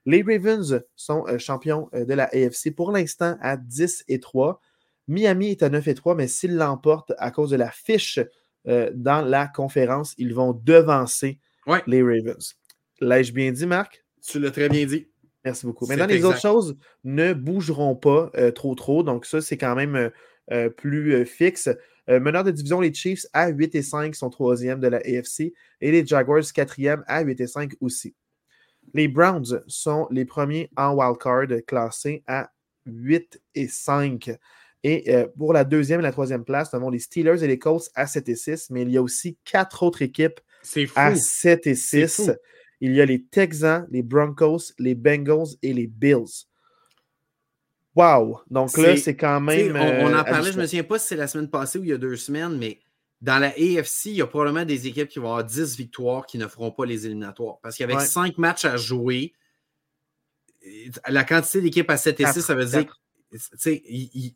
Les 0.05 0.23
Ravens 0.23 0.83
sont 0.95 1.25
euh, 1.27 1.37
champions 1.37 1.89
euh, 1.93 2.05
de 2.05 2.13
la 2.13 2.25
AFC 2.25 2.75
pour 2.75 2.91
l'instant 2.91 3.37
à 3.41 3.57
10 3.57 4.05
et 4.07 4.19
3. 4.19 4.59
Miami 5.07 5.51
est 5.51 5.63
à 5.63 5.69
9 5.69 5.87
et 5.87 5.95
3, 5.95 6.15
mais 6.15 6.27
s'ils 6.27 6.55
l'emportent 6.55 7.13
à 7.17 7.31
cause 7.31 7.49
de 7.49 7.55
la 7.55 7.71
fiche 7.71 8.19
dans 8.65 9.21
la 9.25 9.47
conférence, 9.47 10.13
ils 10.17 10.33
vont 10.33 10.53
devancer 10.53 11.39
les 11.87 12.01
Ravens. 12.01 12.55
L'ai-je 12.99 13.33
bien 13.33 13.51
dit, 13.51 13.65
Marc? 13.65 14.03
Tu 14.25 14.39
l'as 14.39 14.51
très 14.51 14.69
bien 14.69 14.85
dit. 14.85 15.07
Merci 15.43 15.65
beaucoup. 15.65 15.85
Maintenant, 15.85 16.07
les 16.07 16.25
autres 16.25 16.41
choses 16.41 16.75
ne 17.03 17.33
bougeront 17.33 17.95
pas 17.95 18.31
trop 18.53 18.73
trop, 18.75 19.03
donc 19.03 19.25
ça, 19.25 19.41
c'est 19.41 19.57
quand 19.57 19.75
même 19.75 20.11
plus 20.77 21.25
fixe. 21.25 21.69
Euh, 22.09 22.19
meneur 22.19 22.43
de 22.43 22.51
division, 22.51 22.79
les 22.81 22.93
Chiefs 22.93 23.25
à 23.33 23.49
8 23.49 23.75
et 23.75 23.81
5 23.81 24.15
sont 24.15 24.29
troisième 24.29 24.79
de 24.79 24.87
la 24.87 24.97
AFC 24.97 25.53
et 25.81 25.91
les 25.91 26.05
Jaguars 26.05 26.43
quatrième 26.53 27.03
à 27.07 27.21
8 27.21 27.41
et 27.41 27.47
5 27.47 27.73
aussi. 27.81 28.15
Les 28.93 29.07
Browns 29.07 29.63
sont 29.67 30.07
les 30.11 30.25
premiers 30.25 30.69
en 30.77 30.93
wildcard 30.93 31.47
classés 31.65 32.23
à 32.27 32.51
8 32.85 33.41
et 33.55 33.67
5. 33.67 34.37
Et 34.87 35.11
euh, 35.15 35.25
pour 35.35 35.51
la 35.51 35.63
deuxième 35.63 35.99
et 36.01 36.03
la 36.03 36.11
troisième 36.11 36.45
place, 36.45 36.71
nous 36.71 36.77
avons 36.77 36.91
les 36.91 36.99
Steelers 36.99 37.43
et 37.43 37.47
les 37.47 37.57
Colts 37.57 37.89
à 37.95 38.05
7 38.05 38.29
et 38.29 38.35
6, 38.35 38.69
mais 38.69 38.83
il 38.83 38.91
y 38.91 38.97
a 38.97 39.01
aussi 39.01 39.35
quatre 39.43 39.81
autres 39.81 40.03
équipes 40.03 40.39
à 40.95 41.15
7 41.15 41.65
et 41.65 41.73
6. 41.73 42.29
Il 42.81 42.93
y 42.93 43.01
a 43.01 43.05
les 43.07 43.23
Texans, 43.23 43.87
les 43.89 44.03
Broncos, 44.03 44.73
les 44.77 44.93
Bengals 44.93 45.55
et 45.63 45.73
les 45.73 45.87
Bills. 45.87 46.45
Wow! 47.95 48.41
Donc 48.51 48.77
là, 48.77 48.95
c'est 48.95 49.15
quand 49.15 49.41
même. 49.41 49.75
On, 49.75 50.13
en 50.13 50.19
euh, 50.19 50.23
parlait, 50.23 50.51
je 50.51 50.57
ne 50.57 50.61
me 50.61 50.67
souviens 50.67 50.83
pas 50.83 50.99
si 50.99 51.07
c'est 51.07 51.15
la 51.15 51.27
semaine 51.27 51.49
passée 51.49 51.79
ou 51.79 51.83
il 51.83 51.89
y 51.89 51.93
a 51.93 51.97
deux 51.97 52.15
semaines, 52.15 52.55
mais 52.55 52.79
dans 53.21 53.39
la 53.39 53.47
AFC, 53.47 54.05
il 54.05 54.17
y 54.17 54.21
a 54.21 54.27
probablement 54.27 54.65
des 54.65 54.85
équipes 54.85 55.07
qui 55.07 55.17
vont 55.17 55.29
avoir 55.29 55.45
10 55.45 55.77
victoires 55.77 56.27
qui 56.27 56.37
ne 56.37 56.45
feront 56.45 56.69
pas 56.69 56.85
les 56.85 57.07
éliminatoires. 57.07 57.57
Parce 57.63 57.75
qu'avec 57.75 58.01
5 58.01 58.37
matchs 58.37 58.65
à 58.65 58.77
jouer, 58.77 59.33
la 61.07 61.23
quantité 61.23 61.61
d'équipes 61.61 61.89
à 61.89 61.97
7 61.97 62.19
et 62.19 62.25
6, 62.27 62.41
ça 62.41 62.53
veut 62.53 62.65
dire. 62.65 63.01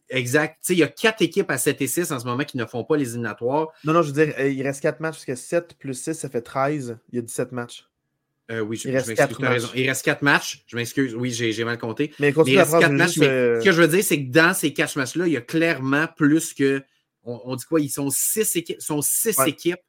Exact. 0.09 0.69
il 0.69 0.77
y 0.77 0.83
a 0.83 0.87
4 0.87 1.21
équipes 1.21 1.49
à 1.51 1.57
7 1.57 1.81
et 1.81 1.87
6 1.87 2.11
en 2.11 2.19
ce 2.19 2.25
moment 2.25 2.43
qui 2.43 2.57
ne 2.57 2.65
font 2.65 2.83
pas 2.83 2.97
les 2.97 3.09
éliminatoires. 3.09 3.67
Non, 3.83 3.93
non, 3.93 4.01
je 4.01 4.11
veux 4.11 4.25
dire, 4.25 4.33
euh, 4.39 4.49
il 4.49 4.61
reste 4.63 4.81
4 4.81 4.99
matchs 4.99 5.15
parce 5.15 5.25
que 5.25 5.35
7 5.35 5.75
plus 5.77 5.93
6, 5.93 6.13
ça 6.13 6.29
fait 6.29 6.41
13. 6.41 6.97
Il 7.11 7.15
y 7.15 7.19
a 7.19 7.21
17 7.21 7.51
matchs. 7.51 7.89
Euh, 8.51 8.61
oui, 8.61 8.77
je, 8.77 8.89
il, 8.89 8.95
reste 8.95 9.13
quatre 9.15 9.39
matchs. 9.39 9.61
il 9.75 9.87
reste 9.87 10.03
quatre 10.03 10.23
matchs. 10.23 10.63
Je 10.65 10.75
m'excuse. 10.75 11.15
Oui, 11.15 11.31
j'ai 11.31 11.63
mal 11.63 11.77
compté. 11.77 12.11
Mais, 12.19 12.33
il 12.45 12.57
reste 12.57 12.79
quatre 12.79 12.91
matchs. 12.91 13.19
Euh, 13.21 13.59
ce 13.59 13.65
que 13.65 13.71
je 13.71 13.81
veux 13.81 13.87
dire, 13.87 14.03
c'est 14.03 14.25
que 14.25 14.31
dans 14.31 14.53
ces 14.53 14.73
quatre 14.73 14.95
matchs-là, 14.95 15.27
il 15.27 15.33
y 15.33 15.37
a 15.37 15.41
clairement 15.41 16.07
plus 16.17 16.53
que. 16.53 16.81
On, 17.23 17.55
dit 17.55 17.65
quoi? 17.65 17.79
Ils 17.79 17.89
sont 17.89 18.09
six 18.09 18.55
équipes. 18.55 18.81
Sont 18.81 19.03
six 19.03 19.37
équipes. 19.45 19.81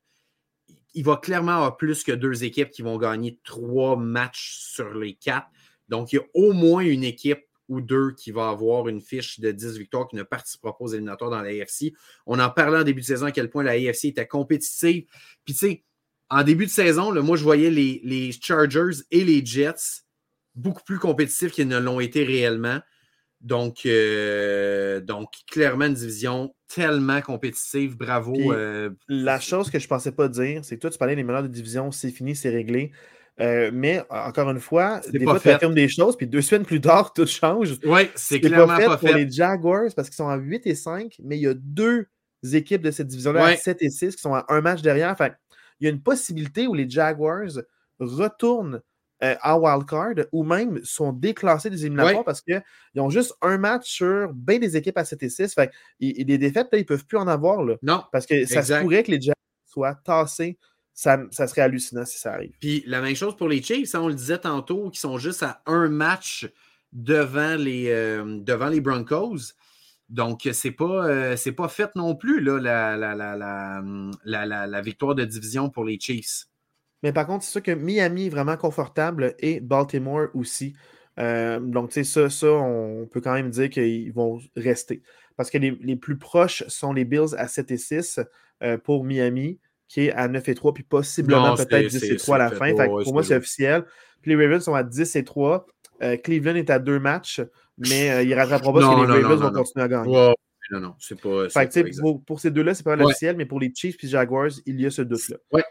Il 0.92 1.04
va 1.04 1.16
clairement 1.16 1.52
avoir 1.52 1.76
plus 1.78 2.02
que 2.02 2.12
deux 2.12 2.44
équipes 2.44 2.70
qui 2.70 2.82
vont 2.82 2.98
gagner 2.98 3.38
trois 3.44 3.96
matchs 3.96 4.58
sur 4.58 4.92
les 4.92 5.14
quatre. 5.14 5.46
Donc, 5.88 6.12
il 6.12 6.16
y 6.16 6.18
a 6.18 6.24
au 6.34 6.52
moins 6.52 6.82
une 6.82 7.04
équipe 7.04 7.40
ou 7.70 7.80
deux 7.80 8.12
qui 8.12 8.32
va 8.32 8.50
avoir 8.50 8.88
une 8.88 9.00
fiche 9.00 9.40
de 9.40 9.52
10 9.52 9.78
victoires 9.78 10.08
qui 10.08 10.16
ne 10.16 10.24
participera 10.24 10.76
pas 10.76 10.84
aux 10.84 10.88
éliminatoires 10.88 11.30
dans 11.30 11.40
la 11.40 11.48
AFC. 11.48 11.94
On 12.26 12.38
en 12.38 12.50
parlait 12.50 12.78
en 12.78 12.84
début 12.84 13.00
de 13.00 13.06
saison 13.06 13.26
à 13.26 13.32
quel 13.32 13.48
point 13.48 13.62
la 13.62 13.72
AFC 13.72 14.06
était 14.06 14.26
compétitive. 14.26 15.04
Puis, 15.44 15.54
tu 15.54 15.60
sais, 15.60 15.84
en 16.28 16.42
début 16.42 16.66
de 16.66 16.70
saison, 16.70 17.14
moi, 17.22 17.36
je 17.36 17.44
voyais 17.44 17.70
les, 17.70 18.32
Chargers 18.32 19.02
et 19.10 19.24
les 19.24 19.44
Jets 19.46 20.02
beaucoup 20.54 20.82
plus 20.82 20.98
compétitifs 20.98 21.52
qu'ils 21.52 21.68
ne 21.68 21.78
l'ont 21.78 22.00
été 22.00 22.24
réellement. 22.24 22.80
Donc, 23.40 23.86
euh, 23.86 25.00
donc, 25.00 25.30
clairement, 25.50 25.86
une 25.86 25.94
division 25.94 26.54
tellement 26.68 27.22
compétitive. 27.22 27.96
Bravo. 27.96 28.34
Euh, 28.52 28.90
la 29.08 29.40
chose 29.40 29.70
que 29.70 29.78
je 29.78 29.84
ne 29.84 29.88
pensais 29.88 30.12
pas 30.12 30.28
dire, 30.28 30.64
c'est 30.64 30.74
que 30.74 30.80
toi, 30.80 30.90
tu 30.90 30.98
parlais 30.98 31.16
des 31.16 31.22
meneurs 31.22 31.44
de 31.44 31.48
division, 31.48 31.92
c'est 31.92 32.10
fini, 32.10 32.34
c'est 32.34 32.50
réglé. 32.50 32.90
Euh, 33.40 33.70
mais 33.72 34.02
encore 34.10 34.50
une 34.50 34.60
fois, 34.60 35.00
des 35.12 35.24
fois, 35.24 35.40
tu 35.40 35.48
affirmes 35.48 35.74
des 35.74 35.88
choses, 35.88 36.16
puis 36.16 36.26
deux 36.26 36.42
semaines 36.42 36.66
plus 36.66 36.80
tard, 36.80 37.12
tout 37.12 37.26
change. 37.26 37.78
Oui, 37.84 38.02
c'est 38.14 38.40
clairement 38.40 38.66
pas 38.66 38.80
fait, 38.80 38.86
pas 38.86 38.98
fait. 38.98 39.06
pour 39.06 39.16
les 39.16 39.30
Jaguars 39.30 39.90
parce 39.96 40.08
qu'ils 40.08 40.16
sont 40.16 40.28
à 40.28 40.36
8 40.36 40.66
et 40.66 40.74
5, 40.74 41.16
mais 41.22 41.38
il 41.38 41.42
y 41.42 41.46
a 41.46 41.54
deux 41.54 42.06
équipes 42.52 42.82
de 42.82 42.90
cette 42.90 43.06
division-là 43.06 43.44
à 43.44 43.56
7 43.56 43.82
et 43.82 43.90
6 43.90 44.16
qui 44.16 44.22
sont 44.22 44.34
à 44.34 44.44
un 44.48 44.60
match 44.60 44.82
derrière. 44.82 45.16
Il 45.80 45.84
y 45.84 45.86
a 45.86 45.90
une 45.90 46.02
possibilité 46.02 46.66
où 46.66 46.74
les 46.74 46.88
Jaguars 46.88 47.60
retournent 47.98 48.82
euh, 49.22 49.34
en 49.42 49.58
wildcard 49.58 50.14
ou 50.32 50.44
même 50.44 50.80
sont 50.82 51.12
déclassés 51.12 51.68
des 51.68 51.84
éliminatoires 51.84 52.24
parce 52.24 52.40
qu'ils 52.40 52.62
ont 52.96 53.10
juste 53.10 53.34
un 53.42 53.58
match 53.58 53.90
sur 53.90 54.32
bien 54.32 54.58
des 54.58 54.76
équipes 54.76 54.96
à 54.98 55.04
7 55.04 55.22
et 55.22 55.28
6. 55.28 55.54
Fait, 55.54 55.70
et, 56.00 56.24
des 56.24 56.38
défaites, 56.38 56.68
ils 56.72 56.78
ne 56.78 56.84
peuvent 56.84 57.04
plus 57.06 57.18
en 57.18 57.28
avoir. 57.28 57.62
Là, 57.62 57.76
non. 57.82 58.02
Parce 58.12 58.26
que 58.26 58.44
ça 58.46 58.62
se 58.62 58.80
pourrait 58.80 59.02
que 59.02 59.10
les 59.12 59.20
Jaguars 59.20 59.34
soient 59.66 59.94
tassés. 59.94 60.58
Ça, 61.00 61.46
serait 61.46 61.62
hallucinant 61.62 62.04
si 62.04 62.18
ça 62.18 62.34
arrive. 62.34 62.52
Puis 62.60 62.84
la 62.86 63.00
même 63.00 63.16
chose 63.16 63.34
pour 63.34 63.48
les 63.48 63.62
Chiefs, 63.62 63.94
hein, 63.94 64.00
on 64.02 64.08
le 64.08 64.14
disait 64.14 64.36
tantôt, 64.36 64.90
qui 64.90 65.00
sont 65.00 65.16
juste 65.16 65.42
à 65.42 65.62
un 65.64 65.88
match 65.88 66.46
devant 66.92 67.56
les, 67.56 67.88
euh, 67.88 68.38
devant 68.40 68.68
les 68.68 68.82
Broncos. 68.82 69.54
Donc, 70.10 70.46
c'est 70.52 70.72
pas, 70.72 71.08
euh, 71.08 71.36
pas 71.56 71.68
fait 71.68 71.96
non 71.96 72.14
plus, 72.16 72.40
là, 72.40 72.58
la, 72.58 72.96
la, 74.66 74.82
victoire 74.82 75.14
de 75.14 75.24
division 75.24 75.70
pour 75.70 75.84
les 75.84 75.98
Chiefs. 75.98 76.48
Mais 77.02 77.14
par 77.14 77.26
contre, 77.26 77.44
c'est 77.44 77.52
sûr 77.52 77.62
que 77.62 77.70
Miami 77.70 78.26
est 78.26 78.30
vraiment 78.30 78.58
confortable 78.58 79.34
et 79.38 79.60
Baltimore 79.60 80.28
aussi. 80.34 80.74
Euh, 81.18 81.60
donc, 81.60 81.90
tu 81.90 82.04
sais, 82.04 82.04
ça, 82.04 82.28
ça, 82.28 82.48
on 82.48 83.06
peut 83.06 83.22
quand 83.22 83.32
même 83.32 83.48
dire 83.48 83.70
qu'ils 83.70 84.12
vont 84.12 84.38
rester. 84.54 85.02
Parce 85.36 85.50
que 85.50 85.56
les, 85.56 85.96
plus 85.96 86.18
proches 86.18 86.62
sont 86.68 86.92
les 86.92 87.06
Bills 87.06 87.34
à 87.38 87.48
7 87.48 87.70
et 87.70 87.78
6 87.78 88.20
euh, 88.62 88.76
pour 88.76 89.04
Miami, 89.04 89.58
qui 89.90 90.06
est 90.06 90.12
à 90.12 90.28
9 90.28 90.48
et 90.48 90.54
3, 90.54 90.72
puis 90.72 90.84
possiblement 90.84 91.56
peut-être 91.56 91.88
10 91.88 92.04
et 92.04 92.16
3 92.16 92.36
à 92.36 92.38
la 92.38 92.50
fin. 92.50 92.72
pour 92.74 93.12
moi, 93.12 93.22
c'est 93.22 93.36
officiel. 93.36 93.84
Puis 94.22 94.34
les 94.34 94.46
Ravens 94.46 94.62
sont 94.62 94.74
à 94.74 94.84
10 94.84 95.16
et 95.16 95.24
3. 95.24 95.66
Cleveland 96.22 96.54
est 96.54 96.70
à 96.70 96.78
deux 96.78 96.98
matchs 96.98 97.40
mais 97.80 98.10
euh, 98.10 98.22
il 98.22 98.30
ne 98.30 98.34
rattrapera 98.34 98.72
pas 98.72 98.80
parce 98.80 98.94
que 98.94 99.12
les 99.12 99.22
Ravens 99.22 99.40
vont 99.40 99.52
continuer 99.52 99.84
à 99.84 99.88
gagner. 99.88 100.34
non, 100.70 100.80
non, 100.80 100.94
c'est 100.98 101.20
pas. 101.20 101.48
Fait 101.48 101.84
pour, 101.98 102.22
pour, 102.24 102.40
ces 102.40 102.50
deux-là, 102.50 102.74
c'est 102.74 102.84
pas 102.84 102.96
officiel, 102.96 103.36
mais 103.36 103.46
pour 103.46 103.58
les 103.58 103.72
Chiefs 103.74 103.96
et 104.04 104.06
Jaguars, 104.06 104.50
il 104.66 104.80
y 104.80 104.86
a 104.86 104.90
ce 104.90 105.02
doute-là. 105.02 105.36
Ouais. 105.52 105.64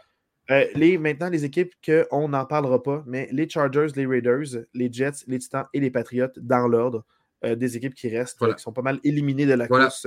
Euh, 0.50 0.66
les, 0.74 0.98
maintenant, 0.98 1.28
les 1.30 1.44
équipes 1.44 1.72
qu'on 1.84 2.28
n'en 2.28 2.44
parlera 2.44 2.82
pas, 2.82 3.04
mais 3.06 3.28
les 3.30 3.48
Chargers, 3.48 3.86
les 3.94 4.04
Raiders, 4.04 4.64
les 4.74 4.92
Jets, 4.92 5.24
les 5.28 5.38
Titans 5.38 5.66
et 5.72 5.78
les 5.78 5.90
Patriots, 5.90 6.26
dans 6.38 6.66
l'ordre 6.66 7.04
des 7.42 7.76
équipes 7.76 7.94
qui 7.94 8.08
restent, 8.14 8.38
qui 8.38 8.62
sont 8.62 8.72
pas 8.72 8.82
mal 8.82 8.98
éliminées 9.04 9.46
de 9.46 9.54
la 9.54 9.68
course 9.68 10.06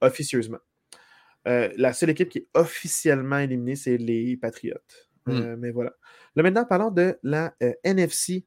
officieusement. 0.00 0.58
La 1.44 1.92
seule 1.92 2.10
équipe 2.10 2.28
qui 2.28 2.38
est 2.38 2.46
officiellement 2.54 3.38
éliminée, 3.38 3.76
c'est 3.76 3.96
les 3.96 4.36
Patriots. 4.36 4.76
Hmm. 5.26 5.56
mais 5.58 5.70
voilà. 5.70 5.92
Là, 6.34 6.42
maintenant, 6.42 6.64
parlons 6.64 6.90
de 6.90 7.18
la 7.22 7.54
NFC 7.84 8.46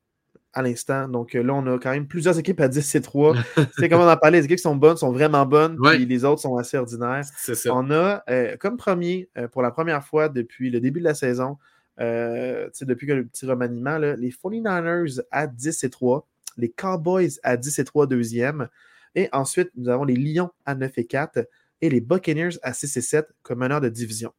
à 0.53 0.61
l'instant. 0.61 1.07
Donc 1.07 1.35
euh, 1.35 1.43
là, 1.43 1.53
on 1.53 1.65
a 1.67 1.79
quand 1.79 1.91
même 1.91 2.07
plusieurs 2.07 2.37
équipes 2.39 2.61
à 2.61 2.67
10 2.67 2.95
et 2.95 3.01
3. 3.01 3.35
c'est 3.77 3.89
comme 3.89 4.01
on 4.01 4.09
en 4.09 4.17
parlait, 4.17 4.39
les 4.39 4.45
équipes 4.45 4.57
qui 4.57 4.63
sont 4.63 4.75
bonnes, 4.75 4.97
sont 4.97 5.11
vraiment 5.11 5.45
bonnes, 5.45 5.77
puis 5.77 6.05
les 6.05 6.23
autres 6.23 6.41
sont 6.41 6.55
assez 6.57 6.77
ordinaires. 6.77 7.23
On 7.69 7.91
a 7.91 8.23
euh, 8.29 8.55
comme 8.57 8.77
premier, 8.77 9.29
euh, 9.37 9.47
pour 9.47 9.61
la 9.61 9.71
première 9.71 10.03
fois 10.03 10.29
depuis 10.29 10.69
le 10.69 10.79
début 10.79 10.99
de 10.99 11.05
la 11.05 11.15
saison, 11.15 11.57
depuis 11.97 13.07
que 13.07 13.13
le 13.13 13.25
petit 13.25 13.45
remaniement, 13.45 13.97
les 13.97 14.31
49ers 14.31 15.21
à 15.31 15.47
10 15.47 15.83
et 15.83 15.89
3, 15.89 16.27
les 16.57 16.69
Cowboys 16.69 17.39
à 17.43 17.57
10 17.57 17.79
et 17.79 17.83
3 17.83 18.07
deuxième, 18.07 18.67
et 19.15 19.29
ensuite 19.31 19.69
nous 19.75 19.89
avons 19.89 20.03
les 20.03 20.15
Lions 20.15 20.49
à 20.65 20.75
9 20.75 20.91
et 20.97 21.05
4 21.05 21.47
et 21.84 21.89
les 21.89 21.99
Buccaneers 21.99 22.57
à 22.63 22.71
6 22.71 22.95
et 22.95 23.01
7 23.01 23.27
comme 23.41 23.59
meneur 23.59 23.81
de 23.81 23.89
division. 23.89 24.34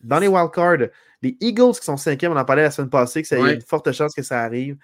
Dans 0.00 0.20
les 0.20 0.28
wildcards, 0.28 0.90
les 1.22 1.36
Eagles 1.40 1.72
qui 1.72 1.84
sont 1.84 1.96
cinquièmes, 1.96 2.30
on 2.30 2.36
en 2.36 2.44
parlait 2.44 2.62
la 2.62 2.70
semaine 2.70 2.88
passée, 2.88 3.20
que 3.20 3.26
ça 3.26 3.36
y 3.36 3.42
a 3.42 3.52
une 3.52 3.60
forte 3.62 3.90
chance 3.90 4.14
que 4.14 4.22
ça 4.22 4.40
arrive. 4.42 4.76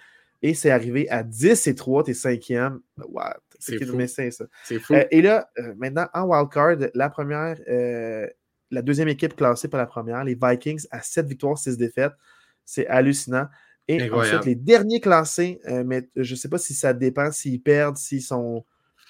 Et 0.42 0.54
c'est 0.54 0.70
arrivé 0.70 1.08
à 1.08 1.22
10 1.22 1.68
et 1.68 1.74
3, 1.76 2.02
t'es 2.02 2.14
cinquième. 2.14 2.80
What? 2.96 3.38
C'est 3.61 3.84
fou. 3.84 4.06
ça? 4.06 4.44
C'est 4.64 4.80
fou. 4.80 4.94
Euh, 4.94 5.04
et 5.12 5.22
là, 5.22 5.48
euh, 5.58 5.72
maintenant, 5.76 6.08
en 6.12 6.24
wildcard, 6.24 6.78
la 6.94 7.11
première, 7.11 7.56
euh, 7.68 8.26
la 8.72 8.82
deuxième 8.82 9.06
équipe 9.06 9.36
classée 9.36 9.68
par 9.68 9.78
la 9.78 9.86
première, 9.86 10.24
les 10.24 10.34
Vikings, 10.34 10.84
à 10.90 11.02
7 11.02 11.26
victoires, 11.26 11.58
6 11.58 11.76
défaites. 11.76 12.12
C'est 12.64 12.88
hallucinant. 12.88 13.46
Et 13.86 14.11
ensuite, 14.11 14.46
les 14.46 14.56
derniers 14.56 15.00
classés, 15.00 15.61
mais 15.84 16.08
je 16.16 16.32
ne 16.34 16.36
sais 16.36 16.48
pas 16.48 16.58
si 16.58 16.74
ça 16.74 16.92
dépend 16.92 17.30
s'ils 17.30 17.62
perdent, 17.62 17.96
s'ils 17.96 18.22
sont 18.22 18.64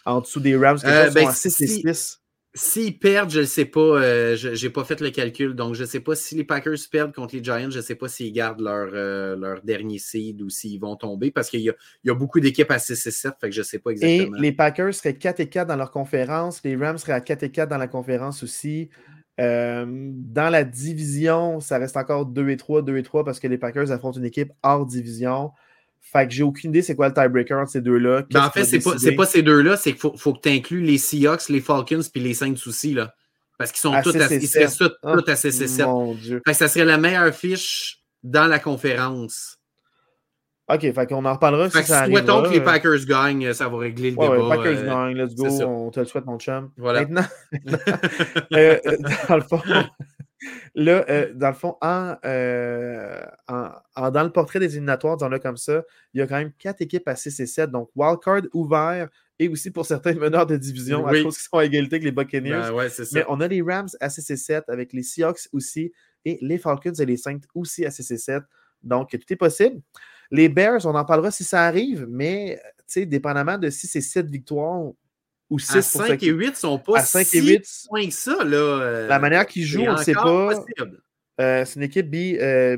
en 0.05 0.21
dessous 0.21 0.41
des 0.41 0.57
Rams, 0.57 0.77
qui 0.77 0.83
sont 0.83 1.13
ben, 1.15 1.29
à 1.29 1.33
6 1.33 1.61
et 1.61 1.67
6. 1.67 2.20
S'ils 2.53 2.99
perdent, 2.99 3.31
je 3.31 3.41
ne 3.41 3.45
sais 3.45 3.65
pas. 3.65 3.81
Euh, 3.81 4.35
je 4.35 4.49
n'ai 4.49 4.73
pas 4.73 4.83
fait 4.83 5.01
le 5.01 5.11
calcul. 5.11 5.55
Donc, 5.55 5.75
je 5.75 5.83
ne 5.83 5.87
sais 5.87 6.01
pas 6.01 6.17
si 6.17 6.35
les 6.35 6.43
Packers 6.43 6.79
perdent 6.91 7.15
contre 7.15 7.37
les 7.37 7.45
Giants. 7.45 7.71
Je 7.71 7.79
ne 7.79 7.83
sais 7.83 7.95
pas 7.95 8.09
s'ils 8.09 8.33
gardent 8.33 8.61
leur, 8.61 8.91
euh, 8.93 9.37
leur 9.37 9.63
dernier 9.63 9.99
seed 9.99 10.43
ou 10.43 10.51
s'ils 10.51 10.81
vont 10.81 10.97
tomber 10.97 11.31
parce 11.31 11.49
qu'il 11.49 11.61
y, 11.61 11.71
y 12.05 12.11
a, 12.11 12.15
beaucoup 12.15 12.41
d'équipes 12.41 12.71
à 12.73 12.81
6 12.81 13.07
et 13.07 13.11
7. 13.13 13.35
Fait 13.41 13.49
que 13.51 13.55
je 13.55 13.61
ne 13.61 13.65
sais 13.65 13.79
pas 13.79 13.93
exactement. 13.93 14.37
Et 14.37 14.41
les 14.41 14.51
Packers 14.51 14.95
seraient 14.95 15.15
4 15.15 15.39
et 15.39 15.49
4 15.49 15.69
dans 15.69 15.77
leur 15.77 15.93
conférence. 15.93 16.61
Les 16.65 16.75
Rams 16.75 16.99
seraient 16.99 17.13
à 17.13 17.21
4 17.21 17.45
et 17.45 17.51
4 17.53 17.69
dans 17.69 17.79
la 17.79 17.89
conférence 17.89 18.43
aussi. 18.43 18.91
Euh, 19.39 19.87
dans 19.89 20.51
la 20.51 20.65
division, 20.65 21.61
ça 21.61 21.79
reste 21.79 21.97
encore 21.97 22.27
2 22.27 22.51
et 22.51 22.57
3, 22.57 22.83
2 22.83 22.97
et 22.97 23.03
3 23.05 23.25
parce 23.25 23.39
que 23.39 23.47
les 23.47 23.59
Packers 23.59 23.93
affrontent 23.93 24.19
une 24.19 24.27
équipe 24.27 24.53
hors 24.65 24.85
division. 24.87 25.53
Fait 26.01 26.27
que 26.27 26.33
j'ai 26.33 26.43
aucune 26.43 26.71
idée 26.71 26.83
c'est 26.83 26.97
quoi 26.97 27.09
le 27.09 27.15
tiebreaker 27.15 27.59
entre 27.59 27.71
ces 27.71 27.81
deux-là. 27.81 28.25
Ben, 28.33 28.47
en 28.47 28.51
fait, 28.51 28.65
c'est 28.65 28.81
pas, 28.81 28.95
pas 29.17 29.27
ces 29.27 29.43
deux-là, 29.43 29.77
c'est 29.77 29.93
qu'il 29.93 30.01
faut, 30.01 30.17
faut, 30.17 30.33
que 30.33 30.41
tu 30.41 30.49
inclues 30.49 30.81
les 30.81 30.99
Seahawks, 30.99 31.49
les 31.49 31.61
Falcons 31.61 32.01
puis 32.13 32.23
les 32.23 32.35
Saints 32.35 32.55
aussi. 32.67 32.95
Là. 32.95 33.15
Parce 33.59 33.73
qu'ils 33.73 33.81
sont 33.81 34.01
tous 34.03 34.17
à, 34.17 34.33
ils 34.33 34.49
seraient 34.49 34.67
tous, 34.67 34.91
oh, 35.03 35.09
à 35.09 35.35
CC7. 35.35 35.85
Mon 35.85 36.15
Dieu. 36.15 36.41
Fait 36.47 36.53
que 36.53 36.57
ça 36.57 36.67
serait 36.67 36.87
la 36.87 36.97
meilleure 36.97 37.35
fiche 37.35 38.01
dans 38.23 38.47
la 38.47 38.59
conférence. 38.59 39.59
OK, 40.73 40.81
fait 40.81 41.07
qu'on 41.07 41.25
en 41.25 41.35
reparlera 41.35 41.69
fait 41.69 41.83
si 41.83 41.89
ça 41.89 42.01
arrive. 42.01 42.17
Souhaitons 42.17 42.45
que 42.45 42.51
les 42.51 42.61
Packers 42.61 43.05
gagnent, 43.05 43.53
ça 43.53 43.69
va 43.69 43.79
régler 43.79 44.13
le 44.13 44.17
ouais, 44.17 44.31
débat. 44.31 44.49
Ouais, 44.49 44.57
Packers 44.57 44.79
euh, 44.79 44.87
gagnent, 44.87 45.17
let's 45.17 45.35
go, 45.35 45.47
on 45.65 45.91
te 45.91 46.01
le 46.01 46.07
souhaite, 46.07 46.27
mon 46.27 46.39
chum. 46.39 46.71
Voilà. 46.77 47.01
Maintenant, 47.01 47.25
euh, 48.55 48.79
dans 49.29 49.37
le 49.37 49.43
fond, 49.43 49.61
Là, 50.75 51.05
euh, 51.09 51.33
dans 51.35 51.49
le 51.49 51.55
fond, 51.55 51.77
euh, 51.83 53.21
en, 53.49 54.11
dans 54.11 54.23
le 54.23 54.31
portrait 54.31 54.59
des 54.59 54.73
éliminatoires, 54.73 55.17
disons-le 55.17 55.39
comme 55.39 55.57
ça, 55.57 55.83
il 56.15 56.21
y 56.21 56.23
a 56.23 56.27
quand 56.27 56.39
même 56.39 56.53
quatre 56.59 56.81
équipes 56.81 57.07
à 57.09 57.17
6 57.17 57.41
et 57.41 57.47
7. 57.47 57.71
Donc, 57.71 57.91
wildcard 57.95 58.43
ouvert 58.55 59.09
et 59.39 59.49
aussi 59.49 59.71
pour 59.71 59.87
certains 59.87 60.15
meneurs 60.15 60.47
de 60.47 60.57
division 60.57 61.07
à 61.07 61.11
cause 61.23 61.37
qu'ils 61.37 61.47
sont 61.47 61.59
à 61.59 61.65
égalité 61.65 61.97
avec 61.97 62.05
les 62.05 62.13
Buccaneers. 62.13 62.71
Ben 62.73 62.91
Mais 63.13 63.25
on 63.29 63.41
a 63.41 63.49
les 63.49 63.63
Rams 63.63 63.89
à 64.01 64.09
6 64.09 64.31
et 64.31 64.37
7 64.37 64.65
avec 64.69 64.93
les 64.93 65.03
Seahawks 65.03 65.49
aussi 65.53 65.93
et 66.25 66.39
les 66.41 66.59
Falcons 66.59 66.93
et 66.93 67.07
les 67.07 67.17
Saints 67.17 67.41
aussi 67.55 67.85
à 67.85 67.91
6 67.91 68.11
et 68.11 68.19
7. 68.19 68.43
Donc, 68.83 69.11
tout 69.11 69.33
est 69.33 69.37
possible. 69.37 69.81
Les 70.31 70.49
Bears, 70.49 70.87
on 70.87 70.95
en 70.95 71.05
parlera 71.05 71.31
si 71.31 71.45
ça 71.45 71.65
arrive, 71.65 72.07
mais 72.09 72.61
dépendamment 72.97 73.59
de 73.59 73.71
si 73.71 73.87
c'est 73.87 74.01
7 74.01 74.27
victoires, 74.27 74.93
ou 75.51 75.59
6 75.59 75.77
à 75.77 75.83
5 75.83 76.23
et 76.23 76.29
8 76.29 76.57
sont 76.57 76.79
pas 76.79 77.01
à 77.01 77.05
5 77.05 77.27
et 77.35 77.43
8, 77.43 77.65
si 77.65 77.89
que 77.89 78.15
ça. 78.15 78.45
Là, 78.45 78.57
euh, 78.57 79.09
la 79.09 79.19
manière 79.19 79.47
qu'ils 79.47 79.65
jouent, 79.65 79.85
on 79.87 79.93
ne 79.93 79.99
sait 79.99 80.15
pas. 80.15 80.65
Euh, 81.41 81.65
c'est 81.65 81.77
une 81.77 81.83
équipe 81.83 82.09
bi, 82.09 82.37
euh, 82.39 82.77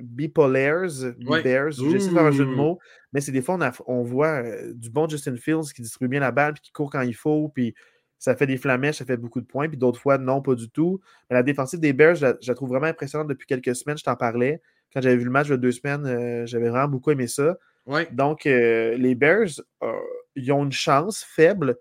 bipolaires, 0.00 0.88
bears. 1.18 1.70
J'essaie 1.70 2.08
de 2.08 2.14
faire 2.14 2.24
un 2.24 2.30
jeu 2.30 2.44
de 2.44 2.50
mots, 2.50 2.78
mais 3.12 3.20
c'est 3.20 3.32
des 3.32 3.42
fois, 3.42 3.58
on, 3.86 3.92
on 3.92 4.02
voit 4.02 4.42
du 4.72 4.90
bon 4.90 5.08
Justin 5.08 5.36
Fields 5.36 5.72
qui 5.74 5.82
distribue 5.82 6.08
bien 6.08 6.20
la 6.20 6.32
balle, 6.32 6.52
puis 6.52 6.62
qui 6.62 6.72
court 6.72 6.90
quand 6.90 7.00
il 7.00 7.14
faut, 7.14 7.48
puis 7.48 7.74
ça 8.18 8.34
fait 8.34 8.46
des 8.46 8.56
flamèches, 8.56 8.96
ça 8.96 9.04
fait 9.04 9.16
beaucoup 9.16 9.40
de 9.40 9.46
points, 9.46 9.68
puis 9.68 9.78
d'autres 9.78 10.00
fois, 10.00 10.18
non, 10.18 10.42
pas 10.42 10.54
du 10.54 10.68
tout. 10.68 11.00
Mais 11.30 11.34
la 11.34 11.42
défensive 11.42 11.80
des 11.80 11.92
Bears, 11.92 12.16
je 12.16 12.26
la, 12.26 12.54
trouve 12.54 12.68
vraiment 12.68 12.86
impressionnante 12.86 13.28
depuis 13.28 13.46
quelques 13.46 13.74
semaines. 13.76 13.96
Je 13.96 14.04
t'en 14.04 14.16
parlais. 14.16 14.60
Quand 14.92 15.00
j'avais 15.00 15.16
vu 15.16 15.24
le 15.24 15.30
match 15.30 15.48
de 15.48 15.56
deux 15.56 15.72
semaines, 15.72 16.46
j'avais 16.46 16.68
vraiment 16.68 16.88
beaucoup 16.88 17.12
aimé 17.12 17.28
ça. 17.28 17.56
Donc, 18.12 18.44
les 18.44 19.14
Bears, 19.14 19.60
ils 20.38 20.52
ont 20.52 20.64
une 20.64 20.72
chance 20.72 21.24
faible, 21.24 21.76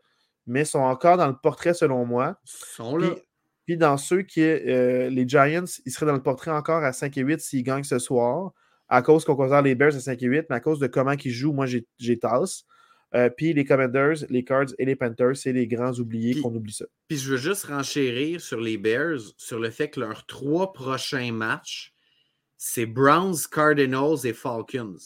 mais 0.46 0.66
sont 0.66 0.80
encore 0.80 1.18
dans 1.18 1.28
le 1.28 1.36
portrait 1.36 1.74
selon 1.74 2.06
moi. 2.06 2.40
Sont 2.46 2.98
là. 2.98 3.10
Puis, 3.66 3.78
dans 3.78 3.98
ceux 3.98 4.22
qui, 4.22 4.42
euh, 4.42 5.10
les 5.10 5.28
Giants, 5.28 5.66
ils 5.86 5.92
seraient 5.92 6.06
dans 6.06 6.14
le 6.14 6.24
portrait 6.24 6.52
encore 6.52 6.84
à 6.84 6.94
5 6.94 7.18
et 7.18 7.22
8 7.22 7.42
s'ils 7.42 7.64
gagnent 7.64 7.84
ce 7.84 8.00
soir, 8.00 8.54
à 8.88 9.02
cause 9.02 9.26
qu'on 9.26 9.36
considère 9.36 9.62
les 9.62 9.76
Bears 9.76 9.96
à 9.96 10.00
5 10.00 10.24
et 10.24 10.26
8, 10.26 10.46
mais 10.50 10.56
à 10.56 10.60
cause 10.62 10.80
de 10.80 10.88
comment 10.88 11.12
ils 11.12 11.32
jouent, 11.32 11.52
moi 11.52 11.66
j'ai 11.66 12.20
tasse. 12.20 12.64
Euh, 13.14 13.30
puis 13.30 13.54
les 13.54 13.66
Commanders, 13.66 14.26
les 14.30 14.44
Cards 14.44 14.74
et 14.80 14.86
les 14.86 14.96
Panthers, 14.96 15.36
c'est 15.36 15.54
les 15.54 15.68
grands 15.68 15.94
oubliés 15.94 16.42
qu'on 16.42 16.54
oublie 16.54 16.74
ça. 16.74 16.86
Puis 17.08 17.18
je 17.18 17.32
veux 17.32 17.38
juste 17.38 17.66
renchérir 17.66 18.42
sur 18.42 18.60
les 18.60 18.78
Bears, 18.78 19.20
sur 19.38 19.60
le 19.60 19.70
fait 19.70 19.90
que 19.90 20.00
leurs 20.00 20.26
trois 20.26 20.74
prochains 20.74 21.32
matchs, 21.32 21.94
c'est 22.58 22.86
Browns, 22.86 23.36
Cardinals 23.50 24.26
et 24.26 24.34
Falcons 24.34 24.98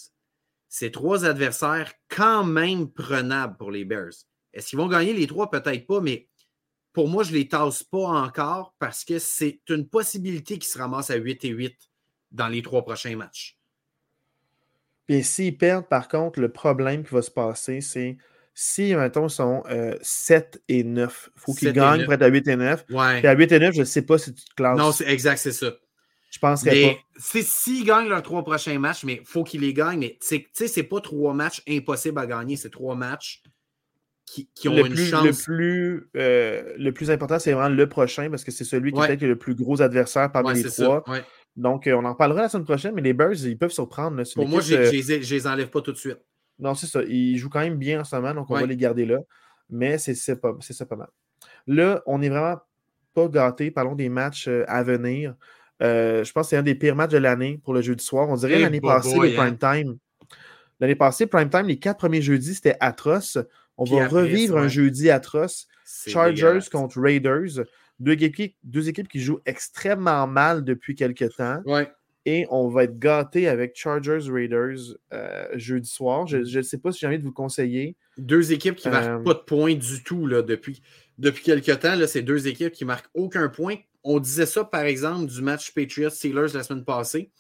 c'est 0.72 0.90
trois 0.90 1.26
adversaires 1.26 1.92
quand 2.08 2.46
même 2.46 2.90
prenables 2.90 3.58
pour 3.58 3.72
les 3.72 3.84
Bears. 3.84 4.14
Est-ce 4.54 4.70
qu'ils 4.70 4.80
vont 4.80 4.88
gagner 4.88 5.12
les 5.12 5.28
trois? 5.28 5.52
Peut-être 5.52 5.86
pas, 5.86 6.00
mais 6.00 6.30
pour 6.94 7.10
moi, 7.10 7.24
je 7.24 7.34
ne 7.34 7.40
les 7.40 7.50
tasse 7.50 7.84
pas 7.84 8.08
encore 8.08 8.74
parce 8.80 9.04
que 9.04 9.20
c'est 9.20 9.60
une 9.68 9.86
possibilité 9.86 10.58
qu'ils 10.58 10.72
se 10.72 10.78
ramassent 10.78 11.10
à 11.10 11.18
8 11.18 11.44
et 11.44 11.50
8 11.50 11.76
dans 12.32 12.48
les 12.48 12.62
trois 12.62 12.86
prochains 12.86 13.18
matchs. 13.18 13.60
Et 15.10 15.24
s'ils 15.24 15.58
perdent, 15.58 15.90
par 15.90 16.08
contre, 16.08 16.40
le 16.40 16.50
problème 16.50 17.04
qui 17.04 17.14
va 17.14 17.22
se 17.22 17.32
passer, 17.32 17.82
c'est 17.82 18.18
si, 18.54 18.96
mettons, 18.96 19.28
ils 19.28 19.30
sont 19.30 19.64
7 20.02 20.56
euh, 20.56 20.60
et 20.70 20.86
9, 20.86 21.32
il 21.36 21.40
faut 21.42 21.54
qu'ils 21.54 21.74
gagnent 21.74 22.10
être 22.10 22.22
à 22.22 22.28
8 22.28 22.48
et 22.48 22.56
9. 22.56 22.86
Ouais. 22.92 23.28
à 23.28 23.34
8 23.34 23.52
et 23.52 23.60
9, 23.60 23.76
je 23.76 23.80
ne 23.82 23.84
sais 23.84 24.04
pas 24.04 24.18
si 24.18 24.34
tu 24.34 24.46
te 24.46 24.56
classes. 24.56 24.78
Non, 24.78 24.94
c'est 24.94 25.10
exact, 25.10 25.38
c'est 25.38 25.52
ça. 25.52 25.74
Je 26.32 26.40
penserais 26.40 26.96
pas. 26.96 27.42
S'ils 27.44 27.86
gagnent 27.86 28.08
leurs 28.08 28.24
trois 28.24 28.44
prochains 28.44 28.80
matchs, 28.80 29.04
mais 29.04 29.20
il 29.22 29.26
faut 29.26 29.44
qu'ils 29.44 29.62
les 29.62 29.74
gagnent. 29.74 30.00
Mais 30.00 30.18
tu 30.20 30.48
sais, 30.54 30.68
c'est 30.68 30.84
pas 30.84 31.02
trois 31.02 31.34
matchs 31.34 31.62
impossibles 31.68 32.20
à 32.20 32.26
gagner, 32.26 32.56
c'est 32.56 32.72
trois 32.72 32.96
matchs 32.96 33.44
qui, 34.56 34.70
ont 34.70 34.86
une 34.86 34.96
chance. 34.96 35.26
Le 35.26 35.32
plus, 35.44 36.10
euh, 36.16 36.74
le 36.78 36.92
plus 36.94 37.12
important, 37.12 37.38
c'est 37.38 37.52
vraiment 37.52 37.76
le 37.76 37.90
prochain 37.90 38.30
parce 38.30 38.46
que 38.46 38.52
c'est 38.52 38.64
celui 38.64 38.94
qui 38.94 39.00
est 39.02 39.08
peut-être 39.08 39.24
le 39.24 39.38
plus 39.38 39.56
gros 39.56 39.82
adversaire 39.82 40.32
parmi 40.32 40.54
les 40.54 40.70
trois. 40.70 41.04
Donc, 41.58 41.86
euh, 41.86 41.94
on 41.96 42.06
en 42.06 42.14
reparlera 42.14 42.44
la 42.44 42.50
semaine 42.50 42.64
prochaine, 42.64 42.96
mais 42.96 43.02
les 43.02 43.12
Bears, 43.12 43.34
ils 43.34 43.58
peuvent 43.58 43.72
surprendre. 43.72 44.24
Pour 44.36 44.48
moi, 44.48 44.62
je 44.62 44.76
ne 44.76 45.30
les 45.30 45.48
enlève 45.48 45.70
pas 45.70 45.82
tout 45.82 45.92
de 45.92 45.98
suite. 45.98 46.20
Non, 46.60 46.76
c'est 46.76 46.88
ça. 46.88 47.02
Ils 47.04 47.38
jouent 47.38 47.50
quand 47.50 47.60
même 47.60 47.78
bien 47.78 48.02
en 48.02 48.04
ce 48.04 48.16
moment, 48.16 48.34
donc 48.34 48.50
on 48.50 48.54
va 48.54 48.66
les 48.66 48.78
garder 48.78 49.06
là. 49.06 49.20
Mais 49.70 49.98
c'est 49.98 50.16
ça 50.16 50.36
pas 50.36 50.56
mal. 50.96 51.10
Là, 51.68 52.02
on 52.06 52.20
n'est 52.20 52.30
vraiment 52.30 52.60
pas 53.14 53.28
gâtés. 53.28 53.72
Parlons 53.72 53.96
des 53.96 54.10
matchs 54.10 54.48
euh, 54.48 54.64
à 54.68 54.84
venir. 54.84 55.36
Euh, 55.82 56.24
je 56.24 56.32
pense 56.32 56.48
que 56.48 56.50
c'est 56.52 56.58
un 56.58 56.64
des 56.64 56.76
pires 56.76 56.96
matchs 56.96 57.12
de 57.12 57.18
l'année 57.18 57.60
pour 57.64 57.74
le 57.74 57.82
jeudi 57.82 58.04
soir. 58.04 58.30
On 58.30 58.36
dirait 58.36 58.58
eh, 58.58 58.62
l'année 58.62 58.82
passée, 58.82 59.18
les 59.20 59.36
hein. 59.36 59.56
prime 59.56 59.58
time. 59.58 59.98
L'année 60.80 60.96
passée, 60.96 61.28
prime 61.28 61.50
time, 61.50 61.68
les 61.68 61.78
quatre 61.78 61.98
premiers 61.98 62.22
jeudis, 62.22 62.56
c'était 62.56 62.78
atroce. 62.80 63.38
On 63.78 63.86
va 63.86 64.08
revivre 64.08 64.58
un 64.58 64.68
jeudi 64.68 65.10
atroce. 65.10 65.68
Chargers 66.08 66.60
contre 66.72 67.00
Raiders. 67.00 67.66
Deux 68.00 68.14
équipes, 68.14 68.56
deux 68.64 68.90
équipes 68.90 69.08
qui 69.08 69.20
jouent 69.20 69.42
extrêmement 69.46 70.26
mal 70.26 70.64
depuis 70.64 70.96
quelques 70.96 71.36
temps. 71.36 71.62
Et 72.26 72.46
on 72.52 72.68
va 72.68 72.84
être 72.84 73.00
gâté 73.00 73.48
avec 73.48 73.76
Chargers 73.76 74.30
Raiders 74.30 74.78
euh, 75.12 75.48
jeudi 75.56 75.90
soir. 75.90 76.28
Je 76.28 76.38
ne 76.38 76.62
sais 76.62 76.78
pas 76.78 76.92
si 76.92 77.00
j'ai 77.00 77.08
envie 77.08 77.18
de 77.18 77.24
vous 77.24 77.32
conseiller. 77.32 77.96
Deux 78.18 78.52
équipes 78.52 78.76
qui 78.76 78.88
ne 78.88 78.94
marquent 78.94 79.22
euh, 79.22 79.24
pas 79.24 79.34
de 79.34 79.40
points 79.40 79.74
du 79.74 80.04
tout 80.04 80.28
là, 80.28 80.44
depuis, 80.44 80.84
depuis 81.18 81.44
quelques 81.44 81.80
temps. 81.80 81.96
C'est 82.06 82.22
deux 82.22 82.48
équipes 82.48 82.74
qui 82.74 82.84
ne 82.84 82.88
marquent 82.88 83.10
aucun 83.16 83.50
point 83.50 83.78
on 84.04 84.20
disait 84.20 84.46
ça, 84.46 84.64
par 84.64 84.82
exemple, 84.82 85.28
du 85.28 85.42
match 85.42 85.74
Patriots-Steelers 85.74 86.54
la 86.54 86.64
semaine 86.64 86.86
passée. 86.86 87.32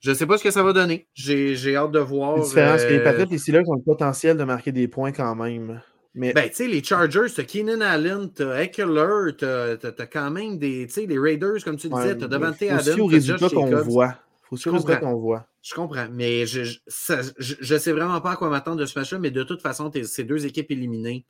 Je 0.00 0.10
ne 0.10 0.14
sais 0.14 0.26
pas 0.26 0.38
ce 0.38 0.44
que 0.44 0.50
ça 0.50 0.62
va 0.62 0.72
donner. 0.72 1.06
J'ai 1.14 1.76
hâte 1.76 1.92
de 1.92 1.98
voir. 1.98 2.42
C'est 2.42 2.48
différent, 2.48 2.76
que 2.76 2.92
les 2.92 2.98
euh, 2.98 3.04
Patriots 3.04 3.26
et 3.26 3.32
les 3.32 3.38
Steelers 3.38 3.68
ont 3.68 3.74
le 3.74 3.82
potentiel 3.82 4.36
de 4.36 4.44
marquer 4.44 4.72
des 4.72 4.88
points 4.88 5.12
quand 5.12 5.34
même. 5.34 5.82
Mais... 6.14 6.32
Ben, 6.32 6.48
tu 6.48 6.56
sais, 6.56 6.66
les 6.66 6.82
Chargers, 6.82 7.32
t'as 7.34 7.44
Keenan 7.44 7.80
Allen, 7.80 8.30
t'as 8.34 8.62
Eckler, 8.62 9.30
t'as 9.38 9.74
as, 9.74 10.06
quand 10.06 10.30
même 10.30 10.58
des, 10.58 10.86
tu 10.86 10.94
sais, 10.94 11.06
les 11.06 11.18
Raiders, 11.18 11.62
comme 11.62 11.76
tu 11.76 11.88
disais, 11.88 12.16
t'as 12.16 12.26
Devante 12.26 12.60
Adams. 12.62 12.80
C'est 12.82 13.00
au 13.00 13.06
résultat 13.06 13.48
qu'on 13.48 13.76
voit. 13.82 14.16
Faut 14.42 14.56
aussi 14.56 14.68
qu'on 14.68 15.14
voit. 15.16 15.46
Je 15.62 15.74
comprends, 15.74 16.08
mais 16.10 16.46
je, 16.46 16.62
je, 16.64 17.76
sais 17.76 17.92
vraiment 17.92 18.20
pas 18.20 18.32
à 18.32 18.36
quoi 18.36 18.48
m'attendre 18.48 18.78
de 18.78 18.86
ce 18.86 18.98
match-là, 18.98 19.18
mais 19.18 19.30
de 19.30 19.42
toute 19.44 19.62
façon, 19.62 19.92
ces 20.02 20.24
deux 20.24 20.46
équipes 20.46 20.70
éliminées, 20.72 21.24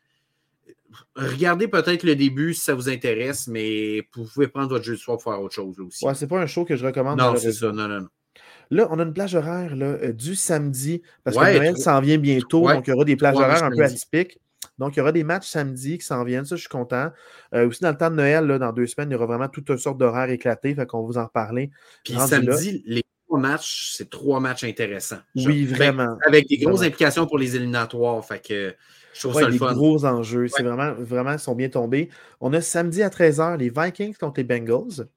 regardez 1.17 1.69
peut-être 1.69 2.03
le 2.03 2.17
début 2.17 2.55
si 2.55 2.63
ça 2.63 2.75
vous 2.75 2.89
intéresse, 2.89 3.47
mais 3.47 4.03
vous 4.15 4.25
pouvez 4.25 4.49
prendre 4.49 4.69
votre 4.69 4.85
jeu 4.85 4.95
de 4.95 4.99
soir 4.99 5.19
pour 5.19 5.33
faire 5.33 5.43
autre 5.43 5.55
chose 5.55 5.79
aussi. 5.81 6.05
Ouais, 6.05 6.15
c'est 6.15 6.27
pas 6.27 6.41
un 6.41 6.47
show 6.47 6.65
que 6.65 6.77
je 6.77 6.85
recommande. 6.85 7.19
Non, 7.19 7.37
c'est 7.37 7.53
ça, 7.53 7.73
non, 7.73 7.89
non, 7.89 8.01
non. 8.01 8.09
Là, 8.73 8.87
on 8.91 8.99
a 9.01 9.03
une 9.03 9.13
plage 9.13 9.35
horaire 9.35 9.75
là, 9.75 9.87
euh, 9.87 10.13
du 10.13 10.37
samedi, 10.37 11.03
parce 11.25 11.37
que 11.37 11.43
Noël 11.43 11.77
s'en 11.77 12.01
vient 12.01 12.19
bientôt, 12.19 12.69
donc 12.69 12.87
il 12.87 12.91
y 12.91 12.93
aura 12.93 13.05
des 13.05 13.17
plages 13.17 13.37
horaires 13.37 13.65
un 13.65 13.71
peu 13.71 13.83
atypiques. 13.83 14.39
Donc, 14.79 14.97
il 14.97 14.99
y 14.99 15.03
aura 15.03 15.13
des 15.13 15.25
matchs 15.25 15.47
samedi 15.47 15.99
qui 15.99 16.05
s'en 16.05 16.25
viennent, 16.25 16.47
ça, 16.47 16.57
je 16.57 16.61
suis 16.61 16.69
content. 16.69 17.11
Euh, 17.55 17.69
aussi, 17.69 17.83
dans 17.83 17.91
le 17.91 17.97
temps 17.97 18.11
de 18.11 18.17
Noël, 18.17 18.47
là, 18.47 18.59
dans 18.59 18.73
deux 18.73 18.87
semaines, 18.87 19.11
il 19.11 19.13
y 19.13 19.17
aura 19.17 19.27
vraiment 19.27 19.49
toutes 19.49 19.77
sortes 19.77 19.99
d'horaires 19.99 20.31
éclatés, 20.31 20.75
fait 20.75 20.87
qu'on 20.87 21.03
va 21.03 21.07
vous 21.07 21.19
en 21.19 21.25
reparler. 21.25 21.71
Puis 22.03 22.15
samedi, 22.15 22.83
les 22.87 23.03
trois 23.27 23.39
matchs, 23.39 23.93
c'est 23.97 24.09
trois 24.09 24.41
matchs 24.41 24.65
intéressants. 24.65 25.21
Oui, 25.37 25.67
ben, 25.67 25.75
vraiment. 25.75 26.17
avec 26.27 26.49
des 26.49 26.57
grosses 26.57 26.83
implications 26.83 27.27
pour 27.27 27.39
les 27.39 27.57
éliminatoires, 27.57 28.25
fait 28.25 28.47
que 28.47 28.75
je 29.15 29.21
trouve 29.21 29.35
ça 29.35 29.49
le 29.49 29.57
fun. 29.57 29.75
gros 29.75 30.05
enjeux, 30.05 30.49
c'est 30.49 30.63
vraiment, 30.63 30.95
vraiment, 30.95 31.33
ils 31.33 31.39
sont 31.39 31.55
bien 31.55 31.69
tombés. 31.69 32.11
On 32.41 32.53
a 32.53 32.61
samedi 32.61 33.03
à 33.03 33.09
13h 33.09 33.59
les 33.59 33.71
Vikings 33.71 34.15
contre 34.15 34.41
les 34.41 34.45
Bengals. 34.45 35.09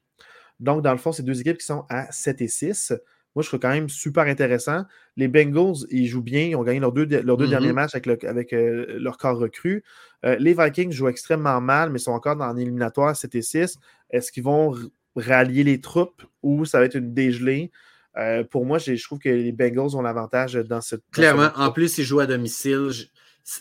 Donc, 0.59 0.81
dans 0.81 0.91
le 0.91 0.97
fond, 0.97 1.11
c'est 1.11 1.23
deux 1.23 1.39
équipes 1.41 1.57
qui 1.57 1.65
sont 1.65 1.85
à 1.89 2.11
7 2.11 2.41
et 2.41 2.47
6. 2.47 2.93
Moi, 3.35 3.41
je 3.41 3.47
trouve 3.47 3.59
quand 3.59 3.69
même 3.69 3.89
super 3.89 4.25
intéressant. 4.25 4.83
Les 5.17 5.27
Bengals, 5.27 5.85
ils 5.89 6.07
jouent 6.07 6.21
bien. 6.21 6.45
Ils 6.47 6.55
ont 6.55 6.63
gagné 6.63 6.79
leurs 6.79 6.91
deux, 6.91 7.05
leurs 7.05 7.37
deux 7.37 7.47
derniers 7.47 7.69
mm-hmm. 7.69 7.73
matchs 7.73 7.95
avec, 7.95 8.23
avec 8.23 8.53
euh, 8.53 8.99
leur 8.99 9.17
corps 9.17 9.37
recru. 9.37 9.83
Euh, 10.25 10.35
les 10.39 10.53
Vikings 10.53 10.91
jouent 10.91 11.07
extrêmement 11.07 11.59
mal, 11.59 11.89
mais 11.89 11.99
sont 11.99 12.11
encore 12.11 12.35
dans 12.35 12.53
l'éliminatoire 12.53 13.15
7 13.15 13.35
et 13.35 13.41
6. 13.41 13.77
Est-ce 14.11 14.31
qu'ils 14.31 14.43
vont 14.43 14.75
rallier 15.15 15.63
les 15.63 15.81
troupes 15.81 16.23
ou 16.43 16.65
ça 16.65 16.79
va 16.79 16.85
être 16.85 16.95
une 16.95 17.13
dégelée? 17.13 17.71
Euh, 18.17 18.43
pour 18.43 18.65
moi, 18.65 18.77
je 18.77 19.03
trouve 19.03 19.17
que 19.17 19.29
les 19.29 19.51
Bengals 19.51 19.95
ont 19.95 20.01
l'avantage 20.01 20.53
dans 20.53 20.81
cette. 20.81 21.03
Clairement, 21.11 21.49
en 21.55 21.71
plus, 21.71 21.97
ils 21.97 22.03
jouent 22.03 22.19
à 22.19 22.27
domicile 22.27 22.91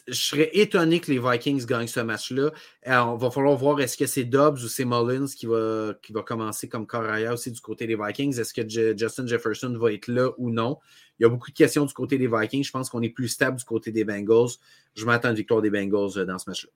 je 0.06 0.14
serais 0.14 0.50
étonné 0.52 1.00
que 1.00 1.10
les 1.10 1.18
Vikings 1.18 1.66
gagnent 1.66 1.88
ce 1.88 2.00
match-là. 2.00 2.52
On 2.86 3.16
va 3.16 3.30
falloir 3.30 3.56
voir 3.56 3.80
est-ce 3.80 3.96
que 3.96 4.06
c'est 4.06 4.24
Dobbs 4.24 4.58
ou 4.58 4.68
c'est 4.68 4.84
Mullins 4.84 5.26
qui 5.26 5.46
va, 5.46 5.94
qui 6.02 6.12
va 6.12 6.22
commencer 6.22 6.68
comme 6.68 6.86
carrière 6.86 7.32
aussi 7.32 7.50
du 7.50 7.60
côté 7.60 7.86
des 7.86 7.96
Vikings. 7.96 8.38
Est-ce 8.38 8.54
que 8.54 8.62
Justin 8.96 9.26
Jefferson 9.26 9.76
va 9.78 9.92
être 9.92 10.06
là 10.06 10.30
ou 10.38 10.50
non? 10.50 10.78
Il 11.18 11.24
y 11.24 11.26
a 11.26 11.28
beaucoup 11.28 11.50
de 11.50 11.56
questions 11.56 11.84
du 11.84 11.92
côté 11.92 12.16
des 12.16 12.28
Vikings. 12.28 12.64
Je 12.64 12.70
pense 12.70 12.90
qu'on 12.90 13.02
est 13.02 13.10
plus 13.10 13.28
stable 13.28 13.58
du 13.58 13.64
côté 13.64 13.90
des 13.90 14.04
Bengals. 14.04 14.50
Je 14.94 15.04
m'attends 15.04 15.28
à 15.28 15.30
une 15.32 15.36
victoire 15.36 15.62
des 15.62 15.70
Bengals 15.70 16.16
euh, 16.16 16.24
dans 16.24 16.38
ce 16.38 16.48
match-là. 16.48 16.70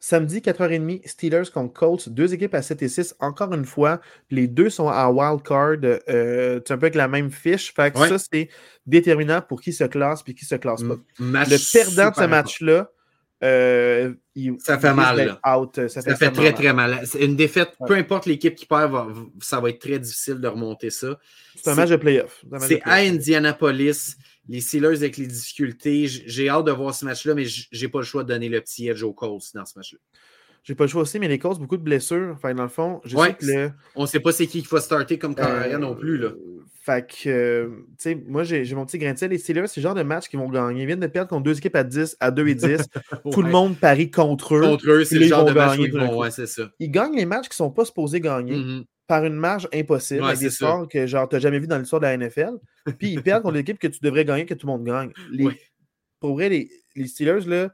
Samedi, 0.00 0.40
4h30, 0.40 1.06
Steelers 1.06 1.50
contre 1.52 1.72
Colts. 1.72 2.08
Deux 2.08 2.34
équipes 2.34 2.54
à 2.54 2.62
7 2.62 2.82
et 2.82 2.88
6. 2.88 3.16
Encore 3.20 3.52
une 3.52 3.64
fois, 3.64 4.00
les 4.30 4.46
deux 4.46 4.70
sont 4.70 4.88
à 4.88 5.10
wild 5.10 5.42
card. 5.42 5.78
Euh, 5.82 6.60
un 6.68 6.78
peu 6.78 6.86
avec 6.86 6.94
la 6.94 7.08
même 7.08 7.30
fiche. 7.30 7.72
Fait 7.74 7.92
que 7.92 8.06
ça, 8.06 8.18
c'est 8.18 8.48
déterminant 8.86 9.40
pour 9.40 9.60
qui 9.60 9.72
se 9.72 9.84
classe 9.84 10.22
et 10.26 10.34
qui 10.34 10.44
se 10.44 10.54
classe 10.56 10.82
pas. 10.82 10.96
le 11.18 11.72
perdant 11.72 12.10
de 12.10 12.16
ce 12.16 12.24
match-là, 12.24 12.90
euh, 13.44 14.14
ça 14.58 14.78
fait 14.78 14.94
mal. 14.94 15.38
ça, 15.88 16.02
fait, 16.02 16.30
très, 16.30 16.52
très 16.52 16.72
mal. 16.72 17.02
Une 17.20 17.36
défaite, 17.36 17.72
peu 17.86 17.94
importe 17.94 18.26
l'équipe 18.26 18.54
qui 18.54 18.66
perd, 18.66 18.94
ça 19.40 19.60
va 19.60 19.70
être 19.70 19.78
très 19.78 19.98
difficile 19.98 20.40
de 20.40 20.48
remonter 20.48 20.90
ça. 20.90 21.18
C'est 21.54 21.70
un 21.70 21.74
match 21.74 21.90
de 21.90 21.96
playoff. 21.96 22.44
C'est 22.60 22.80
à 22.82 22.96
Indianapolis 22.96 24.16
les 24.48 24.60
Steelers 24.60 24.96
avec 24.96 25.16
les 25.16 25.26
difficultés. 25.26 26.06
J'ai 26.06 26.48
hâte 26.48 26.66
de 26.66 26.72
voir 26.72 26.94
ce 26.94 27.04
match-là, 27.04 27.34
mais 27.34 27.44
j'ai 27.46 27.88
pas 27.88 27.98
le 27.98 28.04
choix 28.04 28.22
de 28.22 28.28
donner 28.28 28.48
le 28.48 28.60
petit 28.60 28.88
edge 28.88 29.02
aux 29.02 29.12
Colts 29.12 29.52
dans 29.54 29.64
ce 29.64 29.78
match-là. 29.78 29.98
J'ai 30.62 30.74
pas 30.74 30.84
le 30.84 30.88
choix 30.88 31.02
aussi, 31.02 31.20
mais 31.20 31.28
les 31.28 31.38
Colts, 31.38 31.60
beaucoup 31.60 31.76
de 31.76 31.82
blessures. 31.82 32.32
Enfin, 32.34 32.52
dans 32.52 32.64
le 32.64 32.68
fond, 32.68 33.00
je 33.04 33.16
sais 33.16 33.34
que 33.34 33.70
On 33.94 34.04
sait 34.04 34.18
pas 34.18 34.32
c'est 34.32 34.48
qui 34.48 34.62
qui 34.62 34.68
va 34.68 34.80
starter 34.80 35.16
comme 35.16 35.36
carrière 35.36 35.78
non 35.78 35.94
plus. 35.94 36.18
Là. 36.18 36.28
Euh, 36.28 36.64
fait 36.82 37.06
que, 37.06 37.28
euh, 37.28 37.68
tu 37.90 37.94
sais, 37.98 38.14
moi, 38.26 38.42
j'ai 38.42 38.74
mon 38.74 38.84
petit 38.84 38.98
grain 38.98 39.12
de 39.12 39.18
sel. 39.18 39.30
Les 39.30 39.38
Steelers, 39.38 39.68
c'est 39.68 39.80
le 39.80 39.82
genre 39.82 39.94
de 39.94 40.02
match 40.02 40.28
qu'ils 40.28 40.40
vont 40.40 40.48
gagner. 40.48 40.82
Ils 40.82 40.86
viennent 40.86 40.98
de 40.98 41.06
perdre 41.06 41.28
contre 41.30 41.44
deux 41.44 41.56
équipes 41.56 41.76
à 41.76 41.84
10, 41.84 42.16
à 42.18 42.32
2 42.32 42.48
et 42.48 42.54
10. 42.56 42.80
Tout 43.32 43.42
le 43.42 43.50
monde 43.50 43.78
parie 43.78 44.10
contre 44.10 44.56
eux. 44.56 44.60
Contre 44.60 44.90
eux, 44.90 45.04
c'est 45.04 45.20
le 45.20 45.26
genre 45.26 45.44
de 45.44 45.52
match 45.52 45.78
où 45.78 45.84
ils 45.84 45.92
vont, 45.92 46.18
ouais, 46.18 46.32
c'est 46.32 46.46
ça. 46.46 46.68
Ils 46.80 46.90
gagnent 46.90 47.16
les 47.16 47.26
matchs 47.26 47.48
qui 47.48 47.56
sont 47.56 47.70
pas 47.70 47.84
supposés 47.84 48.20
gagner. 48.20 48.56
Mm-hmm 48.56 48.84
par 49.06 49.24
une 49.24 49.34
marge 49.34 49.68
impossible, 49.72 50.24
avec 50.24 50.38
des 50.38 50.50
scores 50.50 50.88
que 50.88 51.06
genre 51.06 51.28
n'as 51.30 51.38
jamais 51.38 51.58
vu 51.58 51.66
dans 51.66 51.78
l'histoire 51.78 52.00
de 52.00 52.06
la 52.06 52.16
NFL. 52.16 52.54
Puis 52.98 53.12
ils 53.12 53.22
perdent 53.22 53.42
contre 53.42 53.54
l'équipe 53.54 53.78
que 53.78 53.86
tu 53.86 54.00
devrais 54.02 54.24
gagner, 54.24 54.46
que 54.46 54.54
tout 54.54 54.66
le 54.66 54.72
monde 54.72 54.84
gagne. 54.84 55.12
Les, 55.30 55.46
Pour 56.20 56.34
vrai, 56.34 56.48
les, 56.48 56.70
les 56.96 57.06
Steelers, 57.06 57.46
là, 57.46 57.70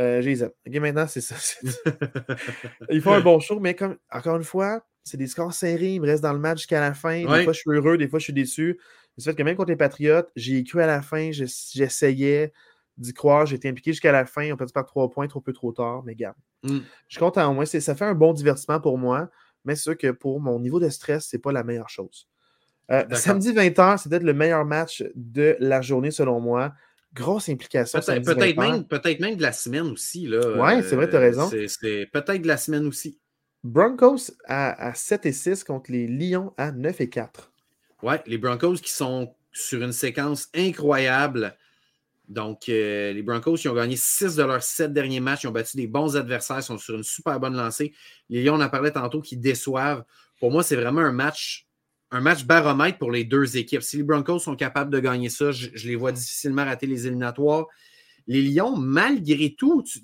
euh, 0.00 0.20
j'ai 0.20 0.30
les 0.30 0.42
OK, 0.42 0.52
maintenant, 0.66 1.06
c'est 1.06 1.20
ça. 1.20 1.36
ils 2.90 3.00
font 3.00 3.12
un 3.12 3.20
bon 3.20 3.40
show, 3.40 3.60
mais 3.60 3.74
comme, 3.74 3.96
encore 4.10 4.36
une 4.36 4.44
fois, 4.44 4.84
c'est 5.04 5.16
des 5.16 5.26
scores 5.26 5.54
serrés. 5.54 5.94
Ils 5.94 6.00
me 6.00 6.06
restent 6.06 6.22
dans 6.22 6.32
le 6.32 6.38
match 6.38 6.58
jusqu'à 6.58 6.80
la 6.80 6.94
fin. 6.94 7.20
Des 7.20 7.44
fois, 7.44 7.52
je 7.52 7.60
suis 7.60 7.70
heureux, 7.70 7.96
des 7.96 8.08
fois, 8.08 8.18
je 8.18 8.24
suis 8.24 8.32
déçu. 8.32 8.78
C'est 9.16 9.30
fait 9.30 9.36
que 9.36 9.42
même 9.42 9.56
contre 9.56 9.70
les 9.70 9.76
Patriotes, 9.76 10.28
j'ai 10.34 10.64
cru 10.64 10.82
à 10.82 10.86
la 10.86 11.00
fin, 11.00 11.30
j'essayais 11.30 12.52
d'y 12.96 13.12
croire, 13.12 13.46
j'ai 13.46 13.56
été 13.56 13.68
impliqué 13.68 13.92
jusqu'à 13.92 14.12
la 14.12 14.24
fin. 14.24 14.50
On 14.52 14.56
peut 14.56 14.66
pas 14.66 14.82
trois 14.82 15.08
points, 15.08 15.28
trop 15.28 15.40
peu, 15.40 15.52
trop 15.52 15.72
tard, 15.72 16.02
mais 16.04 16.14
garde. 16.14 16.36
Mm. 16.64 16.78
Je 17.08 17.18
compte 17.18 17.38
en 17.38 17.54
moins. 17.54 17.64
Ça 17.64 17.94
fait 17.94 18.04
un 18.04 18.14
bon 18.14 18.32
divertissement 18.32 18.80
pour 18.80 18.98
moi 18.98 19.30
mais 19.64 19.74
c'est 19.76 19.82
sûr 19.82 19.96
que 19.96 20.10
pour 20.10 20.40
mon 20.40 20.58
niveau 20.60 20.80
de 20.80 20.88
stress, 20.88 21.28
ce 21.28 21.36
n'est 21.36 21.40
pas 21.40 21.52
la 21.52 21.64
meilleure 21.64 21.88
chose. 21.88 22.28
Euh, 22.90 23.04
samedi 23.12 23.52
20h, 23.52 23.98
c'est 23.98 24.08
peut-être 24.10 24.24
le 24.24 24.34
meilleur 24.34 24.64
match 24.64 25.04
de 25.14 25.56
la 25.58 25.80
journée 25.80 26.10
selon 26.10 26.40
moi. 26.40 26.74
Grosse 27.14 27.48
implication. 27.48 28.00
Peut-être 28.00 28.56
même, 28.56 28.84
peut 28.84 29.00
même 29.20 29.36
de 29.36 29.42
la 29.42 29.52
semaine 29.52 29.86
aussi. 29.86 30.28
Oui, 30.28 30.82
c'est 30.82 30.96
vrai, 30.96 31.08
tu 31.08 31.16
as 31.16 31.20
raison. 31.20 31.48
C'est 31.48 32.08
peut-être 32.12 32.42
de 32.42 32.48
la 32.48 32.56
semaine 32.56 32.86
aussi. 32.86 33.18
Broncos 33.62 34.32
à, 34.46 34.92
7 34.94 35.26
et 35.26 35.32
6 35.32 35.64
contre 35.64 35.90
les 35.90 36.06
Lions 36.06 36.52
à 36.58 36.70
9 36.70 37.00
et 37.00 37.08
4. 37.08 37.50
Oui, 38.02 38.14
les 38.26 38.36
Broncos 38.36 38.74
qui 38.74 38.92
sont 38.92 39.34
sur 39.52 39.82
une 39.82 39.92
séquence 39.92 40.48
incroyable. 40.54 41.56
Donc, 42.28 42.68
euh, 42.68 43.12
les 43.12 43.22
Broncos, 43.22 43.56
qui 43.56 43.68
ont 43.68 43.74
gagné 43.74 43.96
6 43.96 44.36
de 44.36 44.42
leurs 44.42 44.62
7 44.62 44.92
derniers 44.92 45.20
matchs. 45.20 45.44
Ils 45.44 45.48
ont 45.48 45.52
battu 45.52 45.76
des 45.76 45.86
bons 45.86 46.16
adversaires, 46.16 46.62
sont 46.62 46.78
sur 46.78 46.94
une 46.94 47.02
super 47.02 47.38
bonne 47.38 47.54
lancée. 47.54 47.92
Les 48.30 48.42
Lions, 48.42 48.54
on 48.54 48.60
en 48.60 48.68
parlait 48.70 48.92
tantôt, 48.92 49.20
qui 49.20 49.36
déçoivent. 49.36 50.04
Pour 50.40 50.50
moi, 50.50 50.62
c'est 50.62 50.76
vraiment 50.76 51.02
un 51.02 51.12
match, 51.12 51.66
un 52.10 52.20
match 52.20 52.44
baromètre 52.44 52.98
pour 52.98 53.10
les 53.10 53.24
deux 53.24 53.56
équipes. 53.58 53.82
Si 53.82 53.98
les 53.98 54.02
Broncos 54.02 54.38
sont 54.38 54.56
capables 54.56 54.90
de 54.90 55.00
gagner 55.00 55.28
ça, 55.28 55.52
je, 55.52 55.68
les 55.86 55.96
vois 55.96 56.12
difficilement 56.12 56.64
rater 56.64 56.86
les 56.86 57.06
éliminatoires. 57.06 57.66
Les 58.26 58.40
Lions, 58.40 58.74
malgré 58.74 59.54
tout, 59.54 59.82
tu 59.82 60.00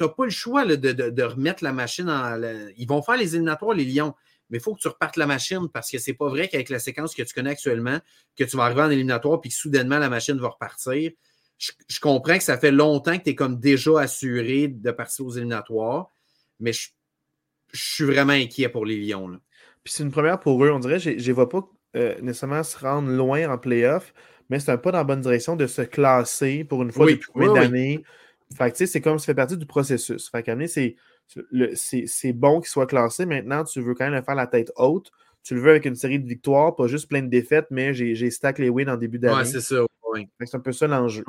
n'as 0.00 0.08
pas 0.08 0.24
le 0.24 0.30
choix 0.30 0.64
de, 0.64 1.22
remettre 1.22 1.62
la 1.62 1.72
machine 1.72 2.10
en. 2.10 2.40
Ils 2.76 2.88
vont 2.88 3.02
faire 3.02 3.16
les 3.16 3.34
éliminatoires, 3.34 3.74
les 3.74 3.84
Lions 3.84 4.14
mais 4.48 4.58
il 4.58 4.60
faut 4.60 4.74
que 4.74 4.80
tu 4.80 4.88
repartes 4.88 5.16
la 5.16 5.26
machine 5.26 5.68
parce 5.72 5.90
que 5.90 5.98
c'est 5.98 6.14
pas 6.14 6.28
vrai 6.28 6.48
qu'avec 6.48 6.68
la 6.68 6.78
séquence 6.78 7.14
que 7.14 7.22
tu 7.22 7.34
connais 7.34 7.50
actuellement, 7.50 7.98
que 8.36 8.44
tu 8.44 8.56
vas 8.56 8.64
arriver 8.64 8.82
en 8.82 8.90
éliminatoire 8.90 9.40
puis 9.40 9.50
que 9.50 9.56
soudainement 9.56 9.98
la 9.98 10.08
machine 10.08 10.38
va 10.38 10.48
repartir 10.48 11.10
je, 11.58 12.00
comprends 12.00 12.36
que 12.36 12.44
ça 12.44 12.58
fait 12.58 12.70
longtemps 12.70 13.16
que 13.16 13.24
tu 13.24 13.30
es 13.30 13.34
comme 13.34 13.58
déjà 13.58 14.00
assuré 14.00 14.68
de 14.68 14.90
partir 14.90 15.26
aux 15.26 15.30
éliminatoires, 15.30 16.10
mais 16.60 16.72
je, 16.72 16.88
suis 17.72 18.04
vraiment 18.04 18.32
inquiet 18.32 18.68
pour 18.68 18.86
les 18.86 18.96
Lions. 18.96 19.38
Puis 19.84 19.92
c'est 19.92 20.02
une 20.02 20.10
première 20.10 20.40
pour 20.40 20.64
eux. 20.64 20.70
On 20.70 20.78
dirait, 20.78 20.98
je 20.98 21.10
ne 21.10 21.32
vois 21.34 21.48
pas 21.48 21.68
euh, 21.96 22.14
nécessairement 22.22 22.62
se 22.62 22.78
rendre 22.78 23.10
loin 23.10 23.50
en 23.50 23.58
playoff, 23.58 24.14
mais 24.48 24.60
c'est 24.60 24.70
un 24.70 24.78
pas 24.78 24.92
dans 24.92 24.98
la 24.98 25.04
bonne 25.04 25.20
direction 25.20 25.56
de 25.56 25.66
se 25.66 25.82
classer 25.82 26.64
pour 26.64 26.82
une 26.82 26.92
fois 26.92 27.06
depuis 27.06 27.28
combien 27.32 27.52
d'années. 27.52 28.02
Fait 28.56 28.70
que, 28.70 28.86
c'est 28.86 29.00
comme 29.00 29.18
ça 29.18 29.26
fait 29.26 29.34
partie 29.34 29.56
du 29.56 29.66
processus. 29.66 30.30
Fait 30.30 30.42
que, 30.42 30.66
c'est 31.74 32.32
bon 32.32 32.60
qu'il 32.60 32.68
soit 32.68 32.86
classé. 32.86 33.26
Maintenant, 33.26 33.64
tu 33.64 33.80
veux 33.80 33.94
quand 33.94 34.08
même 34.08 34.22
faire 34.22 34.36
la 34.36 34.46
tête 34.46 34.72
haute. 34.76 35.10
Tu 35.42 35.54
le 35.54 35.60
veux 35.60 35.70
avec 35.70 35.84
une 35.84 35.96
série 35.96 36.18
de 36.18 36.26
victoires, 36.26 36.74
pas 36.74 36.86
juste 36.86 37.08
plein 37.08 37.22
de 37.22 37.28
défaites, 37.28 37.66
mais 37.70 37.92
j'ai 37.94 38.30
stack 38.30 38.58
les 38.58 38.68
wins 38.68 38.88
en 38.88 38.96
début 38.96 39.18
d'année. 39.18 39.36
Ouais, 39.36 39.44
c'est 39.44 39.60
ça. 39.60 39.84
C'est 40.44 40.56
un 40.56 40.60
peu 40.60 40.72
ça 40.72 40.86
l'enjeu. 40.86 41.24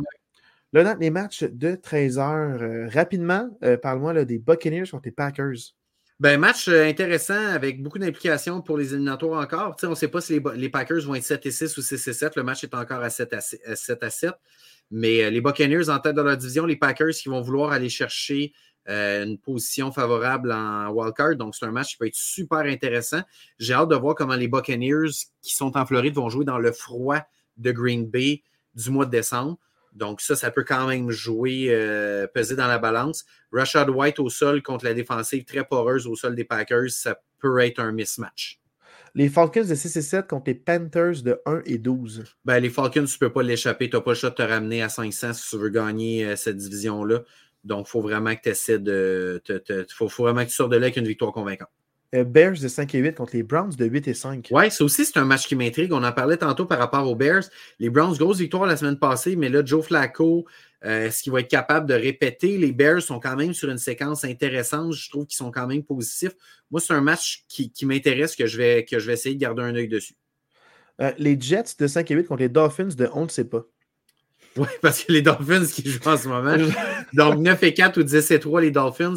Là, 0.73 0.83
dans 0.83 0.99
les 0.99 1.09
matchs 1.09 1.43
de 1.43 1.75
13 1.75 2.19
heures, 2.19 2.61
euh, 2.61 2.87
rapidement, 2.89 3.49
euh, 3.63 3.77
parle-moi 3.77 4.25
des 4.25 4.37
Buccaneers 4.37 4.89
contre 4.91 5.05
les 5.05 5.11
Packers. 5.11 5.73
Ben, 6.19 6.39
match 6.39 6.67
euh, 6.67 6.85
intéressant 6.85 7.47
avec 7.47 7.81
beaucoup 7.81 7.99
d'implications 7.99 8.61
pour 8.61 8.77
les 8.77 8.93
éliminatoires 8.93 9.41
encore. 9.41 9.77
on 9.83 9.89
ne 9.89 9.95
sait 9.95 10.07
pas 10.09 10.19
si 10.19 10.41
les, 10.55 10.69
Packers 10.69 11.01
vont 11.03 11.15
être 11.15 11.23
7 11.23 11.45
et 11.45 11.51
6 11.51 11.77
ou 11.77 11.81
6 11.81 12.07
et 12.07 12.13
7. 12.13 12.35
Le 12.35 12.43
match 12.43 12.63
est 12.63 12.73
encore 12.73 13.01
à 13.01 13.09
7 13.09 13.33
à 13.33 13.41
7. 13.41 14.03
À 14.03 14.09
7, 14.09 14.31
Mais 14.91 15.29
les 15.31 15.39
Buccaneers 15.39 15.89
en 15.89 15.99
tête 15.99 16.15
de 16.15 16.21
leur 16.21 16.35
division, 16.35 16.65
les 16.65 16.75
Packers 16.75 17.11
qui 17.11 17.29
vont 17.29 17.41
vouloir 17.41 17.71
aller 17.71 17.89
chercher 17.89 18.51
une 18.89 19.37
position 19.37 19.91
favorable 19.91 20.51
en 20.53 20.89
wildcard. 20.89 21.35
Donc, 21.35 21.55
c'est 21.55 21.65
un 21.65 21.71
match 21.71 21.91
qui 21.91 21.97
peut 21.97 22.07
être 22.07 22.15
super 22.15 22.59
intéressant. 22.59 23.21
J'ai 23.59 23.73
hâte 23.73 23.89
de 23.89 23.95
voir 23.95 24.15
comment 24.15 24.35
les 24.35 24.47
Buccaneers 24.47 25.11
qui 25.41 25.53
sont 25.53 25.77
en 25.77 25.85
Floride 25.85 26.15
vont 26.15 26.29
jouer 26.29 26.45
dans 26.45 26.57
le 26.57 26.71
froid 26.71 27.19
de 27.57 27.71
Green 27.71 28.07
Bay 28.07 28.43
du 28.77 28.91
mois 28.91 29.05
de 29.05 29.11
décembre. 29.11 29.57
Donc, 29.93 30.21
ça, 30.21 30.35
ça 30.35 30.51
peut 30.51 30.63
quand 30.63 30.87
même 30.87 31.09
jouer, 31.09 31.67
euh, 31.69 32.27
peser 32.27 32.55
dans 32.55 32.67
la 32.67 32.77
balance. 32.77 33.25
Rashad 33.51 33.89
White 33.89 34.19
au 34.19 34.29
sol 34.29 34.61
contre 34.61 34.85
la 34.85 34.93
défensive 34.93 35.43
très 35.43 35.65
poreuse 35.65 36.05
au 36.05 36.15
sol 36.15 36.35
des 36.35 36.45
Packers, 36.45 36.91
ça 36.91 37.19
peut 37.39 37.59
être 37.59 37.79
un 37.79 37.91
mismatch. 37.91 38.61
Les 39.15 39.29
Falcons 39.29 39.65
de 39.67 39.73
6 39.73 39.95
et 39.95 40.01
7 40.03 40.27
contre 40.27 40.43
les 40.47 40.53
Panthers 40.53 41.23
de 41.23 41.41
1 41.47 41.61
et 41.65 41.79
12. 41.79 42.25
Ben, 42.45 42.59
les 42.59 42.69
Falcons, 42.69 43.05
tu 43.05 43.15
ne 43.15 43.19
peux 43.19 43.31
pas 43.31 43.41
l'échapper. 43.41 43.89
Tu 43.89 43.95
n'as 43.95 44.01
pas 44.01 44.11
le 44.11 44.15
choix 44.15 44.29
de 44.29 44.35
te 44.35 44.43
ramener 44.43 44.83
à 44.83 44.89
500 44.89 45.33
si 45.33 45.49
tu 45.49 45.57
veux 45.57 45.69
gagner 45.69 46.25
euh, 46.25 46.35
cette 46.35 46.57
division-là. 46.57 47.23
Donc, 47.63 47.87
il 47.87 47.89
faut 47.89 48.01
vraiment 48.01 48.35
que 48.35 48.41
tu 48.41 48.49
essaies 48.49 48.79
de. 48.79 49.41
Il 49.49 49.85
faut, 49.89 50.07
vraiment 50.07 50.43
que 50.43 50.49
tu 50.49 50.55
sortes 50.55 50.71
de 50.71 50.77
là 50.77 50.85
avec 50.85 50.97
une 50.97 51.07
victoire 51.07 51.31
convaincante. 51.31 51.69
Euh, 52.15 52.23
Bears 52.23 52.59
de 52.61 52.69
5 52.69 52.95
et 52.95 52.99
8 52.99 53.15
contre 53.15 53.35
les 53.35 53.43
Browns 53.43 53.75
de 53.75 53.85
8 53.85 54.07
et 54.07 54.13
5. 54.13 54.47
Oui, 54.51 54.71
ça 54.71 54.83
aussi, 54.83 55.03
c'est 55.03 55.17
un 55.17 55.25
match 55.25 55.45
qui 55.45 55.55
m'intrigue. 55.55 55.91
On 55.91 56.03
en 56.03 56.11
parlait 56.13 56.37
tantôt 56.37 56.65
par 56.65 56.79
rapport 56.79 57.05
aux 57.09 57.15
Bears. 57.15 57.43
Les 57.79 57.89
Browns, 57.89 58.15
grosse 58.15 58.37
victoire 58.39 58.65
la 58.65 58.77
semaine 58.77 58.97
passée, 58.97 59.35
mais 59.35 59.49
là, 59.49 59.61
Joe 59.65 59.85
Flacco, 59.85 60.45
euh, 60.85 61.07
est-ce 61.07 61.23
qu'il 61.23 61.33
va 61.33 61.41
être 61.41 61.49
capable 61.49 61.85
de 61.85 61.93
répéter? 61.93 62.57
Les 62.57 62.71
Bears 62.71 63.01
sont 63.01 63.19
quand 63.19 63.35
même 63.35 63.53
sur 63.53 63.69
une 63.69 63.77
séquence 63.77 64.23
intéressante. 64.23 64.93
Je 64.93 65.09
trouve 65.09 65.25
qu'ils 65.25 65.35
sont 65.35 65.51
quand 65.51 65.67
même 65.67 65.83
positifs. 65.83 66.31
Moi, 66.71 66.79
c'est 66.79 66.93
un 66.93 67.01
match 67.01 67.43
qui, 67.49 67.71
m'intéresse 67.83 68.37
que, 68.37 68.45
je 68.45 68.57
vais, 68.57 68.85
que 68.85 68.99
je 68.99 69.07
vais 69.07 69.13
essayer 69.13 69.35
de 69.35 69.41
garder 69.41 69.63
un 69.63 69.75
œil 69.75 69.89
dessus. 69.89 70.15
Euh, 71.01 71.11
les 71.17 71.39
Jets 71.39 71.75
de 71.77 71.87
5 71.87 72.09
et 72.09 72.15
8 72.15 72.23
contre 72.23 72.41
les 72.41 72.49
Dolphins 72.49 72.89
de 72.97 73.09
on 73.13 73.25
ne 73.25 73.29
sait 73.29 73.45
pas. 73.45 73.65
Oui, 74.55 74.67
parce 74.81 75.03
que 75.03 75.11
les 75.11 75.21
Dolphins 75.21 75.65
qui 75.65 75.89
jouent 75.89 76.07
en 76.07 76.17
ce 76.17 76.27
moment. 76.27 76.55
Donc 77.13 77.39
9 77.39 77.63
et 77.63 77.73
4 77.73 77.97
ou 77.99 78.03
10 78.03 78.31
et 78.31 78.39
3, 78.39 78.61
les 78.61 78.71
Dolphins. 78.71 79.15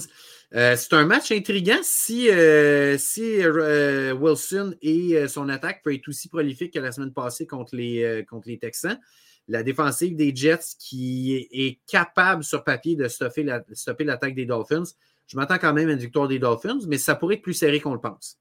Euh, 0.54 0.74
c'est 0.76 0.92
un 0.94 1.04
match 1.04 1.30
intriguant 1.30 1.78
si, 1.82 2.28
euh, 2.28 2.98
si 2.98 3.40
euh, 3.40 4.12
Wilson 4.14 4.74
et 4.82 5.28
son 5.28 5.48
attaque 5.48 5.82
peut 5.84 5.94
être 5.94 6.08
aussi 6.08 6.28
prolifique 6.28 6.74
que 6.74 6.80
la 6.80 6.90
semaine 6.90 7.12
passée 7.12 7.46
contre 7.46 7.76
les, 7.76 8.24
contre 8.28 8.48
les 8.48 8.58
Texans. 8.58 8.98
La 9.46 9.62
défensive 9.62 10.16
des 10.16 10.34
Jets 10.34 10.76
qui 10.78 11.48
est 11.50 11.80
capable 11.86 12.44
sur 12.44 12.64
papier 12.64 12.96
de 12.96 13.08
stopper, 13.08 13.44
l'attaque 13.44 14.34
des 14.34 14.46
Dolphins. 14.46 14.84
Je 15.26 15.36
m'attends 15.36 15.58
quand 15.58 15.72
même 15.72 15.88
à 15.88 15.92
une 15.92 15.98
victoire 15.98 16.28
des 16.28 16.38
Dolphins, 16.38 16.80
mais 16.88 16.98
ça 16.98 17.14
pourrait 17.14 17.36
être 17.36 17.42
plus 17.42 17.54
serré 17.54 17.80
qu'on 17.80 17.94
le 17.94 18.00
pense. 18.00 18.38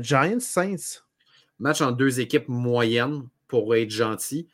Giants, 0.00 0.40
Saints. 0.40 1.02
Match 1.58 1.80
en 1.80 1.92
deux 1.92 2.20
équipes 2.20 2.48
moyennes 2.48 3.26
pour 3.46 3.74
être 3.74 3.90
gentil. 3.90 4.48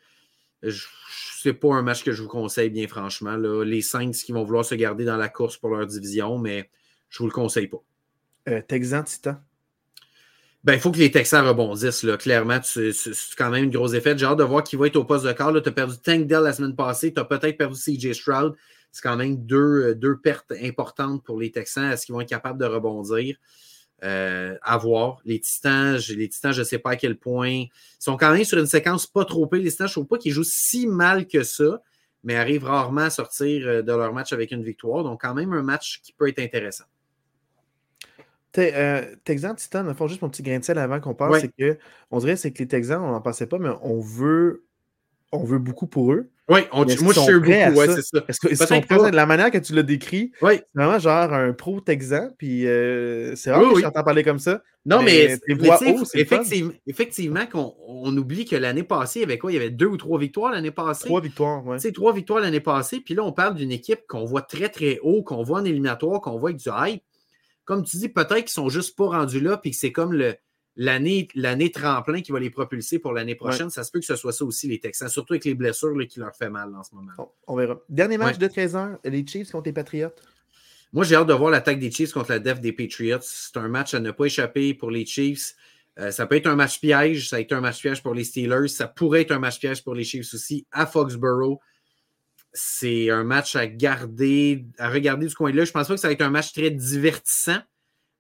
Ce 0.63 1.49
n'est 1.49 1.55
pas 1.55 1.75
un 1.75 1.83
match 1.83 2.03
que 2.03 2.13
je 2.13 2.23
vous 2.23 2.29
conseille, 2.29 2.71
bien 2.71 2.89
franchement. 2.89 3.37
Les 3.37 3.83
Saints 3.83 4.11
qui 4.11 4.33
vont 4.33 4.43
vouloir 4.43 4.65
se 4.65 4.75
garder 4.75 5.05
dans 5.05 5.17
la 5.17 5.29
course 5.29 5.59
pour 5.59 5.71
leur 5.71 5.87
division, 5.87 6.39
mais 6.39 6.71
je 7.15 7.23
ne 7.23 7.29
vous 7.29 7.29
le 7.29 7.33
conseille 7.33 7.69
pas. 7.69 7.83
Euh, 8.49 8.61
Texan 8.67 9.05
Titan. 9.05 9.37
Ben, 10.65 10.75
il 10.75 10.81
faut 10.81 10.91
que 10.91 10.99
les 10.99 11.13
Texans 11.13 11.47
rebondissent. 11.47 12.03
Là. 12.03 12.17
Clairement, 12.17 12.59
c'est 12.63 12.91
quand 13.39 13.51
même 13.51 13.65
une 13.65 13.71
grosse 13.71 13.93
effet. 13.95 14.19
J'ai 14.19 14.27
hâte 14.27 14.39
de 14.39 14.45
voir 14.45 14.65
qui 14.65 14.75
va 14.75 14.89
être 14.89 14.97
au 14.97 15.05
poste 15.05 15.25
de 15.25 15.33
quart. 15.33 15.53
Tu 15.63 15.69
as 15.69 15.73
perdu 15.73 15.95
Tank 16.03 16.27
Dell 16.27 16.43
la 16.43 16.53
semaine 16.53 16.75
passée. 16.75 17.13
Tu 17.13 17.21
as 17.21 17.25
peut-être 17.25 17.57
perdu 17.57 17.79
CJ 17.79 18.15
Stroud. 18.15 18.55
C'est 18.91 19.03
quand 19.03 19.17
même 19.17 19.37
deux, 19.37 19.91
euh, 19.91 19.95
deux, 19.95 20.17
pertes 20.19 20.53
importantes 20.61 21.23
pour 21.23 21.39
les 21.39 21.53
Texans. 21.53 21.93
Est-ce 21.93 22.07
qu'ils 22.07 22.15
vont 22.15 22.21
être 22.21 22.29
capables 22.29 22.59
de 22.59 22.65
rebondir? 22.65 23.37
Euh, 24.03 24.57
à 24.63 24.77
voir. 24.77 25.21
Les 25.25 25.39
Titans, 25.39 25.99
les 26.17 26.29
Titans, 26.29 26.53
je 26.53 26.61
ne 26.61 26.65
sais 26.65 26.79
pas 26.79 26.91
à 26.91 26.97
quel 26.97 27.17
point. 27.17 27.49
Ils 27.49 27.71
sont 28.01 28.17
quand 28.17 28.33
même 28.33 28.45
sur 28.45 28.59
une 28.59 28.67
séquence 28.67 29.07
pas 29.07 29.25
trop 29.25 29.47
pire. 29.47 29.61
Les 29.61 29.71
Titans, 29.71 29.87
je 29.87 29.93
ne 29.93 29.95
trouve 29.95 30.07
pas 30.07 30.19
qu'ils 30.19 30.33
jouent 30.33 30.43
si 30.45 30.89
mal 30.89 31.29
que 31.29 31.45
ça, 31.45 31.81
mais 32.25 32.35
arrivent 32.35 32.65
rarement 32.65 33.03
à 33.03 33.11
sortir 33.11 33.85
de 33.85 33.93
leur 33.93 34.13
match 34.13 34.33
avec 34.33 34.51
une 34.51 34.65
victoire. 34.65 35.05
Donc, 35.05 35.21
quand 35.21 35.35
même, 35.35 35.53
un 35.53 35.63
match 35.63 36.01
qui 36.03 36.13
peut 36.13 36.29
être 36.29 36.41
intéressant. 36.41 36.85
Euh, 38.59 39.03
Texans, 39.25 39.57
Titan, 39.57 39.93
fond, 39.95 40.07
juste 40.07 40.23
mon 40.23 40.29
petit 40.29 40.43
grain 40.43 40.59
de 40.59 40.65
sel 40.65 40.79
avant 40.79 41.01
qu'on 41.01 41.15
parle, 41.15 41.41
c'est 41.41 41.51
que 41.57 41.79
on 42.11 42.19
dirait 42.19 42.37
c'est 42.37 42.53
que 42.53 42.59
les 42.59 42.69
Texans, 42.69 43.03
on 43.03 43.11
n'en 43.11 43.21
pensait 43.21 43.47
pas, 43.47 43.59
mais 43.59 43.71
on 43.83 44.01
veut, 44.01 44.65
on 45.33 45.45
veut 45.45 45.59
beaucoup 45.59 45.87
pour 45.87 46.13
eux. 46.13 46.31
Oui, 46.51 46.61
moi 46.75 46.85
je 46.87 47.21
suis 47.21 47.41
beaucoup, 47.41 47.49
ouais, 47.79 47.87
c'est 47.89 48.03
ça. 48.03 48.23
Est-ce 48.29 48.39
qu'ils 48.39 48.57
sont 48.57 48.81
prêts, 48.83 49.11
la 49.11 49.25
manière 49.25 49.51
que 49.51 49.57
tu 49.57 49.75
l'as 49.75 49.83
décrit, 49.83 50.31
c'est 50.41 50.65
vraiment 50.75 50.99
genre 50.99 51.33
un 51.33 51.53
pro-Texan, 51.53 52.31
puis 52.37 52.67
euh, 52.67 53.35
c'est 53.35 53.51
rare 53.51 53.73
que 53.73 53.81
j'entends 53.81 54.05
parler 54.05 54.23
comme 54.23 54.39
ça. 54.39 54.63
Non, 54.87 55.03
mais, 55.03 55.39
effectivement, 55.49 56.75
effectivement 56.87 57.47
qu'on 57.47 57.75
on 57.89 58.15
oublie 58.19 58.45
que 58.45 58.57
l'année 58.57 58.83
passée, 58.83 59.21
il 59.21 59.23
y 59.23 59.25
avait 59.25 59.39
quoi? 59.39 59.51
Il 59.51 59.55
y 59.55 59.57
avait 59.57 59.71
deux 59.71 59.87
ou 59.87 59.97
trois 59.97 60.19
victoires 60.19 60.53
l'année 60.53 60.71
passée. 60.71 61.07
Trois 61.07 61.23
victoires, 61.23 61.67
oui. 61.67 61.93
trois 61.93 62.13
victoires 62.13 62.41
l'année 62.41 62.61
passée, 62.61 63.01
puis 63.01 63.15
là, 63.15 63.25
on 63.25 63.33
parle 63.33 63.55
d'une 63.55 63.73
équipe 63.73 64.01
qu'on 64.07 64.27
voit 64.27 64.43
très, 64.43 64.69
très 64.69 64.99
haut, 65.03 65.23
qu'on 65.23 65.43
voit 65.43 65.61
en 65.61 65.65
éliminatoire, 65.65 66.21
qu'on 66.21 66.39
voit 66.39 66.51
avec 66.51 66.61
du 66.61 66.69
hype 66.69 67.03
comme 67.65 67.85
tu 67.85 67.97
dis, 67.97 68.09
peut-être 68.09 68.41
qu'ils 68.41 68.49
sont 68.51 68.69
juste 68.69 68.97
pas 68.97 69.07
rendus 69.07 69.41
là, 69.41 69.57
puis 69.57 69.71
que 69.71 69.77
c'est 69.77 69.93
comme 69.93 70.13
l'année, 70.77 71.29
l'année 71.35 71.71
tremplin 71.71 72.21
qui 72.21 72.33
va 72.33 72.41
les 72.41 72.51
propulser 72.51 72.99
pour 72.99 73.13
l'année 73.13 73.35
prochaine. 73.35 73.71
Ça 73.71 73.85
se 73.85 73.91
peut 73.91 74.01
que 74.01 74.07
ce 74.07 74.17
soit 74.17 74.33
ça 74.33 74.45
aussi, 74.45 74.69
les 74.69 74.81
Texans, 74.81 75.09
surtout 75.09 75.35
avec 75.35 75.45
les 75.45 75.55
blessures 75.55 75.95
qui 76.09 76.21
leur 76.21 76.35
fait 76.35 76.51
mal 76.51 76.75
en 76.75 76.83
ce 76.83 76.95
moment. 76.95 77.13
On, 77.47 77.57
verra. 77.57 77.81
Dernier 77.89 78.19
match 78.19 78.39
de 78.39 78.47
13 78.47 78.75
h 78.75 78.99
les 79.05 79.27
Chiefs 79.27 79.51
contre 79.51 79.67
les 79.67 79.73
Patriots. 79.73 80.13
Moi, 80.93 81.05
j'ai 81.05 81.17
hâte 81.17 81.27
de 81.27 81.35
voir 81.35 81.51
l'attaque 81.51 81.81
des 81.81 81.91
Chiefs 81.91 82.13
contre 82.13 82.31
la 82.31 82.39
def 82.39 82.61
des 82.61 82.73
Patriots. 82.73 83.19
C'est 83.23 83.57
un 83.57 83.69
match 83.69 83.95
à 83.95 84.01
ne 84.01 84.13
pas 84.13 84.27
échapper 84.27 84.75
pour 84.75 84.91
les 84.91 85.05
Chiefs. 85.05 85.55
Euh, 85.99 86.11
ça 86.11 86.27
peut 86.27 86.37
être 86.37 86.47
un 86.47 86.55
match 86.55 86.81
piège. 86.81 87.29
Ça 87.29 87.37
a 87.37 87.41
été 87.41 87.55
un 87.55 87.61
match 87.61 87.81
piège 87.81 88.03
pour 88.03 88.15
les 88.15 88.25
Steelers. 88.25 88.69
Ça 88.69 88.87
pourrait 88.87 89.23
être 89.23 89.33
un 89.33 89.39
match 89.39 89.59
piège 89.59 89.83
pour 89.83 89.95
les 89.95 90.05
Chiefs 90.05 90.33
aussi 90.35 90.67
à 90.71 90.87
Foxborough 90.87 91.59
c'est 92.55 93.11
un 93.11 93.25
match 93.25 93.57
à 93.57 93.67
garder, 93.67 94.65
à 94.79 94.89
regarder 94.89 95.27
du 95.27 95.35
coin 95.35 95.51
de 95.51 95.57
l'œil. 95.57 95.67
Je 95.67 95.73
pense 95.73 95.89
pas 95.89 95.95
que 95.95 96.01
ça 96.01 96.09
va 96.09 96.13
être 96.13 96.23
un 96.23 96.31
match 96.31 96.53
très 96.53 96.71
divertissant, 96.71 97.59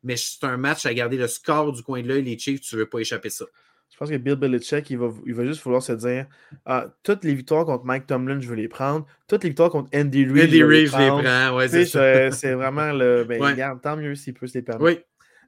mais 0.02 0.16
c'est 0.16 0.44
un 0.44 0.56
match 0.56 0.84
à 0.84 0.92
garder 0.92 1.16
le 1.16 1.28
score 1.28 1.72
du 1.72 1.82
coin 1.82 2.02
de 2.02 2.08
l'œil. 2.08 2.22
Les 2.22 2.36
Chiefs, 2.36 2.60
tu 2.60 2.74
ne 2.74 2.80
veux 2.80 2.88
pas 2.88 2.98
échapper 2.98 3.30
ça. 3.30 3.46
Je 3.94 3.96
pense 3.96 4.10
que 4.10 4.16
Bill 4.16 4.34
Belichick, 4.34 4.90
il 4.90 4.98
va, 4.98 5.08
il 5.24 5.34
va 5.34 5.44
juste 5.44 5.62
vouloir 5.62 5.80
se 5.80 5.92
dire 5.92 6.26
ah, 6.66 6.86
toutes 7.04 7.22
les 7.22 7.32
victoires 7.32 7.64
contre 7.64 7.84
Mike 7.84 8.08
Tomlin, 8.08 8.40
je 8.40 8.48
veux 8.48 8.56
les 8.56 8.66
prendre. 8.66 9.06
Toutes 9.28 9.44
les 9.44 9.50
victoires 9.50 9.70
contre 9.70 9.88
Andy 9.96 10.24
Reid, 10.24 10.48
Andy 10.48 10.58
je 10.58 10.64
les 10.64 10.86
prends. 10.86 11.56
Ouais, 11.56 11.68
c'est 11.68 12.52
vraiment 12.54 12.92
le. 12.92 13.22
Ben, 13.22 13.40
regarde, 13.40 13.80
tant 13.80 13.96
mieux 13.96 14.16
s'il 14.16 14.34
peut 14.34 14.48
se 14.48 14.54
les 14.58 14.62
permettre. 14.62 14.84
Oui. 14.84 14.98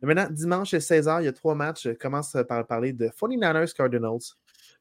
Maintenant, 0.03 0.29
dimanche 0.31 0.75
à 0.75 0.79
16h, 0.79 1.23
il 1.23 1.25
y 1.25 1.29
a 1.29 1.33
trois 1.33 1.57
matchs. 1.57 1.85
Je 1.85 1.91
commence 1.91 2.37
par 2.49 2.65
parler 2.67 2.93
de 2.93 3.09
49ers 3.09 3.75
Cardinals. 3.75 4.21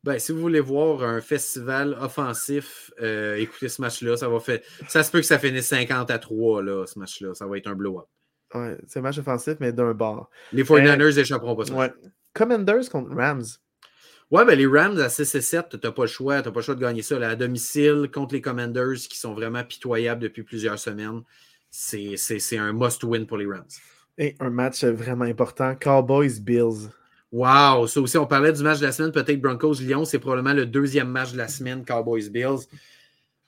Ben, 0.05 0.19
si 0.19 0.31
vous 0.31 0.39
voulez 0.39 0.59
voir 0.59 1.01
un 1.01 1.19
festival 1.19 1.97
offensif, 1.99 2.91
euh, 3.01 3.37
écoutez 3.37 3.69
ce 3.69 3.81
match-là. 3.81 4.15
Ça 4.15 4.29
va 4.29 4.39
faire. 4.39 4.59
Ça 4.87 5.01
se 5.01 5.09
peut 5.09 5.17
que 5.17 5.25
ça 5.25 5.39
finisse 5.39 5.69
50 5.69 6.11
à 6.11 6.19
3, 6.19 6.61
là, 6.61 6.85
ce 6.85 6.99
match-là. 6.99 7.33
Ça 7.33 7.47
va 7.47 7.57
être 7.57 7.65
un 7.65 7.73
blow-up. 7.73 8.05
Ouais, 8.53 8.77
c'est 8.85 8.99
un 8.99 9.01
match 9.01 9.17
offensif, 9.17 9.55
mais 9.59 9.73
d'un 9.73 9.95
bord. 9.95 10.29
Les 10.53 10.63
49ers 10.63 11.15
n'échapperont 11.15 11.55
pas 11.55 11.65
ça. 11.65 11.73
Ouais. 11.73 11.91
Commanders 12.33 12.87
contre 12.91 13.15
Rams. 13.15 13.45
Ouais, 14.29 14.45
ben 14.45 14.55
les 14.55 14.67
Rams 14.67 14.99
à 14.99 15.09
6 15.09 15.33
et 15.33 15.41
7, 15.41 15.69
tu 15.69 15.77
n'as 15.83 15.91
pas 15.91 16.03
le 16.03 16.07
choix. 16.07 16.43
Tu 16.43 16.51
pas 16.51 16.59
le 16.59 16.63
choix 16.63 16.75
de 16.75 16.81
gagner 16.81 17.01
ça 17.01 17.17
à 17.27 17.35
domicile 17.35 18.07
contre 18.13 18.35
les 18.35 18.41
Commanders 18.41 18.99
qui 19.09 19.17
sont 19.17 19.33
vraiment 19.33 19.63
pitoyables 19.63 20.21
depuis 20.21 20.43
plusieurs 20.43 20.77
semaines. 20.77 21.23
C'est 21.71 22.57
un 22.59 22.73
must-win 22.73 23.25
pour 23.25 23.37
les 23.37 23.47
Rams. 23.47 23.65
Et 24.19 24.35
un 24.39 24.51
match 24.51 24.83
vraiment 24.83 25.25
important. 25.25 25.73
Cowboys-Bills. 25.73 26.91
Wow! 27.35 27.85
Ça 27.87 27.99
aussi, 27.99 28.17
on 28.17 28.25
parlait 28.25 28.53
du 28.53 28.63
match 28.63 28.79
de 28.79 28.85
la 28.85 28.93
semaine, 28.93 29.11
peut-être 29.11 29.41
Broncos-Lyon. 29.41 30.05
C'est 30.05 30.19
probablement 30.19 30.53
le 30.53 30.65
deuxième 30.65 31.09
match 31.09 31.33
de 31.33 31.37
la 31.37 31.49
semaine, 31.49 31.83
Cowboys-Bills. 31.83 32.69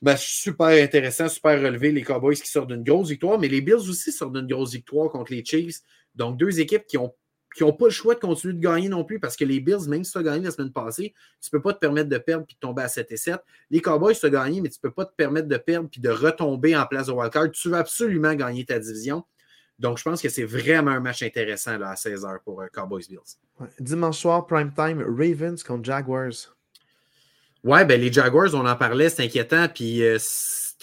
Ben, 0.02 0.18
super 0.18 0.84
intéressant, 0.84 1.30
super 1.30 1.62
relevé. 1.62 1.94
Les 1.94 2.04
Cowboys 2.04 2.36
qui 2.36 2.50
sortent 2.50 2.68
d'une 2.68 2.84
grosse 2.84 3.12
victoire, 3.12 3.40
mais 3.40 3.48
les 3.48 3.62
Bills 3.62 3.90
aussi 3.90 4.12
sortent 4.12 4.34
d'une 4.34 4.46
grosse 4.46 4.74
victoire 4.74 5.10
contre 5.10 5.32
les 5.32 5.42
Chiefs. 5.46 5.80
Donc, 6.16 6.38
deux 6.38 6.60
équipes 6.60 6.86
qui 6.86 6.98
n'ont 6.98 7.14
qui 7.56 7.64
pas 7.64 7.86
le 7.86 7.90
choix 7.90 8.14
de 8.14 8.20
continuer 8.20 8.56
de 8.56 8.60
gagner 8.60 8.90
non 8.90 9.06
plus 9.06 9.22
parce 9.22 9.38
que 9.38 9.46
les 9.46 9.62
Bills, 9.62 9.88
même 9.88 10.04
si 10.04 10.12
tu 10.12 10.18
as 10.18 10.24
gagné 10.24 10.44
la 10.44 10.52
semaine 10.52 10.74
passée, 10.74 11.14
tu 11.42 11.48
ne 11.48 11.58
peux 11.58 11.62
pas 11.62 11.72
te 11.72 11.80
permettre 11.80 12.10
de 12.10 12.18
perdre 12.18 12.44
et 12.44 12.54
de 12.54 12.60
tomber 12.60 12.84
à 12.84 12.90
7 12.90 13.10
et 13.14 13.18
7. 13.18 13.40
Les 13.72 13.80
Cowboys, 13.80 14.16
tu 14.20 14.26
as 14.26 14.30
gagné, 14.30 14.60
mais 14.60 14.68
tu 14.68 14.80
ne 14.84 14.90
peux 14.90 14.94
pas 14.94 15.06
te 15.06 15.16
permettre 15.16 15.48
de 15.48 15.56
perdre 15.56 15.88
puis 15.90 16.02
de 16.02 16.10
retomber 16.10 16.76
en 16.76 16.86
place 16.86 17.08
de 17.08 17.14
wildcard. 17.14 17.52
Tu 17.52 17.70
veux 17.70 17.78
absolument 17.78 18.34
gagner 18.34 18.66
ta 18.66 18.80
division. 18.80 19.24
Donc, 19.80 20.00
je 20.00 20.04
pense 20.04 20.22
que 20.22 20.30
c'est 20.30 20.44
vraiment 20.44 20.92
un 20.92 21.00
match 21.00 21.22
intéressant 21.22 21.78
là, 21.78 21.90
à 21.90 21.94
16h 21.94 22.40
pour 22.44 22.62
euh, 22.62 22.68
Cowboys 22.74 23.08
Bills. 23.08 23.70
Dimanche 23.80 24.18
soir, 24.18 24.48
prime 24.48 24.74
time, 24.74 25.02
Ravens 25.02 25.62
contre 25.64 25.86
Jaguars. 25.86 26.56
Ouais, 27.64 27.86
ben 27.86 28.00
les 28.00 28.12
Jaguars, 28.12 28.54
on 28.54 28.66
en 28.66 28.76
parlait, 28.76 29.10
c'est 29.10 29.24
inquiétant. 29.24 29.68
Puis 29.68 30.04
euh, 30.04 30.18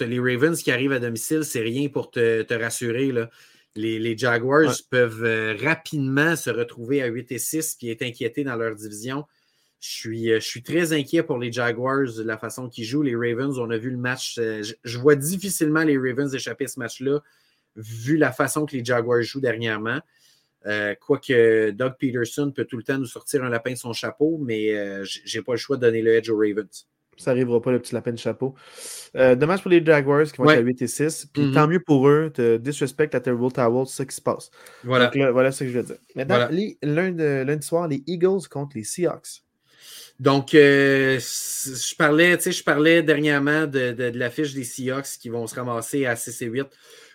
les 0.00 0.20
Ravens 0.20 0.60
qui 0.60 0.70
arrivent 0.70 0.92
à 0.92 1.00
domicile, 1.00 1.44
c'est 1.44 1.60
rien 1.60 1.88
pour 1.88 2.10
te, 2.10 2.54
rassurer. 2.54 3.10
Là. 3.10 3.30
Les, 3.74 4.16
Jaguars 4.16 4.74
peuvent 4.90 5.24
euh, 5.24 5.56
rapidement 5.60 6.36
se 6.36 6.50
retrouver 6.50 7.02
à 7.02 7.06
8 7.06 7.32
et 7.32 7.38
6 7.38 7.76
puis 7.76 7.90
être 7.90 8.02
inquiétés 8.02 8.44
dans 8.44 8.56
leur 8.56 8.76
division. 8.76 9.24
Je 9.80 9.90
suis, 9.90 10.28
je 10.28 10.38
suis 10.38 10.62
très 10.62 10.92
inquiet 10.92 11.22
pour 11.24 11.38
les 11.38 11.52
Jaguars, 11.52 12.14
de 12.16 12.22
la 12.22 12.38
façon 12.38 12.68
qu'ils 12.68 12.84
jouent. 12.84 13.02
Les 13.02 13.16
Ravens, 13.16 13.58
on 13.58 13.70
a 13.70 13.76
vu 13.76 13.90
le 13.90 13.98
match. 13.98 14.38
je 14.38 14.98
vois 14.98 15.14
difficilement 15.14 15.82
les 15.82 15.98
Ravens 15.98 16.32
échapper 16.32 16.64
à 16.64 16.68
ce 16.68 16.78
match-là 16.78 17.20
vu 17.76 18.16
la 18.16 18.32
façon 18.32 18.66
que 18.66 18.76
les 18.76 18.84
Jaguars 18.84 19.22
jouent 19.22 19.40
dernièrement. 19.40 20.00
Euh, 20.66 20.94
quoique 20.98 21.70
Doug 21.70 21.94
Peterson 21.98 22.50
peut 22.50 22.64
tout 22.64 22.76
le 22.76 22.82
temps 22.82 22.98
nous 22.98 23.06
sortir 23.06 23.44
un 23.44 23.50
lapin 23.50 23.72
de 23.72 23.76
son 23.76 23.92
chapeau, 23.92 24.38
mais 24.42 24.74
euh, 24.74 25.04
je 25.04 25.20
j'ai 25.24 25.42
pas 25.42 25.52
le 25.52 25.58
choix 25.58 25.76
de 25.76 25.82
donner 25.82 26.00
le 26.00 26.14
edge 26.14 26.30
aux 26.30 26.38
Ravens. 26.38 26.88
Ça 27.16 27.30
n'arrivera 27.30 27.62
pas, 27.62 27.70
le 27.70 27.78
petit 27.78 27.94
lapin 27.94 28.10
de 28.10 28.18
chapeau. 28.18 28.54
Euh, 29.14 29.36
dommage 29.36 29.62
pour 29.62 29.70
les 29.70 29.84
Jaguars 29.84 30.24
qui 30.24 30.38
vont 30.38 30.50
être 30.50 30.58
à 30.58 30.62
8 30.62 30.82
et 30.82 30.86
6. 30.88 31.26
Puis 31.32 31.42
mm-hmm. 31.42 31.54
tant 31.54 31.68
mieux 31.68 31.80
pour 31.80 32.08
eux, 32.08 32.32
de 32.34 32.56
disrespect 32.56 33.10
la 33.12 33.20
Terrible 33.20 33.52
Towel, 33.52 33.86
c'est 33.86 34.02
ce 34.02 34.02
qui 34.02 34.16
se 34.16 34.20
passe. 34.20 34.50
Voilà. 34.82 35.12
voilà 35.30 35.52
ce 35.52 35.62
que 35.62 35.70
je 35.70 35.78
veux 35.78 35.84
dire. 35.84 35.96
Maintenant, 36.16 36.48
lundi, 36.82 37.66
soir, 37.66 37.86
les 37.86 38.02
Eagles 38.08 38.48
contre 38.50 38.76
les 38.76 38.82
Seahawks. 38.82 39.44
Donc, 40.18 40.48
je 40.52 41.96
parlais, 41.96 42.36
je 42.40 42.64
parlais 42.64 43.04
dernièrement 43.04 43.66
de, 43.66 43.92
de, 43.92 44.10
de 44.10 44.18
l'affiche 44.18 44.52
des 44.52 44.64
Seahawks 44.64 45.18
qui 45.20 45.28
vont 45.28 45.46
se 45.46 45.54
ramasser 45.54 46.06
à 46.06 46.16
6 46.16 46.42
et 46.42 46.46
8 46.46 46.66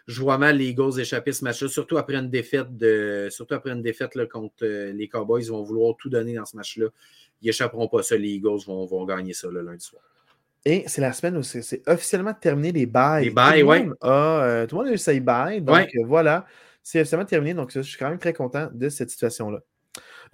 je 0.09 0.21
vois 0.21 0.39
mal 0.39 0.57
les 0.57 0.69
Eagles 0.69 0.99
échapper 0.99 1.31
ce 1.31 1.43
match-là, 1.43 1.67
surtout 1.67 1.99
après 1.99 2.15
une 2.15 2.31
défaite 2.31 2.75
de, 2.75 3.27
surtout 3.29 3.53
après 3.53 3.69
une 3.69 3.83
défaite 3.83 4.15
là, 4.15 4.25
contre 4.25 4.63
euh, 4.63 4.91
les 4.91 5.07
Cowboys. 5.07 5.43
Ils 5.43 5.51
vont 5.51 5.61
vouloir 5.61 5.95
tout 5.97 6.09
donner 6.09 6.33
dans 6.33 6.45
ce 6.45 6.57
match-là. 6.57 6.87
Ils 7.43 7.45
n'échapperont 7.45 7.87
pas 7.87 8.01
ça. 8.01 8.17
Les 8.17 8.29
Eagles 8.29 8.65
vont, 8.65 8.87
vont 8.87 9.05
gagner 9.05 9.33
ça 9.33 9.49
le 9.51 9.61
lundi 9.61 9.85
soir. 9.85 10.01
Et 10.65 10.83
c'est 10.87 11.01
la 11.01 11.13
semaine 11.13 11.37
où 11.37 11.43
c'est 11.43 11.87
officiellement 11.87 12.33
terminé 12.33 12.71
les 12.71 12.87
bails. 12.87 13.25
Les 13.25 13.29
bails, 13.29 13.61
oui. 13.61 13.87
Euh, 14.03 14.65
tout 14.65 14.77
le 14.77 14.81
monde 14.81 14.91
a 14.91 14.95
eu 14.95 14.97
ses 14.97 15.19
bails. 15.19 15.61
Donc 15.61 15.77
euh, 15.77 16.05
voilà, 16.07 16.47
c'est 16.81 17.01
officiellement 17.01 17.27
terminé. 17.27 17.53
Donc 17.53 17.71
je 17.71 17.81
suis 17.81 17.97
quand 17.97 18.09
même 18.09 18.17
très 18.17 18.33
content 18.33 18.67
de 18.73 18.89
cette 18.89 19.11
situation-là. 19.11 19.59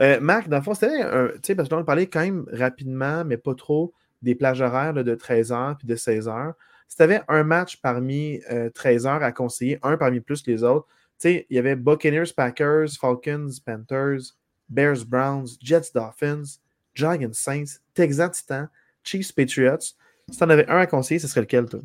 Euh, 0.02 0.22
Marc, 0.22 0.47
dans 0.47 0.57
le 0.57 0.64
fond, 0.64 0.73
c'était 0.73 1.02
un. 1.02 1.27
Tu 1.27 1.39
sais, 1.47 1.56
parce 1.56 1.68
que 1.68 1.76
on 1.76 1.84
parlait 1.84 2.07
quand 2.07 2.22
même 2.22 2.45
rapidement, 2.49 3.26
mais 3.26 3.35
pas 3.35 3.56
trop, 3.56 3.93
des 4.22 4.35
plages 4.35 4.61
horaires 4.61 4.93
de 4.93 5.15
13h 5.15 5.77
puis 5.80 5.88
de 5.88 5.95
16h. 5.97 6.53
Si 6.88 6.98
tu 6.98 7.03
avais 7.03 7.22
un 7.28 7.44
match 7.44 7.78
parmi 7.82 8.40
13h 8.40 9.22
à 9.22 9.32
conseiller, 9.32 9.80
un 9.84 9.98
parmi 9.98 10.20
plus 10.20 10.41
que 10.41 10.52
les 10.52 10.64
autres, 10.64 10.88
tu 11.20 11.30
sais, 11.30 11.45
il 11.49 11.56
y 11.56 11.60
avait 11.60 11.76
Buccaneers, 11.76 12.34
Packers, 12.36 12.90
Falcons, 12.99 13.49
Panthers, 13.66 14.34
Bears, 14.70 15.06
Browns, 15.06 15.57
Jets, 15.62 15.91
Dolphins, 15.94 16.60
Giants, 16.94 17.34
Saints, 17.34 17.80
Texans, 17.94 18.32
Titans, 18.32 18.70
Chiefs, 19.03 19.34
Patriots. 19.34 19.95
Si 20.30 20.38
tu 20.38 20.44
en 20.44 20.49
avais 20.49 20.68
un 20.68 20.78
à 20.78 20.88
conseiller, 20.88 21.20
ce 21.20 21.28
serait 21.28 21.41
lequel, 21.41 21.68
toi? 21.68 21.80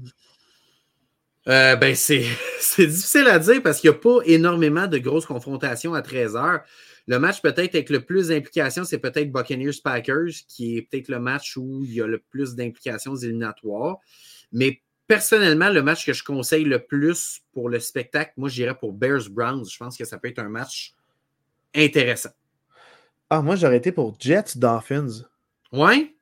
Euh, 1.48 1.76
ben, 1.76 1.94
c'est 1.94 2.18
difficile 2.78 3.26
à 3.28 3.38
dire 3.38 3.62
parce 3.62 3.80
qu'il 3.80 3.90
n'y 3.90 3.96
a 3.96 3.98
pas 3.98 4.18
énormément 4.24 4.86
de 4.86 4.98
grosses 4.98 5.26
confrontations 5.26 5.94
à 5.94 6.02
13 6.02 6.36
heures. 6.36 6.60
Le 7.06 7.18
match 7.18 7.40
peut-être 7.40 7.74
avec 7.74 7.90
le 7.90 8.04
plus 8.04 8.28
d'implications, 8.28 8.84
c'est 8.84 8.98
peut-être 8.98 9.32
Buccaneers-Packers, 9.32 10.44
qui 10.46 10.76
est 10.76 10.82
peut-être 10.82 11.08
le 11.08 11.18
match 11.18 11.56
où 11.56 11.82
il 11.84 11.94
y 11.94 12.00
a 12.00 12.06
le 12.06 12.18
plus 12.18 12.54
d'implications 12.54 13.16
éliminatoires. 13.16 13.98
Mais 14.52 14.80
personnellement, 15.10 15.70
le 15.70 15.82
match 15.82 16.06
que 16.06 16.12
je 16.12 16.22
conseille 16.22 16.62
le 16.62 16.78
plus 16.78 17.40
pour 17.52 17.68
le 17.68 17.80
spectacle, 17.80 18.32
moi, 18.36 18.48
j'irais 18.48 18.76
pour 18.76 18.92
Bears-Browns. 18.92 19.68
Je 19.68 19.76
pense 19.76 19.98
que 19.98 20.04
ça 20.04 20.18
peut 20.18 20.28
être 20.28 20.38
un 20.38 20.48
match 20.48 20.94
intéressant. 21.74 22.30
Ah, 23.28 23.42
moi, 23.42 23.56
j'aurais 23.56 23.78
été 23.78 23.90
pour 23.90 24.14
Jets-Dolphins. 24.20 25.24
Ouais? 25.72 26.14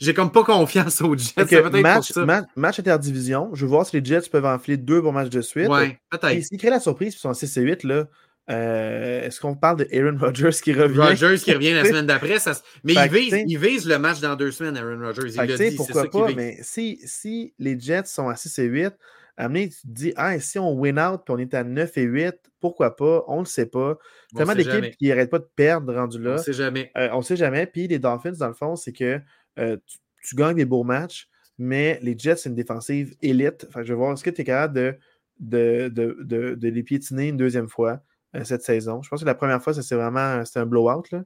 J'ai 0.00 0.14
comme, 0.14 0.32
pas 0.32 0.42
confiance 0.42 1.02
aux 1.02 1.14
Jets. 1.14 1.34
match, 1.82 2.14
match, 2.56 2.78
interdivision. 2.78 3.50
Je 3.52 3.66
veux 3.66 3.70
voir 3.70 3.84
si 3.84 4.00
les 4.00 4.04
Jets 4.06 4.30
peuvent 4.32 4.46
enfiler 4.46 4.78
deux 4.78 5.02
bons 5.02 5.12
matchs 5.12 5.28
de 5.28 5.42
suite. 5.42 5.68
Ouais, 5.68 6.00
peut-être. 6.08 6.30
Et 6.30 6.40
s'ils 6.40 6.56
créent 6.56 6.70
la 6.70 6.80
surprise, 6.80 7.14
ils 7.14 7.18
sont 7.18 7.28
en 7.28 7.34
6 7.34 7.58
et 7.58 7.60
8, 7.60 7.84
là, 7.84 8.08
euh, 8.50 9.22
est-ce 9.22 9.40
qu'on 9.40 9.54
parle 9.54 9.78
de 9.78 9.88
Aaron 9.92 10.18
Rodgers 10.18 10.50
qui 10.62 10.72
revient? 10.72 10.98
Rodgers 10.98 11.38
qui 11.42 11.52
revient 11.52 11.72
la 11.72 11.84
semaine 11.86 12.06
d'après. 12.06 12.36
Mais 12.84 12.94
il 12.94 13.10
vise, 13.10 13.44
il 13.46 13.58
vise, 13.58 13.86
le 13.86 13.98
match 13.98 14.20
dans 14.20 14.34
deux 14.34 14.50
semaines, 14.50 14.76
Aaron 14.76 15.00
Rodgers. 15.00 15.30
Il 15.34 15.56
dit, 15.56 15.76
pourquoi 15.76 16.10
pas, 16.10 16.32
mais 16.34 16.58
si, 16.62 17.00
si 17.04 17.54
les 17.58 17.78
Jets 17.78 18.06
sont 18.06 18.28
à 18.28 18.36
6 18.36 18.58
et 18.58 18.64
8, 18.64 18.92
amener, 19.36 19.68
tu 19.68 19.80
te 19.82 19.86
dis, 19.86 20.12
ah, 20.16 20.38
si 20.40 20.58
on 20.58 20.72
win 20.72 20.98
out 20.98 21.22
puis 21.24 21.34
on 21.34 21.38
est 21.38 21.54
à 21.54 21.64
9 21.64 21.96
et 21.98 22.02
8, 22.02 22.34
pourquoi 22.60 22.96
pas? 22.96 23.24
On 23.28 23.36
ne 23.36 23.40
le 23.40 23.46
sait 23.46 23.66
pas. 23.66 23.98
Tellement 24.34 24.54
d'équipes 24.54 24.96
qui 24.96 25.08
n'arrêtent 25.08 25.30
pas 25.30 25.38
de 25.38 25.48
perdre 25.56 25.94
rendu 25.94 26.20
là. 26.20 26.32
On 26.32 26.34
ne 26.34 26.38
sait 26.38 26.52
jamais. 26.52 26.90
Euh, 26.96 27.08
on 27.12 27.18
ne 27.18 27.22
sait 27.22 27.36
jamais. 27.36 27.66
Puis 27.66 27.88
les 27.88 27.98
Dolphins, 27.98 28.32
dans 28.32 28.48
le 28.48 28.54
fond, 28.54 28.76
c'est 28.76 28.92
que 28.92 29.20
euh, 29.58 29.76
tu, 30.22 30.36
gagnes 30.36 30.56
des 30.56 30.64
beaux 30.64 30.84
matchs, 30.84 31.28
mais 31.58 31.98
les 32.02 32.16
Jets, 32.18 32.36
c'est 32.36 32.48
une 32.48 32.54
défensive 32.54 33.14
élite. 33.22 33.66
Enfin, 33.68 33.82
je 33.82 33.88
vais 33.88 33.94
voir, 33.94 34.12
est-ce 34.12 34.24
que 34.24 34.30
tu 34.30 34.42
es 34.42 34.44
capable 34.44 34.74
de, 34.74 34.98
de, 35.38 35.88
de, 35.88 36.54
de, 36.54 36.68
les 36.68 36.82
piétiner 36.82 37.28
une 37.28 37.36
deuxième 37.36 37.68
fois? 37.68 38.02
Cette 38.44 38.62
saison? 38.62 39.02
Je 39.02 39.08
pense 39.08 39.20
que 39.20 39.26
la 39.26 39.34
première 39.34 39.62
fois, 39.62 39.74
c'est 39.74 39.94
vraiment 39.94 40.44
c'était 40.44 40.60
un 40.60 40.66
blowout, 40.66 41.04
là. 41.12 41.22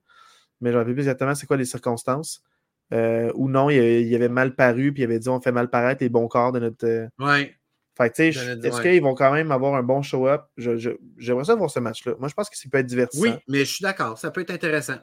mais 0.61 0.73
je 0.73 0.79
ne 0.79 0.85
plus 0.85 0.99
exactement 0.99 1.35
c'est 1.35 1.47
quoi 1.47 1.57
les 1.57 1.65
circonstances. 1.65 2.43
ou 2.93 3.49
non, 3.49 3.71
il, 3.71 4.07
y 4.07 4.15
avait 4.15 4.29
mal 4.29 4.55
paru, 4.55 4.93
puis 4.93 5.03
il 5.03 5.05
avait 5.05 5.19
dit 5.19 5.29
on 5.29 5.41
fait 5.41 5.53
mal 5.53 5.69
paraître 5.71 6.03
les 6.03 6.09
bons 6.09 6.29
corps 6.29 6.53
de 6.53 6.61
notre. 6.61 7.09
Ouais. 7.19 7.55
Fait 7.97 8.11
tu 8.11 8.33
sais, 8.33 8.59
est-ce 8.65 8.83
qu'ils 8.83 9.03
vont 9.03 9.15
quand 9.15 9.33
même 9.33 9.53
avoir 9.53 9.75
un 9.75 9.83
bon 9.83 10.03
show-up? 10.03 10.47
J'aimerais 10.57 11.45
ça 11.45 11.55
voir 11.55 11.71
ce 11.71 11.79
match-là. 11.79 12.15
Moi, 12.19 12.29
je 12.29 12.35
pense 12.35 12.51
que 12.51 12.57
ça 12.57 12.69
peut 12.71 12.79
être 12.79 12.87
divertissant. 12.87 13.23
Oui, 13.23 13.31
mais 13.47 13.61
je 13.61 13.75
suis 13.75 13.83
d'accord. 13.83 14.19
Ça 14.19 14.33
peut 14.33 14.41
être 14.41 14.51
intéressant. 14.51 14.99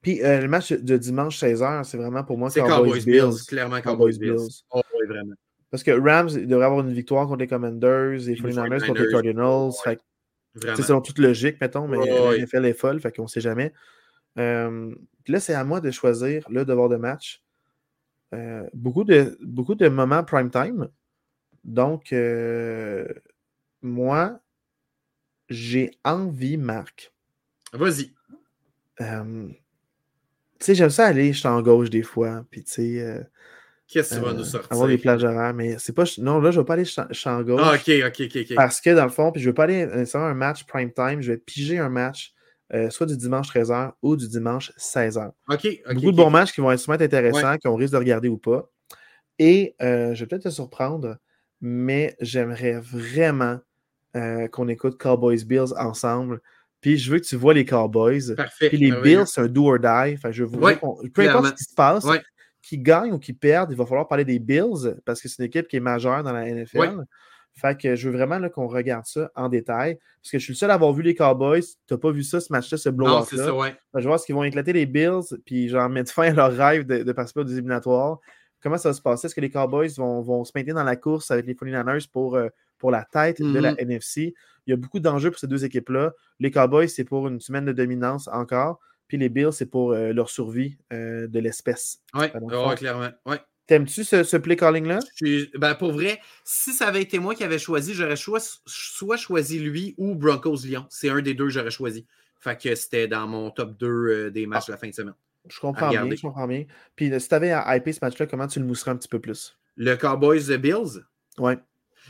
Puis 0.00 0.22
euh, 0.22 0.40
le 0.40 0.48
match 0.48 0.72
de 0.72 0.96
dimanche 0.96 1.42
16h, 1.42 1.84
c'est 1.84 1.98
vraiment 1.98 2.22
pour 2.24 2.38
moi 2.38 2.50
Cowboys, 2.50 2.70
Cowboys 2.70 3.04
Bills. 3.04 3.20
Bills. 3.20 3.46
Clairement 3.46 3.80
Cowboys, 3.80 4.18
Bills. 4.18 4.62
Oh, 4.70 4.80
oui, 4.98 5.06
vraiment. 5.06 5.34
Parce 5.70 5.82
que 5.82 5.90
Rams 5.90 6.30
devrait 6.46 6.64
avoir 6.64 6.80
une 6.80 6.92
victoire 6.92 7.26
contre 7.26 7.40
les 7.40 7.46
Commanders 7.46 8.28
et 8.28 8.34
49ers 8.34 8.86
contre 8.86 9.02
les 9.02 9.10
Cardinals. 9.10 9.72
C'est 10.62 10.82
selon 10.82 11.00
toute 11.00 11.18
logique, 11.18 11.60
mettons, 11.60 11.88
mais 11.88 11.98
oh, 11.98 12.32
NFL 12.32 12.64
est 12.66 12.72
folle, 12.72 13.00
fait 13.00 13.14
qu'on 13.14 13.24
ne 13.24 13.28
sait 13.28 13.40
jamais. 13.40 13.72
Euh, 14.38 14.94
là, 15.26 15.40
c'est 15.40 15.54
à 15.54 15.64
moi 15.64 15.80
de 15.80 15.90
choisir 15.90 16.46
le 16.50 16.64
devoir 16.64 16.88
de 16.88 16.96
match. 16.96 17.42
Euh, 18.34 18.68
beaucoup, 18.74 19.04
de, 19.04 19.38
beaucoup 19.42 19.74
de 19.74 19.88
moments 19.88 20.24
prime 20.24 20.50
time. 20.50 20.88
Donc, 21.64 22.12
euh, 22.12 23.06
moi, 23.82 24.40
j'ai 25.48 25.92
envie, 26.04 26.56
Marc. 26.56 27.12
Vas-y. 27.72 28.12
Tu 28.98 29.04
sais, 30.60 30.74
j'aime 30.74 30.90
ça 30.90 31.06
aller, 31.06 31.32
je 31.32 31.38
suis 31.38 31.48
en 31.48 31.62
gauche 31.62 31.90
des 31.90 32.02
fois, 32.02 32.44
puis 32.50 32.64
tu 32.64 32.72
sais. 32.72 33.28
Euh, 33.88 33.92
Qu'est-ce 33.92 34.10
que 34.10 34.14
tu 34.16 34.24
vas 34.24 34.32
nous 34.32 34.44
sortir? 34.44 34.72
Avoir 34.72 34.88
des 34.88 34.98
plages 34.98 35.24
horaires, 35.24 35.54
mais 35.54 35.76
c'est 35.78 35.94
pas. 35.94 36.04
Non, 36.18 36.40
là, 36.40 36.50
je 36.50 36.60
vais 36.60 36.66
pas 36.66 36.74
aller 36.74 36.84
gauche. 36.84 37.60
Ah, 37.62 37.74
ok, 37.74 37.90
ok, 38.06 38.36
ok. 38.36 38.54
Parce 38.54 38.80
que 38.80 38.94
dans 38.94 39.04
le 39.04 39.10
fond, 39.10 39.32
puis 39.32 39.42
je 39.42 39.48
vais 39.48 39.54
pas 39.54 39.64
aller 39.64 39.86
nécessairement 39.86 40.28
un 40.28 40.34
match 40.34 40.64
prime 40.64 40.92
time, 40.92 41.20
je 41.20 41.32
vais 41.32 41.38
piger 41.38 41.78
un 41.78 41.88
match 41.88 42.32
soit 42.90 43.06
du 43.06 43.16
dimanche 43.16 43.48
13h 43.48 43.92
ou 44.02 44.14
du 44.14 44.28
dimanche 44.28 44.72
16h. 44.78 45.30
OK. 45.48 45.68
Beaucoup 45.94 46.12
de 46.12 46.16
bons 46.16 46.30
matchs 46.30 46.52
qui 46.52 46.60
vont 46.60 46.70
être 46.70 46.80
super 46.80 47.00
intéressants, 47.00 47.56
qu'on 47.58 47.76
risque 47.76 47.94
de 47.94 47.98
regarder 47.98 48.28
ou 48.28 48.36
pas. 48.36 48.70
Et 49.38 49.74
je 49.80 50.14
vais 50.14 50.26
peut-être 50.26 50.44
te 50.44 50.50
surprendre 50.50 51.16
mais 51.60 52.16
j'aimerais 52.20 52.78
vraiment 52.80 53.58
euh, 54.16 54.48
qu'on 54.48 54.68
écoute 54.68 54.98
Cowboys 54.98 55.44
Bills 55.44 55.74
ensemble. 55.76 56.40
Puis 56.80 56.96
je 56.96 57.10
veux 57.10 57.18
que 57.18 57.24
tu 57.24 57.36
vois 57.36 57.54
les 57.54 57.64
Cowboys. 57.64 58.34
Parfait. 58.36 58.68
Puis 58.68 58.78
les 58.78 58.92
Bills, 58.92 59.26
c'est 59.26 59.40
un 59.40 59.48
do 59.48 59.66
or 59.66 59.78
die. 59.78 60.14
Enfin, 60.14 60.30
je 60.30 60.44
veux 60.44 60.58
peu 61.12 61.28
importe 61.28 61.46
ce 61.46 61.54
qui 61.54 61.64
se 61.64 61.74
passe, 61.74 62.06
qui 62.68 62.78
gagne 62.78 63.12
ou 63.12 63.18
qui 63.18 63.32
perde, 63.32 63.70
il 63.72 63.76
va 63.76 63.86
falloir 63.86 64.08
parler 64.08 64.24
des 64.24 64.38
Bills 64.38 64.96
parce 65.04 65.20
que 65.20 65.28
c'est 65.28 65.42
une 65.42 65.46
équipe 65.46 65.68
qui 65.68 65.76
est 65.76 65.80
majeure 65.80 66.22
dans 66.22 66.32
la 66.32 66.44
NFL. 66.44 67.04
Fait 67.54 67.76
que 67.76 67.96
je 67.96 68.08
veux 68.08 68.16
vraiment 68.16 68.46
qu'on 68.50 68.68
regarde 68.68 69.04
ça 69.04 69.32
en 69.34 69.48
détail. 69.48 69.98
Parce 70.22 70.30
que 70.30 70.38
je 70.38 70.44
suis 70.44 70.52
le 70.52 70.58
seul 70.58 70.70
à 70.70 70.74
avoir 70.74 70.92
vu 70.92 71.02
les 71.02 71.14
Cowboys. 71.14 71.62
Tu 71.62 71.94
n'as 71.94 71.98
pas 71.98 72.12
vu 72.12 72.22
ça, 72.22 72.40
ce 72.40 72.52
match-là, 72.52 72.78
ce 72.78 72.88
blow-up-là. 72.88 73.74
Je 73.94 73.98
vais 73.98 74.06
voir 74.06 74.20
ce 74.20 74.26
qu'ils 74.26 74.34
vont 74.36 74.44
éclater 74.44 74.72
les 74.72 74.86
Bills, 74.86 75.36
puis 75.44 75.68
genre 75.68 75.88
mettre 75.88 76.12
fin 76.12 76.24
à 76.24 76.32
leur 76.32 76.52
rêve 76.52 76.86
de, 76.86 77.02
de 77.02 77.12
participer 77.12 77.40
aux 77.40 77.46
éliminatoires 77.46 78.20
comment 78.62 78.78
ça 78.78 78.90
va 78.90 78.92
se 78.92 79.02
passer? 79.02 79.26
Est-ce 79.26 79.34
que 79.34 79.40
les 79.40 79.50
Cowboys 79.50 79.90
vont, 79.96 80.44
se 80.44 80.52
maintenir 80.54 80.74
dans 80.74 80.84
la 80.84 80.96
course 80.96 81.30
avec 81.30 81.46
les 81.46 81.54
49ers 81.54 82.08
pour, 82.10 82.36
euh, 82.36 82.48
pour 82.78 82.90
la 82.90 83.04
tête 83.04 83.40
de 83.40 83.58
la 83.58 83.72
mm-hmm. 83.72 83.82
NFC? 83.82 84.34
Il 84.66 84.70
y 84.70 84.72
a 84.72 84.76
beaucoup 84.76 85.00
d'enjeux 85.00 85.30
pour 85.30 85.40
ces 85.40 85.46
deux 85.46 85.64
équipes-là. 85.64 86.12
Les 86.40 86.50
Cowboys, 86.50 86.88
c'est 86.88 87.04
pour 87.04 87.28
une 87.28 87.40
semaine 87.40 87.64
de 87.64 87.72
dominance 87.72 88.28
encore. 88.28 88.80
Puis 89.08 89.16
les 89.16 89.28
Bills, 89.28 89.52
c'est 89.52 89.66
pour 89.66 89.92
euh, 89.92 90.12
leur 90.12 90.30
survie 90.30 90.76
euh, 90.92 91.26
de 91.26 91.38
l'espèce. 91.38 92.00
Oui, 92.14 92.26
clairement. 92.76 93.10
Ouais. 93.26 93.40
T'aimes-tu 93.66 94.04
ce, 94.04 94.36
play 94.36 94.56
calling-là? 94.56 95.00
Ben, 95.58 95.74
pour 95.74 95.92
vrai, 95.92 96.20
si 96.44 96.72
ça 96.72 96.88
avait 96.88 97.02
été 97.02 97.18
moi 97.18 97.34
qui 97.34 97.44
avais 97.44 97.58
choisi, 97.58 97.92
j'aurais 97.92 98.16
soit 98.16 99.16
choisi 99.16 99.58
lui 99.58 99.94
ou 99.98 100.14
Broncos 100.14 100.64
Lyon. 100.64 100.86
C'est 100.88 101.10
un 101.10 101.20
des 101.20 101.34
deux 101.34 101.46
que 101.46 101.50
j'aurais 101.50 101.70
choisi. 101.70 102.06
Fait 102.40 102.58
que 102.58 102.74
c'était 102.74 103.08
dans 103.08 103.26
mon 103.26 103.50
top 103.50 103.76
2 103.78 104.30
des 104.30 104.46
matchs 104.46 104.66
de 104.66 104.72
la 104.72 104.78
fin 104.78 104.88
de 104.88 104.94
semaine. 104.94 105.14
Je 105.50 105.60
comprends 105.60 105.90
bien, 105.90 106.08
je 106.10 106.20
comprends 106.20 106.46
bien. 106.46 106.64
Puis 106.96 107.12
si 107.20 107.28
tu 107.28 107.34
avais 107.34 107.52
à 107.52 107.76
hyper 107.76 107.94
ce 107.94 107.98
match-là, 108.00 108.26
comment 108.26 108.46
tu 108.46 108.58
le 108.58 108.64
mousserais 108.64 108.92
un 108.92 108.96
petit 108.96 109.08
peu 109.08 109.18
plus? 109.18 109.58
Le 109.76 109.96
Cowboys 109.96 110.56
Bills? 110.58 111.04
Ouais. 111.38 111.58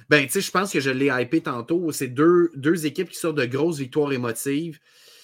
Ben, 0.08 0.24
tu 0.24 0.32
sais, 0.32 0.40
je 0.40 0.50
pense 0.50 0.72
que 0.72 0.80
je 0.80 0.90
l'ai 0.90 1.10
hypé 1.10 1.40
tantôt. 1.40 1.90
C'est 1.92 2.08
deux, 2.08 2.50
deux 2.54 2.86
équipes 2.86 3.08
qui 3.08 3.18
sortent 3.18 3.36
de 3.36 3.44
grosses 3.44 3.78
victoires 3.78 4.12
émotives. 4.12 4.78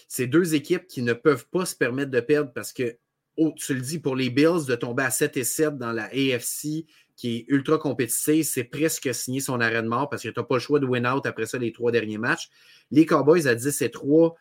C'est 0.09 0.27
deux 0.27 0.55
équipes 0.55 0.87
qui 0.87 1.03
ne 1.03 1.13
peuvent 1.13 1.47
pas 1.49 1.67
se 1.67 1.75
permettre 1.75 2.11
de 2.11 2.21
perdre 2.21 2.53
parce 2.53 2.73
que, 2.73 2.97
oh, 3.37 3.53
tu 3.57 3.75
le 3.75 3.81
dis, 3.81 3.99
pour 3.99 4.17
les 4.17 4.31
Bills, 4.31 4.67
de 4.67 4.75
tomber 4.75 5.03
à 5.03 5.11
7 5.11 5.37
et 5.37 5.45
7 5.45 5.79
dans 5.79 5.93
la 5.93 6.05
AFC, 6.05 6.87
qui 7.17 7.37
est 7.37 7.45
ultra 7.49 7.79
compétitive, 7.79 8.45
c'est 8.45 8.65
presque 8.65 9.15
signer 9.15 9.41
son 9.41 9.61
arrêt 9.61 9.83
de 9.83 9.89
mort 9.89 10.09
parce 10.09 10.23
que 10.23 10.29
tu 10.29 10.39
n'as 10.39 10.45
pas 10.45 10.57
le 10.57 10.61
choix 10.61 10.81
de 10.81 10.87
win 10.87 11.07
out 11.07 11.27
après 11.27 11.47
ça 11.47 11.59
les 11.59 11.73
trois 11.73 11.93
derniers 11.93 12.19
matchs. 12.19 12.51
Les 12.91 13.07
Cowboys 13.07 13.47
à 13.47 13.55
10 13.55 13.83
et 13.83 13.91
3, 13.91 14.37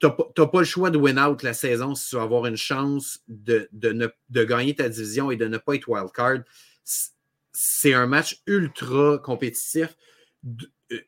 tu 0.00 0.06
n'as 0.06 0.46
pas 0.46 0.58
le 0.58 0.64
choix 0.64 0.90
de 0.90 0.98
win 0.98 1.18
out 1.18 1.42
la 1.42 1.54
saison 1.54 1.94
si 1.94 2.10
tu 2.10 2.16
veux 2.16 2.22
avoir 2.22 2.46
une 2.46 2.56
chance 2.56 3.20
de, 3.28 3.68
de, 3.72 4.44
gagner 4.44 4.74
ta 4.74 4.88
division 4.88 5.30
et 5.30 5.36
de 5.36 5.46
ne 5.46 5.58
pas 5.58 5.74
être 5.74 5.88
wild 5.88 6.10
card. 6.12 6.40
C'est 7.52 7.92
un 7.92 8.06
match 8.06 8.42
ultra 8.46 9.18
compétitif. 9.18 9.96
Euh, 10.46 11.00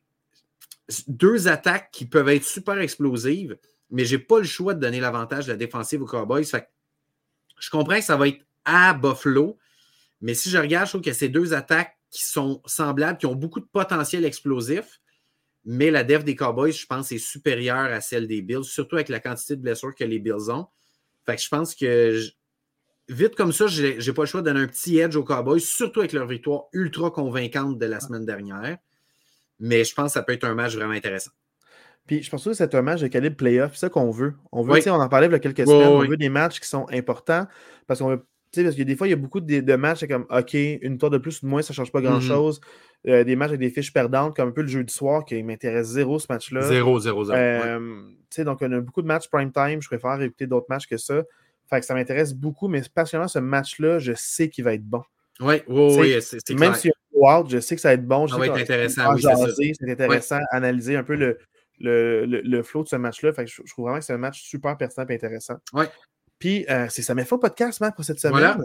deux 1.09 1.49
attaques 1.49 1.91
qui 1.91 2.05
peuvent 2.05 2.29
être 2.29 2.45
super 2.45 2.79
explosives, 2.79 3.57
mais 3.93 4.07
je 4.07 4.17
n'ai 4.17 4.23
pas 4.23 4.39
le 4.39 4.45
choix 4.45 4.75
de 4.75 4.81
donner 4.81 4.99
l'avantage 4.99 5.47
de 5.47 5.53
la 5.53 5.57
défensive 5.57 6.03
aux 6.03 6.07
Cowboys. 6.07 6.45
je 6.45 7.71
comprends 7.71 7.97
que 7.97 8.05
ça 8.05 8.17
va 8.17 8.27
être 8.27 8.45
à 8.65 8.95
Buffalo, 8.95 9.59
mais 10.23 10.35
si 10.35 10.51
je 10.51 10.59
regarde, 10.59 10.87
je 10.87 10.93
trouve 10.93 11.03
que 11.03 11.13
ces 11.13 11.29
deux 11.29 11.53
attaques 11.53 11.97
qui 12.11 12.25
sont 12.25 12.63
semblables, 12.65 13.19
qui 13.19 13.27
ont 13.27 13.35
beaucoup 13.35 13.61
de 13.61 13.69
potentiel 13.71 14.25
explosif, 14.25 15.01
mais 15.65 15.91
la 15.91 16.05
def 16.05 16.25
des 16.25 16.35
Cowboys, 16.35 16.73
je 16.73 16.87
pense, 16.87 17.13
est 17.13 17.19
supérieure 17.19 17.93
à 17.93 18.01
celle 18.01 18.27
des 18.27 18.41
Bills, 18.41 18.65
surtout 18.65 18.97
avec 18.97 19.11
la 19.11 19.21
quantité 19.21 19.57
de 19.57 19.63
blessures 19.63 19.95
que 19.95 20.05
les 20.05 20.19
Bills 20.19 20.51
ont. 20.51 20.67
Fait 21.27 21.37
que 21.37 21.43
je 21.43 21.49
pense 21.49 21.75
que 21.75 22.19
vite 23.09 23.37
comme 23.37 23.53
ça, 23.53 23.67
je 23.67 24.05
n'ai 24.05 24.15
pas 24.15 24.23
le 24.23 24.27
choix 24.27 24.41
de 24.41 24.47
donner 24.47 24.61
un 24.61 24.67
petit 24.67 24.99
edge 24.99 25.17
aux 25.17 25.25
Cowboys, 25.25 25.61
surtout 25.61 26.01
avec 26.01 26.13
leur 26.13 26.27
victoire 26.27 26.65
ultra 26.73 27.11
convaincante 27.11 27.79
de 27.79 27.87
la 27.87 28.01
semaine 28.01 28.25
dernière. 28.25 28.79
Mais 29.61 29.85
je 29.85 29.95
pense 29.95 30.07
que 30.07 30.13
ça 30.15 30.23
peut 30.23 30.33
être 30.33 30.45
un 30.45 30.55
match 30.55 30.75
vraiment 30.75 30.95
intéressant. 30.95 31.31
Puis 32.07 32.23
je 32.23 32.31
pense 32.31 32.45
que 32.45 32.53
c'est 32.53 32.75
un 32.75 32.83
match 32.83 33.01
de 33.01 33.07
calibre 33.07 33.37
playoff, 33.37 33.73
c'est 33.75 33.81
ça 33.81 33.89
qu'on 33.89 34.11
veut. 34.11 34.35
On 34.51 34.63
veut, 34.63 34.81
on 34.87 34.91
en 34.93 35.09
parlait 35.09 35.29
il 35.29 35.33
y 35.33 35.35
a 35.35 35.39
quelques 35.39 35.67
semaines, 35.67 35.89
on 35.89 36.01
veut 36.09 36.17
des 36.17 36.29
matchs 36.29 36.61
qui 36.61 36.69
sont 36.69 36.87
importants 36.93 37.47
parce 37.87 38.01
qu'on 38.01 38.09
veut 38.09 38.27
parce 38.55 38.77
que 38.77 38.83
des 38.83 38.97
fois, 38.97 39.07
il 39.07 39.11
y 39.11 39.15
a 39.15 39.17
beaucoup 39.17 39.41
de, 39.41 39.61
de 39.61 39.75
matchs, 39.77 40.01
c'est 40.01 40.09
comme, 40.09 40.27
OK, 40.29 40.53
une 40.53 40.99
tour 40.99 41.09
de 41.09 41.17
plus 41.17 41.39
ou 41.43 41.47
de 41.47 41.51
moins, 41.51 41.63
ça 41.63 41.73
ne 41.73 41.77
change 41.77 41.91
pas 41.91 42.01
Mhm. 42.01 42.05
grand-chose. 42.07 42.61
Euh, 43.09 43.25
des 43.25 43.35
matchs 43.35 43.49
avec 43.49 43.61
des 43.61 43.71
fiches 43.71 43.95
perdantes, 43.95 44.37
comme 44.37 44.51
un 44.51 44.53
peu 44.53 44.61
le 44.61 44.69
jeu 44.69 44.85
du 44.85 44.93
soir, 44.93 45.25
qui 45.25 45.43
m'intéresse 45.43 45.87
zéro 45.87 46.19
ce 46.19 46.27
match-là. 46.29 46.61
0, 46.61 47.01
0, 47.01 47.25
0. 47.25 47.39
Euh, 47.39 48.03
donc, 48.45 48.59
on 48.61 48.71
a 48.73 48.81
beaucoup 48.83 49.01
de 49.01 49.07
matchs 49.07 49.29
prime 49.31 49.51
time. 49.53 49.81
Je 49.81 49.89
préfère 49.89 50.21
écouter 50.21 50.47
d'autres 50.47 50.67
matchs 50.69 50.87
que 50.87 50.99
ça. 50.99 51.23
Fait 51.71 51.81
que 51.81 51.87
ça 51.87 51.95
m'intéresse 51.95 52.35
beaucoup, 52.35 52.69
mais 52.69 52.83
particulièrement 52.95 53.27
ce 53.29 53.39
match-là, 53.39 53.99
je 54.01 54.13
sais 54.15 54.51
qu'il 54.51 54.65
va 54.65 54.75
être 54.75 54.85
bon. 54.85 55.01
Oui, 55.41 55.63
oui, 55.67 55.97
oui, 55.99 56.17
c'est 56.21 56.51
Même 56.51 56.75
s'il 56.75 56.91
y 56.91 57.25
a 57.27 57.37
un 57.39 57.49
je 57.49 57.59
sais 57.59 57.75
que 57.75 57.81
ça 57.81 57.89
va 57.89 57.95
être 57.95 58.07
bon. 58.07 58.27
Je 58.27 58.33
Ça 58.33 58.35
sais 58.35 58.41
va 58.41 58.47
être 58.49 58.53
qu'on- 58.53 58.61
intéressant, 58.61 59.15
oui, 59.15 59.73
c'est 59.81 59.91
intéressant, 59.91 60.39
analyser 60.51 60.97
un 60.97 61.05
peu 61.05 61.15
le, 61.15 61.39
le, 61.81 62.25
le, 62.27 62.41
le 62.43 62.63
flow 62.63 62.83
de 62.85 62.89
ce 62.89 62.97
match-là. 62.97 63.33
Fait 63.33 63.45
que 63.45 63.51
je, 63.51 63.63
je 63.65 63.73
trouve 63.73 63.85
vraiment 63.87 63.99
que 63.99 64.05
c'est 64.05 64.13
un 64.13 64.19
match 64.19 64.43
super 64.43 64.77
pertinent 64.77 65.07
et 65.09 65.15
intéressant. 65.15 65.57
Ouais. 65.73 65.87
Puis, 66.39 66.67
euh, 66.71 66.87
c'est 66.91 67.03
ça 67.03 67.15
m'a 67.15 67.25
fait 67.25 67.39
podcast, 67.39 67.81
man, 67.81 67.93
pour 67.95 68.05
cette 68.05 68.19
semaine. 68.21 68.33
Voilà, 68.39 68.59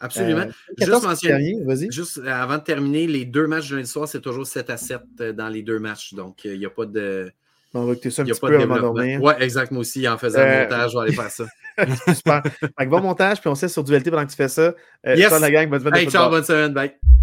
absolument. 0.00 0.42
Euh, 0.42 0.52
Juste 0.78 0.90
14 0.90 1.04
mentionner- 1.06 1.54
dernier. 1.66 1.90
Juste 1.90 2.18
euh, 2.18 2.26
avant 2.32 2.58
de 2.58 2.62
terminer, 2.62 3.06
les 3.06 3.24
deux 3.24 3.46
matchs 3.46 3.70
de 3.70 3.76
lundi 3.76 3.88
soir, 3.88 4.06
c'est 4.08 4.20
toujours 4.20 4.46
7 4.46 4.70
à 4.70 4.76
7 4.76 5.00
euh, 5.20 5.32
dans 5.32 5.48
les 5.48 5.62
deux 5.62 5.78
matchs. 5.78 6.14
Donc, 6.14 6.44
il 6.44 6.58
n'y 6.58 6.66
a 6.66 6.70
pas 6.70 6.86
de, 6.86 7.32
On 7.74 7.84
va 7.86 7.92
écouter 7.92 8.10
ça 8.10 8.22
un 8.22 8.24
il 8.24 8.28
y 8.28 8.30
a 8.30 8.34
petit 8.34 8.40
pas 8.40 8.46
peu 8.48 8.58
de 8.58 8.62
avant 8.62 8.76
de 8.76 8.80
dormir. 8.80 9.22
Ouais, 9.22 9.34
exact. 9.42 9.72
Moi 9.72 9.80
aussi, 9.80 10.06
en 10.08 10.16
faisant 10.16 10.38
Euh, 10.40 10.44
le 10.58 10.62
montage, 10.62 10.90
je 10.92 10.96
vais 10.96 11.02
aller 11.02 11.12
faire 11.12 11.30
ça. 11.30 11.44
Super. 12.14 12.42
Fait 12.44 12.84
que 12.84 12.88
bon 12.88 13.00
montage, 13.00 13.40
puis 13.40 13.48
on 13.48 13.56
sait 13.56 13.66
sur 13.68 13.82
Dualité 13.82 14.10
pendant 14.12 14.24
que 14.24 14.30
tu 14.30 14.36
fais 14.36 14.46
ça. 14.48 14.74
Yes. 15.04 15.28
ciao, 15.28 15.40
la 15.40 15.50
gang, 15.50 15.68
bonne 15.68 15.80
semaine 15.80 15.94
de 15.94 15.98
Hey, 15.98 16.08
ciao, 16.08 16.22
football. 16.24 16.38
bonne 16.38 16.44
semaine. 16.44 16.72
Bye. 16.72 17.13